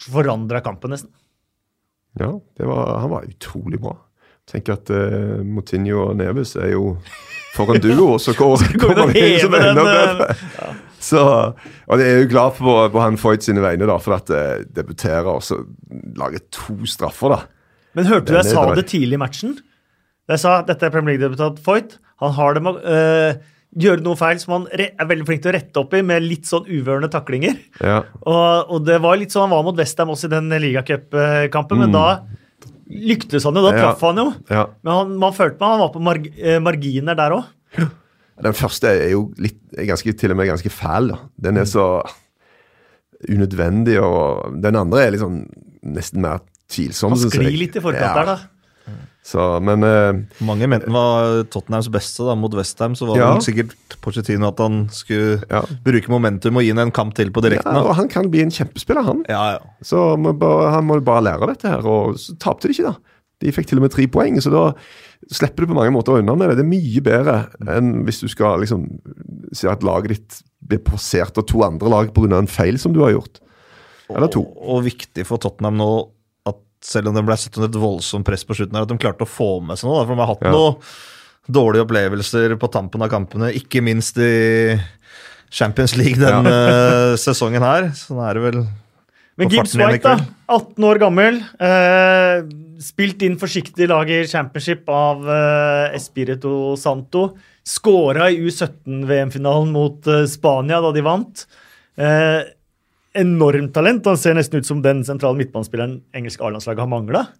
forandra 0.09 0.59
kampen, 0.65 0.97
nesten. 0.97 1.13
Ja, 2.19 2.33
det 2.57 2.67
var, 2.69 2.99
han 3.03 3.13
var 3.13 3.27
utrolig 3.29 3.79
bra. 3.81 3.95
Tenker 4.47 4.77
at 4.77 4.91
uh, 4.93 5.43
Moutinho 5.43 6.05
og 6.09 6.17
Neves 6.19 6.55
er 6.55 6.71
jo 6.71 6.95
for 7.55 7.73
en 7.73 7.81
duo, 7.83 8.13
og 8.15 8.21
så 8.23 8.33
kommer 8.37 8.61
de 8.61 8.69
som 9.41 9.53
heve 9.53 9.59
enda 9.71 9.83
bedre. 9.83 10.27
Så, 11.03 11.21
og 11.87 12.01
jeg 12.01 12.09
er 12.09 12.23
jo 12.23 12.29
glad 12.31 12.55
på, 12.57 12.73
på 12.93 13.01
han 13.03 13.19
Foyt 13.21 13.45
sine 13.45 13.61
vegne, 13.63 13.85
da, 13.89 13.99
for 14.01 14.17
at 14.17 14.31
uh, 14.33 14.63
debuterer 14.75 15.29
og 15.29 15.43
så 15.45 15.59
lager 16.17 16.43
to 16.53 16.77
straffer, 16.89 17.35
da. 17.35 17.39
Men 17.97 18.09
hørte 18.09 18.29
du 18.29 18.37
jeg 18.37 18.45
er 18.45 18.55
sa 18.55 18.65
det 18.77 18.87
tidlig 18.91 19.17
i 19.17 19.21
matchen? 19.21 19.57
Jeg 20.27 20.41
sa 20.43 20.57
at 20.61 20.67
dette 20.69 20.85
er 20.85 20.93
Premier 20.93 21.15
League-debutant 21.15 21.59
Foyt. 21.63 21.97
Han 22.21 22.33
har 22.35 22.57
det 22.57 22.63
med 22.65 22.81
øh, 22.83 23.37
gjøre 23.75 24.01
noe 24.05 24.15
feil 24.17 24.39
som 24.39 24.53
han 24.55 24.67
er 24.71 25.05
veldig 25.09 25.25
flink 25.27 25.41
til 25.43 25.51
å 25.51 25.55
rette 25.57 25.81
opp 25.81 25.93
i, 25.93 26.01
med 26.01 26.23
litt 26.23 26.47
sånn 26.47 26.65
uvørende 26.69 27.09
taklinger. 27.13 27.57
Ja. 27.83 27.99
Og, 28.23 28.71
og 28.77 28.85
det 28.87 29.01
var 29.03 29.17
litt 29.19 29.33
sånn 29.35 29.49
han 29.49 29.55
var 29.57 29.65
mot 29.67 29.77
Westham 29.77 30.09
også 30.13 30.29
i 30.29 30.33
den 30.37 30.47
ligacupkampen, 30.63 31.83
men 31.83 31.91
da 31.93 32.05
lyktes 32.87 33.43
han 33.43 33.57
jo. 33.59 33.61
Da 33.65 33.73
Mm. 33.73 33.77
Ja. 33.77 33.83
traff 33.83 34.01
han 34.07 34.17
jo. 34.21 34.27
ja. 34.49 34.63
Men 34.87 34.93
han, 34.93 35.15
man 35.19 35.35
følte 35.35 35.59
meg 35.59 35.73
han 35.75 35.81
var 35.83 35.91
på 35.93 36.01
marg 36.07 36.29
eh, 36.39 36.59
marginer 36.63 37.17
der 37.19 37.35
òg. 37.35 37.89
Den 38.37 38.53
første 38.53 38.87
er 38.93 39.11
jo 39.11 39.25
litt, 39.41 39.57
er 39.75 39.89
ganske, 39.89 40.13
til 40.13 40.31
og 40.31 40.37
med 40.37 40.47
ganske 40.47 40.69
fæl. 40.71 41.07
da. 41.11 41.17
Den 41.47 41.57
er 41.57 41.65
så 41.67 41.87
unødvendig, 43.27 43.97
og 44.01 44.59
den 44.61 44.77
andre 44.77 45.05
er 45.07 45.15
liksom 45.15 45.39
nesten 45.87 46.21
mer 46.21 46.43
tvilsom. 46.69 47.15
Han 47.15 47.31
sklir 47.31 47.57
litt 47.57 47.77
i 47.79 47.81
forkant 47.83 48.13
der, 48.19 48.29
da. 48.29 48.37
Så, 49.27 49.43
men 49.59 49.83
eh, 49.83 50.21
Mange 50.47 50.69
mente 50.71 50.87
den 50.87 50.95
var 50.95 51.41
Tottenhams 51.51 51.89
beste 51.91 52.23
da, 52.23 52.35
mot 52.39 52.53
Westham. 52.55 52.93
Så 52.95 53.09
var 53.09 53.17
Ja. 53.19 53.33
det 53.35 53.43
sikkert 53.43 53.97
Pochettino 53.99 54.47
at 54.53 54.61
han 54.63 54.85
skulle 54.95 55.41
Ja. 55.51 55.63
bruke 55.83 56.07
momentum 56.13 56.55
og 56.55 56.63
gi 56.63 56.69
henne 56.71 56.85
en 56.87 56.95
kamp 56.95 57.13
til 57.17 57.29
på 57.35 57.43
ja, 57.43 57.59
og 57.83 57.95
han 57.97 58.07
kan 58.07 58.29
bli 58.31 58.41
en 58.45 58.51
kjempespiller, 58.51 59.03
han. 59.03 59.25
Ja, 59.27 59.57
ja. 59.57 59.59
Så 59.83 60.15
bare, 60.39 60.71
han 60.71 60.85
må 60.87 61.01
bare 61.03 61.23
lære 61.27 61.47
dette 61.51 61.67
her. 61.67 61.83
Og 61.85 62.15
så 62.15 62.37
tapte 62.39 62.67
de 62.67 62.73
ikke, 62.73 62.87
da. 62.93 62.95
De 63.41 63.51
fikk 63.51 63.67
til 63.67 63.77
og 63.77 63.83
med 63.83 63.91
tre 63.91 64.07
poeng, 64.07 64.39
så 64.41 64.49
da 64.49 64.73
slipper 65.29 65.65
du 65.65 65.67
på 65.73 65.75
mange 65.77 65.91
måter 65.91 66.17
unna 66.17 66.33
med 66.35 66.49
det. 66.49 66.57
Det 66.57 66.65
er 66.65 66.71
mye 66.71 67.01
bedre 67.03 67.35
enn 67.77 68.05
hvis 68.07 68.21
du 68.23 68.27
skal 68.31 68.59
liksom 68.63 68.87
se 69.53 69.67
at 69.69 69.83
laget 69.83 70.07
ditt 70.15 70.41
blir 70.65 70.79
passert 70.79 71.37
av 71.37 71.45
to 71.45 71.61
andre 71.67 71.89
lag 71.89 72.13
pga. 72.13 72.37
en 72.37 72.47
feil 72.47 72.79
som 72.79 72.93
du 72.93 73.01
har 73.01 73.11
gjort. 73.11 73.39
Eller 74.09 74.27
to. 74.31 74.41
Og, 74.41 74.77
og 74.77 74.83
viktig 74.87 75.25
for 75.27 75.37
Tottenham 75.37 75.75
nå 75.77 75.89
selv 76.81 77.09
om 77.09 77.15
det 77.17 77.25
ble 77.25 77.37
satt 77.37 77.57
under 77.57 77.69
et 77.71 77.81
voldsomt 77.81 78.25
press 78.27 78.43
på 78.47 78.55
slutten, 78.57 78.75
her, 78.77 78.85
at 78.85 78.91
de 78.91 78.97
klarte 79.01 79.25
å 79.25 79.29
få 79.29 79.61
med 79.65 79.77
seg 79.79 79.89
noe. 79.89 79.99
da, 80.01 80.05
For 80.05 80.15
de 80.15 80.19
har 80.21 80.27
hatt 80.33 80.41
Ja. 80.45 80.51
noen 80.51 80.75
dårlige 81.49 81.85
opplevelser 81.87 82.57
på 82.59 82.69
tampen 82.71 83.01
av 83.01 83.09
kampene, 83.09 83.53
ikke 83.55 83.81
minst 83.81 84.17
i 84.19 84.79
Champions 85.49 85.95
League 85.95 86.19
denne 86.19 87.15
sesongen 87.17 87.63
her. 87.63 87.89
Sånn 87.95 88.19
er 88.29 88.33
det 88.35 88.43
vel 88.43 88.67
Men 89.37 89.49
Gibbs 89.49 89.75
White, 89.77 90.01
da. 90.03 90.17
18 90.49 90.83
år 90.83 90.99
gammel. 90.99 91.37
Eh, 91.61 92.41
spilt 92.81 93.21
inn 93.21 93.37
forsiktig 93.37 93.87
lag 93.87 94.09
i 94.09 94.23
championship 94.25 94.87
av 94.89 95.21
eh, 95.29 95.95
Espirito 95.95 96.75
Santo. 96.75 97.35
Skåra 97.67 98.29
i 98.31 98.39
U17-VM-finalen 98.47 99.71
mot 99.71 100.05
eh, 100.07 100.25
Spania 100.29 100.81
da 100.81 100.91
de 100.91 101.01
vant. 101.05 101.45
Eh, 101.97 102.41
enormt 103.19 103.73
talent. 103.75 104.05
Han 104.07 104.17
ser 104.19 104.37
nesten 104.37 104.61
ut 104.61 104.67
som 104.67 104.81
den 104.83 105.03
sentrale 105.07 105.37
midtbanespilleren 105.39 105.99
engelske 106.15 106.43
A-landslaget 106.45 106.83
har 106.85 106.91
mangla. 106.91 107.27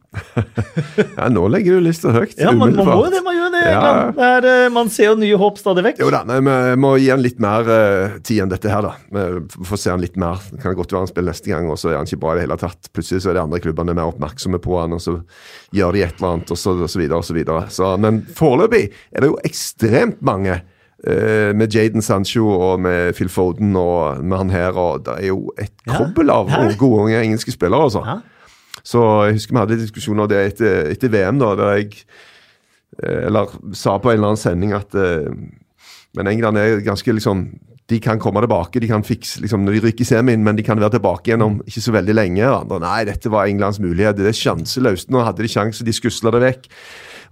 Ja, 1.18 1.28
nå 1.30 1.44
legger 1.50 1.78
du 1.78 1.86
lista 1.86 2.12
høyt. 2.14 2.36
Ja, 2.40 2.52
man, 2.56 2.74
man 2.78 2.88
må 2.88 2.96
jo 3.06 3.10
det. 3.12 3.20
Man 3.26 3.36
gjør 3.38 3.52
det. 3.54 3.62
Ja. 3.70 3.78
England. 3.78 4.18
Det 4.18 4.28
er, 4.28 4.48
eh, 4.52 4.70
man 4.74 4.90
ser 4.94 5.10
jo 5.12 5.16
nye 5.20 5.40
håp 5.40 5.60
stadig 5.60 5.84
vekk. 5.86 6.02
Jo 6.02 6.10
da, 6.14 6.22
nei, 6.28 6.38
vi 6.44 6.78
må 6.82 6.92
gi 7.02 7.10
han 7.12 7.24
litt 7.24 7.42
mer 7.44 7.70
uh, 7.70 8.18
tid 8.26 8.44
enn 8.44 8.52
dette 8.52 8.72
her, 8.72 8.86
da. 8.86 8.94
Vi 9.14 9.66
får 9.70 9.82
se 9.82 9.94
han 9.94 10.04
litt 10.04 10.18
mer. 10.22 10.42
Det 10.52 10.62
kan 10.64 10.78
godt 10.78 10.94
være 10.94 11.06
han 11.06 11.12
spiller 11.12 11.36
neste 11.36 11.52
gang, 11.52 11.70
og 11.74 11.82
så 11.82 11.92
er 11.92 12.00
han 12.00 12.10
ikke 12.10 12.22
bra 12.24 12.34
i 12.36 12.40
det 12.40 12.48
hele 12.48 12.60
tatt. 12.62 12.92
Plutselig 12.96 13.24
så 13.26 13.34
er 13.34 13.40
de 13.40 13.44
andre 13.46 13.62
klubbene 13.64 13.98
mer 13.98 14.14
oppmerksomme 14.14 14.62
på 14.64 14.80
han, 14.80 14.96
og 14.98 15.04
så 15.04 15.18
gjør 15.76 15.98
de 15.98 16.06
et 16.06 16.18
eller 16.22 16.38
annet, 16.38 16.56
og 16.56 16.62
så, 16.62 16.78
og 16.78 16.94
så 16.94 17.02
videre 17.02 17.22
og 17.22 17.28
så 17.28 17.38
videre. 17.38 17.68
Så, 17.74 17.92
men 18.02 18.24
foreløpig 18.38 18.84
er 18.88 19.24
det 19.24 19.32
jo 19.32 19.40
ekstremt 19.48 20.22
mange. 20.26 20.62
Eh, 21.06 21.54
med 21.56 21.74
Jaden 21.76 22.02
Sancho 22.02 22.48
og 22.50 22.80
med 22.82 23.14
Phil 23.18 23.30
Foden 23.30 23.76
og 23.76 24.24
med 24.24 24.38
han 24.38 24.50
her, 24.50 24.72
og 24.78 25.06
det 25.06 25.18
er 25.22 25.28
jo 25.28 25.52
et 25.60 25.74
kobbel 25.88 26.30
av 26.34 26.50
Ja. 26.50 26.72
gode 26.78 27.04
unge 27.08 27.22
engelske 27.22 27.52
spillere, 27.54 27.84
altså. 27.90 28.04
Ja. 28.06 28.18
Så 28.88 29.02
jeg 29.28 29.34
husker 29.36 29.54
vi 29.54 29.60
hadde 29.60 29.82
diskusjoner 29.82 30.28
det 30.32 30.42
etter, 30.54 30.92
etter 30.94 31.10
VM, 31.12 31.40
da, 31.40 31.56
der 31.60 31.74
jeg 31.76 31.94
eh, 33.04 33.26
Eller 33.28 33.48
sa 33.74 33.98
på 34.00 34.10
en 34.10 34.18
eller 34.18 34.32
annen 34.32 34.40
sending 34.40 34.72
at 34.74 34.96
eh, 34.96 35.28
Men 36.16 36.28
England 36.32 36.58
er 36.58 36.80
ganske 36.86 37.12
liksom 37.14 37.50
De 37.90 38.00
kan 38.00 38.20
komme 38.20 38.40
tilbake, 38.44 38.80
de 38.80 38.88
kan 38.88 39.04
fikse 39.04 39.42
liksom, 39.42 39.64
når 39.64 39.74
de 39.78 39.82
ryker 39.88 40.02
i 40.04 40.08
semien, 40.08 40.44
men 40.44 40.56
de 40.58 40.64
kan 40.64 40.80
være 40.80 40.98
tilbake 40.98 41.30
igjen 41.32 41.42
om 41.42 41.62
ikke 41.68 41.82
så 41.82 41.92
veldig 41.96 42.16
lenge. 42.16 42.44
Andre, 42.44 42.80
nei, 42.84 43.06
dette 43.08 43.30
var 43.32 43.48
Englands 43.48 43.80
mulighet. 43.80 44.18
Det 44.18 44.28
er 44.28 44.36
sjanseløst. 44.36 45.08
Nå 45.10 45.22
hadde 45.24 45.40
de 45.46 45.48
sjanse, 45.48 45.86
de 45.88 45.94
skusla 45.96 46.34
det 46.36 46.42
vekk. 46.44 46.68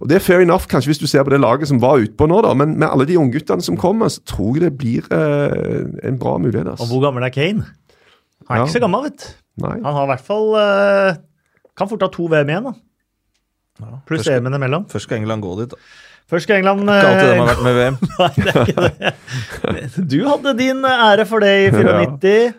Og 0.00 0.08
Det 0.08 0.16
er 0.16 0.24
fair 0.24 0.40
enough, 0.44 0.66
kanskje 0.68 0.90
hvis 0.92 0.98
du 1.00 1.06
ser 1.06 1.24
på 1.24 1.30
det 1.32 1.40
laget 1.40 1.68
som 1.70 1.78
var 1.80 1.98
utpå 2.02 2.26
nå, 2.28 2.42
da, 2.44 2.52
men 2.54 2.74
med 2.78 2.88
alle 2.88 3.06
de 3.08 3.16
ungguttene 3.16 3.62
som 3.64 3.76
kommer, 3.80 4.08
så 4.12 4.20
tror 4.28 4.56
jeg 4.58 4.66
det 4.66 4.78
blir 4.78 5.06
eh, 5.10 6.08
en 6.08 6.18
bra 6.20 6.36
mulighet. 6.38 6.66
Og 6.66 6.72
Altså. 6.76 6.86
hvor 6.92 7.00
gammel 7.06 7.24
er 7.24 7.30
Kane? 7.32 7.64
Han 8.48 8.56
er 8.56 8.60
Ja. 8.60 8.64
ikke 8.66 8.76
så 8.76 8.80
gammel, 8.84 9.02
vet 9.08 9.18
du. 9.18 9.28
Nei. 9.66 9.76
Han 9.82 9.94
har 9.94 10.02
i 10.04 10.10
hvert 10.12 10.26
fall 10.26 10.50
eh, 10.60 11.16
Kan 11.76 11.88
fort 11.88 12.02
ha 12.04 12.08
to 12.12 12.26
VM 12.28 12.48
igjen, 12.52 12.64
da. 12.68 12.72
Ja, 13.80 13.98
Pluss 14.08 14.26
EM-en 14.28 14.54
imellom. 14.56 14.84
først 14.88 15.04
skal 15.08 15.18
England 15.18 15.42
gå 15.42 15.58
dit. 15.60 15.70
da. 15.70 15.76
Først 16.28 16.42
skal 16.48 16.56
England 16.56 16.80
Ikke 16.80 17.08
alltid 17.08 17.28
de 17.28 17.32
eh, 17.32 17.40
har 17.40 17.48
vært 17.50 17.64
med 17.64 17.74
VM. 17.76 17.96
Nei, 18.20 18.32
det 18.36 18.54
er 18.54 18.60
ikke 18.66 18.84
det. 19.96 20.06
Du 20.12 20.18
hadde 20.28 20.54
din 20.58 20.84
ære 20.84 21.26
for 21.26 21.40
det 21.40 21.52
i 21.66 21.70
94. 21.70 22.54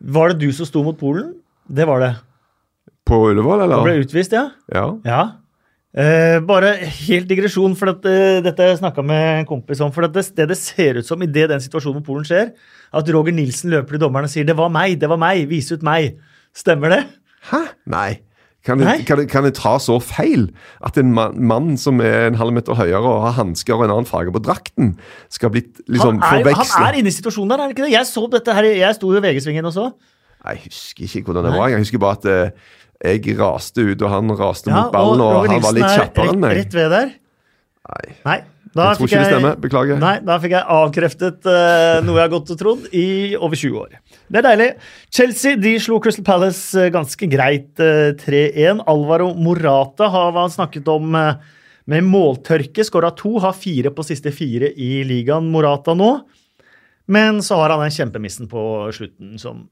Var 0.00 0.28
det 0.28 0.38
du 0.40 0.52
som 0.52 0.66
sto 0.68 0.82
mot 0.86 0.96
Polen? 1.00 1.34
Det 1.68 1.86
var 1.88 2.00
det. 2.00 2.10
På 3.08 3.22
Ullevål, 3.30 3.62
eller? 3.64 3.76
Du 3.80 3.88
ble 3.88 3.96
utvist, 4.04 4.32
ja? 4.36 4.50
Ja. 4.72 4.84
Ja. 5.04 5.22
Eh, 5.98 6.38
bare 6.46 6.76
helt 6.78 7.26
digresjon, 7.26 7.74
for 7.74 7.90
at, 7.90 8.04
eh, 8.06 8.38
dette 8.44 8.62
jeg 8.62 8.78
snakka 8.78 9.02
med 9.02 9.40
en 9.40 9.48
kompis 9.48 9.80
om. 9.82 9.90
For 9.90 10.06
at 10.06 10.12
det, 10.14 10.28
det 10.36 10.48
det 10.52 10.58
ser 10.60 11.00
ut 11.00 11.06
som 11.06 11.22
idet 11.22 11.48
den 11.50 11.60
situasjonen 11.64 11.98
med 11.98 12.06
Polen 12.06 12.28
skjer, 12.28 12.52
at 12.94 13.10
Roger 13.14 13.34
Nilsen 13.34 13.72
løper 13.74 13.96
til 13.96 14.04
dommeren 14.04 14.28
og 14.28 14.30
sier 14.30 14.44
'det 14.46 14.56
var 14.56 14.70
meg', 14.70 14.98
'det 14.98 15.08
var 15.08 15.18
meg', 15.18 15.48
vis 15.48 15.72
ut 15.72 15.82
meg'. 15.82 16.14
Stemmer 16.54 16.88
det? 16.88 17.06
Hæ? 17.50 17.74
Nei. 17.86 18.20
Kan 18.64 18.78
det, 18.78 19.06
kan, 19.06 19.26
kan 19.26 19.44
det 19.44 19.54
ta 19.54 19.78
så 19.78 19.98
feil 20.02 20.50
at 20.84 20.98
en 20.98 21.12
mann, 21.14 21.38
mann 21.40 21.76
som 21.76 22.00
er 22.00 22.26
en 22.26 22.34
halv 22.34 22.52
meter 22.52 22.74
høyere 22.74 23.00
og 23.00 23.22
har 23.22 23.44
hansker 23.44 23.74
og 23.74 23.84
en 23.84 23.90
annen 23.90 24.06
farge 24.06 24.32
på 24.34 24.42
drakten, 24.42 24.98
skal 25.30 25.50
bli 25.50 25.62
liksom 25.88 26.18
er, 26.18 26.42
han 26.52 26.84
er 26.84 26.98
inne 26.98 27.08
i 27.08 27.14
situasjonen 27.14 27.48
der, 27.48 27.56
er 27.56 27.62
han 27.62 27.70
ikke 27.70 27.86
det? 27.86 27.92
Jeg 27.94 28.06
så 28.06 28.28
dette 28.30 28.54
her, 28.54 28.62
jeg 28.64 28.94
sto 28.94 29.14
i 29.14 29.22
VG-svingen 29.22 29.64
også. 29.64 29.92
Jeg 30.44 30.60
husker 30.64 31.04
ikke 31.04 31.32
hvordan 31.32 31.48
det 31.48 31.54
var. 31.58 31.68
Jeg 31.68 31.78
husker 31.78 31.98
bare 31.98 32.16
at 32.18 32.26
eh, 32.26 32.50
jeg 33.04 33.38
raste 33.38 33.84
ut, 33.84 34.02
og 34.02 34.10
han 34.10 34.36
raste 34.38 34.70
Ja, 34.72 34.84
mot 34.84 34.94
ballen, 34.94 35.22
og, 35.22 35.34
og 35.44 35.50
han 35.52 35.62
var 35.62 35.76
litt 35.76 35.86
er 35.86 36.00
kjappere 36.02 36.32
enn 36.34 36.40
meg. 36.42 36.56
rett 36.58 36.78
ved 36.78 36.94
der. 36.94 37.10
Nei, 37.88 38.06
Nei. 38.26 38.38
Da 38.76 38.90
jeg 38.90 38.98
tror 38.98 39.08
ikke 39.08 39.20
det 39.20 39.28
stemmer. 39.32 39.60
Beklager. 39.62 40.00
Nei, 40.00 40.14
da 40.24 40.36
fikk 40.42 40.54
jeg 40.54 40.74
avkreftet 40.74 41.46
uh, 41.48 42.00
noe 42.04 42.18
jeg 42.18 42.24
har 42.26 42.32
gått 42.32 42.50
og 42.52 42.58
trodd 42.60 42.88
i 42.96 43.06
over 43.38 43.58
20 43.58 43.78
år. 43.80 43.94
Det 44.28 44.40
er 44.40 44.44
deilig. 44.44 44.66
Chelsea 45.14 45.58
de 45.60 45.72
slo 45.82 45.98
Crystal 46.04 46.26
Palace 46.26 46.76
eh, 46.78 46.90
ganske 46.92 47.30
greit 47.32 47.80
uh, 47.80 48.12
3-1. 48.20 48.82
Alvaro 48.90 49.30
Morata 49.38 50.10
har 50.12 50.34
hva 50.34 50.44
han 50.44 50.52
snakket 50.52 50.90
om 50.92 51.16
uh, 51.16 51.40
med 51.88 52.06
måltørke. 52.06 52.84
Skåra 52.84 53.10
to, 53.16 53.38
har 53.42 53.56
fire 53.56 53.92
på 53.94 54.04
siste 54.06 54.34
fire 54.36 54.70
i 54.76 55.00
ligaen, 55.08 55.48
Morata 55.54 55.96
nå. 55.96 56.12
Men 57.08 57.40
så 57.44 57.62
har 57.62 57.72
han 57.72 57.86
den 57.86 57.94
kjempemissen 57.94 58.50
på 58.52 58.62
slutten 58.92 59.40
som 59.40 59.64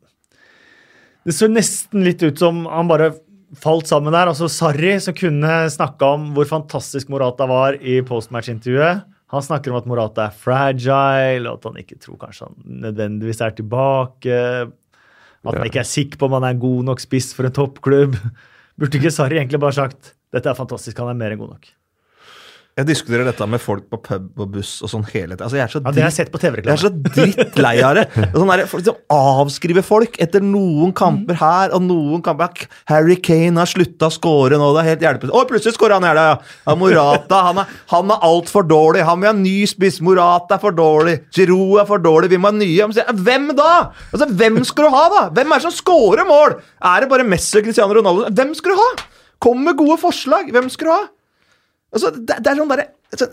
Det 1.27 1.35
så 1.35 1.49
nesten 1.51 2.05
litt 2.07 2.23
ut 2.23 2.39
som 2.39 2.65
han 2.71 2.87
bare 2.87 3.11
falt 3.59 3.89
sammen 3.91 4.15
der. 4.15 4.31
Altså 4.31 4.47
Sarri, 4.53 4.93
som 5.03 5.15
kunne 5.17 5.67
snakka 5.75 6.13
om 6.15 6.29
hvor 6.37 6.47
fantastisk 6.47 7.11
Morata 7.11 7.49
var 7.51 7.79
i 7.83 7.99
postmatch-intervjuet. 8.07 9.03
Han 9.35 9.43
snakker 9.43 9.73
om 9.73 9.81
at 9.81 9.89
Morata 9.91 10.29
er 10.29 10.37
fragile, 10.39 11.51
og 11.51 11.59
at 11.59 11.67
han 11.67 11.81
ikke 11.83 11.99
tror 12.03 12.21
kanskje 12.21 12.47
han 12.47 12.61
nødvendigvis 12.85 13.43
er 13.43 13.57
tilbake. 13.59 14.37
At 15.47 15.51
han 15.51 15.67
ikke 15.67 15.83
er 15.83 15.91
sikker 15.91 16.21
på 16.21 16.29
om 16.29 16.37
han 16.39 16.47
er 16.47 16.63
god 16.63 16.93
nok 16.93 17.03
spiss 17.03 17.33
for 17.35 17.49
en 17.49 17.57
toppklubb. 17.59 18.15
Burde 18.79 19.01
ikke 19.01 19.15
Sarri 19.15 19.41
egentlig 19.41 19.63
bare 19.63 19.75
sagt 19.75 20.15
dette 20.35 20.51
er 20.51 20.59
fantastisk, 20.59 20.99
han 21.01 21.11
er 21.11 21.19
mer 21.19 21.35
enn 21.35 21.41
god 21.41 21.57
nok? 21.57 21.69
Jeg 22.77 22.85
diskuterer 22.91 23.25
dette 23.25 23.47
med 23.49 23.57
folk 23.65 23.87
på 23.89 23.97
pub 24.05 24.41
og 24.45 24.51
buss 24.53 24.83
og 24.85 24.91
sånn 24.93 25.05
hele 25.09 25.33
tiden. 25.33 25.47
Altså, 25.47 25.57
jeg 25.57 25.65
er 25.65 25.71
så 25.73 25.81
Ja, 25.81 25.91
Det 25.97 26.03
har 26.03 26.11
jeg 26.11 26.13
dritt- 26.13 26.17
sett 26.19 26.33
på 26.35 26.41
jeg 26.43 26.45
er 26.45 26.57
TV-reklame. 26.61 26.83
så 26.83 26.91
drittlei 27.17 27.77
av 27.83 27.95
det. 27.97 28.03
Sånn 28.37 28.51
der, 28.53 28.67
folk 28.69 28.85
som 28.85 28.99
avskriver 29.17 29.83
folk 29.87 30.19
etter 30.21 30.45
noen 30.45 30.93
kamper 30.93 31.39
her 31.41 31.73
og 31.73 31.81
noen 31.87 32.21
kamper 32.27 32.67
Harry 32.93 33.17
Kane 33.17 33.57
har 33.57 33.65
slutta 33.71 34.11
å 34.11 34.13
score 34.13 34.61
nå, 34.61 34.69
det 34.77 34.83
er 34.83 34.89
helt 34.91 35.07
hjelpeløst. 35.07 35.33
Å, 35.33 35.47
plutselig 35.49 35.73
scorer 35.79 35.97
han 35.97 36.05
her, 36.05 36.21
da! 36.21 36.27
ja. 36.69 36.75
Morata 36.77 37.41
han 37.49 37.63
er, 37.65 37.73
han 37.95 38.13
er 38.13 38.29
altfor 38.29 38.69
dårlig. 38.69 39.07
Han 39.09 39.25
vil 39.25 39.33
ha 39.33 39.35
ny 39.41 39.57
spiss. 39.73 40.03
Morata 40.05 40.59
er 40.59 40.65
for 40.69 40.77
dårlig. 40.77 41.17
Giroud 41.33 41.81
er 41.81 41.89
for 41.89 41.99
dårlig. 42.05 42.29
Vi 42.29 42.37
må 42.45 42.53
ha 42.53 42.57
nye. 42.61 42.85
Men 42.85 42.93
så- 42.93 43.09
Hvem 43.25 43.55
da?! 43.57 43.73
Altså, 44.13 44.29
Hvem 44.37 44.61
skal 44.69 44.85
du 44.85 44.91
ha, 45.01 45.09
da?! 45.17 45.25
Hvem 45.33 45.49
er 45.57 45.57
det 45.57 45.63
som 45.71 45.73
scorer 45.81 46.29
mål?! 46.29 46.61
Er 46.85 47.01
det 47.01 47.09
bare 47.09 47.25
Messi 47.25 47.57
og 47.57 47.65
Cristiano 47.65 47.97
Ronaldo? 47.97 48.29
Hvem 48.37 48.53
skal 48.55 48.77
du 48.77 48.85
ha?! 48.85 48.91
Kom 49.41 49.65
med 49.65 49.77
gode 49.81 49.97
forslag! 50.05 50.53
Hvem 50.53 50.69
skal 50.69 50.93
du 50.93 50.93
ha?! 50.93 51.05
Altså, 51.97 52.13
det, 52.17 52.39
det 52.45 52.53
er 52.53 52.59
sånn 52.61 52.71
derre 52.71 52.87
altså, 53.15 53.29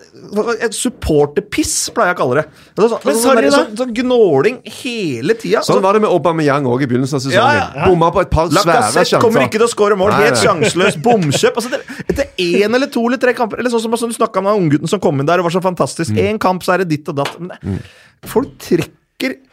Supporterpiss, 0.78 1.74
pleier 1.96 2.12
jeg 2.12 2.18
å 2.18 2.20
kalle 2.22 2.38
det. 2.40 2.44
Altså, 2.78 2.88
sånn, 2.94 3.04
Men 3.10 3.20
sånn, 3.20 3.52
sånn, 3.56 3.76
sånn 3.82 3.92
gnåling 3.98 4.60
hele 4.82 5.36
tida. 5.40 5.64
Sånn 5.68 5.82
var 5.84 5.98
det 5.98 6.04
med 6.06 6.14
Aubameyang 6.14 6.68
òg 6.70 6.86
i 6.86 6.90
begynnelsen 6.92 7.20
av 7.20 7.26
sesongen. 7.26 7.60
Ja, 7.60 7.68
ja. 7.74 7.90
Bomma 7.90 8.12
på 8.16 8.24
et 8.24 8.32
par 8.34 8.50
svære 8.52 8.80
Lacassette 8.80 9.22
kommer 9.24 9.48
ikke 9.48 9.60
til 9.60 9.68
å 9.68 9.72
score 9.74 10.00
mål. 10.00 10.16
Helt 10.22 10.40
sjanseløs. 10.42 11.00
Bomkjøp. 11.06 11.60
Altså, 11.60 11.74
det, 11.74 12.02
etter 12.08 12.32
én 12.46 12.80
eller 12.80 12.92
to 12.94 13.06
eller 13.10 13.22
tre 13.22 13.36
kamper 13.38 13.62
Eller 13.62 13.74
sånn 13.74 13.84
som, 13.86 14.10
du 14.10 14.18
snakka 14.18 14.44
om 14.44 14.52
unggutten 14.56 14.92
som 14.92 15.02
kom 15.04 15.20
inn 15.20 15.30
der 15.30 15.44
og 15.44 15.50
var 15.50 15.58
så 15.58 15.64
fantastisk. 15.64 16.16
Én 16.16 16.42
kamp, 16.42 16.66
så 16.66 16.78
er 16.78 16.84
det 16.84 16.92
ditt 16.96 17.14
og 17.14 17.20
datt. 17.24 17.36
Men 17.40 17.56
det, 17.56 17.80
folk 18.32 18.56
trekker 18.64 19.00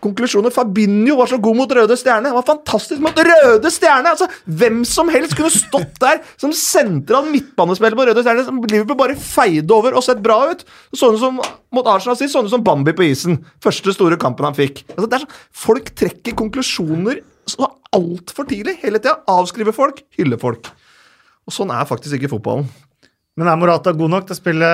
konklusjoner. 0.03 0.53
Fabinho 0.55 1.17
var 1.19 1.31
så 1.31 1.39
god 1.43 1.59
mot 1.59 1.73
Røde 1.77 1.97
Stjerne. 1.99 2.31
Han 2.31 2.39
var 2.39 2.47
fantastisk 2.49 3.03
mot 3.05 3.17
Røde 3.17 3.73
Stjerne! 3.73 4.13
Altså, 4.13 4.29
Hvem 4.45 4.83
som 4.89 5.11
helst 5.13 5.37
kunne 5.39 5.53
stått 5.55 5.97
der 6.03 6.21
som 6.41 6.55
sentral 6.57 7.29
midtbanespiller 7.31 7.99
på 7.99 8.09
Røde 8.11 8.25
Stjerne. 8.27 8.45
Som 8.47 8.61
Liverpool 8.65 8.99
bare 9.01 9.19
feide 9.21 9.77
over 9.77 9.97
og 9.99 10.05
sett 10.07 10.23
bra 10.25 10.39
ut. 10.51 10.67
Sånne 10.97 11.23
som 11.23 11.41
mot 11.41 11.91
Arsenal 11.91 12.19
sist, 12.19 12.35
sånne 12.35 12.53
som 12.53 12.65
Bambi 12.67 12.95
på 12.97 13.07
isen. 13.07 13.41
Første 13.65 13.95
store 13.97 14.19
kampen 14.21 14.49
han 14.49 14.59
fikk. 14.59 14.85
Altså, 14.97 15.07
det 15.07 15.19
er 15.19 15.25
sånn, 15.25 15.41
folk 15.67 15.95
trekker 16.03 16.39
konklusjoner 16.39 17.23
så 17.51 17.71
altfor 17.97 18.47
tidlig. 18.51 18.79
Hele 18.85 19.01
tida. 19.03 19.19
Avskriver 19.31 19.75
folk, 19.77 20.05
hyller 20.19 20.41
folk. 20.41 20.71
Og 21.49 21.55
sånn 21.55 21.73
er 21.75 21.89
faktisk 21.89 22.19
ikke 22.19 22.31
fotballen. 22.35 22.69
Men 23.39 23.49
er 23.49 23.57
Morata 23.57 23.93
god 23.97 24.13
nok 24.13 24.27
til 24.29 24.37
å 24.37 24.39
spille 24.39 24.71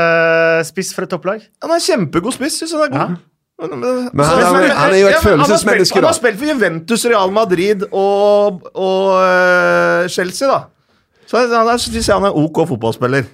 spiss 0.66 0.92
for 0.96 1.06
et 1.06 1.12
topplag? 1.12 1.44
Han 1.62 1.74
er 1.74 1.82
kjempegod 1.84 2.34
spiss, 2.34 2.56
synes 2.62 2.74
han 2.74 2.86
er 2.86 2.92
god. 2.92 3.16
Ja. 3.16 3.35
Men, 3.56 3.70
han 3.72 4.56
er- 4.60 4.74
han 4.76 4.92
er 4.92 4.98
jo 5.00 5.06
et 5.06 5.12
Ja, 5.14 5.20
da. 5.22 5.30
han 5.30 5.38
har 5.40 5.56
spilt- 5.56 5.94
Han 5.94 6.36
for 6.36 6.44
Juventus, 6.44 7.04
Real 7.06 7.30
Madrid 7.32 7.84
og, 7.90 8.62
og 8.74 9.22
øh, 9.22 10.08
Chelsea, 10.08 10.48
da. 10.48 10.58
Så 11.26 11.38
han 11.38 11.68
er, 11.68 11.76
synes 11.78 12.06
jeg 12.08 12.14
han 12.14 12.24
er 12.24 12.36
OK 12.36 12.68
fotballspiller. 12.68 13.24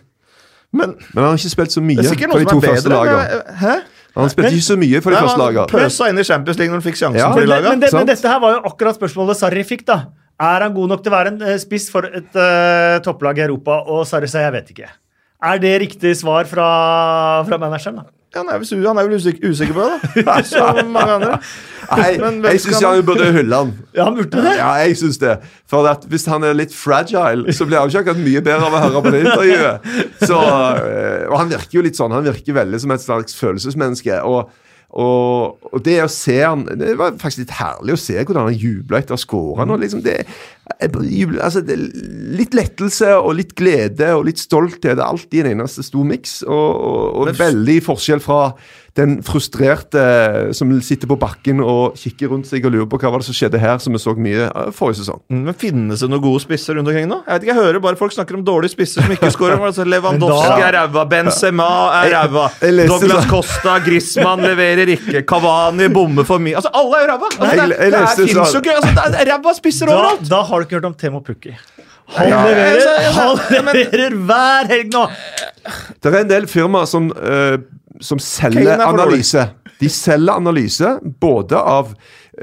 Men 0.73 0.95
Men 1.15 1.25
han 1.25 1.25
har 1.25 1.33
ikke 1.37 1.51
spilt 1.51 1.73
så 1.73 1.81
mye 1.83 1.97
for 2.07 2.39
de 2.39 2.45
to 2.45 2.61
første 2.61 2.89
lagene. 2.89 3.17
men- 3.17 3.57
Hæ? 3.57 3.75
Han 4.17 4.31
spilte 4.31 4.51
ikke 4.53 4.63
så 4.71 4.77
mye 4.77 5.01
for 5.03 5.11
de 5.11 5.17
første 5.17 5.39
lagene. 5.39 5.67
pøsa 5.67 6.09
inn 6.09 6.19
i 6.19 6.25
Champions 6.25 6.59
League 6.59 6.71
når 6.73 6.81
han 6.83 6.93
fikk 6.93 6.97
sjansen 7.01 7.17
Ja. 7.19 7.33
for 7.33 7.41
de 7.41 7.47
Men, 7.47 7.63
men, 7.65 7.81
det, 7.81 7.93
men 7.93 8.07
dette 8.07 8.29
her 8.29 8.39
var 8.41 8.51
jo 8.53 8.61
akkurat 8.71 8.95
spørsmålet 8.97 9.37
Sarri 9.37 9.65
fikk, 9.65 9.85
da. 9.87 10.05
Er 10.41 10.61
han 10.63 10.75
god 10.75 10.89
nok 10.89 11.03
til 11.03 11.13
å 11.13 11.17
være 11.17 11.27
en 11.33 11.43
eh, 11.43 11.59
spiss 11.59 11.91
for 11.91 12.03
et 12.07 12.35
uh, 12.37 12.99
topplag 13.03 13.39
i 13.39 13.43
Europa? 13.43 13.83
Og 13.87 14.07
Sarri 14.07 14.27
sa 14.29 14.39
jeg 14.39 14.53
vet 14.53 14.71
ikke. 14.71 14.89
Er 15.43 15.59
det 15.59 15.81
riktig 15.81 16.17
svar 16.17 16.45
fra, 16.47 17.43
fra 17.45 17.59
manageren? 17.59 17.97
da? 17.97 18.03
Han 18.35 18.49
er 18.49 18.59
vel, 18.63 18.87
han 18.87 18.99
er 18.99 19.09
vel 19.09 19.19
usikker, 19.21 19.51
usikker 19.53 19.75
på 19.77 19.85
det, 19.89 20.25
da. 20.25 20.39
Som 20.49 20.79
mange 20.95 21.13
andre. 21.19 21.39
Nei, 21.93 22.07
Men 22.23 22.39
jeg 22.47 22.61
syns 22.65 22.81
han- 22.81 23.03
burde 23.05 23.27
hylle 23.35 23.59
han. 23.59 23.73
Ja, 23.95 24.05
han 24.09 24.17
burde 24.17 24.41
det. 24.47 24.55
Ja, 24.57 24.71
jeg 24.87 24.97
synes 24.97 25.19
det. 25.21 25.35
For 25.69 25.87
at 25.91 26.07
hvis 26.09 26.25
han 26.33 26.45
er 26.49 26.55
litt 26.57 26.73
fragile, 26.75 27.53
så 27.53 27.67
blir 27.69 27.79
han 27.83 27.91
ikke 27.93 28.05
akkurat 28.07 28.23
mye 28.25 28.41
bedre 28.41 28.71
av 28.71 28.73
å 28.79 28.83
høre 28.87 29.03
på 29.05 29.13
det 29.13 29.21
intervjuet. 29.27 29.93
Så, 30.25 30.39
øh, 30.41 31.31
og 31.31 31.39
han 31.43 31.51
virker 31.53 31.77
jo 31.81 31.83
litt 31.85 31.99
sånn. 32.01 32.13
Han 32.17 32.25
virker 32.25 32.57
veldig 32.63 32.81
som 32.81 32.91
et 32.97 33.05
slags 33.05 33.37
følelsesmenneske. 33.37 34.23
og 34.25 34.51
og, 34.93 35.63
og 35.73 35.81
det 35.87 35.95
å 36.05 36.09
se 36.13 36.35
han 36.43 36.67
Det 36.77 36.91
var 37.01 37.15
faktisk 37.17 37.47
litt 37.47 37.55
herlig 37.57 37.95
å 37.95 38.01
se 38.01 38.19
hvordan 38.19 38.51
han 38.51 38.59
jubla 38.61 39.01
etter 39.01 39.17
å 39.17 39.21
skåre. 39.21 39.65
Liksom 39.81 40.03
det, 40.05 40.19
altså 41.41 41.63
det, 41.65 41.79
litt 42.37 42.53
lettelse 42.57 43.15
og 43.17 43.39
litt 43.39 43.55
glede 43.57 44.11
og 44.19 44.27
litt 44.29 44.43
stolthet. 44.43 44.99
Det 45.01 45.09
i 45.33 45.41
en 45.41 45.53
eneste 45.55 45.85
stor 45.87 46.05
miks. 46.09 46.43
Og, 46.45 46.53
og, 46.53 47.23
og 47.23 47.41
veldig 47.41 47.79
forskjell 47.89 48.21
fra 48.25 48.43
den 48.99 49.23
frustrerte 49.25 50.53
som 50.53 50.69
sitter 50.85 51.09
på 51.09 51.17
bakken 51.17 51.63
og 51.65 51.95
kikker 51.97 52.29
rundt 52.29 52.45
seg 52.51 52.67
og 52.69 52.75
lurer 52.75 52.89
på 52.93 52.99
hva 53.01 53.09
var 53.15 53.23
det 53.23 53.27
som 53.31 53.37
skjedde 53.39 53.57
her, 53.63 53.79
som 53.81 53.95
vi 53.97 54.01
så 54.03 54.13
mye 54.21 54.51
forrige 54.77 54.99
sesong. 55.01 55.23
Mm, 55.33 55.39
Men 55.47 55.57
Finnes 55.63 56.03
det 56.05 56.11
noen 56.13 56.21
gode 56.21 56.43
spisser 56.45 56.77
rundt 56.77 56.91
omkring 56.93 57.09
nå? 57.09 57.23
Jeg 57.25 57.33
vet 57.39 57.47
ikke, 57.47 57.55
jeg 57.55 57.65
hører 57.65 57.81
bare 57.87 57.97
folk 57.97 58.13
snakker 58.13 58.37
om 58.37 58.45
dårlige 58.45 58.75
spisser 58.75 59.01
som 59.07 59.15
ikke 59.15 59.31
skårer. 59.37 59.57
Altså, 59.65 59.87
Lewandowski 59.89 60.51
da- 60.61 60.69
er 60.69 60.77
ræva, 60.77 61.07
Benzema 61.09 61.69
er 62.03 62.13
ræva, 62.19 62.47
Douglas 62.93 63.27
Costa, 63.33 63.79
Griezmann 63.87 64.45
leverer 64.51 64.93
ikke, 64.99 65.25
Cavani 65.25 65.89
bommer 65.89 66.29
for 66.29 66.43
mye. 66.45 66.59
Altså, 66.61 66.69
Alle 66.77 67.01
er 67.01 67.07
jo 67.07 67.13
ræva! 67.15 67.33
Altså, 67.33 67.57
det, 67.57 67.79
det, 67.79 68.03
er- 68.03 68.45
så- 68.45 68.59
jo 68.59 68.65
ikke 68.67 68.77
altså, 68.77 69.09
Det 69.17 69.21
er 69.25 69.33
ræva 69.33 69.57
spisser 69.57 69.89
overalt! 69.97 70.29
da 70.29 70.43
har 70.51 70.59
du 70.61 70.69
ikke 70.69 70.81
hørt 70.83 70.91
om 70.93 70.99
Temo 71.01 71.25
Pukki. 71.25 71.57
Han 72.13 72.29
leverer, 72.29 72.77
jeg- 72.77 73.05
jeg- 73.07 73.13
han 73.17 73.39
leverer 73.57 74.17
hver 74.29 74.67
helg 74.69 74.91
nå! 74.93 75.07
Det 76.03 76.11
er 76.13 76.19
en 76.21 76.29
del 76.29 76.47
firmaer 76.51 76.85
som, 76.91 77.07
øh, 77.15 77.57
som 78.01 78.21
selger 78.23 78.75
er 78.77 78.85
analyse. 78.87 79.47
De 79.81 79.89
selger 79.91 80.33
analyse 80.33 80.99
både 81.21 81.59
av 81.59 81.95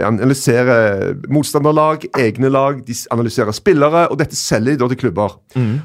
analyserer 0.05 1.15
motstanderlag, 1.33 2.03
egne 2.19 2.51
lag, 2.53 2.83
de 2.85 2.93
analyserer 3.11 3.55
spillere, 3.57 4.05
og 4.11 4.19
dette 4.19 4.37
selger 4.37 4.75
de 4.75 4.81
da 4.83 4.89
til 4.91 4.99
klubber. 5.01 5.39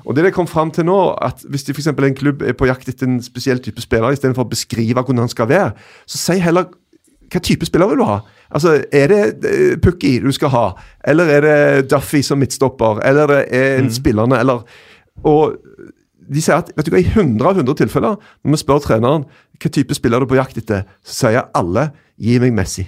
Og 0.05 0.17
det 0.17 0.27
de 0.27 0.33
kom 0.35 0.49
fram 0.51 0.71
til 0.75 0.85
nå, 0.85 0.99
at 1.25 1.45
hvis 1.49 1.65
de 1.65 1.75
for 1.79 2.05
en 2.05 2.19
klubb 2.19 2.43
er 2.43 2.53
på 2.59 2.69
jakt 2.69 2.89
etter 2.89 3.09
en 3.09 3.23
spesiell 3.25 3.63
type 3.65 3.81
spiller, 3.81 4.13
istedenfor 4.13 4.45
å 4.45 4.51
beskrive 4.51 5.01
hvordan 5.01 5.25
han 5.25 5.33
skal 5.33 5.49
være, 5.49 5.73
så 6.07 6.21
si 6.21 6.41
heller 6.45 6.69
hva 7.33 7.41
type 7.43 7.67
spiller 7.67 7.89
vil 7.91 8.03
du 8.03 8.07
ha? 8.07 8.21
Altså, 8.55 8.85
Er 8.93 9.09
det 9.09 9.49
eh, 9.49 9.77
Pukki 9.83 10.19
du 10.23 10.31
skal 10.33 10.53
ha, 10.53 10.67
eller 11.05 11.31
er 11.33 11.41
det 11.41 11.91
Duffy 11.91 12.23
som 12.23 12.39
midtstopper, 12.39 13.01
eller 13.03 13.23
er 13.23 13.47
det 13.49 13.79
en 13.81 13.91
spillerne, 13.91 14.39
eller 14.39 14.63
Og 15.25 15.57
de 16.33 16.43
sier 16.43 16.57
at 16.57 16.71
vet 16.77 16.87
du 16.87 16.93
hva, 16.95 17.01
i 17.01 17.09
100 17.09 17.49
av 17.49 17.59
100 17.59 17.77
tilfeller, 17.83 18.17
når 18.45 18.55
vi 18.55 18.61
spør 18.61 18.83
treneren 18.85 19.27
hva 19.61 19.71
type 19.71 19.95
spiller 19.97 20.21
du 20.21 20.27
på 20.31 20.39
jakt 20.39 20.59
etter, 20.61 20.85
så 21.05 21.29
sier 21.29 21.51
alle 21.55 21.91
'gi 22.19 22.39
meg 22.43 22.55
Messi'. 22.55 22.87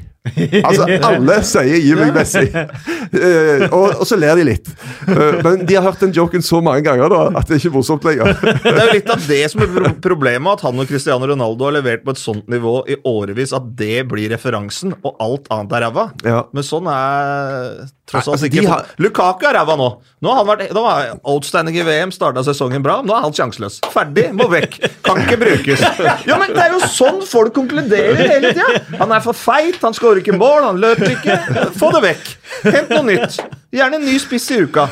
Altså, 0.66 0.86
alle 1.10 1.36
sier 1.46 1.78
'gi 1.80 1.94
meg 1.98 2.12
Messi'. 2.16 2.48
uh, 2.50 3.66
og, 3.70 4.00
og 4.00 4.04
så 4.08 4.18
ler 4.18 4.36
de 4.40 4.46
litt. 4.50 4.70
Uh, 5.08 5.38
men 5.44 5.64
de 5.68 5.76
har 5.78 5.84
hørt 5.86 6.02
den 6.02 6.14
joken 6.16 6.42
så 6.44 6.60
mange 6.64 6.82
ganger 6.86 7.12
da, 7.12 7.20
at 7.38 7.46
det 7.48 7.56
er 7.58 7.62
ikke 7.64 7.74
morsomt 7.78 8.06
lenger. 8.08 8.32
Det 8.42 8.72
er 8.74 8.82
jo 8.88 8.96
litt 8.98 9.10
av 9.16 9.26
det 9.28 9.42
som 9.52 9.64
er 9.66 9.92
problemet, 10.04 10.58
at 10.58 10.66
han 10.66 10.82
og 10.82 10.88
Cristiano 10.90 11.28
Ronaldo 11.30 11.68
har 11.68 11.76
levert 11.78 12.04
på 12.06 12.14
et 12.16 12.20
sånt 12.22 12.48
nivå 12.52 12.78
i 12.90 12.98
årevis 13.06 13.54
at 13.56 13.68
det 13.78 14.04
blir 14.10 14.30
referansen, 14.34 14.94
og 15.02 15.16
alt 15.22 15.50
annet 15.54 15.76
er 15.78 15.86
ræva. 15.86 16.08
Ja. 16.26 16.42
Men 16.54 16.66
sånn 16.66 16.88
er 16.90 17.86
tross 18.06 18.28
alt 18.28 18.36
altså, 18.36 18.46
ikke 18.50 18.68
har- 18.70 18.86
Lukaku 19.02 19.46
er 19.48 19.56
ræva 19.58 19.74
nå. 19.78 19.88
Nå 20.22 20.30
har 20.32 20.42
han 20.44 20.50
vært 20.52 20.74
nå 20.74 20.82
har 20.86 21.08
outstanding 21.26 21.76
i 21.80 21.82
VM, 21.86 22.12
starta 22.14 22.42
sesongen 22.46 22.82
bra. 22.84 23.00
Nå 23.06 23.14
er 23.16 23.24
han 23.26 23.34
sjanseløs. 23.34 23.80
Ferdig, 23.92 24.28
må 24.36 24.46
vekk. 24.52 24.78
Kan 25.06 25.22
ikke 25.24 25.38
brukes. 25.42 25.82
Ja, 26.26 26.36
men 26.40 26.52
Det 26.56 26.62
er 26.62 26.72
jo 26.72 26.80
sånn 26.90 27.18
folk 27.26 27.52
konkluderer 27.56 28.16
hele 28.18 28.52
tida. 28.54 28.80
Han 29.00 29.12
er 29.14 29.20
for 29.24 29.36
feit, 29.36 29.76
han 29.82 29.94
skårer 29.96 30.15
ikke 30.22 30.36
mål, 30.38 30.64
han 30.68 30.80
løper 30.82 31.12
ikke. 31.14 31.36
Få 31.80 31.90
det 31.96 32.02
vekk. 32.04 32.30
Hent 32.64 32.92
noe 32.94 33.04
nytt. 33.06 33.38
Gjerne 33.74 34.00
en 34.00 34.06
ny 34.06 34.16
spiss 34.22 34.48
i 34.54 34.62
uka. 34.66 34.88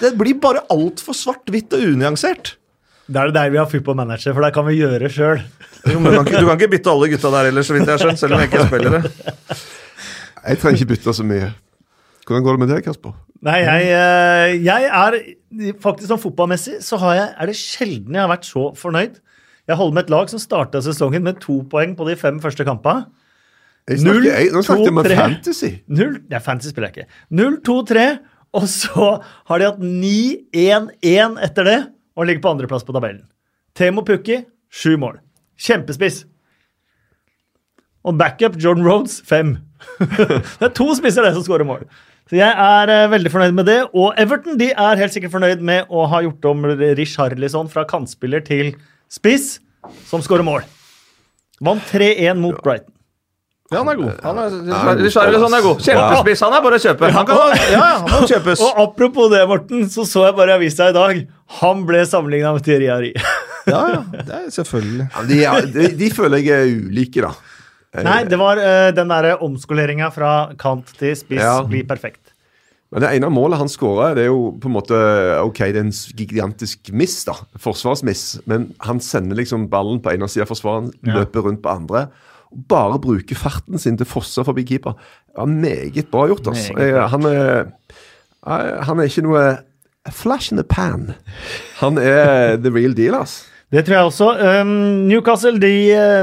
Det 0.00 0.12
blir 0.20 0.38
bare 0.42 0.64
altfor 0.72 1.16
svart-hvitt 1.16 1.76
og 1.76 1.84
unyansert. 1.94 2.56
Da 3.08 3.22
er 3.22 3.30
det 3.30 3.38
der 3.38 3.52
vi 3.54 3.60
har 3.60 3.68
football 3.70 3.96
manager, 3.96 4.34
for 4.36 4.44
det 4.44 4.52
kan 4.56 4.66
vi 4.68 4.76
gjøre 4.82 5.08
sjøl. 5.12 5.38
Du, 5.86 5.94
kan 5.96 6.18
ikke, 6.26 6.42
du 6.42 6.48
kan 6.48 6.58
ikke 6.58 6.72
bytte 6.74 6.92
alle 6.92 7.08
gutta 7.14 7.30
der 7.32 7.48
heller, 7.48 7.64
så 7.64 7.76
vidt 7.76 7.88
jeg 7.88 7.94
har 7.94 8.02
skjønt. 8.02 8.20
Selv 8.20 8.36
om 8.36 8.42
jeg 8.42 8.50
ikke 8.50 8.66
spiller 8.66 8.98
det. 8.98 9.12
Jeg 10.48 10.60
trenger 10.60 10.82
ikke 10.82 10.90
bytte 10.92 11.14
så 11.16 11.24
mye. 11.26 11.48
Hvordan 12.28 12.44
går 12.44 12.58
det 12.58 12.60
med 12.60 12.70
deg, 12.74 12.84
Kasper? 12.84 13.14
Nei, 13.48 13.60
jeg, 13.62 13.88
eh, 13.94 14.58
jeg 14.66 14.88
er 14.90 15.16
faktisk 15.80 16.10
sånn 16.10 16.20
fotballmessig 16.20 16.82
så 16.84 16.98
har 17.00 17.16
jeg, 17.16 17.28
er 17.38 17.48
det 17.48 17.56
sjelden 17.56 18.18
jeg 18.18 18.24
har 18.24 18.32
vært 18.32 18.48
så 18.48 18.64
fornøyd. 18.76 19.16
Jeg 19.68 19.78
holder 19.78 19.96
med 19.96 20.06
et 20.06 20.12
lag 20.12 20.30
som 20.32 20.42
starta 20.42 20.82
sesongen 20.84 21.24
med 21.24 21.40
to 21.44 21.62
poeng 21.70 21.94
på 21.96 22.04
de 22.08 22.16
fem 22.20 22.40
første 22.42 22.64
kampene. 22.68 23.06
Jeg 23.88 24.02
snakker, 24.02 24.18
Null, 24.18 24.26
jeg, 24.28 24.48
nå 24.52 24.62
snakket 24.66 24.84
jeg 24.84 24.92
om 24.92 25.06
fantasy. 25.16 25.70
Null, 25.88 26.16
ja, 26.28 26.40
fantasy 26.44 26.74
spiller 26.74 26.90
jeg 26.90 27.06
ikke. 27.06 27.20
0-2-3, 27.40 28.08
og 28.58 28.66
så 28.68 29.06
har 29.48 29.62
de 29.62 29.68
hatt 29.70 29.80
9-1-1 29.80 31.38
etter 31.46 31.68
det, 31.68 31.78
og 32.18 32.28
ligger 32.28 32.44
på 32.44 32.52
andreplass 32.52 32.84
på 32.84 32.92
tabellen. 32.96 33.22
Temo 33.78 34.04
Pukki, 34.04 34.42
sju 34.68 34.98
mål. 35.00 35.16
Kjempespiss. 35.58 36.26
Og 38.04 38.18
backup 38.20 38.58
Jordan 38.60 38.84
Rhodes, 38.84 39.22
fem. 39.24 39.56
det 40.58 40.68
er 40.68 40.74
to 40.76 40.90
spisser 40.98 41.24
det 41.24 41.32
som 41.36 41.46
skårer 41.46 41.68
mål. 41.68 41.86
Så 42.28 42.36
jeg 42.36 42.50
er 42.50 42.92
uh, 42.92 43.08
veldig 43.12 43.32
fornøyd 43.32 43.56
med 43.56 43.68
det. 43.70 43.78
Og 43.96 44.12
Everton 44.20 44.58
de 44.60 44.68
er 44.74 45.00
helt 45.00 45.14
sikkert 45.14 45.32
fornøyd 45.32 45.64
med 45.64 45.88
å 45.88 46.04
ha 46.12 46.20
gjort 46.26 46.50
om 46.50 46.68
Rish 46.98 47.16
Harlison 47.20 47.70
fra 47.72 47.86
kantspiller 47.88 48.44
til 48.44 48.74
spiss, 49.08 49.56
som 50.10 50.20
skårer 50.24 50.44
mål. 50.44 50.66
Vant 51.64 51.82
3-1 51.88 52.36
mot 52.42 52.60
Brighton. 52.60 52.97
Ja, 53.68 53.82
han 53.82 53.88
er 53.92 53.98
god. 54.00 54.20
Han 54.24 54.38
er, 54.40 54.54
Richarlison 55.02 55.52
er 55.58 55.64
god. 55.64 55.82
Kjempespiss. 55.84 56.42
Han 56.46 56.54
er 56.56 56.62
bare 56.64 56.78
å 56.78 56.82
kjøpe. 56.86 57.10
Han 57.12 57.26
kan, 57.28 57.40
ja, 57.52 57.66
ja, 57.74 57.88
han 58.08 58.22
kjøpes. 58.32 58.62
Og 58.64 58.78
apropos 58.86 59.28
det, 59.34 59.42
Morten, 59.50 59.82
så 59.92 60.06
så 60.08 60.22
jeg 60.24 60.36
bare 60.38 60.54
i 60.54 60.56
avisa 60.56 60.86
i 60.88 60.94
dag. 60.96 61.20
Han 61.60 61.82
ble 61.88 62.00
sammenligna 62.08 62.54
med 62.56 62.64
Thierry 62.68 62.88
Harry. 62.92 63.12
Ja, 63.68 63.82
ja, 63.92 63.98
det 64.24 64.32
er 64.32 64.44
selvfølgelig. 64.48 65.04
Ja, 65.12 65.22
de, 65.28 65.38
er- 65.44 65.66
de, 65.74 65.82
de 66.00 66.06
føler 66.16 66.40
jeg 66.40 66.54
er 66.56 66.70
ulike, 66.86 67.20
da. 67.20 67.34
Nei, 68.06 68.22
det 68.24 68.38
var 68.40 68.56
uh, 68.56 68.86
den 68.96 69.10
derre 69.12 69.34
omskoleringa 69.44 70.08
fra 70.14 70.30
kant 70.56 70.88
til 70.96 71.12
spiss 71.18 71.42
Ja. 71.44 71.58
blir 71.68 71.84
perfekt. 71.84 72.32
Men 72.88 73.04
det 73.04 73.10
ene 73.18 73.28
målet 73.28 73.60
han 73.60 73.68
det 73.68 74.22
er 74.24 74.30
jo 74.30 74.54
på 74.56 74.70
en 74.70 74.72
måte 74.78 74.96
Ok, 75.42 75.58
det 75.60 75.76
er 75.76 75.84
en 75.84 75.92
gigantisk 76.16 76.88
miss, 76.96 77.18
da. 77.28 77.34
Forsvarsmiss. 77.60 78.38
Men 78.48 78.70
han 78.80 79.04
sender 79.04 79.36
liksom 79.36 79.68
ballen 79.68 80.00
på 80.00 80.14
ene 80.16 80.30
sida 80.32 80.46
av 80.46 80.54
forsvaren, 80.54 80.88
Ja. 81.04 81.18
løper 81.20 81.44
rundt 81.44 81.60
på 81.60 81.68
andre. 81.68 82.06
Og 82.52 82.64
bare 82.70 83.00
bruker 83.02 83.38
farten 83.38 83.80
sin 83.80 83.98
til 83.98 84.06
å 84.06 84.12
fosse 84.12 84.44
forbi 84.46 84.64
keeper. 84.68 84.96
Ja, 85.36 85.44
meget 85.48 86.10
bra 86.12 86.26
gjort, 86.30 86.48
altså. 86.48 86.74
Han 87.14 87.28
er, 87.28 87.72
eh, 88.46 88.84
han 88.88 88.98
er 88.98 89.10
ikke 89.10 89.26
noe 89.26 89.44
flash 90.14 90.52
in 90.52 90.58
the 90.60 90.64
pan. 90.64 91.14
Han 91.82 91.98
er 92.00 92.56
the 92.56 92.72
real 92.72 92.96
deal, 92.96 93.18
altså. 93.20 93.46
Det 93.68 93.82
tror 93.84 93.98
jeg 93.98 94.08
også. 94.08 94.28
Um, 94.62 94.70
Newcastle 95.10 95.58
de 95.60 95.72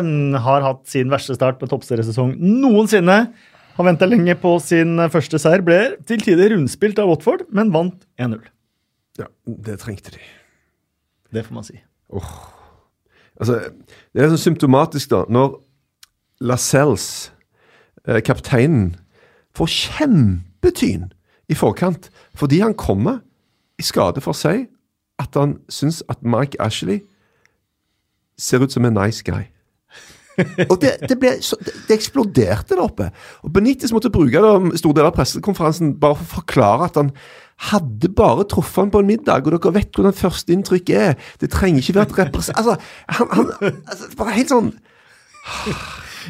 um, 0.01 0.33
har 0.41 0.63
hatt 0.65 0.81
sin 0.89 1.11
verste 1.13 1.35
start 1.37 1.59
på 1.61 1.69
toppseriesesong 1.69 2.33
noensinne. 2.41 3.19
Har 3.75 3.85
venta 3.85 4.07
lenge 4.09 4.33
på 4.39 4.55
sin 4.63 4.95
eh, 5.03 5.11
første 5.13 5.37
seier. 5.41 5.61
Ble 5.65 5.79
til 6.09 6.23
tider 6.25 6.55
rundspilt 6.55 6.97
av 7.01 7.11
Watford, 7.11 7.43
men 7.53 7.69
vant 7.75 8.07
1-0. 8.17 8.39
Ja, 9.19 9.29
det 9.67 9.77
trengte 9.83 10.15
de. 10.15 10.23
Det 11.35 11.43
får 11.45 11.57
man 11.57 11.67
si. 11.67 11.77
Altså, 13.35 13.59
det 14.15 14.23
er 14.23 14.31
så 14.31 14.39
symptomatisk, 14.39 15.11
da, 15.11 15.25
når 15.29 15.59
Lascelles, 16.41 17.31
eh, 18.07 18.21
kapteinen, 18.21 18.95
får 19.55 19.71
kjempetyn 19.71 21.09
i 21.47 21.55
forkant 21.55 22.09
fordi 22.35 22.59
han 22.59 22.75
kommer 22.75 23.21
i 23.79 23.85
skade 23.85 24.23
for 24.23 24.35
seg 24.35 24.67
at 25.21 25.35
han 25.39 25.59
syns 25.71 26.01
at 26.11 26.23
Mike 26.27 26.59
Ashley 26.59 27.01
ser 28.37 28.63
ut 28.63 28.71
som 28.71 28.85
en 28.85 28.97
nice 28.97 29.23
guy. 29.23 29.45
Og 30.71 30.81
det, 30.81 30.97
det, 31.07 31.15
ble 31.19 31.31
så, 31.39 31.55
det, 31.63 31.95
eksploderte 31.95 32.75
der 32.75 32.83
oppe. 32.83 33.07
Og 33.47 33.53
Benitez 33.55 33.93
måtte 33.95 34.11
bruke 34.11 34.41
det 34.43 34.51
om 34.57 34.73
stor 34.75 34.95
del 34.97 35.07
av 35.07 35.15
pressekonferansen 35.15 35.93
bare 36.01 36.17
for 36.19 36.27
å 36.27 36.33
forklare 36.41 36.89
at 36.89 36.99
han 36.99 37.13
hadde 37.69 38.09
bare 38.11 38.43
truffet 38.51 38.81
han 38.81 38.91
på 38.91 38.99
en 38.99 39.07
middag, 39.07 39.47
og 39.47 39.55
dere 39.55 39.71
vet 39.77 39.95
hvordan 39.95 40.17
førsteinntrykk 40.17 40.91
er. 40.91 41.13
Det 41.39 41.53
trenger 41.53 41.79
ikke 41.79 41.95
være 42.01 42.11
et 42.11 42.19
represent... 42.25 42.57
Altså, 42.59 42.75
han, 43.07 43.31
han 43.31 43.79
altså, 43.87 44.11
Bare 44.19 44.35
helt 44.35 44.51
sånn 44.51 44.73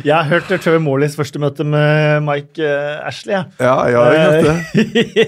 Jeg 0.03 0.15
har 0.15 0.25
hørt 0.27 0.49
Trevor 0.63 0.81
Morleys 0.83 1.15
første 1.15 1.39
møte 1.39 1.63
med 1.63 2.23
Mike 2.25 2.59
eh, 2.65 3.07
Ashley. 3.07 3.37
Ja, 3.61 3.75
ja, 3.91 4.01
jeg 4.11 4.19
har 4.19 4.33
hørt 4.33 4.47
det. 4.49 4.55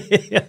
det 0.28 0.42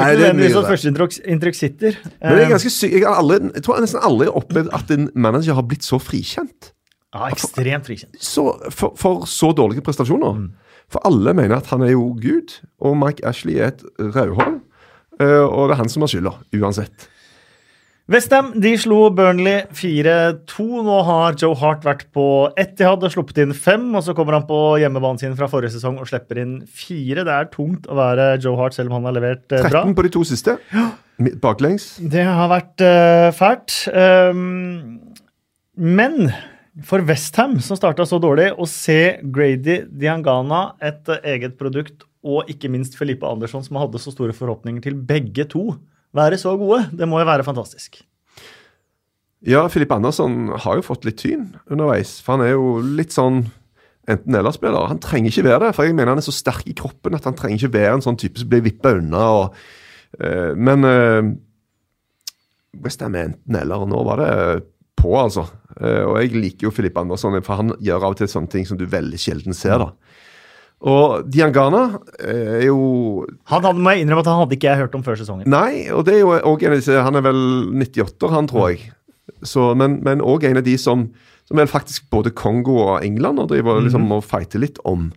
er 0.00 0.20
det 0.22 0.30
mye 0.38 0.50
sånn 0.54 0.68
førsteinntrykk 0.68 1.58
sitter. 1.58 1.98
Men 2.22 2.38
det 2.38 2.42
er 2.42 2.46
Eh, 2.46 2.52
ganske 2.54 2.72
sykt. 2.72 2.96
Jeg, 3.00 3.04
jeg 3.04 3.64
tror 3.66 3.82
nesten 3.84 4.00
aldri 4.08 4.30
har 4.30 4.38
opplevd 4.40 4.72
at 4.78 4.94
en 4.94 5.10
manager 5.14 5.58
har 5.58 5.66
blitt 5.68 5.84
så 5.86 6.00
frikjent. 6.02 6.72
ja, 7.14 7.28
ekstremt 7.32 7.86
frikjent. 7.88 8.16
Så, 8.22 8.46
for, 8.70 8.94
for 9.00 9.26
så 9.28 9.52
dårlige 9.56 9.84
prestasjoner. 9.84 10.38
Mm. 10.38 10.48
For 10.92 11.04
alle 11.08 11.34
mener 11.36 11.58
at 11.58 11.68
han 11.72 11.82
er 11.84 11.92
jo 11.92 12.14
Gud, 12.20 12.54
og 12.80 12.96
Mike 12.96 13.24
Ashley 13.28 13.58
er 13.60 13.74
et 13.74 13.82
rødhål. 14.00 14.58
eh, 15.20 15.44
Og 15.44 15.68
det 15.68 15.74
er 15.76 15.80
han 15.82 15.88
som 15.92 16.04
har 16.06 16.12
skylda, 16.14 16.34
uansett. 16.56 17.08
Westham 18.08 18.54
de 18.56 18.70
slo 18.80 19.10
Burnley 19.12 19.66
4-2. 19.76 20.64
Nå 20.86 20.94
har 21.04 21.34
Joe 21.36 21.52
Hart 21.60 21.82
vært 21.84 22.06
på 22.16 22.22
Etihad 22.56 23.02
og 23.04 23.12
sluppet 23.12 23.42
inn 23.42 23.50
fem. 23.52 23.84
og 23.92 24.00
Så 24.06 24.14
kommer 24.16 24.38
han 24.38 24.46
på 24.48 24.78
hjemmebanen 24.80 25.20
sin 25.20 25.34
fra 25.36 25.44
forrige 25.52 25.74
sesong 25.74 25.98
og 26.00 26.08
slipper 26.08 26.40
inn 26.40 26.54
fire. 26.64 27.26
Det 27.28 27.34
er 27.34 27.50
tungt 27.52 27.84
å 27.84 27.98
være 27.98 28.30
Joe 28.40 28.56
Hart, 28.56 28.78
selv 28.78 28.88
om 28.88 28.96
han 28.96 29.10
har 29.10 29.18
levert 29.18 29.52
eh, 29.52 29.66
bra. 29.66 29.82
13 29.84 29.92
på 29.98 30.06
de 30.06 30.12
to 30.14 30.22
siste. 30.24 30.54
Baklengs. 31.42 31.90
Det 32.00 32.24
har 32.24 32.48
vært 32.48 32.86
eh, 32.86 33.28
fælt. 33.36 33.76
Um, 33.92 35.20
men 35.76 36.32
for 36.88 37.04
Westham, 37.04 37.58
som 37.60 37.76
starta 37.76 38.08
så 38.08 38.16
dårlig, 38.24 38.54
å 38.56 38.64
se 38.72 39.18
Grady 39.20 39.82
Diangana, 40.00 40.70
et 40.80 41.12
eget 41.18 41.60
produkt, 41.60 42.08
og 42.24 42.48
ikke 42.48 42.72
minst 42.72 42.96
Felipe 42.96 43.28
Andersson, 43.28 43.68
som 43.68 43.82
hadde 43.84 44.00
så 44.00 44.16
store 44.16 44.32
forhåpninger 44.32 44.80
til 44.88 44.96
begge 44.96 45.44
to, 45.52 45.74
være 46.18 46.38
så 46.40 46.54
gode, 46.58 46.84
det 46.94 47.08
må 47.08 47.22
jo 47.22 47.28
være 47.28 47.46
fantastisk. 47.46 48.02
Ja, 49.46 49.62
Filip 49.70 49.92
Andersson 49.94 50.48
har 50.50 50.78
jo 50.78 50.86
fått 50.86 51.06
litt 51.06 51.20
tyn 51.22 51.52
underveis. 51.70 52.18
For 52.24 52.36
han 52.36 52.46
er 52.46 52.56
jo 52.56 52.78
litt 52.82 53.14
sånn 53.14 53.44
enten-eller-spiller. 54.08 54.88
Han 54.90 55.02
trenger 55.02 55.30
ikke 55.30 55.46
være 55.46 55.60
det, 55.66 55.74
for 55.76 55.86
jeg 55.86 55.94
mener 55.94 56.14
han 56.14 56.22
er 56.22 56.26
så 56.26 56.34
sterk 56.34 56.66
i 56.70 56.76
kroppen 56.76 57.16
at 57.16 57.28
han 57.28 57.36
trenger 57.38 57.60
ikke 57.60 57.76
være 57.76 57.98
en 57.98 58.04
sånn 58.04 58.18
type 58.18 58.40
som 58.40 58.50
blir 58.50 58.64
vippa 58.64 58.96
unna. 58.98 59.26
Og, 59.38 59.60
uh, 60.18 60.52
men 60.58 60.88
uh, 60.88 61.30
Westham 62.82 63.16
er 63.18 63.30
enten-eller, 63.30 63.84
og 63.84 63.92
nå 63.92 64.02
var 64.08 64.22
det 64.22 64.32
på, 64.98 65.12
altså. 65.20 65.46
Uh, 65.76 66.08
og 66.08 66.18
jeg 66.22 66.34
liker 66.34 66.68
jo 66.68 66.74
Filip 66.74 66.98
Andersson, 66.98 67.38
for 67.44 67.62
han 67.62 67.76
gjør 67.84 68.08
av 68.08 68.16
og 68.16 68.22
til 68.22 68.32
sånne 68.32 68.50
ting 68.56 68.66
som 68.66 68.80
du 68.80 68.88
veldig 68.90 69.20
sjelden 69.22 69.56
ser. 69.56 69.78
da. 69.84 69.92
Og 70.86 71.24
Diangana 71.26 71.98
eh, 72.22 72.60
er 72.60 72.66
jo 72.68 73.26
Han 73.50 73.64
hadde, 73.64 73.80
må 73.82 73.90
jeg 73.90 74.04
innrømme 74.04 74.22
at 74.22 74.30
han 74.30 74.42
hadde 74.44 74.54
ikke 74.54 74.68
jeg 74.68 74.82
hørt 74.84 74.94
om 74.94 75.02
før 75.02 75.18
sesongen. 75.18 75.48
Nei, 75.50 75.88
og 75.90 76.04
det 76.06 76.14
er 76.14 76.20
jo 76.22 76.34
også 76.36 76.68
en 76.68 76.74
av 76.74 76.78
disse 76.78 77.00
Han 77.08 77.18
er 77.18 77.24
vel 77.26 77.40
98-er, 77.82 78.34
han, 78.34 78.50
tror 78.50 78.68
jeg. 78.70 78.92
Så, 79.42 79.72
men, 79.78 80.22
òg 80.22 80.46
en 80.46 80.60
av 80.60 80.66
de 80.66 80.76
som, 80.78 81.08
som 81.50 81.58
vel 81.58 81.70
faktisk 81.70 82.06
både 82.14 82.30
Kongo 82.30 82.78
og 82.84 83.06
England 83.06 83.42
og 83.42 83.50
driver 83.50 83.82
liksom 83.82 84.06
og 84.14 84.22
fighter 84.26 84.62
litt 84.62 84.78
om. 84.88 85.10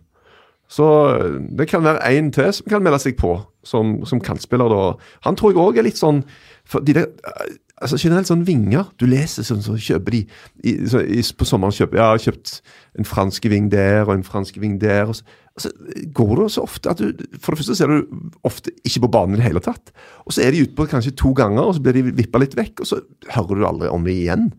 Så 0.72 0.88
eh, 1.14 1.38
det 1.58 1.68
kan 1.70 1.86
være 1.86 2.10
én 2.10 2.32
til 2.34 2.50
som 2.56 2.70
kan 2.72 2.82
melde 2.82 3.02
seg 3.02 3.18
på 3.20 3.36
som, 3.66 4.00
som 4.08 4.22
kantspiller. 4.22 4.72
da. 4.72 4.96
Han 5.28 5.38
tror 5.38 5.54
jeg 5.54 5.62
òg 5.62 5.78
er 5.78 5.86
litt 5.86 6.00
sånn 6.00 6.24
for 6.68 6.82
de 6.82 6.96
der, 6.96 7.06
eh, 7.06 7.54
altså 7.82 7.98
Generelt 8.00 8.30
sånn 8.30 8.46
vinger. 8.46 8.88
Du 9.00 9.04
leser 9.10 9.46
sånn, 9.46 9.62
så 9.64 9.76
kjøper 9.76 10.16
de 10.16 10.22
i, 10.62 10.74
så, 10.88 11.02
i, 11.02 11.22
På 11.36 11.48
sommeren 11.48 11.74
kjøper 11.74 11.98
jeg 12.00 12.14
har 12.14 12.24
kjøpt 12.26 12.52
en 13.00 13.08
fransk 13.08 13.46
ving 13.52 13.70
der 13.72 14.04
og 14.06 14.16
en 14.16 14.26
fransk 14.26 14.58
ving 14.62 14.78
der. 14.82 15.10
og 15.10 15.18
så, 15.18 15.24
altså, 15.56 15.72
går 16.16 16.34
det 16.40 16.48
så 16.54 16.66
ofte 16.66 16.92
at 16.92 17.02
du 17.02 17.24
For 17.38 17.52
det 17.52 17.62
første 17.62 17.76
ser 17.78 17.92
du 17.92 18.20
ofte 18.48 18.74
ikke 18.84 19.04
på 19.06 19.12
banen 19.18 19.36
i 19.36 19.42
det 19.42 19.48
hele 19.48 19.64
tatt. 19.64 19.92
Og 20.26 20.36
så 20.36 20.44
er 20.46 20.52
de 20.52 20.64
ute 20.66 20.76
på 20.78 20.88
kanskje 20.90 21.16
to 21.18 21.32
ganger, 21.36 21.62
og 21.62 21.76
så 21.76 21.84
blir 21.84 21.98
de 21.98 22.12
vippa 22.22 22.40
litt 22.42 22.56
vekk, 22.58 22.84
og 22.84 22.86
så 22.86 23.00
hører 23.34 23.58
du 23.58 23.66
aldri 23.68 23.90
om 23.92 24.04
det 24.06 24.16
igjen. 24.16 24.52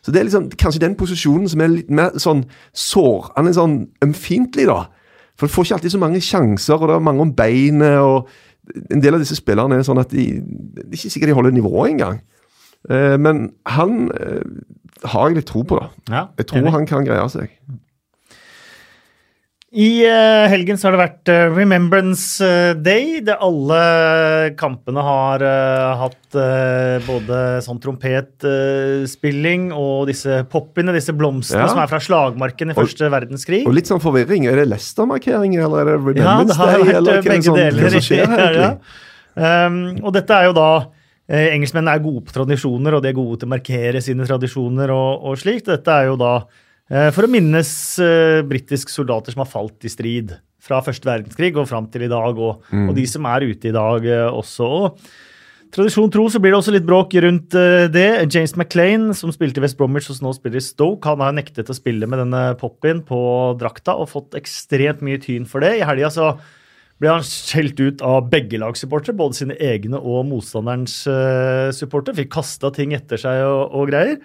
Så 0.00 0.12
det 0.12 0.20
er 0.20 0.28
liksom 0.28 0.48
kanskje 0.56 0.80
den 0.80 0.96
posisjonen 0.96 1.48
som 1.50 1.60
er 1.60 1.74
litt 1.74 1.90
mer 1.92 2.14
sånn 2.16 2.46
sår 2.72 3.34
Han 3.36 3.50
er 3.50 3.56
sånn 3.56 3.76
ømfintlig, 4.04 4.66
da. 4.70 4.86
For 5.36 5.48
du 5.48 5.52
får 5.52 5.66
ikke 5.66 5.76
alltid 5.78 5.94
så 5.94 6.00
mange 6.00 6.20
sjanser, 6.24 6.76
og 6.76 6.88
det 6.88 6.96
er 6.96 7.04
mange 7.04 7.24
om 7.24 7.34
beinet. 7.36 7.98
og 8.00 8.28
En 8.92 9.00
del 9.00 9.16
av 9.16 9.22
disse 9.22 9.38
spillerne 9.38 9.78
er 9.78 9.86
sånn 9.86 10.00
at 10.00 10.12
de, 10.12 10.26
det 10.40 10.86
er 10.86 10.98
ikke 10.98 11.12
sikkert 11.12 11.32
de 11.32 11.36
holder 11.38 11.56
nivået 11.56 11.94
engang. 11.94 12.20
Eh, 12.88 13.16
men 13.20 13.50
han 13.68 14.10
eh, 14.16 14.40
har 15.12 15.28
jeg 15.28 15.36
litt 15.42 15.46
tro 15.50 15.62
på, 15.68 15.76
da. 15.80 15.90
Ja, 16.08 16.22
Jeg 16.38 16.46
tror 16.46 16.62
enig. 16.62 16.72
han 16.72 16.86
kan 16.86 17.04
greie 17.04 17.28
seg. 17.28 17.50
I 19.70 20.02
eh, 20.02 20.48
helgen 20.50 20.74
så 20.80 20.88
har 20.88 20.96
det 20.96 21.02
vært 21.04 21.30
Remembrance 21.54 22.42
Day. 22.82 23.20
Det 23.22 23.36
alle 23.38 24.50
kampene 24.58 24.98
har 25.06 25.44
hatt 26.00 26.34
både 27.06 27.38
sånn 27.62 27.78
trompetspilling 27.82 29.68
og 29.76 30.08
disse 30.10 30.40
poppene, 30.50 30.90
disse 30.96 31.14
blomstene 31.14 31.62
Ja. 31.62 31.68
som 31.70 31.78
er 31.84 31.86
fra 31.92 32.00
slagmarken 32.02 32.70
i 32.70 32.74
Og- 32.74 32.82
første 32.82 33.06
verdenskrig. 33.14 33.62
Og 33.66 33.74
litt 33.78 33.86
sånn 33.86 34.02
forvirring. 34.02 34.48
Er 34.50 34.56
det 34.58 34.66
Leicester-markering, 34.72 35.54
eller 35.62 35.78
er 35.80 35.84
det 35.86 35.92
Ja, 36.18 36.34
Remembrance 36.42 36.50
det 36.50 36.56
har 36.58 36.66
Day? 36.66 36.82
vært 36.90 37.24
begge 37.24 37.42
sånn- 37.46 37.56
deler. 37.56 37.90
Skjer 38.00 38.26
Ja, 38.40 38.50
ja. 38.50 38.70
Um, 39.66 39.76
og 40.02 40.12
dette 40.12 40.30
er 40.34 40.44
jo 40.50 40.52
da 40.52 40.86
eh, 41.30 41.54
Engelskmennene 41.54 41.94
er 41.96 42.04
gode 42.04 42.26
på 42.26 42.34
tradisjoner, 42.34 42.98
og 42.98 43.04
de 43.04 43.12
er 43.12 43.16
gode 43.16 43.40
til 43.40 43.48
å 43.48 43.54
markere 43.54 44.02
sine 44.04 44.26
tradisjoner 44.28 44.92
og, 44.94 45.30
og 45.30 45.40
slikt. 45.40 45.70
Dette 45.70 45.96
er 45.96 46.10
jo 46.10 46.18
da 46.20 46.34
eh, 46.90 47.08
for 47.14 47.26
å 47.26 47.32
minnes 47.32 47.72
eh, 48.04 48.42
britiske 48.50 48.92
soldater 48.92 49.36
som 49.36 49.44
har 49.44 49.52
falt 49.52 49.88
i 49.88 49.92
strid 49.92 50.36
fra 50.60 50.82
første 50.84 51.08
verdenskrig 51.08 51.54
og 51.56 51.70
fram 51.70 51.88
til 51.90 52.04
i 52.04 52.12
dag, 52.12 52.36
og, 52.36 52.66
og 52.68 52.94
de 52.96 53.06
som 53.08 53.26
er 53.30 53.48
ute 53.48 53.70
i 53.70 53.76
dag 53.76 54.06
eh, 54.06 54.28
også. 54.28 54.70
Og 54.84 55.02
Tradisjon 55.70 56.10
tro 56.10 56.24
så 56.26 56.40
blir 56.42 56.50
det 56.50 56.58
også 56.58 56.72
litt 56.74 56.86
bråk 56.86 57.14
rundt 57.22 57.54
eh, 57.54 57.86
det. 57.94 58.08
James 58.34 58.56
McLean, 58.58 59.12
som 59.14 59.30
spilte 59.30 59.60
i 59.60 59.64
West 59.64 59.78
Bromwich 59.78 60.08
og 60.10 60.16
som 60.18 60.26
nå 60.26 60.32
spiller 60.34 60.58
i 60.58 60.64
Stoke, 60.66 61.06
han 61.06 61.22
har 61.22 61.36
nektet 61.36 61.70
å 61.70 61.76
spille 61.76 62.08
med 62.10 62.18
denne 62.24 62.40
pop-in 62.58 63.04
på 63.06 63.20
drakta 63.60 63.94
og 63.94 64.10
fått 64.10 64.34
ekstremt 64.38 65.04
mye 65.06 65.20
tyn 65.22 65.46
for 65.46 65.62
det. 65.62 65.76
I 65.78 65.86
helga 65.86 66.10
så 66.10 66.32
ble 67.00 67.14
han 67.14 67.24
skjelt 67.24 67.80
ut 67.80 68.04
av 68.04 68.28
begge 68.32 68.60
lagssupportere, 68.60 69.16
både 69.16 69.38
sine 69.38 69.56
egne 69.56 69.98
og 69.98 70.26
motstanderens 70.28 71.00
uh, 71.08 71.72
supportere. 71.74 72.18
Fikk 72.20 72.32
kasta 72.36 72.70
ting 72.76 72.92
etter 72.96 73.20
seg 73.20 73.40
og, 73.46 73.72
og 73.72 73.90
greier. 73.92 74.20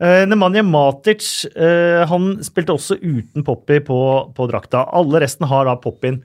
Uh, 0.00 0.24
Nemanja 0.26 0.64
Matic 0.66 1.22
uh, 1.54 2.02
han 2.10 2.32
spilte 2.44 2.74
også 2.74 2.98
uten 2.98 3.46
Poppy 3.46 3.78
på, 3.86 4.00
på 4.34 4.50
drakta. 4.50 4.86
Alle 4.96 5.22
resten 5.22 5.46
har 5.50 5.68
da 5.68 5.76
Poppin 5.78 6.18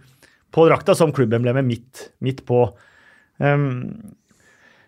på 0.56 0.66
drakta 0.70 0.96
som 0.98 1.14
klubbemblemet 1.14 1.68
midt, 1.68 2.10
midt 2.24 2.46
på. 2.48 2.66
Um, 3.38 4.16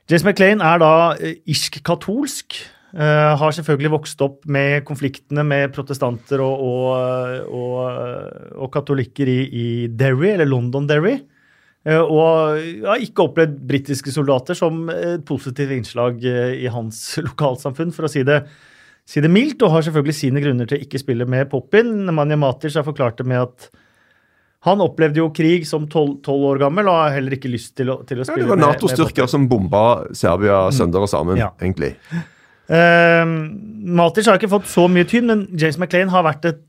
James 0.07 0.23
McLean 0.23 0.63
er 0.63 0.79
da 0.79 0.91
eh, 1.19 1.35
irsk-katolsk. 1.51 2.55
Eh, 2.95 3.31
har 3.39 3.51
selvfølgelig 3.55 3.91
vokst 3.95 4.21
opp 4.21 4.45
med 4.45 4.83
konfliktene 4.87 5.43
med 5.47 5.73
protestanter 5.75 6.39
og, 6.43 6.61
og, 6.61 7.49
og, 7.51 8.61
og 8.63 8.71
katolikker 8.73 9.27
i, 9.27 9.39
i 9.47 9.65
Derry, 9.87 10.33
eller 10.35 10.47
London 10.49 10.87
Derry. 10.89 11.17
Uh, 11.87 12.01
og 12.03 12.57
har 12.83 12.99
ikke 12.99 13.23
opplevd 13.29 13.61
britiske 13.69 14.11
soldater 14.11 14.57
som 14.59 14.89
et 14.91 15.21
positivt 15.23 15.71
innslag 15.71 16.17
eh, 16.27 16.57
i 16.65 16.67
hans 16.73 16.97
lokalsamfunn, 17.29 17.93
for 17.95 18.07
å 18.07 18.11
si 18.11 18.25
det, 18.27 18.41
si 19.07 19.21
det 19.23 19.31
mildt, 19.31 19.61
og 19.63 19.71
har 19.71 19.85
selvfølgelig 19.87 20.17
sine 20.17 20.41
grunner 20.43 20.67
til 20.67 20.81
å 20.81 20.83
ikke 20.83 20.99
spille 20.99 21.27
med 21.29 21.47
Poppin. 21.51 21.93
Manja 22.11 22.35
Matic 22.35 22.75
har 22.75 22.83
forklart 22.83 23.21
det 23.21 23.27
med 23.31 23.39
at 23.45 23.69
han 24.67 24.81
opplevde 24.83 25.21
jo 25.21 25.29
krig 25.31 25.63
som 25.69 25.85
tolv 25.87 26.25
år 26.27 26.59
gammel 26.59 26.89
og 26.89 26.97
har 26.97 27.13
heller 27.15 27.37
ikke 27.37 27.51
lyst 27.53 27.75
til 27.77 27.93
å, 27.93 28.01
til 28.09 28.19
å 28.19 28.25
Ja, 28.25 28.33
det 28.35 28.47
var 28.49 28.57
med- 28.57 28.65
med 28.65 28.73
Nato-styrker 28.73 29.29
som 29.31 29.45
bomba 29.47 29.83
Serbia 30.17 30.65
sønder 30.75 31.05
og 31.05 31.11
sammen, 31.13 31.37
Ja. 31.39 31.51
egentlig. 31.61 31.93
Eh, 32.69 33.25
Matic 33.97 34.27
har 34.27 34.39
ikke 34.39 34.49
fått 34.51 34.67
så 34.71 34.87
mye 34.91 35.07
tyn, 35.07 35.27
men 35.29 35.45
James 35.57 35.77
McLean 35.79 36.09
har 36.11 36.25
vært 36.27 36.45
et, 36.49 36.63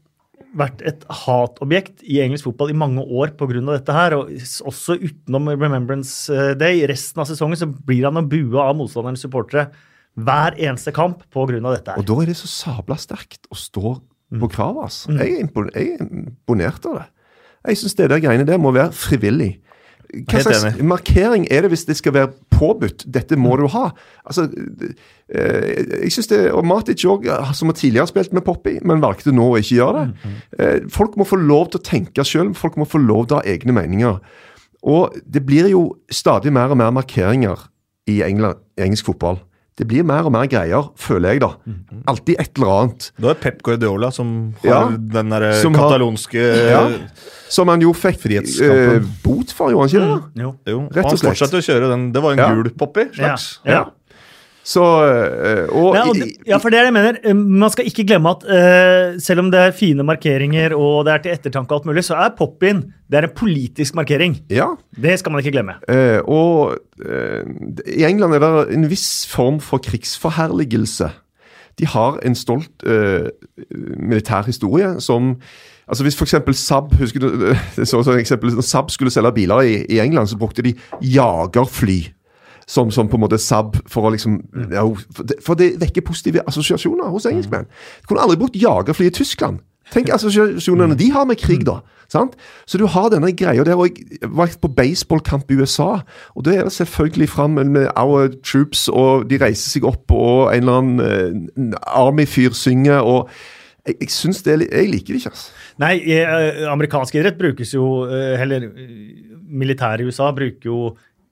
vært 0.58 0.80
et 0.86 1.02
hatobjekt 1.24 2.04
i 2.08 2.20
engelsk 2.24 2.46
fotball 2.48 2.70
i 2.72 2.78
mange 2.78 3.02
år 3.04 3.34
pga. 3.36 3.60
dette 3.72 3.92
her. 3.92 4.14
og 4.16 4.30
Også 4.70 4.96
utenom 4.98 5.48
Remembrance 5.54 6.30
eh, 6.32 6.54
Day. 6.54 6.84
Resten 6.86 7.20
av 7.22 7.26
sesongen 7.30 7.58
så 7.58 7.66
blir 7.66 8.04
han 8.08 8.20
å 8.20 8.26
bue 8.28 8.58
av 8.62 8.76
motstanderens 8.78 9.20
supportere 9.26 9.68
hver 10.18 10.56
eneste 10.58 10.92
kamp 10.92 11.22
pga. 11.30 11.60
dette 11.60 11.90
her. 11.90 11.98
Og 11.98 12.06
da 12.06 12.22
er 12.22 12.26
det 12.32 12.36
så 12.36 12.48
sabla 12.50 12.96
sterkt 12.96 13.46
å 13.50 13.56
stå 13.58 13.98
Mm. 14.28 14.42
på 14.42 14.50
kravet. 14.52 14.82
Altså. 14.84 15.12
Jeg, 15.16 15.40
er 15.40 15.70
jeg 15.72 15.92
er 15.94 16.02
imponert 16.04 16.84
av 16.84 16.98
det. 16.98 17.06
Jeg 17.70 17.78
syns 17.80 17.94
det 17.96 18.10
der 18.10 18.20
greiene 18.20 18.44
der 18.44 18.58
må 18.60 18.72
være 18.76 18.92
frivillig. 18.92 19.54
Hva 20.08 20.40
slags 20.40 20.78
markering 20.80 21.44
er 21.52 21.64
det 21.64 21.70
hvis 21.74 21.84
det 21.84 21.98
skal 21.98 22.14
være 22.16 22.30
påbudt? 22.54 23.04
Dette 23.12 23.36
må 23.36 23.56
du 23.60 23.66
ha. 23.74 23.90
Altså, 24.24 24.46
eh, 25.28 26.02
jeg 26.04 26.12
synes 26.14 26.30
det, 26.30 26.40
og 26.56 26.64
Matic 26.66 27.04
òg, 27.04 27.28
som 27.54 27.68
har 27.68 27.76
tidligere 27.76 28.08
spilt 28.08 28.32
med 28.32 28.46
Poppy, 28.46 28.78
men 28.88 29.04
valgte 29.04 29.34
nå 29.36 29.50
å 29.52 29.58
ikke 29.60 29.76
gjøre 29.76 30.04
det. 30.04 30.32
Eh, 30.58 30.78
folk 30.92 31.18
må 31.20 31.28
få 31.28 31.36
lov 31.42 31.68
til 31.72 31.82
å 31.82 31.86
tenke 31.90 32.24
sjøl, 32.24 32.54
folk 32.56 32.80
må 32.80 32.88
få 32.88 33.02
lov 33.04 33.26
til 33.26 33.36
å 33.36 33.42
ha 33.42 33.52
egne 33.52 33.76
meninger. 33.76 34.22
Og 34.88 35.18
det 35.26 35.44
blir 35.44 35.68
jo 35.68 35.82
stadig 36.10 36.54
mer 36.54 36.72
og 36.72 36.80
mer 36.80 36.94
markeringer 36.94 37.68
i, 38.08 38.22
England, 38.24 38.62
engelsk 38.80 39.10
fotball. 39.10 39.42
Det 39.78 39.86
blir 39.86 40.02
mer 40.06 40.26
og 40.26 40.32
mer 40.34 40.48
greier, 40.50 40.88
føler 40.98 41.36
jeg, 41.36 41.40
da. 41.44 41.52
Alltid 42.10 42.34
et 42.42 42.50
eller 42.58 42.72
annet. 42.74 43.10
Du 43.18 43.28
har 43.28 43.38
Pep 43.38 43.62
Guardiola, 43.62 44.10
som 44.14 44.54
har 44.64 44.68
Ja, 44.68 44.80
den 44.90 45.30
der 45.30 45.52
som 45.62 45.74
har- 45.74 45.88
katalonske 45.92 46.42
Ja. 46.70 46.82
Som 47.48 47.68
han 47.68 47.80
jo 47.80 47.94
fikk 47.96 48.26
uh, 48.28 48.66
eh, 48.66 48.98
bot 49.24 49.52
for, 49.56 49.70
gjorde 49.72 49.86
han 49.86 49.88
ikke 49.88 50.00
det? 50.02 50.08
da? 50.08 50.42
Jo. 50.42 50.50
Jo, 50.66 50.80
Rett 50.92 51.04
og 51.06 51.14
han 51.14 51.22
fortsatte 51.30 51.56
å 51.56 51.64
kjøre 51.64 51.88
den. 51.94 52.12
Det 52.12 52.22
var 52.22 52.32
en 52.32 52.38
Ja. 52.38 52.48
gul 52.52 52.68
poppy, 52.76 53.06
slags. 53.14 53.46
Ja. 53.64 53.86
Så 54.68 54.82
eh, 54.84 55.64
og, 55.72 55.94
Ja, 55.96 56.02
det- 56.12 56.34
ja, 56.46 56.58
for 56.60 56.68
det 56.68 56.76
er 56.78 56.84
det 56.84 56.90
jeg 56.90 56.96
mener. 56.98 57.18
Eh, 57.24 57.34
Man 57.34 57.70
skal 57.72 57.86
ikke 57.88 58.04
glemme 58.10 58.28
at 58.34 58.42
uh, 58.44 59.18
selv 59.22 59.40
om 59.40 59.48
det 59.54 59.60
er 59.62 59.70
fine 59.76 60.04
markeringer 60.04 60.74
og 60.76 61.06
det 61.08 61.14
er 61.14 61.22
til 61.24 61.32
ettertanke 61.38 61.72
og 61.72 61.78
alt 61.80 61.86
mulig, 61.88 62.04
så 62.04 62.18
er 62.20 62.34
pop-in 62.36 62.82
det 63.08 63.16
er 63.22 63.28
en 63.30 63.32
politisk 63.36 63.94
markering. 63.96 64.36
ja, 64.52 64.66
Det 64.92 65.18
skal 65.22 65.32
man 65.32 65.40
ikke 65.40 65.54
glemme. 65.56 65.78
Uh, 65.88 66.20
og 66.28 66.76
uh, 67.00 67.40
I 67.86 68.04
England 68.04 68.34
er 68.36 68.44
det 68.44 68.74
en 68.76 68.84
viss 68.90 69.24
form 69.30 69.56
for 69.64 69.78
krigsforherligelse. 69.78 71.08
De 71.78 71.86
har 71.86 72.18
en 72.26 72.34
stolt 72.34 72.82
militær 74.02 74.42
historie 74.46 75.00
som 75.00 75.36
altså 75.88 76.04
Hvis 76.04 76.16
f.eks. 76.18 76.34
Saab 76.58 76.92
husker 76.98 77.20
du, 77.22 77.54
så, 77.84 78.02
så 78.02 78.12
eksempel, 78.18 78.50
når 78.52 78.66
Saab 78.66 78.90
skulle 78.90 79.10
selge 79.14 79.32
biler 79.32 79.60
i, 79.64 79.76
i 79.88 80.00
England, 80.02 80.26
så 80.28 80.36
brukte 80.36 80.62
de 80.62 80.74
jagerfly. 81.00 82.00
Som, 82.68 82.90
som 82.92 83.08
på 83.08 83.16
en 83.16 83.22
måte 83.22 83.38
Saab 83.40 83.78
for 83.88 84.04
å 84.04 84.10
liksom 84.12 84.42
ja, 84.68 84.82
for, 85.16 85.56
det, 85.56 85.70
vekker 85.80 86.04
positive 86.04 86.42
assosiasjoner 86.50 87.08
hos 87.08 87.24
engelskmenn. 87.24 87.64
Du 88.02 88.10
kunne 88.10 88.26
aldri 88.26 88.36
brukt 88.42 88.58
jagerfly 88.60 89.08
i 89.08 89.14
Tyskland. 89.16 89.62
Tenk 89.88 90.10
assosiasjonene 90.12 90.98
de 91.00 91.08
har 91.14 91.24
med 91.24 91.40
krig, 91.40 91.64
da. 91.64 91.78
Sant? 92.12 92.36
Så 92.68 92.80
du 92.80 92.86
har 92.88 93.10
denne 93.12 93.32
greia 93.36 93.64
der. 93.64 93.76
og 93.76 93.88
Jeg 93.96 94.28
var 94.36 94.52
på 94.60 94.68
baseballkamp 94.68 95.50
i 95.52 95.58
USA, 95.60 96.00
og 96.34 96.44
da 96.44 96.56
er 96.56 96.68
det 96.68 96.72
selvfølgelig 96.76 97.28
fram 97.28 97.56
med 97.56 97.88
Our 97.96 98.32
Troops, 98.44 98.88
og 98.88 99.30
de 99.30 99.40
reiser 99.40 99.70
seg 99.76 99.88
opp, 99.88 100.08
og 100.12 100.52
en 100.52 100.68
eller 100.68 100.82
annen 100.82 101.48
uh, 101.72 101.80
Army-fyr 101.88 102.56
synger, 102.56 103.00
og 103.00 103.28
jeg, 103.88 103.96
jeg 104.00 104.12
syns 104.12 104.42
det 104.44 104.56
Jeg 104.66 104.90
liker 104.92 105.14
det 105.14 105.20
ikke, 105.22 105.32
altså. 105.32 105.52
Nei, 105.80 105.94
eh, 106.12 106.64
amerikansk 106.68 107.14
idrett 107.16 107.38
brukes 107.38 107.74
jo 107.74 107.84
eh, 108.04 108.40
Eller 108.42 108.66
eh, 108.68 108.88
militæret 109.48 110.02
i 110.02 110.08
USA 110.08 110.32
bruker 110.34 110.68
jo 110.68 110.80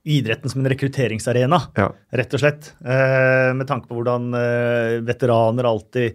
idretten 0.07 0.49
som 0.53 0.63
en 0.63 0.71
rekrutteringsarena, 0.71 1.59
Ja. 1.77 1.89
rett 2.15 2.35
og 2.35 2.41
slett. 2.41 2.73
Eh, 2.85 3.53
med 3.59 3.67
tanke 3.67 3.89
på 3.91 3.97
hvordan 3.99 4.29
eh, 4.39 5.01
veteraner 5.03 5.67
alltid 5.67 6.15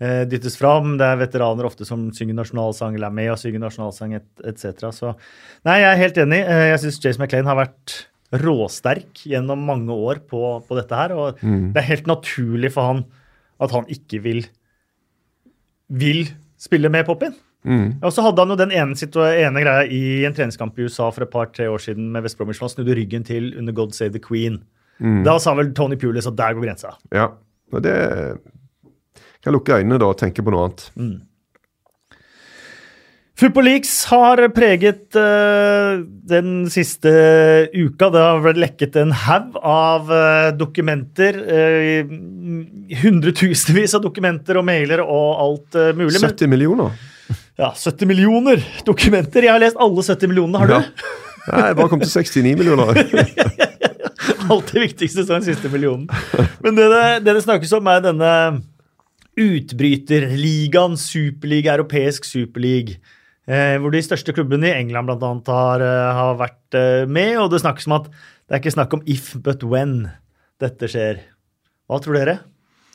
eh, 0.00 0.24
dyttes 0.28 0.56
fram. 0.60 0.96
Det 1.00 1.06
er 1.08 1.16
veteraner 1.24 1.64
ofte 1.68 1.84
som 1.88 2.10
synger 2.12 2.34
nasjonalsang 2.38 2.94
eller 2.94 3.08
er 3.08 3.16
med 3.16 3.30
og 3.32 3.38
synger 3.40 3.60
nasjonalsang 3.64 4.14
et- 4.16 4.44
etc. 4.44 4.90
Så 4.92 5.14
nei, 5.64 5.78
jeg 5.80 5.90
er 5.92 6.02
helt 6.04 6.16
enig. 6.26 6.40
Eh, 6.46 6.68
jeg 6.74 6.80
syns 6.84 7.00
Jace 7.04 7.18
McLean 7.20 7.46
har 7.48 7.56
vært 7.56 7.98
råsterk 8.32 9.24
gjennom 9.26 9.58
mange 9.66 9.90
år 9.90 10.20
på, 10.28 10.62
på 10.68 10.76
dette 10.78 10.94
her. 10.94 11.12
Og 11.16 11.40
det 11.40 11.76
er 11.82 11.88
helt 11.88 12.06
naturlig 12.06 12.70
for 12.72 12.82
han 12.92 13.04
at 13.60 13.70
han 13.72 13.84
ikke 13.92 14.22
vil 14.22 14.44
vil 15.90 16.28
spille 16.60 16.88
med 16.92 17.04
pop-in. 17.62 17.94
Og 18.02 18.12
så 18.14 18.24
hadde 18.24 18.44
han 18.44 18.54
jo 18.54 18.58
den 18.60 18.72
ene, 18.72 18.96
ene 19.44 19.64
greia 19.64 19.86
i 19.86 20.02
en 20.28 20.36
treningskamp 20.36 20.78
i 20.78 20.88
USA 20.88 21.10
for 21.12 21.26
et 21.26 21.32
par-tre 21.32 21.68
år 21.70 21.82
siden 21.82 22.10
med 22.12 22.24
West 22.24 22.38
Bromwich. 22.38 22.60
Han 22.60 22.72
snudde 22.72 22.96
ryggen 22.96 23.24
til 23.24 23.52
under 23.58 23.72
God 23.76 23.92
Save 23.92 24.12
the 24.16 24.22
Queen. 24.22 24.62
Da 25.24 25.38
sa 25.40 25.54
vel 25.56 25.72
Tony 25.76 25.96
Pulis 25.96 26.28
at 26.28 26.36
der 26.36 26.56
går 26.56 26.66
grensa. 26.66 26.94
Ja. 27.14 27.30
Og 27.72 27.82
det 27.82 27.96
kan 29.40 29.54
lukke 29.54 29.78
øynene 29.78 30.00
da 30.00 30.10
og 30.10 30.18
tenke 30.20 30.44
på 30.44 30.52
noe 30.52 30.68
annet. 30.68 30.88
Football 33.40 33.70
Leaks 33.70 33.92
har 34.10 34.42
preget 34.52 35.16
uh, 35.16 36.02
den 36.28 36.66
siste 36.68 37.08
uka. 37.72 38.10
Det 38.12 38.20
har 38.20 38.42
vært 38.44 38.60
lekket 38.60 38.98
en 39.00 39.14
haug 39.16 39.56
av 39.64 40.10
uh, 40.12 40.50
dokumenter. 40.52 41.38
Uh, 41.48 42.10
hundretusenvis 43.00 43.96
av 43.96 44.04
dokumenter 44.04 44.60
og 44.60 44.66
mailer 44.68 45.00
og 45.06 45.40
alt 45.46 45.80
mulig. 45.96 46.20
70 46.20 46.52
millioner. 46.52 46.92
Ja, 47.60 47.70
70 47.76 48.08
millioner 48.08 48.62
dokumenter. 48.86 49.44
Jeg 49.44 49.52
har 49.52 49.60
lest 49.62 49.78
alle 49.80 50.04
70 50.06 50.32
millionene. 50.32 50.62
Har 50.62 50.70
du? 50.70 50.76
Ja. 50.78 51.18
Nei, 51.50 51.62
jeg 51.70 51.76
bare 51.78 51.90
kom 51.92 52.02
til 52.02 52.12
69 52.12 52.56
millioner. 52.58 53.00
Alt 54.50 54.72
det 54.74 54.82
viktigste 54.82 55.24
sånn 55.24 55.40
den 55.40 55.46
siste 55.46 55.70
millionen. 55.72 56.08
Men 56.64 56.76
det 56.76 56.88
det, 56.92 57.04
det 57.26 57.36
det 57.38 57.46
snakkes 57.46 57.72
om, 57.78 57.88
er 57.90 58.04
denne 58.04 58.34
utbryterligaen, 59.40 60.98
superliga, 61.00 61.76
europeisk 61.78 62.28
superleague. 62.28 62.98
Eh, 63.50 63.76
hvor 63.82 63.92
de 63.94 64.02
største 64.04 64.34
klubbene 64.36 64.68
i 64.68 64.76
England 64.76 65.10
annet 65.16 65.48
har, 65.50 65.82
eh, 65.82 66.12
har 66.20 66.38
vært 66.38 66.78
eh, 66.78 67.08
med. 67.08 67.34
Og 67.40 67.50
det 67.52 67.62
snakkes 67.64 67.88
om 67.90 67.98
at 67.98 68.10
det 68.12 68.56
er 68.56 68.62
ikke 68.62 68.76
snakk 68.76 68.96
om 68.96 69.04
if, 69.10 69.32
but 69.42 69.64
when 69.64 70.10
dette 70.62 70.90
skjer. 70.90 71.22
Hva 71.90 72.00
tror 72.02 72.20
dere? 72.20 72.40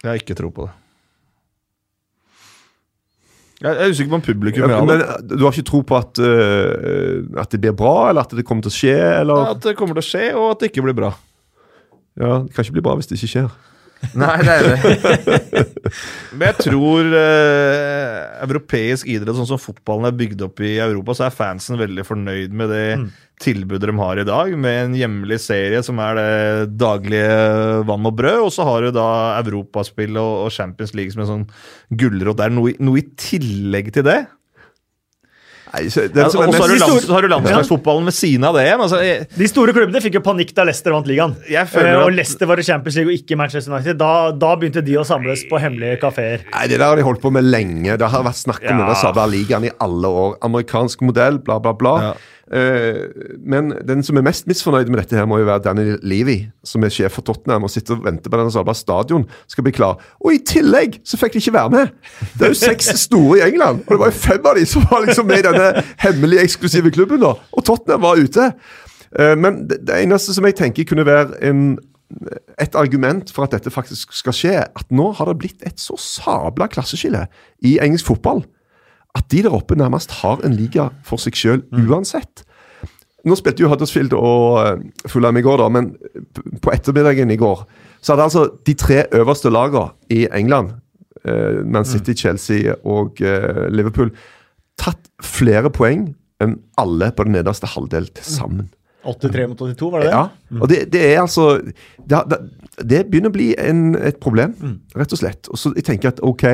Jeg 0.03 0.11
har 0.11 0.21
ikke 0.21 0.37
tro 0.37 0.51
på 0.53 0.69
det. 0.69 0.75
Jeg 3.65 3.81
er 3.81 3.93
usikker 3.93 4.11
på 4.11 4.17
om 4.19 4.25
publikum 4.25 4.69
Ja, 4.69 4.81
men 4.85 5.01
du 5.25 5.41
har 5.41 5.53
ikke 5.55 5.65
tro 5.71 5.81
på 5.87 5.97
at, 5.97 6.19
uh, 6.21 7.25
at 7.41 7.53
det 7.53 7.61
blir 7.63 7.73
bra, 7.77 8.11
eller 8.11 8.27
at 8.27 8.35
det 8.37 8.45
kommer 8.45 8.65
til 8.65 8.73
å 8.73 8.77
skje? 8.77 8.97
Eller? 9.21 9.53
At 9.55 9.63
det 9.65 9.73
kommer 9.79 9.97
til 9.97 10.03
å 10.03 10.09
skje, 10.09 10.25
og 10.37 10.51
at 10.53 10.61
det 10.61 10.69
ikke 10.71 10.85
blir 10.85 10.97
bra. 10.97 11.15
Ja, 12.15 12.43
Det 12.45 12.53
kan 12.53 12.67
ikke 12.67 12.77
bli 12.77 12.85
bra 12.85 12.95
hvis 12.99 13.09
det 13.09 13.17
ikke 13.19 13.31
skjer. 13.33 13.49
Nei, 14.21 14.35
det 14.45 14.53
er 14.53 14.67
det. 14.67 15.63
Men 16.37 16.49
jeg 16.51 16.57
tror 16.67 17.09
uh, 17.09 18.43
europeisk 18.45 19.09
idrett, 19.09 19.37
sånn 19.39 19.49
som 19.49 19.61
fotballen 19.61 20.11
er 20.11 20.17
bygd 20.19 20.45
opp 20.45 20.61
i 20.61 20.75
Europa, 20.83 21.17
så 21.17 21.27
er 21.27 21.35
fansen 21.35 21.79
veldig 21.81 22.05
fornøyd 22.05 22.53
med 22.55 22.71
det 22.71 22.85
tilbudet 23.41 23.89
de 23.89 23.97
har 23.99 24.21
i 24.21 24.23
dag, 24.27 24.53
med 24.57 24.77
en 24.85 24.93
hjemlig 24.95 25.39
serie 25.43 25.81
som 25.83 25.99
er 25.99 26.15
det 26.15 26.77
daglige 26.79 27.83
vann 27.85 28.05
og 28.07 28.15
brød, 28.15 28.39
og 28.47 28.53
så 28.55 28.63
har 28.67 28.81
du 28.87 28.91
da 28.95 29.09
Europaspill 29.41 30.15
og, 30.21 30.51
Champions 30.55 30.95
League 30.95 31.11
som 31.11 31.25
en 31.25 31.31
sånn 31.33 31.45
gulrot. 31.99 32.37
Det 32.39 32.45
er 32.47 32.55
noe, 32.55 32.73
noe 32.79 33.01
i 33.03 33.07
tillegg 33.19 33.91
til 33.95 34.07
det. 34.07 34.21
Nei, 35.75 35.89
så, 35.91 36.05
Ja, 36.07 36.27
og 36.29 36.31
så 36.31 36.39
har 36.39 36.51
du, 36.71 36.77
lands, 36.79 37.07
har 37.09 37.25
du 37.25 37.27
landslagsfotballen 37.27 38.05
ved 38.07 38.15
siden 38.15 38.45
av 38.47 38.53
det 38.55 38.61
igjen. 38.63 38.79
Altså, 38.85 38.99
jeg, 39.03 39.25
De 39.35 39.47
store 39.49 39.73
klubbene 39.75 39.99
fikk 39.99 40.13
jo 40.19 40.21
panikk 40.23 40.53
da 40.55 40.63
Leicester 40.69 40.93
vant 40.95 41.09
ligaen. 41.09 41.33
Jeg 41.51 41.67
føler 41.67 41.89
Eh, 41.97 42.03
og 42.03 42.11
at- 42.13 42.15
Leicester 42.15 42.47
var 42.47 42.61
i 42.61 42.63
Champions 42.63 42.95
League 42.95 43.11
og 43.11 43.17
ikke 43.19 43.35
Manchester 43.41 43.73
United. 43.73 43.97
Da, 43.99 44.31
da 44.31 44.53
begynte 44.55 44.85
de 44.85 44.93
å 44.95 45.03
samles 45.03 45.43
på 45.49 45.59
hemmelige 45.59 45.99
kafeer. 45.99 46.45
nei, 46.53 46.67
det 46.67 46.77
der 46.79 46.85
har 46.87 46.95
de 46.95 47.03
holdt 47.03 47.19
på 47.19 47.31
med 47.33 47.43
lenge. 47.43 47.97
Det 47.97 48.07
har 48.07 48.23
vært 48.23 48.39
snakk 48.45 48.61
om 48.63 48.77
Ja. 48.79 48.85
denne 48.85 48.95
sabla 48.95 49.27
ligaen 49.27 49.65
i 49.67 49.71
alle 49.81 50.07
år. 50.07 50.37
Amerikansk 50.47 51.01
modell, 51.01 51.39
bla, 51.43 51.59
bla, 51.59 51.73
bla. 51.73 51.95
Ja. 51.99 52.13
Eh, 52.53 53.07
men 53.41 53.71
den 53.87 54.03
som 54.05 54.17
er 54.19 54.25
mest 54.25 54.45
misfornøyd 54.49 54.89
med 54.93 54.99
dette, 55.01 55.17
her 55.17 55.25
må 55.29 55.39
jo 55.41 55.47
være 55.47 55.63
Danny 55.65 55.95
Levy, 56.05 56.37
som 56.65 56.83
er 56.85 56.93
sjef 56.93 57.17
for 57.17 57.25
Tottenham 57.25 57.65
og 57.65 57.73
sitter 57.73 57.97
og 57.97 58.05
venter 58.05 58.29
på 58.29 58.37
denne 58.37 58.53
sabla 58.53 58.75
stadion 58.77 59.25
skal 59.49 59.65
bli 59.65 59.73
klar. 59.73 59.97
Og 60.21 60.35
i 60.35 60.43
tillegg 60.45 60.99
så 61.07 61.17
fikk 61.21 61.35
de 61.37 61.41
ikke 61.41 61.55
være 61.57 61.73
med! 61.73 61.95
Det 62.37 62.49
er 62.49 62.53
jo 62.53 62.59
seks 62.61 62.91
store 63.07 63.39
i 63.39 63.47
England, 63.47 63.81
og 63.87 63.95
det 63.95 64.01
var 64.03 64.13
jo 64.13 64.19
fem 64.27 64.51
av 64.51 64.59
de 64.59 64.67
som 64.69 64.85
var 64.91 65.07
liksom 65.07 65.29
med 65.31 65.41
i 65.41 65.47
denne 65.49 65.71
hemmelige, 66.05 66.45
eksklusive 66.45 66.93
klubben. 66.93 67.25
da, 67.25 67.33
Og 67.51 67.65
Tottenham 67.65 68.05
var 68.05 68.21
ute. 68.21 68.51
Eh, 69.19 69.33
men 69.39 69.65
det, 69.69 69.81
det 69.87 69.99
eneste 70.03 70.37
som 70.37 70.45
jeg 70.45 70.59
tenker 70.61 70.89
kunne 70.91 71.07
være 71.07 71.41
en 71.49 71.67
et 72.61 72.75
argument 72.77 73.31
for 73.33 73.43
at 73.43 73.55
dette 73.55 73.71
faktisk 73.73 74.13
skal 74.13 74.35
skje, 74.37 74.51
at 74.61 74.91
nå 74.93 75.07
har 75.17 75.25
det 75.25 75.39
blitt 75.41 75.63
et 75.65 75.81
så 75.81 75.97
sabla 75.99 76.67
klasseskille 76.71 77.23
i 77.65 77.79
engelsk 77.81 78.05
fotball 78.05 78.43
at 79.15 79.29
de 79.31 79.43
der 79.45 79.55
oppe 79.55 79.77
nærmest 79.79 80.11
har 80.21 80.43
en 80.45 80.55
liga 80.55 80.89
for 81.07 81.21
seg 81.21 81.37
sjøl 81.39 81.63
uansett. 81.85 82.43
Nå 83.25 83.37
spilte 83.39 83.63
jo 83.63 83.69
Huddersfield 83.71 84.13
og 84.13 84.59
eh, 84.61 85.09
Fulham 85.09 85.39
i 85.39 85.43
går, 85.45 85.63
da, 85.63 85.69
men 85.73 85.93
på 86.61 86.73
ettermiddagen 86.73 87.31
i 87.33 87.39
går 87.41 87.63
så 88.05 88.13
hadde 88.13 88.27
altså 88.27 88.43
de 88.67 88.75
tre 88.77 88.99
øverste 89.17 89.49
lagene 89.49 89.87
i 90.13 90.27
England, 90.29 90.75
eh, 91.25 91.63
Man 91.65 91.87
City, 91.89 92.13
Chelsea 92.13 92.75
og 92.85 93.21
eh, 93.25 93.65
Liverpool, 93.73 94.11
tatt 94.77 95.09
flere 95.23 95.71
poeng 95.73 96.11
enn 96.43 96.59
alle 96.77 97.09
på 97.15 97.25
den 97.25 97.37
nederste 97.39 97.69
halvdel 97.71 98.11
til 98.13 98.27
sammen. 98.27 98.67
83 99.05 99.47
mot 99.49 99.57
82, 99.61 99.89
var 99.93 100.01
det 100.01 100.09
det? 100.09 100.13
Ja, 100.13 100.59
og 100.61 100.69
det, 100.69 100.79
det 100.93 101.01
er 101.07 101.19
altså 101.21 101.47
det, 101.61 102.21
det, 102.29 102.39
det 102.81 103.01
begynner 103.09 103.31
å 103.31 103.37
bli 103.37 103.51
en, 103.61 103.83
et 103.97 104.17
problem, 104.21 104.53
rett 104.97 105.13
og 105.13 105.21
slett. 105.21 105.49
Og 105.49 105.61
så 105.61 105.71
jeg 105.77 105.85
tenker 105.87 106.13
at 106.13 106.21
ok, 106.25 106.45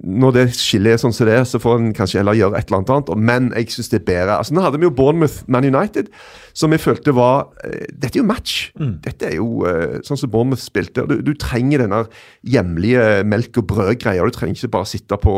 når 0.00 0.34
det 0.36 0.44
skillet 0.56 0.94
er 0.94 1.00
sånn 1.02 1.14
som 1.14 1.28
det 1.28 1.34
er, 1.36 1.44
så 1.48 1.60
får 1.62 1.78
en 1.78 1.92
kanskje 1.96 2.20
heller 2.20 2.38
gjøre 2.38 2.58
et 2.58 2.70
eller 2.70 2.80
annet. 2.82 3.12
Men 3.18 3.50
jeg 3.56 3.74
syns 3.74 3.92
det 3.92 4.00
er 4.00 4.06
bedre. 4.08 4.38
Altså, 4.38 4.54
Nå 4.56 4.64
hadde 4.64 4.80
vi 4.80 4.88
jo 4.88 4.94
Bournemouth 4.96 5.42
Man 5.52 5.68
United, 5.68 6.08
som 6.56 6.72
jeg 6.72 6.82
følte 6.84 7.14
var 7.16 7.48
eh, 7.66 7.86
Dette 7.92 8.16
er 8.16 8.22
jo 8.22 8.28
match. 8.28 8.56
Dette 9.04 9.30
er 9.30 9.38
jo 9.38 9.62
eh, 9.68 10.00
sånn 10.06 10.20
som 10.20 10.32
Bournemouth 10.32 10.64
spilte. 10.64 11.04
Du, 11.10 11.18
du 11.24 11.32
trenger 11.38 11.84
denne 11.84 12.04
hjemlige 12.46 13.22
melk 13.28 13.62
og 13.62 13.68
brød-greia. 13.74 14.24
Du 14.24 14.36
trenger 14.36 14.58
ikke 14.58 14.76
bare 14.78 14.92
sitte 14.94 15.20
på 15.20 15.36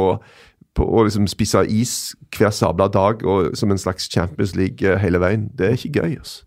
på 0.75 0.83
og 0.83 1.05
liksom 1.07 1.29
spise 1.31 1.61
is 1.71 2.15
hver 2.35 2.51
sabla 2.51 2.89
dag 2.91 3.21
og 3.31 3.53
som 3.55 3.71
en 3.71 3.79
slags 3.79 4.09
Champions 4.11 4.57
League 4.59 4.83
eh, 4.83 4.99
hele 4.99 5.21
veien. 5.23 5.49
Det 5.55 5.69
er 5.69 5.79
ikke 5.79 6.01
gøy. 6.01 6.17
altså. 6.19 6.43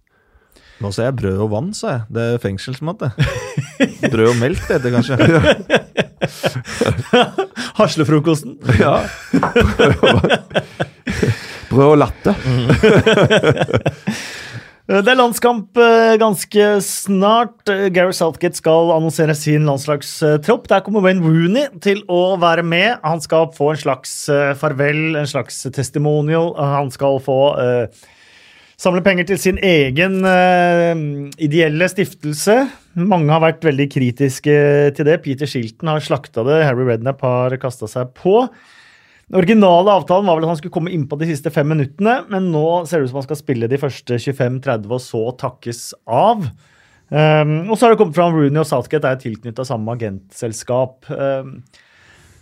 Nå 0.84 0.92
ser 0.94 1.10
jeg 1.10 1.16
brød 1.18 1.40
og 1.42 1.52
vann, 1.56 1.72
sa 1.74 1.94
jeg. 1.96 2.02
Det 2.14 2.26
er 2.34 2.44
fengselsmat, 2.44 3.00
det. 3.02 4.12
Brød 4.12 4.28
og 4.36 4.38
melk, 4.44 4.62
det 4.68 4.78
heter 4.78 4.94
kanskje. 4.94 6.04
Haslefrokosten. 7.80 8.58
Ja. 8.80 9.04
Brød 11.70 11.88
og 11.92 11.98
latte. 12.06 12.36
Det 14.88 15.12
er 15.12 15.18
landskamp 15.20 15.76
eh, 15.84 16.14
ganske 16.16 16.68
snart. 16.86 17.68
Gary 17.92 18.14
Southgate 18.16 18.56
skal 18.56 18.94
annonsere 18.96 19.34
sin 19.36 19.66
landslagstropp. 19.68 20.70
Der 20.72 20.80
kommer 20.86 21.04
Wayne 21.04 21.26
Rooney 21.26 21.66
til 21.84 22.06
å 22.08 22.38
være 22.40 22.64
med. 22.64 22.96
Han 23.04 23.20
skal 23.20 23.50
få 23.58 23.74
en 23.74 23.82
slags 23.82 24.14
eh, 24.32 24.54
farvel, 24.56 25.18
en 25.20 25.28
slags 25.28 25.60
testimonial. 25.76 26.54
Han 26.56 26.88
skal 26.96 27.20
få 27.26 27.42
eh, 27.60 28.06
samle 28.78 29.02
penger 29.06 29.26
til 29.32 29.40
sin 29.42 29.58
egen 29.66 30.20
eh, 30.28 31.00
ideelle 31.42 31.88
stiftelse. 31.90 32.60
Mange 32.98 33.34
har 33.34 33.42
vært 33.42 33.66
veldig 33.66 33.88
kritiske 33.94 34.58
til 34.98 35.10
det. 35.10 35.20
Peter 35.26 35.50
Shilton 35.50 35.90
har 35.92 36.04
slakta 36.06 36.46
det. 36.46 36.62
Harry 36.66 36.86
Rednap 36.86 37.24
har 37.26 37.58
kasta 37.62 37.90
seg 37.90 38.14
på. 38.18 38.44
Den 39.28 39.42
originale 39.42 39.92
avtalen 39.98 40.30
var 40.30 40.38
vel 40.38 40.46
at 40.48 40.54
han 40.54 40.60
skulle 40.62 40.76
komme 40.78 40.94
innpå 40.96 41.18
de 41.20 41.28
siste 41.28 41.52
fem 41.52 41.68
minuttene, 41.68 42.22
men 42.32 42.48
nå 42.54 42.86
ser 42.88 43.02
det 43.02 43.10
ut 43.10 43.12
som 43.12 43.20
han 43.20 43.28
skal 43.28 43.42
spille 43.42 43.68
de 43.68 43.80
første 43.82 44.20
25-30 44.24 44.94
og 44.94 45.04
så 45.04 45.24
takkes 45.42 45.82
av. 46.06 46.46
Um, 47.08 47.52
og 47.68 47.76
så 47.76 47.86
har 47.86 47.94
det 47.94 48.00
kommet 48.00 48.16
fram 48.16 48.36
Rooney 48.36 48.62
og 48.62 48.68
Southgate 48.68 49.10
er 49.10 49.20
tilknytta 49.20 49.66
samme 49.68 49.98
agentselskap. 49.98 51.10
Um, 51.12 51.58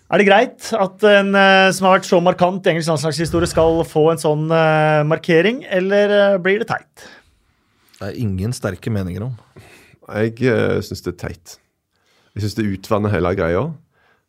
er 0.06 0.22
det 0.22 0.28
greit 0.28 0.68
at 0.78 1.06
en 1.10 1.32
uh, 1.34 1.72
som 1.74 1.88
har 1.88 1.98
vært 1.98 2.10
så 2.10 2.20
markant 2.24 2.68
i 2.68 2.74
engelsk 2.74 2.92
landslagshistorie, 2.92 3.50
skal 3.50 3.82
få 3.90 4.08
en 4.14 4.22
sånn 4.22 4.50
uh, 4.54 5.02
markering, 5.08 5.64
eller 5.74 6.14
uh, 6.14 6.42
blir 6.42 6.62
det 6.62 6.70
teit? 6.70 7.08
Det 7.96 8.12
er 8.12 8.20
ingen 8.22 8.54
sterke 8.54 8.92
meninger 8.94 9.26
om. 9.26 9.34
Jeg 10.06 10.38
uh, 10.46 10.78
syns 10.86 11.02
det 11.06 11.16
er 11.16 11.22
teit. 11.24 11.56
Jeg 12.36 12.46
syns 12.46 12.58
det 12.60 12.68
utvanner 12.70 13.14
hele 13.16 13.32
greia. 13.38 13.66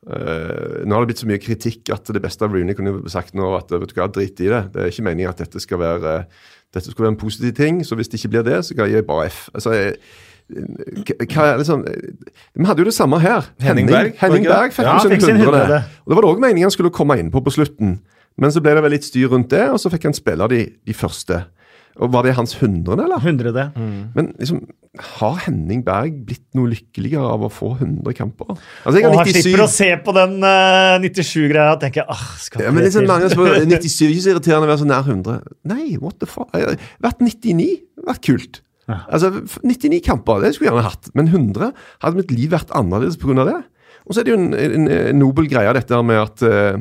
Uh, 0.06 0.84
nå 0.86 0.94
har 0.94 1.02
det 1.02 1.10
blitt 1.10 1.20
så 1.24 1.28
mye 1.28 1.42
kritikk 1.42 1.90
at 1.90 2.08
det 2.14 2.22
beste 2.22 2.46
av 2.46 2.54
Rooney 2.54 2.76
kunne 2.78 3.00
sagt 3.10 3.34
nå 3.34 3.48
at 3.56 3.72
vet 3.74 3.90
du 3.90 3.96
hva, 3.98 4.06
drit 4.14 4.38
i 4.38 4.52
det. 4.52 4.62
Det 4.72 4.84
er 4.84 4.92
ikke 4.92 5.06
meningen 5.08 5.32
at 5.32 5.42
dette 5.42 5.60
skal 5.60 5.82
være, 5.82 6.20
uh, 6.22 6.54
dette 6.76 6.92
skal 6.92 7.08
være 7.08 7.16
en 7.16 7.20
positiv 7.20 7.56
ting, 7.58 7.82
så 7.84 7.98
hvis 7.98 8.12
det 8.12 8.20
ikke 8.20 8.36
blir 8.36 8.46
det, 8.46 8.62
så 8.68 8.76
ga 8.78 8.86
jeg 8.88 9.06
bare 9.08 9.28
F. 9.32 9.48
Altså, 9.52 9.74
jeg, 9.74 9.98
hva 10.46 11.56
liksom 11.58 11.82
Vi 11.86 12.66
hadde 12.68 12.84
jo 12.84 12.88
det 12.88 12.94
samme 12.94 13.18
her. 13.22 13.48
Henning 13.62 13.88
Berg, 13.90 14.14
Henning 14.20 14.46
Berg 14.46 14.74
fikk 14.76 14.86
jo 14.86 14.98
sin 15.02 15.16
fikk 15.16 15.24
sin 15.26 15.40
100. 15.40 15.50
hundrede. 15.50 15.82
Og 16.04 16.12
Det 16.12 16.18
var 16.18 16.26
det 16.26 16.30
òg 16.30 16.44
meningen 16.44 16.70
han 16.70 16.74
skulle 16.74 16.94
komme 16.94 17.18
inn 17.18 17.32
på 17.34 17.42
på 17.42 17.54
slutten. 17.54 17.98
Men 18.38 18.52
så 18.52 18.60
ble 18.60 18.76
det 18.76 18.82
vel 18.84 18.92
litt 18.92 19.06
styr 19.08 19.30
rundt 19.32 19.50
det, 19.50 19.64
og 19.72 19.80
så 19.80 19.90
fikk 19.90 20.04
han 20.10 20.16
spille 20.16 20.46
de, 20.52 20.66
de 20.86 20.94
første. 20.96 21.46
Og 21.96 22.10
Var 22.12 22.26
det 22.26 22.34
hans 22.36 22.52
hundrede, 22.60 23.06
eller? 23.06 23.22
Hundrede. 23.24 23.62
Men 24.14 24.34
liksom, 24.36 24.60
har 25.16 25.38
Henning 25.46 25.80
Berg 25.86 26.18
blitt 26.28 26.44
noe 26.56 26.68
lykkeligere 26.68 27.24
av 27.24 27.46
å 27.46 27.48
få 27.52 27.70
100 27.78 28.12
kamper? 28.18 28.50
Altså, 28.84 29.00
jeg 29.00 29.08
Og 29.08 29.16
han 29.16 29.30
slipper 29.32 29.64
å 29.64 29.68
se 29.72 29.88
på 30.04 30.14
den 30.16 30.36
uh, 30.44 31.00
97-greia 31.00 31.72
og 31.72 31.80
tenke 31.80 32.04
ah, 32.04 32.26
skal 32.40 32.66
ja, 32.66 32.74
men 32.74 32.84
det 32.84 32.90
liksom 32.90 33.06
til? 33.06 33.10
mange 33.14 33.32
spør 33.32 33.56
97 33.72 34.04
er 34.04 34.12
ikke 34.12 34.26
så 34.26 34.34
irriterende 34.34 34.68
å 34.68 34.72
være 34.74 34.82
så 34.84 34.90
nær 34.92 35.08
100. 35.08 35.56
Nei, 35.72 35.96
what 36.02 36.20
the 36.20 36.28
fuck? 36.28 36.52
Har 36.52 36.76
Vært 37.08 37.24
99, 37.24 37.70
vært 38.04 38.24
kult. 38.28 38.60
Ja. 38.86 39.00
Altså, 39.10 39.32
99 39.66 40.02
kamper, 40.06 40.42
det 40.44 40.54
skulle 40.54 40.70
jeg 40.70 40.76
gjerne 40.76 40.90
hatt. 40.90 41.10
Men 41.18 41.32
100 41.32 41.72
hadde 42.04 42.20
mitt 42.20 42.34
liv 42.34 42.52
vært 42.54 42.70
annerledes 42.76 43.18
pga. 43.20 43.46
det. 43.48 43.58
Og 44.06 44.14
så 44.14 44.22
er 44.22 44.28
det 44.28 44.34
jo 44.34 44.38
en, 44.38 44.54
en, 44.54 44.86
en 44.92 45.18
nobel 45.18 45.48
greie, 45.50 45.72
dette 45.74 45.98
med 46.06 46.20
at 46.20 46.44
uh, 46.46 46.78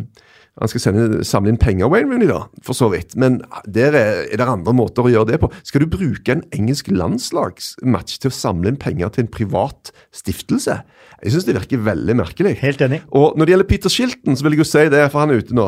han 0.55 0.71
skal 0.71 0.83
sende, 0.83 1.23
samle 1.27 1.51
inn 1.51 1.59
penger, 1.59 1.89
Wayne 1.91 2.13
Rooney, 2.13 2.29
da, 2.29 2.45
for 2.63 2.77
så 2.77 2.87
vidt. 2.93 3.17
Men 3.19 3.41
der 3.67 3.97
er, 3.97 4.21
er 4.29 4.39
det 4.39 4.47
andre 4.47 4.75
måter 4.77 5.03
å 5.03 5.11
gjøre 5.11 5.33
det 5.33 5.39
på. 5.41 5.49
Skal 5.67 5.83
du 5.83 5.89
bruke 5.91 6.31
en 6.31 6.45
engelsk 6.55 6.91
landslagsmatch 6.93 8.21
til 8.23 8.31
å 8.31 8.37
samle 8.37 8.71
inn 8.71 8.79
penger 8.79 9.11
til 9.11 9.25
en 9.25 9.31
privat 9.33 9.91
stiftelse? 10.15 10.77
Jeg 11.19 11.33
syns 11.33 11.47
det 11.47 11.57
virker 11.57 11.83
veldig 11.83 12.15
merkelig. 12.21 12.55
Helt 12.61 12.83
enig. 12.85 13.01
Og 13.11 13.35
når 13.35 13.47
det 13.47 13.55
gjelder 13.55 13.71
Peter 13.73 13.91
Shilton, 13.91 14.37
så 14.37 14.45
vil 14.45 14.55
jeg 14.55 14.63
jo 14.63 14.69
si 14.69 14.85
det, 14.93 15.03
for 15.09 15.23
han 15.23 15.33
er 15.33 15.43
ute 15.43 15.57
nå, 15.57 15.67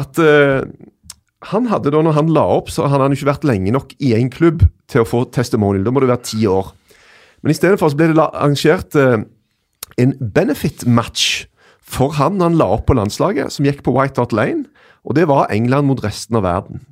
at 0.00 0.22
eh, 0.24 0.64
han 1.48 1.70
hadde 1.70 1.92
da, 1.94 2.02
når 2.04 2.18
han 2.18 2.32
la 2.36 2.42
opp, 2.58 2.68
så 2.72 2.84
hadde 2.90 3.06
han 3.06 3.14
jo 3.14 3.20
ikke 3.20 3.30
vært 3.30 3.46
lenge 3.48 3.72
nok 3.72 3.94
i 4.04 4.12
en 4.18 4.28
klubb 4.32 4.66
til 4.90 5.04
å 5.04 5.08
få 5.08 5.24
testimonial. 5.32 5.86
Da 5.86 5.94
må 5.94 6.02
det 6.02 6.10
være 6.10 6.28
ti 6.28 6.44
år. 6.50 6.74
Men 7.40 7.54
i 7.54 7.56
stedet 7.56 7.80
for 7.80 7.88
så 7.88 7.96
ble 7.96 8.10
det 8.10 8.20
arrangert 8.20 8.96
eh, 9.00 9.22
en 10.00 10.12
benefit 10.20 10.84
match 10.84 11.46
for 11.90 12.14
han 12.18 12.36
når 12.38 12.50
han 12.50 12.60
la 12.60 12.68
opp 12.76 12.86
på 12.90 12.96
landslaget, 12.98 13.54
som 13.54 13.66
gikk 13.66 13.80
på 13.86 13.94
White 13.96 14.20
Hart 14.20 14.34
Lane. 14.36 14.68
Og 15.08 15.16
det 15.16 15.26
var 15.30 15.48
England 15.50 15.88
mot 15.88 16.02
resten 16.04 16.36
av 16.38 16.44
verden. 16.44 16.84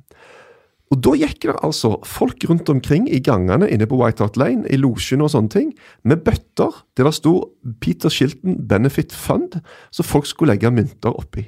Og 0.89 0.97
da 1.05 1.13
gikk 1.13 1.43
det 1.43 1.53
altså 1.61 1.99
folk 2.07 2.41
rundt 2.49 2.69
omkring 2.73 3.05
i 3.13 3.21
gangene 3.21 3.69
inne 3.69 3.85
på 3.85 3.99
White 3.99 4.25
Hart 4.25 4.39
Lane, 4.41 4.65
i 4.65 4.79
losjen 4.79 5.21
og 5.21 5.29
sånne 5.35 5.53
ting, 5.53 5.69
med 6.01 6.23
bøtter 6.25 6.81
der 6.97 7.05
det 7.05 7.13
sto 7.19 7.35
Peter 7.81 8.09
Shilton 8.09 8.57
Benefit 8.67 9.13
Fund, 9.13 9.59
så 9.93 10.05
folk 10.05 10.25
skulle 10.25 10.55
legge 10.55 10.73
mynter 10.73 11.13
oppi. 11.13 11.45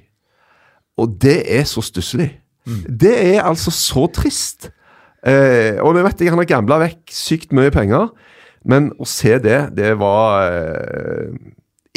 Og 1.01 1.17
det 1.23 1.39
er 1.49 1.65
så 1.65 1.81
stusslig. 1.81 2.35
Det 2.65 3.13
er 3.35 3.41
altså 3.43 3.73
så 3.73 4.05
trist. 4.13 4.69
Eh, 5.25 5.77
og 5.81 5.93
nå 5.95 6.03
vet 6.05 6.21
jeg 6.21 6.33
han 6.33 6.41
har 6.41 6.49
gambla 6.49 6.79
vekk 6.81 7.13
sykt 7.13 7.53
mye 7.53 7.73
penger, 7.73 8.09
men 8.65 8.91
å 9.01 9.07
se 9.09 9.37
det, 9.41 9.59
det 9.77 9.95
var 10.01 10.47
eh, 10.49 11.33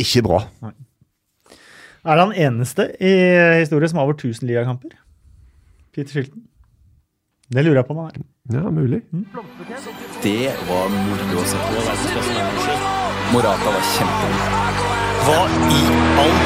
ikke 0.01 0.25
bra. 0.27 0.41
Er 2.05 2.19
det 2.19 2.25
han 2.27 2.37
eneste 2.51 2.91
i 3.01 3.15
historien 3.63 3.89
som 3.89 4.01
har 4.01 4.09
over 4.09 4.19
1000 4.19 4.49
ligakamper? 4.49 4.93
Peter 5.95 6.13
Shilton? 6.13 6.45
Det 7.55 7.65
lurer 7.65 7.81
jeg 7.81 7.87
på 7.89 7.95
om 7.95 8.03
han 8.03 8.13
er. 8.13 8.25
Ja, 8.53 8.71
mulig. 8.73 9.01
Det 10.25 10.53
var 10.69 10.89
moro 10.93 11.41
å 11.41 11.47
se 11.49 11.61
på. 11.65 11.85
Morata 13.33 13.73
var 13.73 13.87
kjempegod. 13.95 14.75
Hva 15.25 15.39
i 15.73 15.85
all 16.25 16.37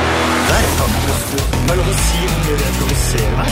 verden? 0.53 1.18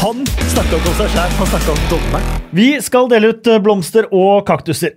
Han 0.02 0.22
snakka 0.26 0.78
ikke 0.78 0.90
om 0.90 0.94
seg 0.96 1.10
sjæl, 1.12 1.32
han 1.38 1.48
snakka 1.50 1.72
om 1.72 1.82
dommeren. 1.90 2.38
Vi 2.56 2.68
skal 2.84 3.10
dele 3.12 3.32
ut 3.34 3.50
eh, 3.50 3.60
blomster 3.62 4.06
og 4.14 4.46
kaktuser. 4.48 4.94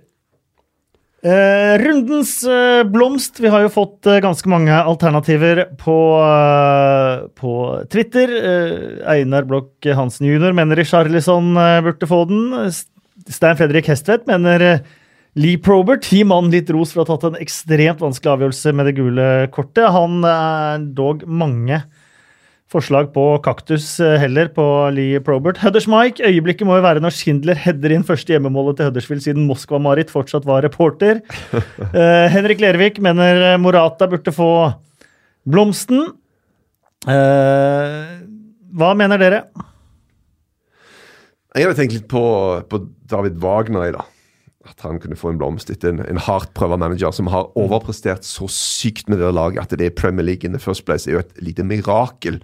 Eh, 1.20 1.74
rundens 1.82 2.38
eh, 2.48 2.80
blomst. 2.88 3.42
Vi 3.44 3.50
har 3.52 3.66
jo 3.66 3.72
fått 3.74 4.08
eh, 4.08 4.22
ganske 4.24 4.48
mange 4.48 4.72
alternativer 4.72 5.66
på, 5.80 5.96
eh, 6.24 7.26
på 7.36 7.52
Twitter. 7.92 8.32
Eh, 8.38 8.72
Einar 9.18 9.44
Blokk 9.50 9.90
Hansen 9.98 10.30
jr. 10.30 10.54
mener 10.56 10.80
Richarlison 10.80 11.52
eh, 11.60 11.82
burde 11.84 12.08
få 12.08 12.22
den. 12.30 12.70
Stein 13.28 13.60
Fredrik 13.60 13.90
Hestvedt 13.92 14.24
mener 14.30 14.64
eh, 14.64 14.84
Lee 15.36 15.60
Probert 15.60 16.08
gir 16.08 16.24
mannen 16.26 16.54
litt 16.54 16.72
ros 16.72 16.94
for 16.94 17.02
å 17.02 17.04
ha 17.04 17.12
tatt 17.12 17.34
en 17.34 17.42
ekstremt 17.44 18.00
vanskelig 18.00 18.38
avgjørelse 18.38 18.72
med 18.78 18.88
det 18.88 18.96
gule 18.96 19.26
kortet. 19.52 19.90
Han 19.92 20.24
er 20.24 20.88
dog 20.96 21.28
mange 21.28 21.84
forslag 22.70 23.08
på 23.14 23.24
kaktus 23.44 23.86
eh, 24.02 24.16
heller 24.22 24.50
på 24.54 24.64
Lee 24.94 25.20
Probert. 25.24 25.58
Huddersmike, 25.62 26.22
øyeblikket 26.26 26.68
må 26.68 26.78
jo 26.78 26.84
være 26.84 27.02
når 27.02 27.14
Schindler 27.16 27.58
header 27.58 27.94
inn 27.96 28.06
første 28.06 28.34
hjemmemålet 28.34 28.78
til 28.78 28.90
Huddersfield 28.90 29.24
siden 29.24 29.48
Moskva-Marit 29.48 30.12
fortsatt 30.12 30.46
var 30.46 30.62
reporter. 30.66 31.22
Uh, 31.50 32.28
Henrik 32.34 32.62
Lervik 32.62 33.00
mener 33.02 33.58
Morata 33.62 34.06
burde 34.10 34.34
få 34.34 34.52
blomsten. 35.50 36.06
Uh, 37.08 38.22
hva 38.76 38.94
mener 38.94 39.18
dere? 39.18 39.42
Jeg 41.56 41.66
har 41.66 41.74
tenkt 41.74 41.96
litt 41.96 42.08
på, 42.10 42.22
på 42.70 42.84
David 43.10 43.40
Wagner 43.42 43.88
i 43.88 43.94
dag. 43.96 44.19
At 44.70 44.84
han 44.86 45.00
kunne 45.02 45.18
få 45.18 45.32
en 45.32 45.40
blomst 45.40 45.72
etter 45.72 45.92
en, 45.92 46.02
en 46.06 46.20
hardt 46.22 46.52
prøva 46.56 46.78
manager 46.80 47.12
som 47.14 47.30
har 47.32 47.50
overprestert 47.58 48.26
så 48.26 48.46
sykt 48.50 49.10
med 49.10 49.18
det 49.22 49.32
laget 49.34 49.64
at 49.64 49.74
det 49.78 49.88
er 49.88 49.96
Premier 49.96 50.26
League 50.26 50.46
in 50.46 50.54
the 50.54 50.62
first 50.62 50.86
place. 50.86 51.08
Er 51.08 51.18
jo 51.18 51.24
et 51.24 51.42
lite 51.42 51.66
mirakel. 51.66 52.40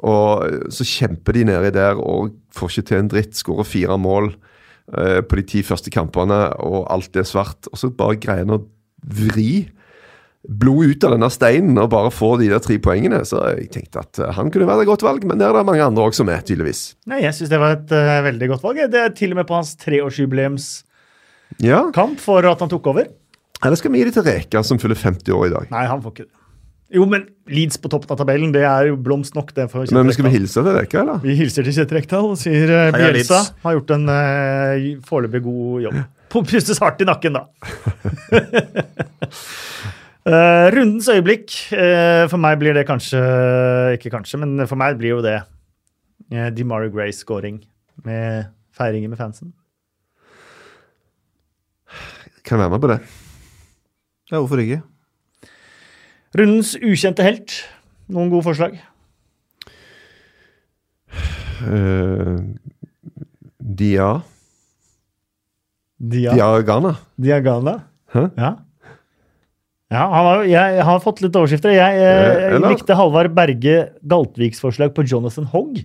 Og 0.00 0.70
så 0.72 0.86
kjemper 0.86 1.36
de 1.36 1.46
nedi 1.50 1.74
der 1.76 1.98
og 2.00 2.34
får 2.56 2.72
ikke 2.72 2.88
til 2.90 3.02
en 3.02 3.10
dritt. 3.12 3.36
Skårer 3.38 3.68
fire 3.68 3.98
mål 4.00 4.32
eh, 4.96 5.20
på 5.22 5.40
de 5.40 5.46
ti 5.46 5.64
første 5.66 5.92
kampene, 5.92 6.46
og 6.58 6.86
alt 6.92 7.16
er 7.16 7.28
svart. 7.28 7.68
Og 7.70 7.80
så 7.80 7.92
bare 7.92 8.18
greier 8.20 8.46
han 8.46 8.56
å 8.56 8.64
vri 9.00 9.68
blod 10.40 10.94
ut 10.94 11.04
av 11.04 11.12
denne 11.12 11.28
steinen 11.28 11.76
og 11.82 11.90
bare 11.92 12.10
få 12.14 12.32
de 12.40 12.48
der 12.48 12.62
tre 12.64 12.78
poengene. 12.80 13.20
Så 13.28 13.42
jeg 13.52 13.70
tenkte 13.76 14.02
at 14.02 14.20
eh, 14.20 14.34
han 14.38 14.52
kunne 14.52 14.68
være 14.70 14.86
et 14.86 14.92
godt 14.92 15.04
valg, 15.06 15.26
men 15.28 15.40
det 15.40 15.46
er 15.46 15.56
det 15.56 15.66
mange 15.68 15.84
andre 15.84 16.08
òg 16.08 16.16
som 16.16 16.32
er, 16.32 16.40
tydeligvis. 16.46 16.94
Nei, 17.10 17.22
Jeg 17.26 17.36
syns 17.36 17.52
det 17.52 17.60
var 17.60 17.76
et 17.76 17.92
uh, 17.92 18.20
veldig 18.24 18.54
godt 18.54 18.64
valg. 18.64 18.86
Det 18.92 19.02
er 19.04 19.12
til 19.16 19.34
og 19.34 19.42
med 19.42 19.50
på 19.50 19.60
hans 19.60 19.76
treårsjubileumskamp 19.84 20.86
Ja, 21.58 21.82
for 22.22 22.46
at 22.46 22.60
han 22.62 22.70
tok 22.70 22.86
over. 22.92 23.08
Eller 23.60 23.76
skal 23.76 23.92
vi 23.92 24.00
gi 24.00 24.08
det 24.08 24.14
til 24.16 24.24
Reka, 24.24 24.62
som 24.64 24.78
fyller 24.80 24.96
50 24.96 25.34
år 25.36 25.48
i 25.50 25.52
dag? 25.52 25.66
Nei, 25.72 25.86
han 25.90 26.00
får 26.04 26.14
ikke 26.14 26.28
det. 26.28 26.36
Jo, 26.90 27.04
men 27.06 27.28
Leeds 27.46 27.78
på 27.78 27.86
toppen 27.92 28.10
av 28.10 28.18
tabellen, 28.18 28.50
det 28.54 28.64
er 28.66 28.88
jo 28.88 28.96
blomst 28.98 29.36
nok, 29.36 29.52
det. 29.54 29.68
for 29.70 29.86
Men 29.94 30.10
skal 30.10 30.26
vi 30.26 30.32
hilse 30.34 30.58
til 30.58 30.74
Reka, 30.74 31.04
eller? 31.04 31.20
Vi 31.22 31.36
hilser 31.38 31.66
til 31.66 31.76
Kjetil 31.76 32.00
Rekdal 32.00 32.26
og 32.32 32.38
sier 32.40 32.72
uh, 32.72 32.88
Bjelsa 32.96 33.38
har 33.62 33.76
gjort 33.76 33.92
en 33.94 34.08
uh, 34.10 34.88
foreløpig 35.06 35.42
god 35.44 35.84
jobb. 35.86 36.00
På- 36.32 36.42
Pustes 36.46 36.80
hardt 36.82 37.02
i 37.02 37.06
nakken, 37.06 37.38
da. 37.38 37.44
uh, 40.26 40.66
rundens 40.74 41.10
øyeblikk. 41.14 41.54
Uh, 41.70 42.26
for 42.32 42.42
meg 42.42 42.58
blir 42.62 42.74
det 42.76 42.86
kanskje 42.90 43.22
Ikke 43.98 44.10
kanskje, 44.14 44.42
men 44.42 44.66
for 44.66 44.78
meg 44.80 44.98
blir 44.98 45.14
jo 45.16 45.22
det 45.26 45.38
uh, 45.44 46.48
DeMarie 46.54 46.90
Gray-scoring 46.94 47.62
med 48.06 48.50
feiringer 48.74 49.12
med 49.12 49.18
fansen. 49.20 49.52
Kan 52.44 52.58
være 52.62 52.72
med 52.72 52.82
på 52.82 52.90
det? 52.92 53.00
Ja, 54.30 54.38
hvorfor 54.38 54.62
ikke? 54.62 54.80
Rundens 56.38 56.76
ukjente 56.78 57.26
helt. 57.26 57.54
Noen 58.10 58.30
gode 58.30 58.46
forslag? 58.46 58.78
Uh, 61.60 62.38
Dia 63.60 64.22
Dia. 66.00 66.32
Diagana. 66.32 66.94
Diagana? 67.20 67.74
Hæ? 68.14 68.26
Ja. 68.38 68.54
Ja, 69.90 70.04
han 70.06 70.26
har, 70.28 70.42
jeg, 70.46 70.82
har 70.86 71.00
fått 71.02 71.20
litt 71.20 71.34
overskrifter. 71.36 71.74
Jeg, 71.74 71.96
jeg, 71.98 72.34
jeg, 72.54 72.60
likte 72.62 72.96
Halvard 72.96 73.34
Berge 73.34 73.74
Galtviks 74.06 74.62
forslag 74.62 74.94
på 74.94 75.02
Jonathan 75.02 75.48
Hogg. 75.50 75.80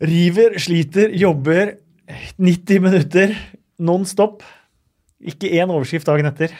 River, 0.00 0.54
sliter, 0.62 1.10
jobber, 1.18 1.74
90 2.38 2.84
minutter 2.86 3.34
non 3.80 4.06
stop. 4.08 4.44
Ikke 5.20 5.50
én 5.52 5.72
overskrift 5.72 6.08
dagen 6.08 6.28
etter. 6.30 6.54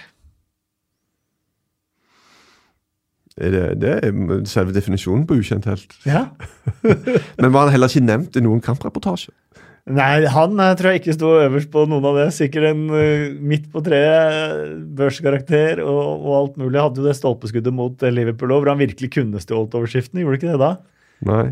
Er 3.40 3.54
det, 3.54 3.64
det 3.80 3.92
er 4.04 4.42
selve 4.50 4.74
definisjonen 4.76 5.24
på 5.28 5.38
ukjent 5.40 5.68
helt. 5.70 5.94
Ja. 6.04 6.26
Men 7.40 7.54
var 7.54 7.68
han 7.68 7.72
heller 7.72 7.88
ikke 7.88 8.04
nevnt 8.04 8.36
i 8.36 8.42
noen 8.44 8.60
kampreportasje? 8.64 9.32
Nei, 9.90 10.26
han 10.28 10.60
eh, 10.60 10.74
tror 10.76 10.92
jeg 10.92 11.00
ikke 11.00 11.14
sto 11.16 11.30
øverst 11.40 11.70
på 11.72 11.86
noen 11.88 12.04
av 12.10 12.18
det. 12.20 12.26
Sikkert 12.36 12.68
en 12.68 12.82
uh, 12.92 13.30
midt 13.40 13.70
på 13.72 13.80
treet, 13.86 14.34
eh, 14.36 14.74
børskarakter 14.98 15.80
og, 15.82 16.02
og 16.20 16.36
alt 16.36 16.60
mulig. 16.60 16.82
Hadde 16.82 17.00
jo 17.00 17.08
det 17.08 17.16
stolpeskuddet 17.16 17.74
mot 17.74 18.04
Liverpool 18.12 18.52
hvor 18.58 18.70
han 18.70 18.82
virkelig 18.82 19.12
kunne 19.16 19.40
stjålet 19.42 19.78
overskriften. 19.80 20.20
Gjorde 20.20 20.40
ikke 20.40 20.52
det 20.52 20.60
da? 20.60 20.72
Nei. 21.30 21.46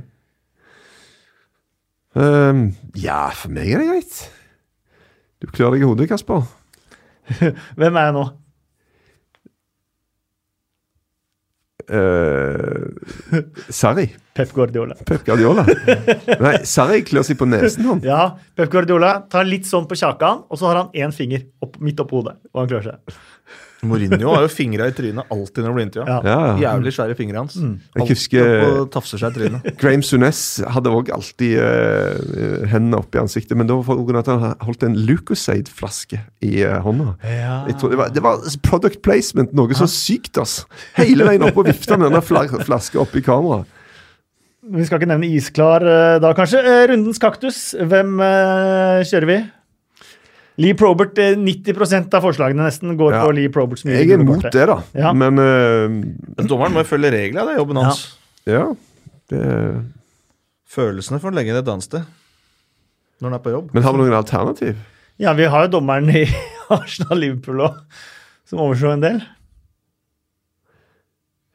Um, 2.18 2.68
ja, 2.98 3.28
for 3.36 3.54
meg 3.54 3.72
er 3.72 3.82
det 3.82 3.88
greit. 3.94 4.20
Du 5.38 5.46
klør 5.54 5.74
deg 5.74 5.84
i 5.84 5.88
hodet, 5.88 6.08
Kasper. 6.10 6.46
Hvem 7.78 7.98
er 7.98 8.08
jeg 8.08 8.14
nå? 8.16 8.26
Uh, 11.88 12.90
Sarri. 13.72 14.10
Pep 14.36 14.50
Guardiola. 14.52 14.96
Pep 15.08 15.24
Guardiola. 15.24 15.64
Nei, 16.42 16.52
Sarri 16.68 17.00
klør 17.06 17.24
seg 17.26 17.38
på 17.40 17.48
nesen, 17.48 17.86
han. 17.88 18.02
Ja, 18.04 18.20
Pep 18.58 18.68
Guardiola 18.74 19.14
tar 19.30 19.48
litt 19.48 19.66
sånn 19.68 19.88
på 19.88 19.96
kjakan, 19.98 20.44
og 20.50 20.60
så 20.60 20.68
har 20.68 20.82
han 20.82 20.90
én 20.92 21.14
finger 21.16 21.46
opp, 21.64 21.78
midt 21.82 22.02
oppå 22.04 22.20
hodet. 22.20 22.36
Og 22.52 22.62
han 22.62 22.70
klør 22.70 22.90
seg. 22.90 23.16
Mourinho 23.86 24.32
har 24.34 24.42
jo 24.42 24.48
fingra 24.50 24.88
i 24.90 24.94
trynet 24.96 25.28
alltid 25.30 25.62
når 25.62 25.68
det 25.70 25.74
blir 25.76 25.86
intervjua. 25.86 26.14
Ja. 26.26 26.32
Ja. 26.34 26.54
Jævlig 26.64 26.92
svære 26.96 27.14
fingre 27.18 27.38
hans. 27.44 27.54
Jeg 27.60 28.08
husker- 28.08 28.88
tafser 28.90 29.20
seg 29.22 29.30
i 29.30 29.38
trynet. 29.38 29.68
Graham 29.80 30.02
Sunes 30.02 30.40
hadde 30.74 30.90
òg 30.90 31.12
alltid 31.14 31.60
uh, 31.62 32.64
hendene 32.72 32.98
oppi 32.98 33.20
ansiktet, 33.22 33.54
men 33.58 33.70
da 33.70 33.76
var 33.78 34.00
det 34.02 34.22
at 34.24 34.30
han 34.32 34.56
holdt 34.66 34.82
en 34.88 34.96
Lucozade-flaske 35.08 36.18
i 36.42 36.64
uh, 36.66 36.80
hånda. 36.82 37.12
Ja. 37.22 37.60
Jeg 37.70 37.78
tror 37.78 37.94
det, 37.94 38.00
var, 38.02 38.14
det 38.16 38.24
var 38.26 38.42
product 38.66 39.02
placement, 39.06 39.54
noe 39.54 39.78
så 39.78 39.86
sykt, 39.90 40.40
ass. 40.42 40.64
Hele 40.98 41.28
veien 41.28 41.46
opp 41.46 41.60
og 41.62 41.70
vifta 41.70 41.96
med 41.98 42.10
denne 42.10 42.24
fla 42.24 42.46
flaska 42.66 42.98
oppi 43.04 43.22
kameraet. 43.22 43.76
Vi 44.68 44.84
skal 44.84 44.98
ikke 44.98 45.08
nevne 45.08 45.30
isklar 45.32 45.84
eh, 45.86 46.16
da, 46.20 46.34
kanskje. 46.36 46.60
Rundens 46.90 47.22
kaktus. 47.22 47.60
Hvem 47.78 48.18
kjører 49.06 49.28
vi? 49.30 49.38
Lee 50.58 50.74
Probert, 50.74 51.18
eh, 51.22 51.36
90% 51.38 52.14
av 52.18 52.24
forslagene 52.24 52.64
nesten 52.66 52.96
går 52.98 53.12
Ja. 53.14 53.20
på 53.24 53.34
Lee 53.36 53.48
Proberts 53.54 53.84
nye 53.86 54.00
Jeg 54.00 54.10
er 54.16 54.24
mot 54.26 54.42
det, 54.42 54.66
da. 54.66 54.80
Ja. 54.98 55.12
Men 55.14 55.38
uh, 55.38 56.44
Dommeren 56.44 56.74
må 56.74 56.82
jo 56.82 56.88
følge 56.90 57.12
reglene, 57.14 57.44
det 57.46 57.54
er 57.54 57.60
jobben 57.62 57.78
hans. 57.82 58.04
ja. 58.48 58.64
Det, 59.28 59.42
Følelsene 60.68 61.18
får 61.20 61.30
han 61.30 61.36
legge 61.38 61.52
inn 61.52 61.58
et 61.60 61.68
annet 61.68 61.84
sted. 61.86 62.04
Når 63.20 63.28
han 63.30 63.36
er 63.38 63.42
på 63.44 63.50
jobb. 63.54 63.70
men 63.74 63.82
har 63.82 63.92
vi 63.94 63.98
noen 64.02 64.16
alternativ? 64.18 64.76
Ja, 65.18 65.32
vi 65.34 65.44
har 65.50 65.64
jo 65.66 65.70
dommeren 65.78 66.10
i 66.10 66.24
Arsenal-Liverpool 66.76 67.62
òg, 67.68 67.78
som 68.48 68.60
overså 68.64 68.92
en 68.96 69.02
del. 69.04 69.22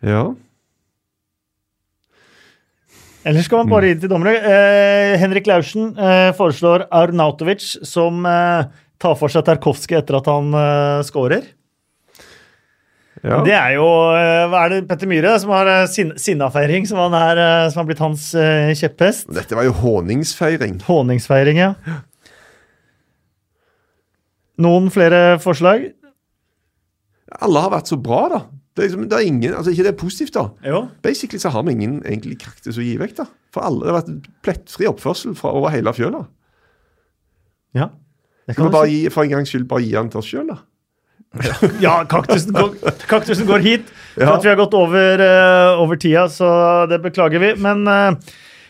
Ja. 0.03 0.23
Eller 3.23 3.41
skal 3.45 3.61
man 3.63 3.69
bare 3.71 3.87
gi 3.87 3.93
det 3.95 4.03
til 4.03 4.11
dommere? 4.11 4.33
Eh, 4.43 5.13
Henrik 5.21 5.47
Laursen 5.47 5.93
eh, 5.95 6.31
foreslår 6.35 6.87
Arnautovic 6.91 7.63
som 7.87 8.25
eh, 8.27 8.65
tar 9.03 9.17
for 9.19 9.31
seg 9.31 9.45
Tarkovskij 9.47 9.99
etter 9.99 10.17
at 10.19 10.29
han 10.31 10.55
uh, 10.55 11.03
scorer. 11.05 11.45
ja. 13.23 13.41
Det 13.45 13.53
er 13.55 13.75
jo 13.77 13.85
eh, 14.17 14.45
Hva 14.51 14.63
er 14.65 14.73
det 14.73 14.79
Petter 14.89 15.07
Myhre 15.07 15.35
som 15.39 15.53
har 15.55 15.69
eh, 15.71 15.85
sin, 15.91 16.15
sinnafeiring, 16.19 16.87
som, 16.89 16.99
han 17.05 17.15
er, 17.15 17.43
som 17.71 17.83
har 17.83 17.89
blitt 17.91 18.03
hans 18.03 18.31
uh, 18.35 18.71
kjepphest? 18.75 19.29
Dette 19.31 19.59
var 19.59 19.67
jo 19.67 19.75
håningsfeiring. 19.83 20.81
Håningsfeiring, 20.87 21.61
ja. 21.61 21.99
Noen 24.63 24.91
flere 24.93 25.39
forslag? 25.43 25.91
Alle 27.41 27.63
har 27.63 27.71
vært 27.73 27.89
så 27.89 27.97
bra, 27.97 28.25
da. 28.29 28.43
Det 28.73 28.81
er, 28.81 28.87
liksom, 28.87 29.05
det 29.09 29.17
er 29.17 29.27
ingen, 29.29 29.53
altså 29.53 29.71
Ikke 29.71 29.83
det 29.85 29.91
er 29.93 29.97
positivt, 29.97 30.33
da. 30.33 30.47
Jo. 30.65 30.85
Basically 31.05 31.41
så 31.41 31.51
har 31.53 31.65
vi 31.65 31.75
ingen 31.75 31.99
egentlig 32.01 32.39
kaktus 32.41 32.79
å 32.81 32.85
gi 32.85 32.95
vekk, 33.01 33.15
da. 33.21 33.27
For 33.53 33.65
alle. 33.65 33.85
Det 33.85 33.91
har 33.91 33.99
vært 33.99 34.31
plettfri 34.45 34.89
oppførsel 34.89 35.35
fra 35.37 35.51
over 35.53 35.73
hele 35.73 35.93
fjøla. 35.93 36.23
Ja. 37.77 37.91
Kan 38.51 38.65
vi 38.67 38.71
bare 38.73 38.89
gi, 38.91 39.01
for 39.13 39.23
en 39.23 39.29
gangs 39.37 39.49
skyld 39.53 39.67
bare 39.69 39.81
gi 39.85 39.91
den 39.95 40.09
til 40.11 40.19
oss 40.19 40.27
sjøl, 40.33 40.47
da? 40.51 40.59
Ja, 41.81 42.03
kaktusen 42.05 42.53
går, 42.53 42.73
kaktusen 43.09 43.47
går 43.49 43.63
hit. 43.65 43.87
For 44.13 44.21
Ja. 44.27 44.35
at 44.35 44.43
vi 44.45 44.49
har 44.51 44.57
gått 44.59 44.75
over, 44.77 45.23
uh, 45.23 45.79
over 45.81 45.95
tida, 45.97 46.27
så 46.29 46.85
det 46.91 46.99
beklager 47.01 47.39
vi. 47.41 47.53
Men 47.57 47.87
uh, 47.87 48.13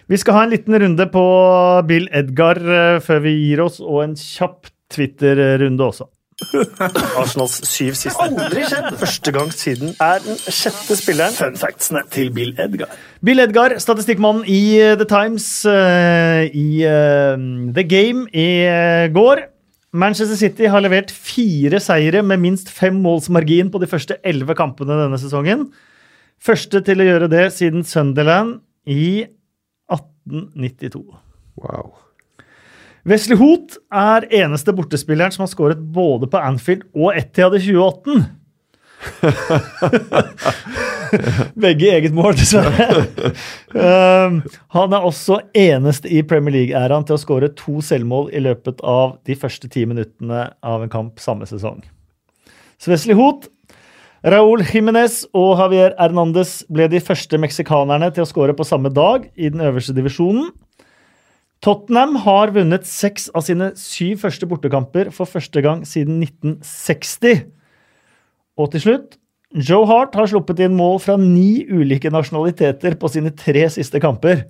vi 0.07 0.15
skal 0.21 0.37
ha 0.37 0.43
en 0.45 0.53
liten 0.53 0.77
runde 0.79 1.07
på 1.11 1.23
Bill 1.89 2.07
Edgar 2.15 2.61
uh, 2.63 2.99
før 3.03 3.19
vi 3.25 3.33
gir 3.49 3.63
oss, 3.65 3.81
og 3.83 4.03
en 4.05 4.15
kjapp 4.15 4.69
Twitter-runde 4.93 5.83
også. 5.89 6.07
Arsenals 7.19 7.59
syv 7.69 7.93
siste. 7.97 8.15
Aldri 8.23 8.63
skjedd! 8.67 8.95
Første 9.01 9.31
gang 9.35 9.51
siden 9.53 9.91
er 10.01 10.23
den 10.23 10.39
sjette 10.47 10.95
spilleren. 10.99 11.35
Fun 11.35 11.57
factsene 11.59 12.01
til 12.13 12.31
Bill 12.35 12.53
Edgar. 12.59 12.93
Bill 13.23 13.43
Edgar, 13.43 13.75
statistikkmannen 13.81 14.45
i 14.49 14.61
The 14.99 15.07
Times 15.09 15.49
i 15.67 16.67
The 17.75 17.85
Game 17.91 18.25
i 18.33 18.47
går. 19.15 19.43
Manchester 19.93 20.37
City 20.39 20.65
har 20.73 20.81
levert 20.81 21.11
fire 21.13 21.77
seire 21.83 22.23
med 22.25 22.41
minst 22.41 22.71
fem 22.73 22.95
måls 23.03 23.29
margin 23.29 23.69
på 23.69 23.77
de 23.81 23.89
første 23.89 24.17
elleve 24.25 24.55
kampene 24.57 24.97
denne 24.97 25.19
sesongen. 25.21 25.67
Første 26.41 26.81
til 26.83 27.03
å 27.03 27.05
gjøre 27.05 27.29
det 27.29 27.43
siden 27.53 27.85
Sunderland 27.85 28.57
i 28.89 29.27
1892. 29.93 31.03
Wow. 31.61 31.93
Wesley 33.05 33.37
Hoot 33.37 33.77
er 33.93 34.25
eneste 34.33 34.73
bortespilleren 34.73 35.33
som 35.35 35.45
har 35.45 35.51
skåret 35.51 35.81
både 35.93 36.29
på 36.31 36.41
Anfield 36.41 36.87
og 36.95 37.13
Etihad 37.13 37.59
i 37.59 37.61
2018. 37.61 38.25
Begge 41.63 41.89
eget 41.93 42.13
mål, 42.15 42.33
dessverre. 42.39 43.03
Um, 43.73 44.39
han 44.73 44.95
er 44.95 45.05
også 45.05 45.39
eneste 45.57 46.09
i 46.09 46.23
Premier 46.25 46.55
League-æraen 46.57 47.05
til 47.07 47.17
å 47.17 47.21
skåre 47.21 47.51
to 47.57 47.81
selvmål 47.85 48.31
i 48.33 48.41
løpet 48.43 48.81
av 48.81 49.17
de 49.27 49.35
første 49.37 49.69
ti 49.71 49.85
minuttene 49.89 50.47
av 50.63 50.85
en 50.85 50.93
kamp 50.93 51.21
samme 51.21 51.45
sesong. 51.49 51.83
Svesli 52.81 53.15
Hoot, 53.17 53.47
Raúl 54.23 54.63
Jiménez 54.63 55.25
og 55.35 55.57
Javier 55.59 55.95
Hernández 55.99 56.61
ble 56.71 56.87
de 56.91 57.01
første 57.03 57.37
meksikanerne 57.41 58.11
til 58.15 58.23
å 58.23 58.29
skåre 58.29 58.55
på 58.55 58.67
samme 58.67 58.91
dag 58.93 59.27
i 59.35 59.49
den 59.51 59.63
øverste 59.63 59.95
divisjonen. 59.95 60.51
Tottenham 61.63 62.15
har 62.25 62.51
vunnet 62.55 62.87
seks 62.87 63.29
av 63.35 63.45
sine 63.47 63.71
syv 63.79 64.23
første 64.25 64.47
bortekamper 64.47 65.11
for 65.15 65.29
første 65.29 65.61
gang 65.63 65.83
siden 65.87 66.23
1960. 66.23 67.45
Og 68.59 68.71
til 68.73 68.83
slutt 68.83 69.15
Joe 69.53 69.85
Hart 69.85 70.15
har 70.17 70.25
sluppet 70.29 70.59
inn 70.65 70.73
mål 70.77 70.97
fra 71.03 71.13
ni 71.21 71.61
ulike 71.69 72.09
nasjonaliteter 72.13 72.95
på 72.97 73.09
sine 73.13 73.29
tre 73.37 73.67
siste 73.69 73.99
kamper. 74.01 74.47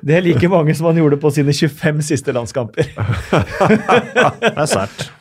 Det 0.00 0.14
er 0.16 0.22
like 0.24 0.48
mange 0.48 0.74
som 0.78 0.86
han 0.88 1.00
gjorde 1.00 1.18
på 1.20 1.30
sine 1.34 1.52
25 1.52 1.98
siste 2.06 2.32
landskamper. 2.34 2.86
Det 2.94 4.52
er 4.54 4.70
sært. 4.70 5.08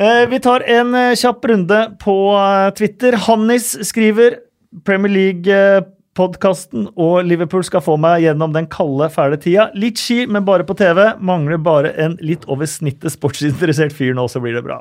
Eh, 0.00 0.22
Vi 0.30 0.38
tar 0.40 0.62
en 0.64 0.94
eh, 0.96 1.14
kjapp 1.18 1.44
runde 1.50 1.78
på 2.00 2.14
eh, 2.32 2.70
Twitter. 2.78 3.12
Hannis 3.26 3.74
skriver 3.84 4.38
Premier 4.86 5.12
League-podkasten 5.12 6.86
og 6.94 7.26
Liverpool 7.28 7.66
skal 7.66 7.82
få 7.84 7.98
meg 8.00 8.22
gjennom 8.24 8.54
den 8.54 8.68
kalde, 8.72 9.10
fæle 9.12 9.36
tida. 9.42 9.66
Litt 9.76 10.00
ski, 10.00 10.22
men 10.24 10.46
bare 10.48 10.64
på 10.64 10.78
TV. 10.78 11.02
Mangler 11.20 11.60
bare 11.60 11.92
en 12.00 12.16
litt 12.24 12.46
over 12.48 12.70
snittet 12.70 13.12
sportsinteressert 13.12 13.92
fyr 13.92 14.16
nå, 14.16 14.24
så 14.32 14.40
blir 14.40 14.56
det 14.56 14.64
bra. 14.64 14.80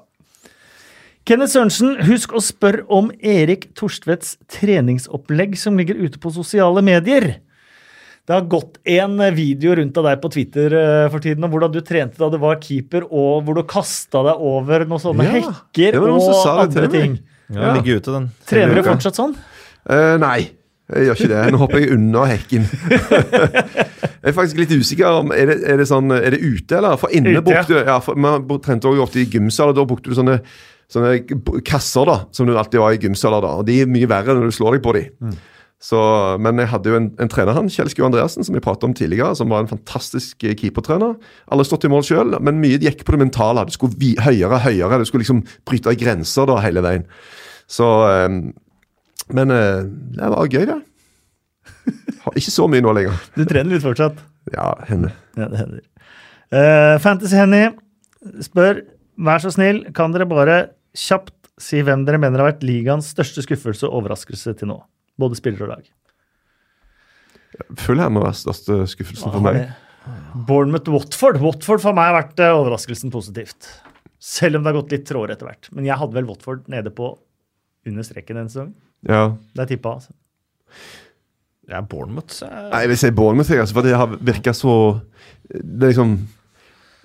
Kenneth 1.29 1.53
Sørensen, 1.53 1.91
husk 2.07 2.31
å 2.33 2.39
spørre 2.41 2.87
om 2.89 3.11
Erik 3.21 3.67
Torstvedts 3.77 4.31
treningsopplegg 4.49 5.51
som 5.61 5.75
ligger 5.77 5.99
ute 6.01 6.17
på 6.17 6.31
sosiale 6.33 6.81
medier. 6.81 7.27
Det 8.25 8.33
har 8.33 8.47
gått 8.49 8.79
en 8.89 9.13
video 9.35 9.75
rundt 9.77 9.99
av 10.01 10.07
deg 10.07 10.23
på 10.23 10.31
Twitter 10.33 10.73
eh, 10.79 11.03
for 11.13 11.21
tiden 11.21 11.45
om 11.45 11.53
hvordan 11.53 11.75
du 11.75 11.83
trente 11.85 12.17
da 12.17 12.31
du 12.33 12.39
var 12.41 12.57
keeper, 12.63 13.05
og 13.05 13.45
hvor 13.45 13.59
du 13.59 13.61
kasta 13.69 14.23
deg 14.25 14.41
over 14.41 14.87
noen 14.89 15.03
sånne 15.03 15.27
Ja, 15.27 15.35
hekker 15.35 15.99
det 15.99 16.01
og 16.01 16.17
det 16.17 16.39
andre 16.55 16.87
meg. 16.87 16.95
ting. 16.97 17.13
Ja, 17.45 17.59
den 17.61 17.77
ligger 17.77 18.01
ute, 18.01 18.15
den. 18.15 18.25
Trener 18.49 18.81
du 18.81 18.83
fortsatt 18.89 19.21
sånn? 19.21 19.37
Uh, 19.85 20.15
nei, 20.25 20.39
jeg 20.95 21.11
gjør 21.11 21.21
ikke 21.21 21.29
det. 21.35 21.43
Nå 21.53 21.61
hopper 21.61 21.83
jeg 21.83 21.93
unna 21.93 22.25
hekken. 22.31 22.65
jeg 24.23 24.33
er 24.33 24.37
faktisk 24.41 24.63
litt 24.63 24.73
usikker 24.73 25.21
om 25.21 25.29
Er 25.37 25.53
det, 25.53 25.61
er 25.61 25.77
det, 25.77 25.85
sånn, 25.93 26.09
er 26.17 26.33
det 26.33 26.41
ute, 26.41 26.81
eller? 26.81 26.97
For 26.97 27.13
inne 27.13 27.37
Ute, 27.37 27.45
brukte 27.45 27.85
ja, 27.85 28.01
for, 28.01 28.17
Man 28.17 28.49
trente 28.65 28.89
også 28.89 29.05
ofte 29.05 29.21
i 29.21 29.29
og 29.29 29.77
Da 29.77 29.85
brukte 29.93 30.09
du 30.09 30.17
sånne, 30.17 30.39
sånne 30.89 31.61
kasser 31.67 32.09
da, 32.09 32.17
som 32.33 32.49
du 32.49 32.55
alltid 32.57 32.81
var 32.81 32.95
i 32.95 32.99
gymsaler. 33.01 33.45
da, 33.45 33.55
og 33.61 33.67
De 33.67 33.79
er 33.83 33.89
mye 33.91 34.09
verre 34.09 34.35
når 34.35 34.49
du 34.49 34.55
slår 34.57 34.77
deg 34.77 34.85
på 34.85 34.95
dem. 34.97 35.33
Så, 35.79 35.99
men 36.43 36.59
jeg 36.59 36.67
hadde 36.73 36.91
jo 36.91 36.97
en, 36.97 37.05
en 37.23 37.29
trener, 37.31 37.55
han, 37.55 37.69
Kjell 37.71 37.87
Skue 37.87 38.03
Andreassen, 38.03 38.43
som 38.43 38.55
vi 38.57 38.63
pratet 38.63 38.83
om 38.83 38.93
tidligere, 38.97 39.31
som 39.39 39.51
var 39.53 39.63
en 39.63 39.69
fantastisk 39.69 40.43
eh, 40.43 40.55
keepertrener. 40.59 41.13
Alle 41.47 41.63
stått 41.63 41.87
i 41.87 41.91
mål 41.91 42.03
sjøl, 42.03 42.35
men 42.43 42.59
mye 42.59 42.81
gikk 42.83 43.05
på 43.07 43.15
det 43.15 43.21
mentale. 43.21 43.63
Du 43.69 43.71
skulle 43.71 43.95
vi, 44.01 44.11
høyere 44.19 44.59
høyere. 44.65 44.99
Du 44.99 45.07
skulle 45.07 45.23
liksom 45.23 45.45
bryte 45.69 45.95
grenser 46.01 46.49
da 46.51 46.57
hele 46.65 46.83
veien. 46.83 47.07
Så 47.71 47.87
eh, 48.09 48.27
Men 49.29 49.55
eh, 49.55 49.87
det 50.17 50.31
var 50.33 50.51
gøy, 50.51 50.65
det. 50.67 50.79
Har 52.25 52.35
ikke 52.35 52.51
så 52.51 52.67
mye 52.67 52.83
nå 52.83 52.91
lenger. 52.97 53.15
Du 53.39 53.45
trener 53.45 53.77
litt 53.77 53.85
fortsatt. 53.85 54.19
Ja, 54.51 54.73
henne. 54.89 55.13
Ja, 55.37 55.47
det 55.47 55.61
hender. 55.61 55.85
Uh, 56.49 56.95
Fantasy-Henny 56.97 57.67
spør 58.41 58.79
Vær 59.19 59.41
så 59.43 59.51
snill, 59.51 59.83
kan 59.93 60.13
dere 60.15 60.25
bare 60.29 60.55
kjapt 60.97 61.35
si 61.59 61.81
hvem 61.83 62.05
dere 62.07 62.19
mener 62.21 62.41
har 62.41 62.53
vært 62.53 62.65
ligaens 62.65 63.11
største 63.11 63.43
skuffelse 63.45 63.87
og 63.87 64.01
overraskelse 64.01 64.55
til 64.59 64.71
nå? 64.71 64.79
Både 65.19 65.37
spiller 65.39 65.65
og 65.67 65.73
lag. 65.73 65.87
Føler 67.79 68.05
jeg 68.05 68.15
må 68.15 68.23
være 68.23 68.39
største 68.39 68.79
skuffelsen 68.93 69.33
for 69.33 69.43
meg. 69.43 69.65
Bournemouth-Watford. 70.47 71.41
Watford 71.43 71.83
for 71.83 71.97
meg 71.97 72.11
har 72.11 72.17
vært 72.21 72.41
eh, 72.43 72.55
overraskelsen 72.55 73.11
positivt. 73.13 73.67
Selv 74.19 74.57
om 74.57 74.63
det 74.63 74.71
har 74.71 74.79
gått 74.79 74.95
litt 74.95 75.05
tråere 75.09 75.35
etter 75.35 75.49
hvert. 75.49 75.69
Men 75.75 75.87
jeg 75.87 75.99
hadde 75.99 76.15
vel 76.15 76.29
Watford 76.29 76.65
nede 76.71 76.93
på 76.95 77.11
under 77.87 78.05
streken 78.05 78.39
en 78.39 78.49
sesongen. 78.51 78.73
Ja. 79.07 79.35
Det 79.55 79.65
er 79.65 79.69
tippa. 79.73 79.97
Altså. 79.99 80.15
Ja, 81.69 81.83
Bournemouth 81.85 82.33
så... 82.33 82.49
Nei, 82.49 82.83
jeg 82.85 82.91
vil 82.93 83.01
si 83.03 83.11
Bournemouth, 83.15 83.51
jeg, 83.53 83.61
altså, 83.63 83.77
for 83.77 83.85
det 83.85 83.93
har 83.95 84.15
virka 84.25 84.55
så 84.57 84.73
Det 85.51 85.85
er 85.85 85.91
liksom 85.91 86.15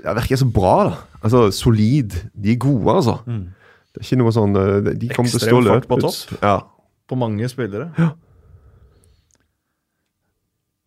virka 0.05 0.39
så 0.41 0.49
bra, 0.53 0.75
da. 0.89 1.21
Altså, 1.25 1.45
solid. 1.55 2.17
De 2.33 2.55
er 2.55 2.63
gode, 2.63 2.97
altså. 2.97 3.19
Det 3.95 4.03
er 4.03 4.07
ikke 4.09 4.19
noe 4.21 4.33
sånn 4.35 4.57
eh, 4.59 4.93
De 4.99 5.09
kommer 5.15 5.31
til 5.31 5.39
å 5.39 5.43
stå 5.43 5.47
Ekstrem 5.47 5.65
fart 5.65 5.69
løp 5.71 5.89
på 5.93 5.99
topp. 6.03 6.39
Ja. 6.43 6.55
på 7.09 7.19
mange 7.21 7.47
spillere. 7.53 7.91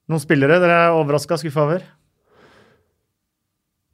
Noen 0.08 0.24
spillere 0.24 0.58
dere 0.64 0.76
er 0.88 0.96
overraska, 0.96 1.38
skuffa 1.40 1.64
over? 1.68 1.82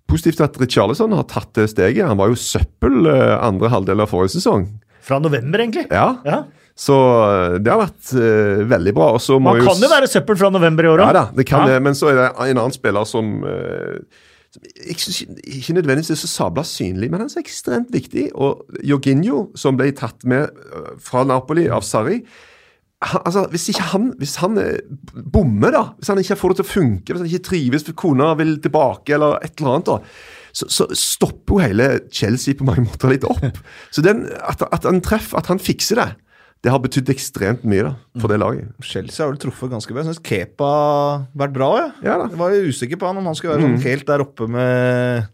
Positivt 0.09 0.41
at 0.45 0.57
Richarlison 0.61 1.13
har 1.17 1.25
tatt 1.29 1.53
det 1.57 1.69
steget. 1.71 2.05
Han 2.05 2.19
var 2.19 2.29
jo 2.29 2.37
søppel 2.37 3.07
eh, 3.09 3.33
andre 3.41 3.71
halvdel 3.73 4.03
av 4.03 4.11
forrige 4.11 4.35
sesong. 4.35 4.67
Fra 5.03 5.17
november, 5.23 5.63
egentlig. 5.65 5.87
Ja, 5.93 6.17
Ja. 6.27 6.43
Så 6.73 6.95
eh, 6.97 7.59
det 7.61 7.69
har 7.69 7.83
vært 7.83 8.11
uh, 8.17 8.63
veldig 8.65 8.93
bra. 8.97 9.11
Må 9.37 9.39
Man 9.45 9.59
kan 9.61 9.77
jo 9.77 9.85
s- 9.85 9.91
være 9.91 10.07
søppel 10.09 10.37
fra 10.39 10.49
november 10.49 10.87
i 10.87 10.89
år 10.89 11.03
Ja 11.03 11.09
òg. 11.11 11.13
da, 11.13 11.23
det 11.37 11.45
kan 11.45 11.67
Ja. 11.67 11.73
det. 11.75 11.81
Men 11.85 11.93
så 11.93 12.07
er 12.09 12.15
det 12.17 12.23
en 12.49 12.57
annen 12.57 12.73
spiller 12.73 13.05
som 13.05 13.43
uh, 13.45 13.99
som 14.01 14.01
jeg 14.61 14.95
synes 14.99 15.21
ikke- 15.43 15.73
nødvendigvis 15.73 16.11
er 16.13 16.19
så 16.21 16.27
sabla 16.27 16.63
synlig, 16.63 17.09
men 17.09 17.19
han 17.19 17.27
er 17.29 17.33
så 17.33 17.41
ekstremt 17.41 17.91
viktig. 17.93 18.29
Og 18.35 18.65
Jorginho, 18.83 19.47
som 19.55 19.77
ble 19.77 19.91
tatt 19.91 20.25
med 20.25 20.43
eh, 20.49 20.91
fra 21.01 21.23
Napoli 21.23 21.67
av 21.67 21.81
Sarri 21.81 22.21
han, 23.03 23.21
altså, 23.25 23.47
hvis 23.51 23.69
ikke 23.73 23.87
han 23.91 24.13
hvis 24.19 24.35
han 24.39 24.57
eh, 24.61 24.77
bommer, 25.33 25.71
da, 25.75 25.83
hvis 25.97 26.07
han 26.07 26.21
ikke 26.21 26.37
får 26.39 26.53
det 26.53 26.59
til 26.61 26.65
å 26.65 26.71
funke, 26.73 27.13
hvis 27.13 27.23
han 27.23 27.31
ikke 27.31 27.47
trives, 27.49 27.83
hvis 27.83 27.97
kona 27.99 28.33
vil 28.39 28.55
tilbake, 28.63 29.13
eller 29.17 29.39
et 29.43 29.57
eller 29.59 29.73
annet, 29.73 29.89
da, 29.91 29.97
så, 30.53 30.69
så 30.69 30.87
stopper 30.95 31.55
jo 31.57 31.63
hele 31.63 31.87
Chelsea 32.13 32.53
på 32.55 32.67
mange 32.67 32.85
måter 32.85 33.11
litt 33.11 33.25
opp. 33.27 33.57
Så 33.91 34.03
den, 34.05 34.27
at, 34.39 34.61
at 34.71 34.85
han 34.87 35.01
treffer, 35.03 35.41
at 35.41 35.49
han 35.51 35.59
fikser 35.59 35.99
det, 35.99 36.09
det 36.63 36.71
har 36.71 36.79
betydd 36.79 37.09
ekstremt 37.11 37.63
mye 37.67 37.83
da, 37.89 37.93
for 38.21 38.31
det 38.31 38.37
laget. 38.39 38.69
Chelsea 38.87 39.19
har 39.25 39.33
vel 39.33 39.39
truffet 39.41 39.71
ganske 39.73 39.91
bra. 39.91 39.99
Jeg 40.05 40.13
syns 40.13 40.21
Kepa 40.23 40.67
har 40.71 41.25
vært 41.43 41.53
bra. 41.57 41.69
Ja. 41.81 41.87
Ja 42.05 42.17
da. 42.21 42.27
Jeg 42.31 42.39
var 42.39 42.53
jo 42.55 42.69
usikker 42.71 42.99
på 43.01 43.09
han 43.09 43.19
om 43.19 43.27
han 43.27 43.35
skulle 43.35 43.57
være 43.57 43.65
sånn 43.67 43.81
helt 43.83 44.05
der 44.07 44.23
oppe 44.23 44.47
med 44.47 45.27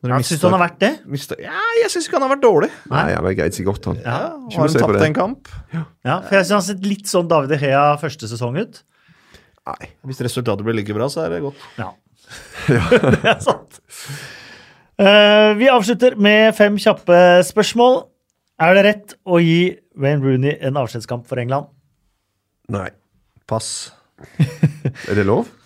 Når 0.00 0.24
syns 0.24 0.46
han 0.46 0.56
har 0.56 0.62
vært 0.64 0.78
det. 0.80 0.92
mistet- 1.12 1.42
Ja, 1.44 1.60
jeg 1.82 1.90
syns 1.92 2.08
ikke 2.08 2.16
han 2.16 2.24
har 2.24 2.32
vært 2.36 2.44
dårlig. 2.46 2.70
Nei, 2.88 3.04
han 3.12 3.24
har 3.28 3.36
greid 3.36 3.52
seg 3.52 3.66
godt, 3.68 3.84
han. 3.90 4.00
Ja, 4.00 4.18
Har 4.32 4.64
han 4.64 4.80
tapt 4.80 5.04
en 5.10 5.14
kamp? 5.20 5.48
Ja, 5.76 6.20
for 6.24 6.34
jeg 6.38 6.44
syns 6.46 6.54
han 6.56 6.62
har 6.62 6.68
sett 6.70 6.86
litt 6.88 7.04
sånn 7.12 7.28
David 7.28 7.58
Hea 7.60 7.84
første 8.00 8.24
sesong 8.32 8.56
ut. 8.62 8.82
Nei. 9.68 9.90
Hvis 10.08 10.24
resultatet 10.24 10.64
blir 10.64 10.74
like 10.80 10.94
bra, 10.96 11.04
så 11.12 11.26
er 11.26 11.36
det 11.36 11.42
godt. 11.44 11.60
Ja. 11.76 11.92
det 12.66 13.24
er 13.28 13.40
sant. 13.44 13.76
Uh, 15.00 15.52
vi 15.56 15.68
avslutter 15.72 16.16
med 16.16 16.54
fem 16.56 16.76
kjappe 16.80 17.44
spørsmål. 17.44 18.06
Er 18.60 18.76
det 18.76 18.82
rett 18.84 19.14
å 19.24 19.38
gi 19.40 19.72
Wayne 19.96 20.20
Rooney 20.20 20.58
en 20.60 20.76
avskjedskamp 20.76 21.24
for 21.28 21.40
England? 21.40 21.70
Nei. 22.72 22.90
Pass. 23.48 23.90
Er 25.08 25.16
det 25.16 25.24
lov? 25.28 25.48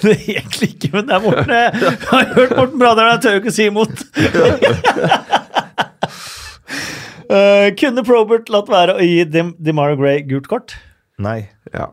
Det 0.00 0.12
er 0.14 0.20
egentlig 0.38 0.68
ikke, 0.76 0.88
men 0.94 1.08
det 1.08 1.12
er 1.16 1.24
Morten. 1.24 1.50
Jeg 1.52 1.96
har 2.06 2.28
hørt 2.36 2.52
Morten 2.56 2.78
Bradøy, 2.80 3.02
jeg 3.04 3.20
tør 3.20 3.34
jo 3.34 3.40
ikke 3.42 3.52
si 3.52 3.66
imot. 3.68 4.04
uh, 7.28 7.66
kunne 7.82 8.04
Probert 8.06 8.48
latt 8.54 8.70
være 8.72 8.94
å 8.94 9.04
gi 9.04 9.26
Dem 9.28 9.50
DeMara 9.60 9.98
Gray 10.00 10.22
gult 10.30 10.48
kort? 10.48 10.72
Nei. 11.20 11.50
Ja. 11.74 11.90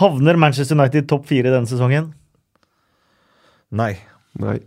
Havner 0.00 0.40
Manchester 0.40 0.74
United 0.74 1.06
topp 1.12 1.28
fire 1.30 1.52
denne 1.54 1.70
sesongen? 1.70 2.10
Nei. 3.70 3.92
Nei. 4.42 4.58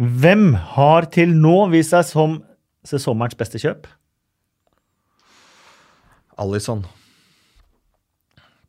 Hvem 0.00 0.54
har 0.74 1.06
til 1.14 1.36
nå 1.38 1.68
vist 1.70 1.94
seg 1.94 2.08
som 2.08 2.40
sesongens 2.86 3.36
beste 3.38 3.60
kjøp? 3.60 3.86
Alison. 6.40 6.84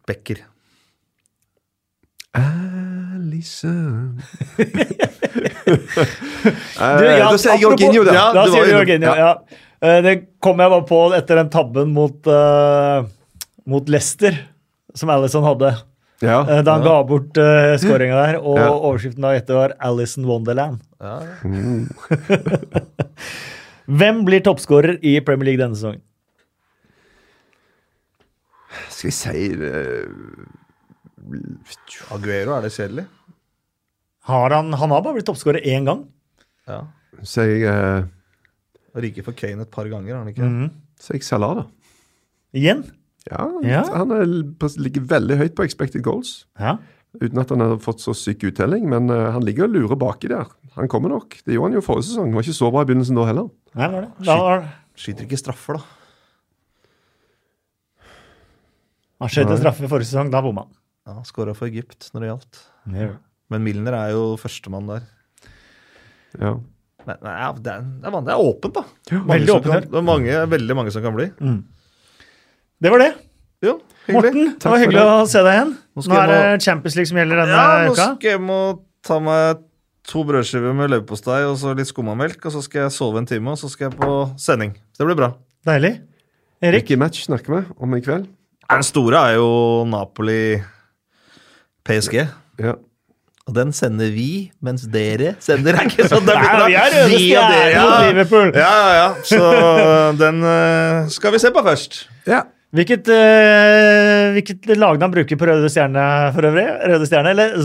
Becker. 0.07 0.41
Alison 2.35 4.21
Du, 5.67 7.03
eh, 7.03 7.17
ja, 7.19 7.27
Da 7.27 7.37
sier 7.39 7.53
jeg 7.53 7.61
Jorginho, 7.63 8.03
da. 8.07 8.13
Ja, 8.15 8.25
da 8.35 8.45
sier 8.49 8.65
du 8.67 8.71
Jorginho, 8.73 9.11
ja. 9.15 9.31
ja. 9.81 9.95
Det 10.05 10.13
kom 10.43 10.59
jeg 10.61 10.71
bare 10.73 10.85
på 10.87 10.99
etter 11.17 11.39
den 11.41 11.49
tabben 11.53 11.91
mot, 11.95 12.27
uh, 12.29 13.03
mot 13.69 13.87
Leicester, 13.91 14.35
som 14.97 15.11
Alison 15.13 15.45
hadde. 15.45 15.71
Ja. 16.21 16.41
eh, 16.45 16.61
da 16.65 16.75
han 16.77 16.83
ga 16.85 16.99
bort 17.07 17.37
uh, 17.41 17.73
skåringa 17.81 18.17
der, 18.19 18.35
og 18.41 18.59
Ja. 18.59 18.67
overskriften 18.75 19.25
da 19.25 19.31
etter 19.37 19.57
var 19.57 19.73
Alison 19.81 20.27
Wonderland. 20.29 20.83
Ja. 21.01 21.19
Hvem 23.91 24.23
blir 24.27 24.43
toppskårer 24.45 24.99
i 25.03 25.17
Premier 25.25 25.51
League 25.51 25.61
denne 25.61 25.75
sesongen? 25.75 26.03
Skal 28.91 29.09
vi 29.09 29.15
si 29.15 29.49
eh, 29.67 30.07
Aguero, 32.15 32.55
er 32.55 32.61
det 32.63 32.71
kjedelig? 32.75 33.05
Har 34.29 34.55
han, 34.55 34.71
han 34.77 34.93
har 34.93 35.03
bare 35.03 35.17
blitt 35.17 35.27
toppskårer 35.27 35.65
én 35.67 35.87
gang. 35.87 36.05
Ja. 36.69 36.85
Så 37.27 37.43
jeg, 37.49 37.65
eh, 37.67 38.07
Rike 39.01 39.25
for 39.25 39.35
Kane 39.35 39.65
et 39.65 39.73
par 39.73 39.89
ganger, 39.91 40.13
har 40.13 40.23
han 40.23 40.31
ikke? 40.31 40.45
Mm 40.45 40.57
-hmm. 40.61 40.71
Så 40.99 41.13
jeg 41.13 41.23
Salah, 41.23 41.55
da. 41.55 41.63
Igjen. 42.53 42.83
Ja, 43.31 43.49
Ja. 43.63 43.83
Han 43.97 44.11
er, 44.11 44.25
ligger 44.77 45.01
veldig 45.01 45.37
høyt 45.37 45.55
på 45.55 45.63
expected 45.63 46.03
goals. 46.03 46.47
Ja. 46.59 46.77
Uten 47.19 47.41
at 47.41 47.49
han 47.51 47.59
har 47.59 47.73
fått 47.83 47.99
så 47.99 48.13
syk 48.15 48.45
uttelling, 48.47 48.85
men 48.89 49.11
eh, 49.11 49.29
han 49.35 49.43
ligger 49.43 49.67
og 49.67 49.73
lurer 49.75 49.97
baki 49.99 50.29
der. 50.31 50.47
Han 50.77 50.87
kommer 50.91 51.11
nok. 51.11 51.35
Det 51.43 51.57
gjorde 51.57 51.71
han 51.73 51.79
jo 51.81 51.83
forrige 51.83 52.07
sesong. 52.07 52.29
Han 52.29 52.37
var 52.39 52.45
ikke 52.45 52.55
så 52.55 52.69
bra 52.71 52.83
i 52.85 52.87
begynnelsen 52.87 53.17
da 53.19 53.25
heller. 53.27 53.49
Nei, 53.75 53.89
var 53.91 54.05
det. 54.05 54.11
Da 54.29 54.37
var, 54.39 54.69
Skyter 55.01 55.25
ikke 55.27 55.39
straffer, 55.39 55.79
da. 55.79 55.97
han 59.21 59.31
skjøt 59.31 59.51
en 59.53 59.59
straffe 59.59 59.89
forrige 59.91 60.09
sesong, 60.09 60.31
da 60.33 60.41
bomma 60.43 60.63
han. 60.65 60.71
Ja, 61.09 61.17
Skåra 61.27 61.53
for 61.57 61.67
Egypt 61.67 62.07
når 62.13 62.23
det 62.23 62.29
gjaldt. 62.29 62.61
Ja. 62.95 63.09
Men 63.51 63.65
Milner 63.65 63.97
er 63.97 64.13
jo 64.15 64.23
førstemann 64.39 64.87
der. 64.89 65.03
Ja. 66.39 66.53
Nei, 67.01 67.15
nei, 67.17 67.33
det, 67.57 67.73
er, 67.73 67.85
det, 67.97 68.07
er, 68.07 68.17
det 68.27 68.33
er 68.33 68.45
åpent, 68.45 68.77
da. 68.77 68.83
Ja, 69.11 69.21
Veldig 69.33 69.55
åpent. 69.57 69.71
Kan, 69.73 69.87
det 69.89 69.99
er 69.99 70.05
mange, 70.07 70.39
veldig 70.53 70.77
mange 70.77 70.93
som 70.93 71.03
kan 71.03 71.17
bli. 71.17 71.27
Det 72.81 72.93
var 72.93 73.03
det. 73.03 73.11
Jo, 73.61 73.75
hyggelig. 74.07 74.33
Morten, 74.33 74.55
det 74.57 74.65
var 74.71 74.79
hyggelig 74.81 75.01
å 75.05 75.27
se 75.29 75.37
deg 75.45 75.53
igjen. 75.57 75.71
Nå 75.95 76.01
Nå 76.09 76.15
er 76.17 76.27
det 76.31 76.37
det 76.41 76.63
Champions 76.65 76.95
League 76.97 77.09
som 77.11 77.17
gjelder 77.21 77.37
denne 77.43 77.57
Ja, 77.59 77.65
nå 77.85 77.91
uka. 77.93 78.05
skal 78.17 78.29
jeg 78.31 78.41
må 78.41 78.57
ta 79.05 79.15
meg 79.21 79.59
to 80.11 80.19
brødskiver 80.25 80.73
med 80.73 80.89
leverpostei 80.89 81.43
og 81.45 81.55
så 81.61 81.75
litt 81.77 81.89
skummamelk, 81.91 82.39
og 82.49 82.53
så 82.55 82.61
skal 82.65 82.79
jeg 82.87 82.91
sove 82.95 83.17
en 83.21 83.29
time, 83.29 83.47
og 83.53 83.57
så 83.61 83.67
skal 83.69 83.83
jeg 83.91 83.95
på 84.01 84.09
sending. 84.41 84.71
Det 84.97 85.03
blir 85.05 85.17
bra. 85.19 85.29
Deilig. 85.69 85.93
Erik? 86.61 86.73
Hvilken 86.87 86.99
match 87.03 87.19
snakker 87.27 87.49
vi 87.53 87.61
om 87.81 87.89
i 87.97 88.01
kveld? 88.05 88.25
Den 88.71 88.83
store 88.87 89.17
er 89.29 89.33
jo 89.37 89.49
Napoli-PSG. 89.91 92.15
Ja. 92.61 92.73
Og 93.49 93.53
den 93.57 93.71
sender 93.73 94.09
vi, 94.13 94.51
mens 94.63 94.83
dere 94.93 95.31
sender 95.43 95.73
er 95.81 95.85
ikke 95.89 96.05
sånn. 96.09 96.25
Det 96.29 96.35
Nei, 96.37 96.67
vi 96.69 96.75
er 96.77 96.89
røde 96.95 97.17
stjerner 97.17 97.73
mot 97.81 98.01
Liverpool. 98.07 98.49
Ja, 98.55 98.73
ja, 98.77 98.91
ja. 99.01 99.09
Så 99.27 99.39
den 100.21 100.37
eh, 100.45 101.09
skal 101.13 101.33
vi 101.35 101.39
se 101.45 101.49
på 101.53 101.61
først. 101.65 101.91
ja. 102.29 102.41
Hvilket, 102.71 103.09
uh, 103.11 104.31
hvilket 104.31 104.69
lagnavn 104.79 105.11
bruker 105.11 105.35
på 105.35 105.47
Røde 105.49 105.67
Stjerne 105.71 106.03
for 106.31 106.47
øvrig? 106.47 106.63
Røde 106.87 107.07
Stjerne, 107.09 107.33
eller? 107.33 107.57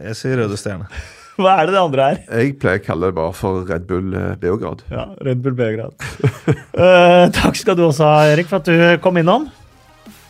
Jeg 0.00 0.16
sier 0.16 0.40
Røde 0.40 0.56
Stjerne. 0.56 0.88
Hva 1.38 1.58
er 1.60 1.68
det 1.68 1.74
det 1.76 1.82
andre 1.82 2.06
er? 2.06 2.22
Jeg 2.40 2.54
pleier 2.62 2.80
å 2.80 2.84
kalle 2.86 3.10
det 3.10 3.16
bare 3.18 3.34
for 3.36 3.68
Red 3.68 3.84
Bull 3.86 4.16
eh, 4.16 4.32
Beograd. 4.40 4.80
Ja, 4.90 5.04
Red 5.22 5.44
Bull 5.44 5.54
Beograd. 5.58 5.92
uh, 6.00 7.28
takk 7.36 7.60
skal 7.60 7.76
du 7.78 7.84
også 7.90 8.08
ha, 8.08 8.24
Erik, 8.32 8.48
for 8.48 8.62
at 8.62 8.72
du 8.72 9.04
kom 9.04 9.20
innom. 9.20 9.46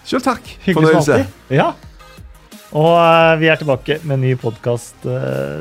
Sjøl 0.02 0.24
takk. 0.27 0.43
Hyggelig 0.66 0.98
Fornøyelse. 0.98 1.20
Ja. 1.55 1.70
Og 2.74 2.90
uh, 2.90 3.39
vi 3.40 3.48
er 3.55 3.62
tilbake 3.62 4.02
med 4.02 4.19
en 4.19 4.27
ny 4.27 4.35
podkast 4.43 5.06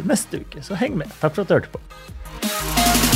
neste 0.09 0.41
uke, 0.41 0.65
så 0.65 0.81
heng 0.81 0.97
med. 0.97 1.13
Takk 1.21 1.37
for 1.37 1.45
at 1.45 1.53
du 1.53 1.59
hørte 1.61 1.77
på. 1.77 3.06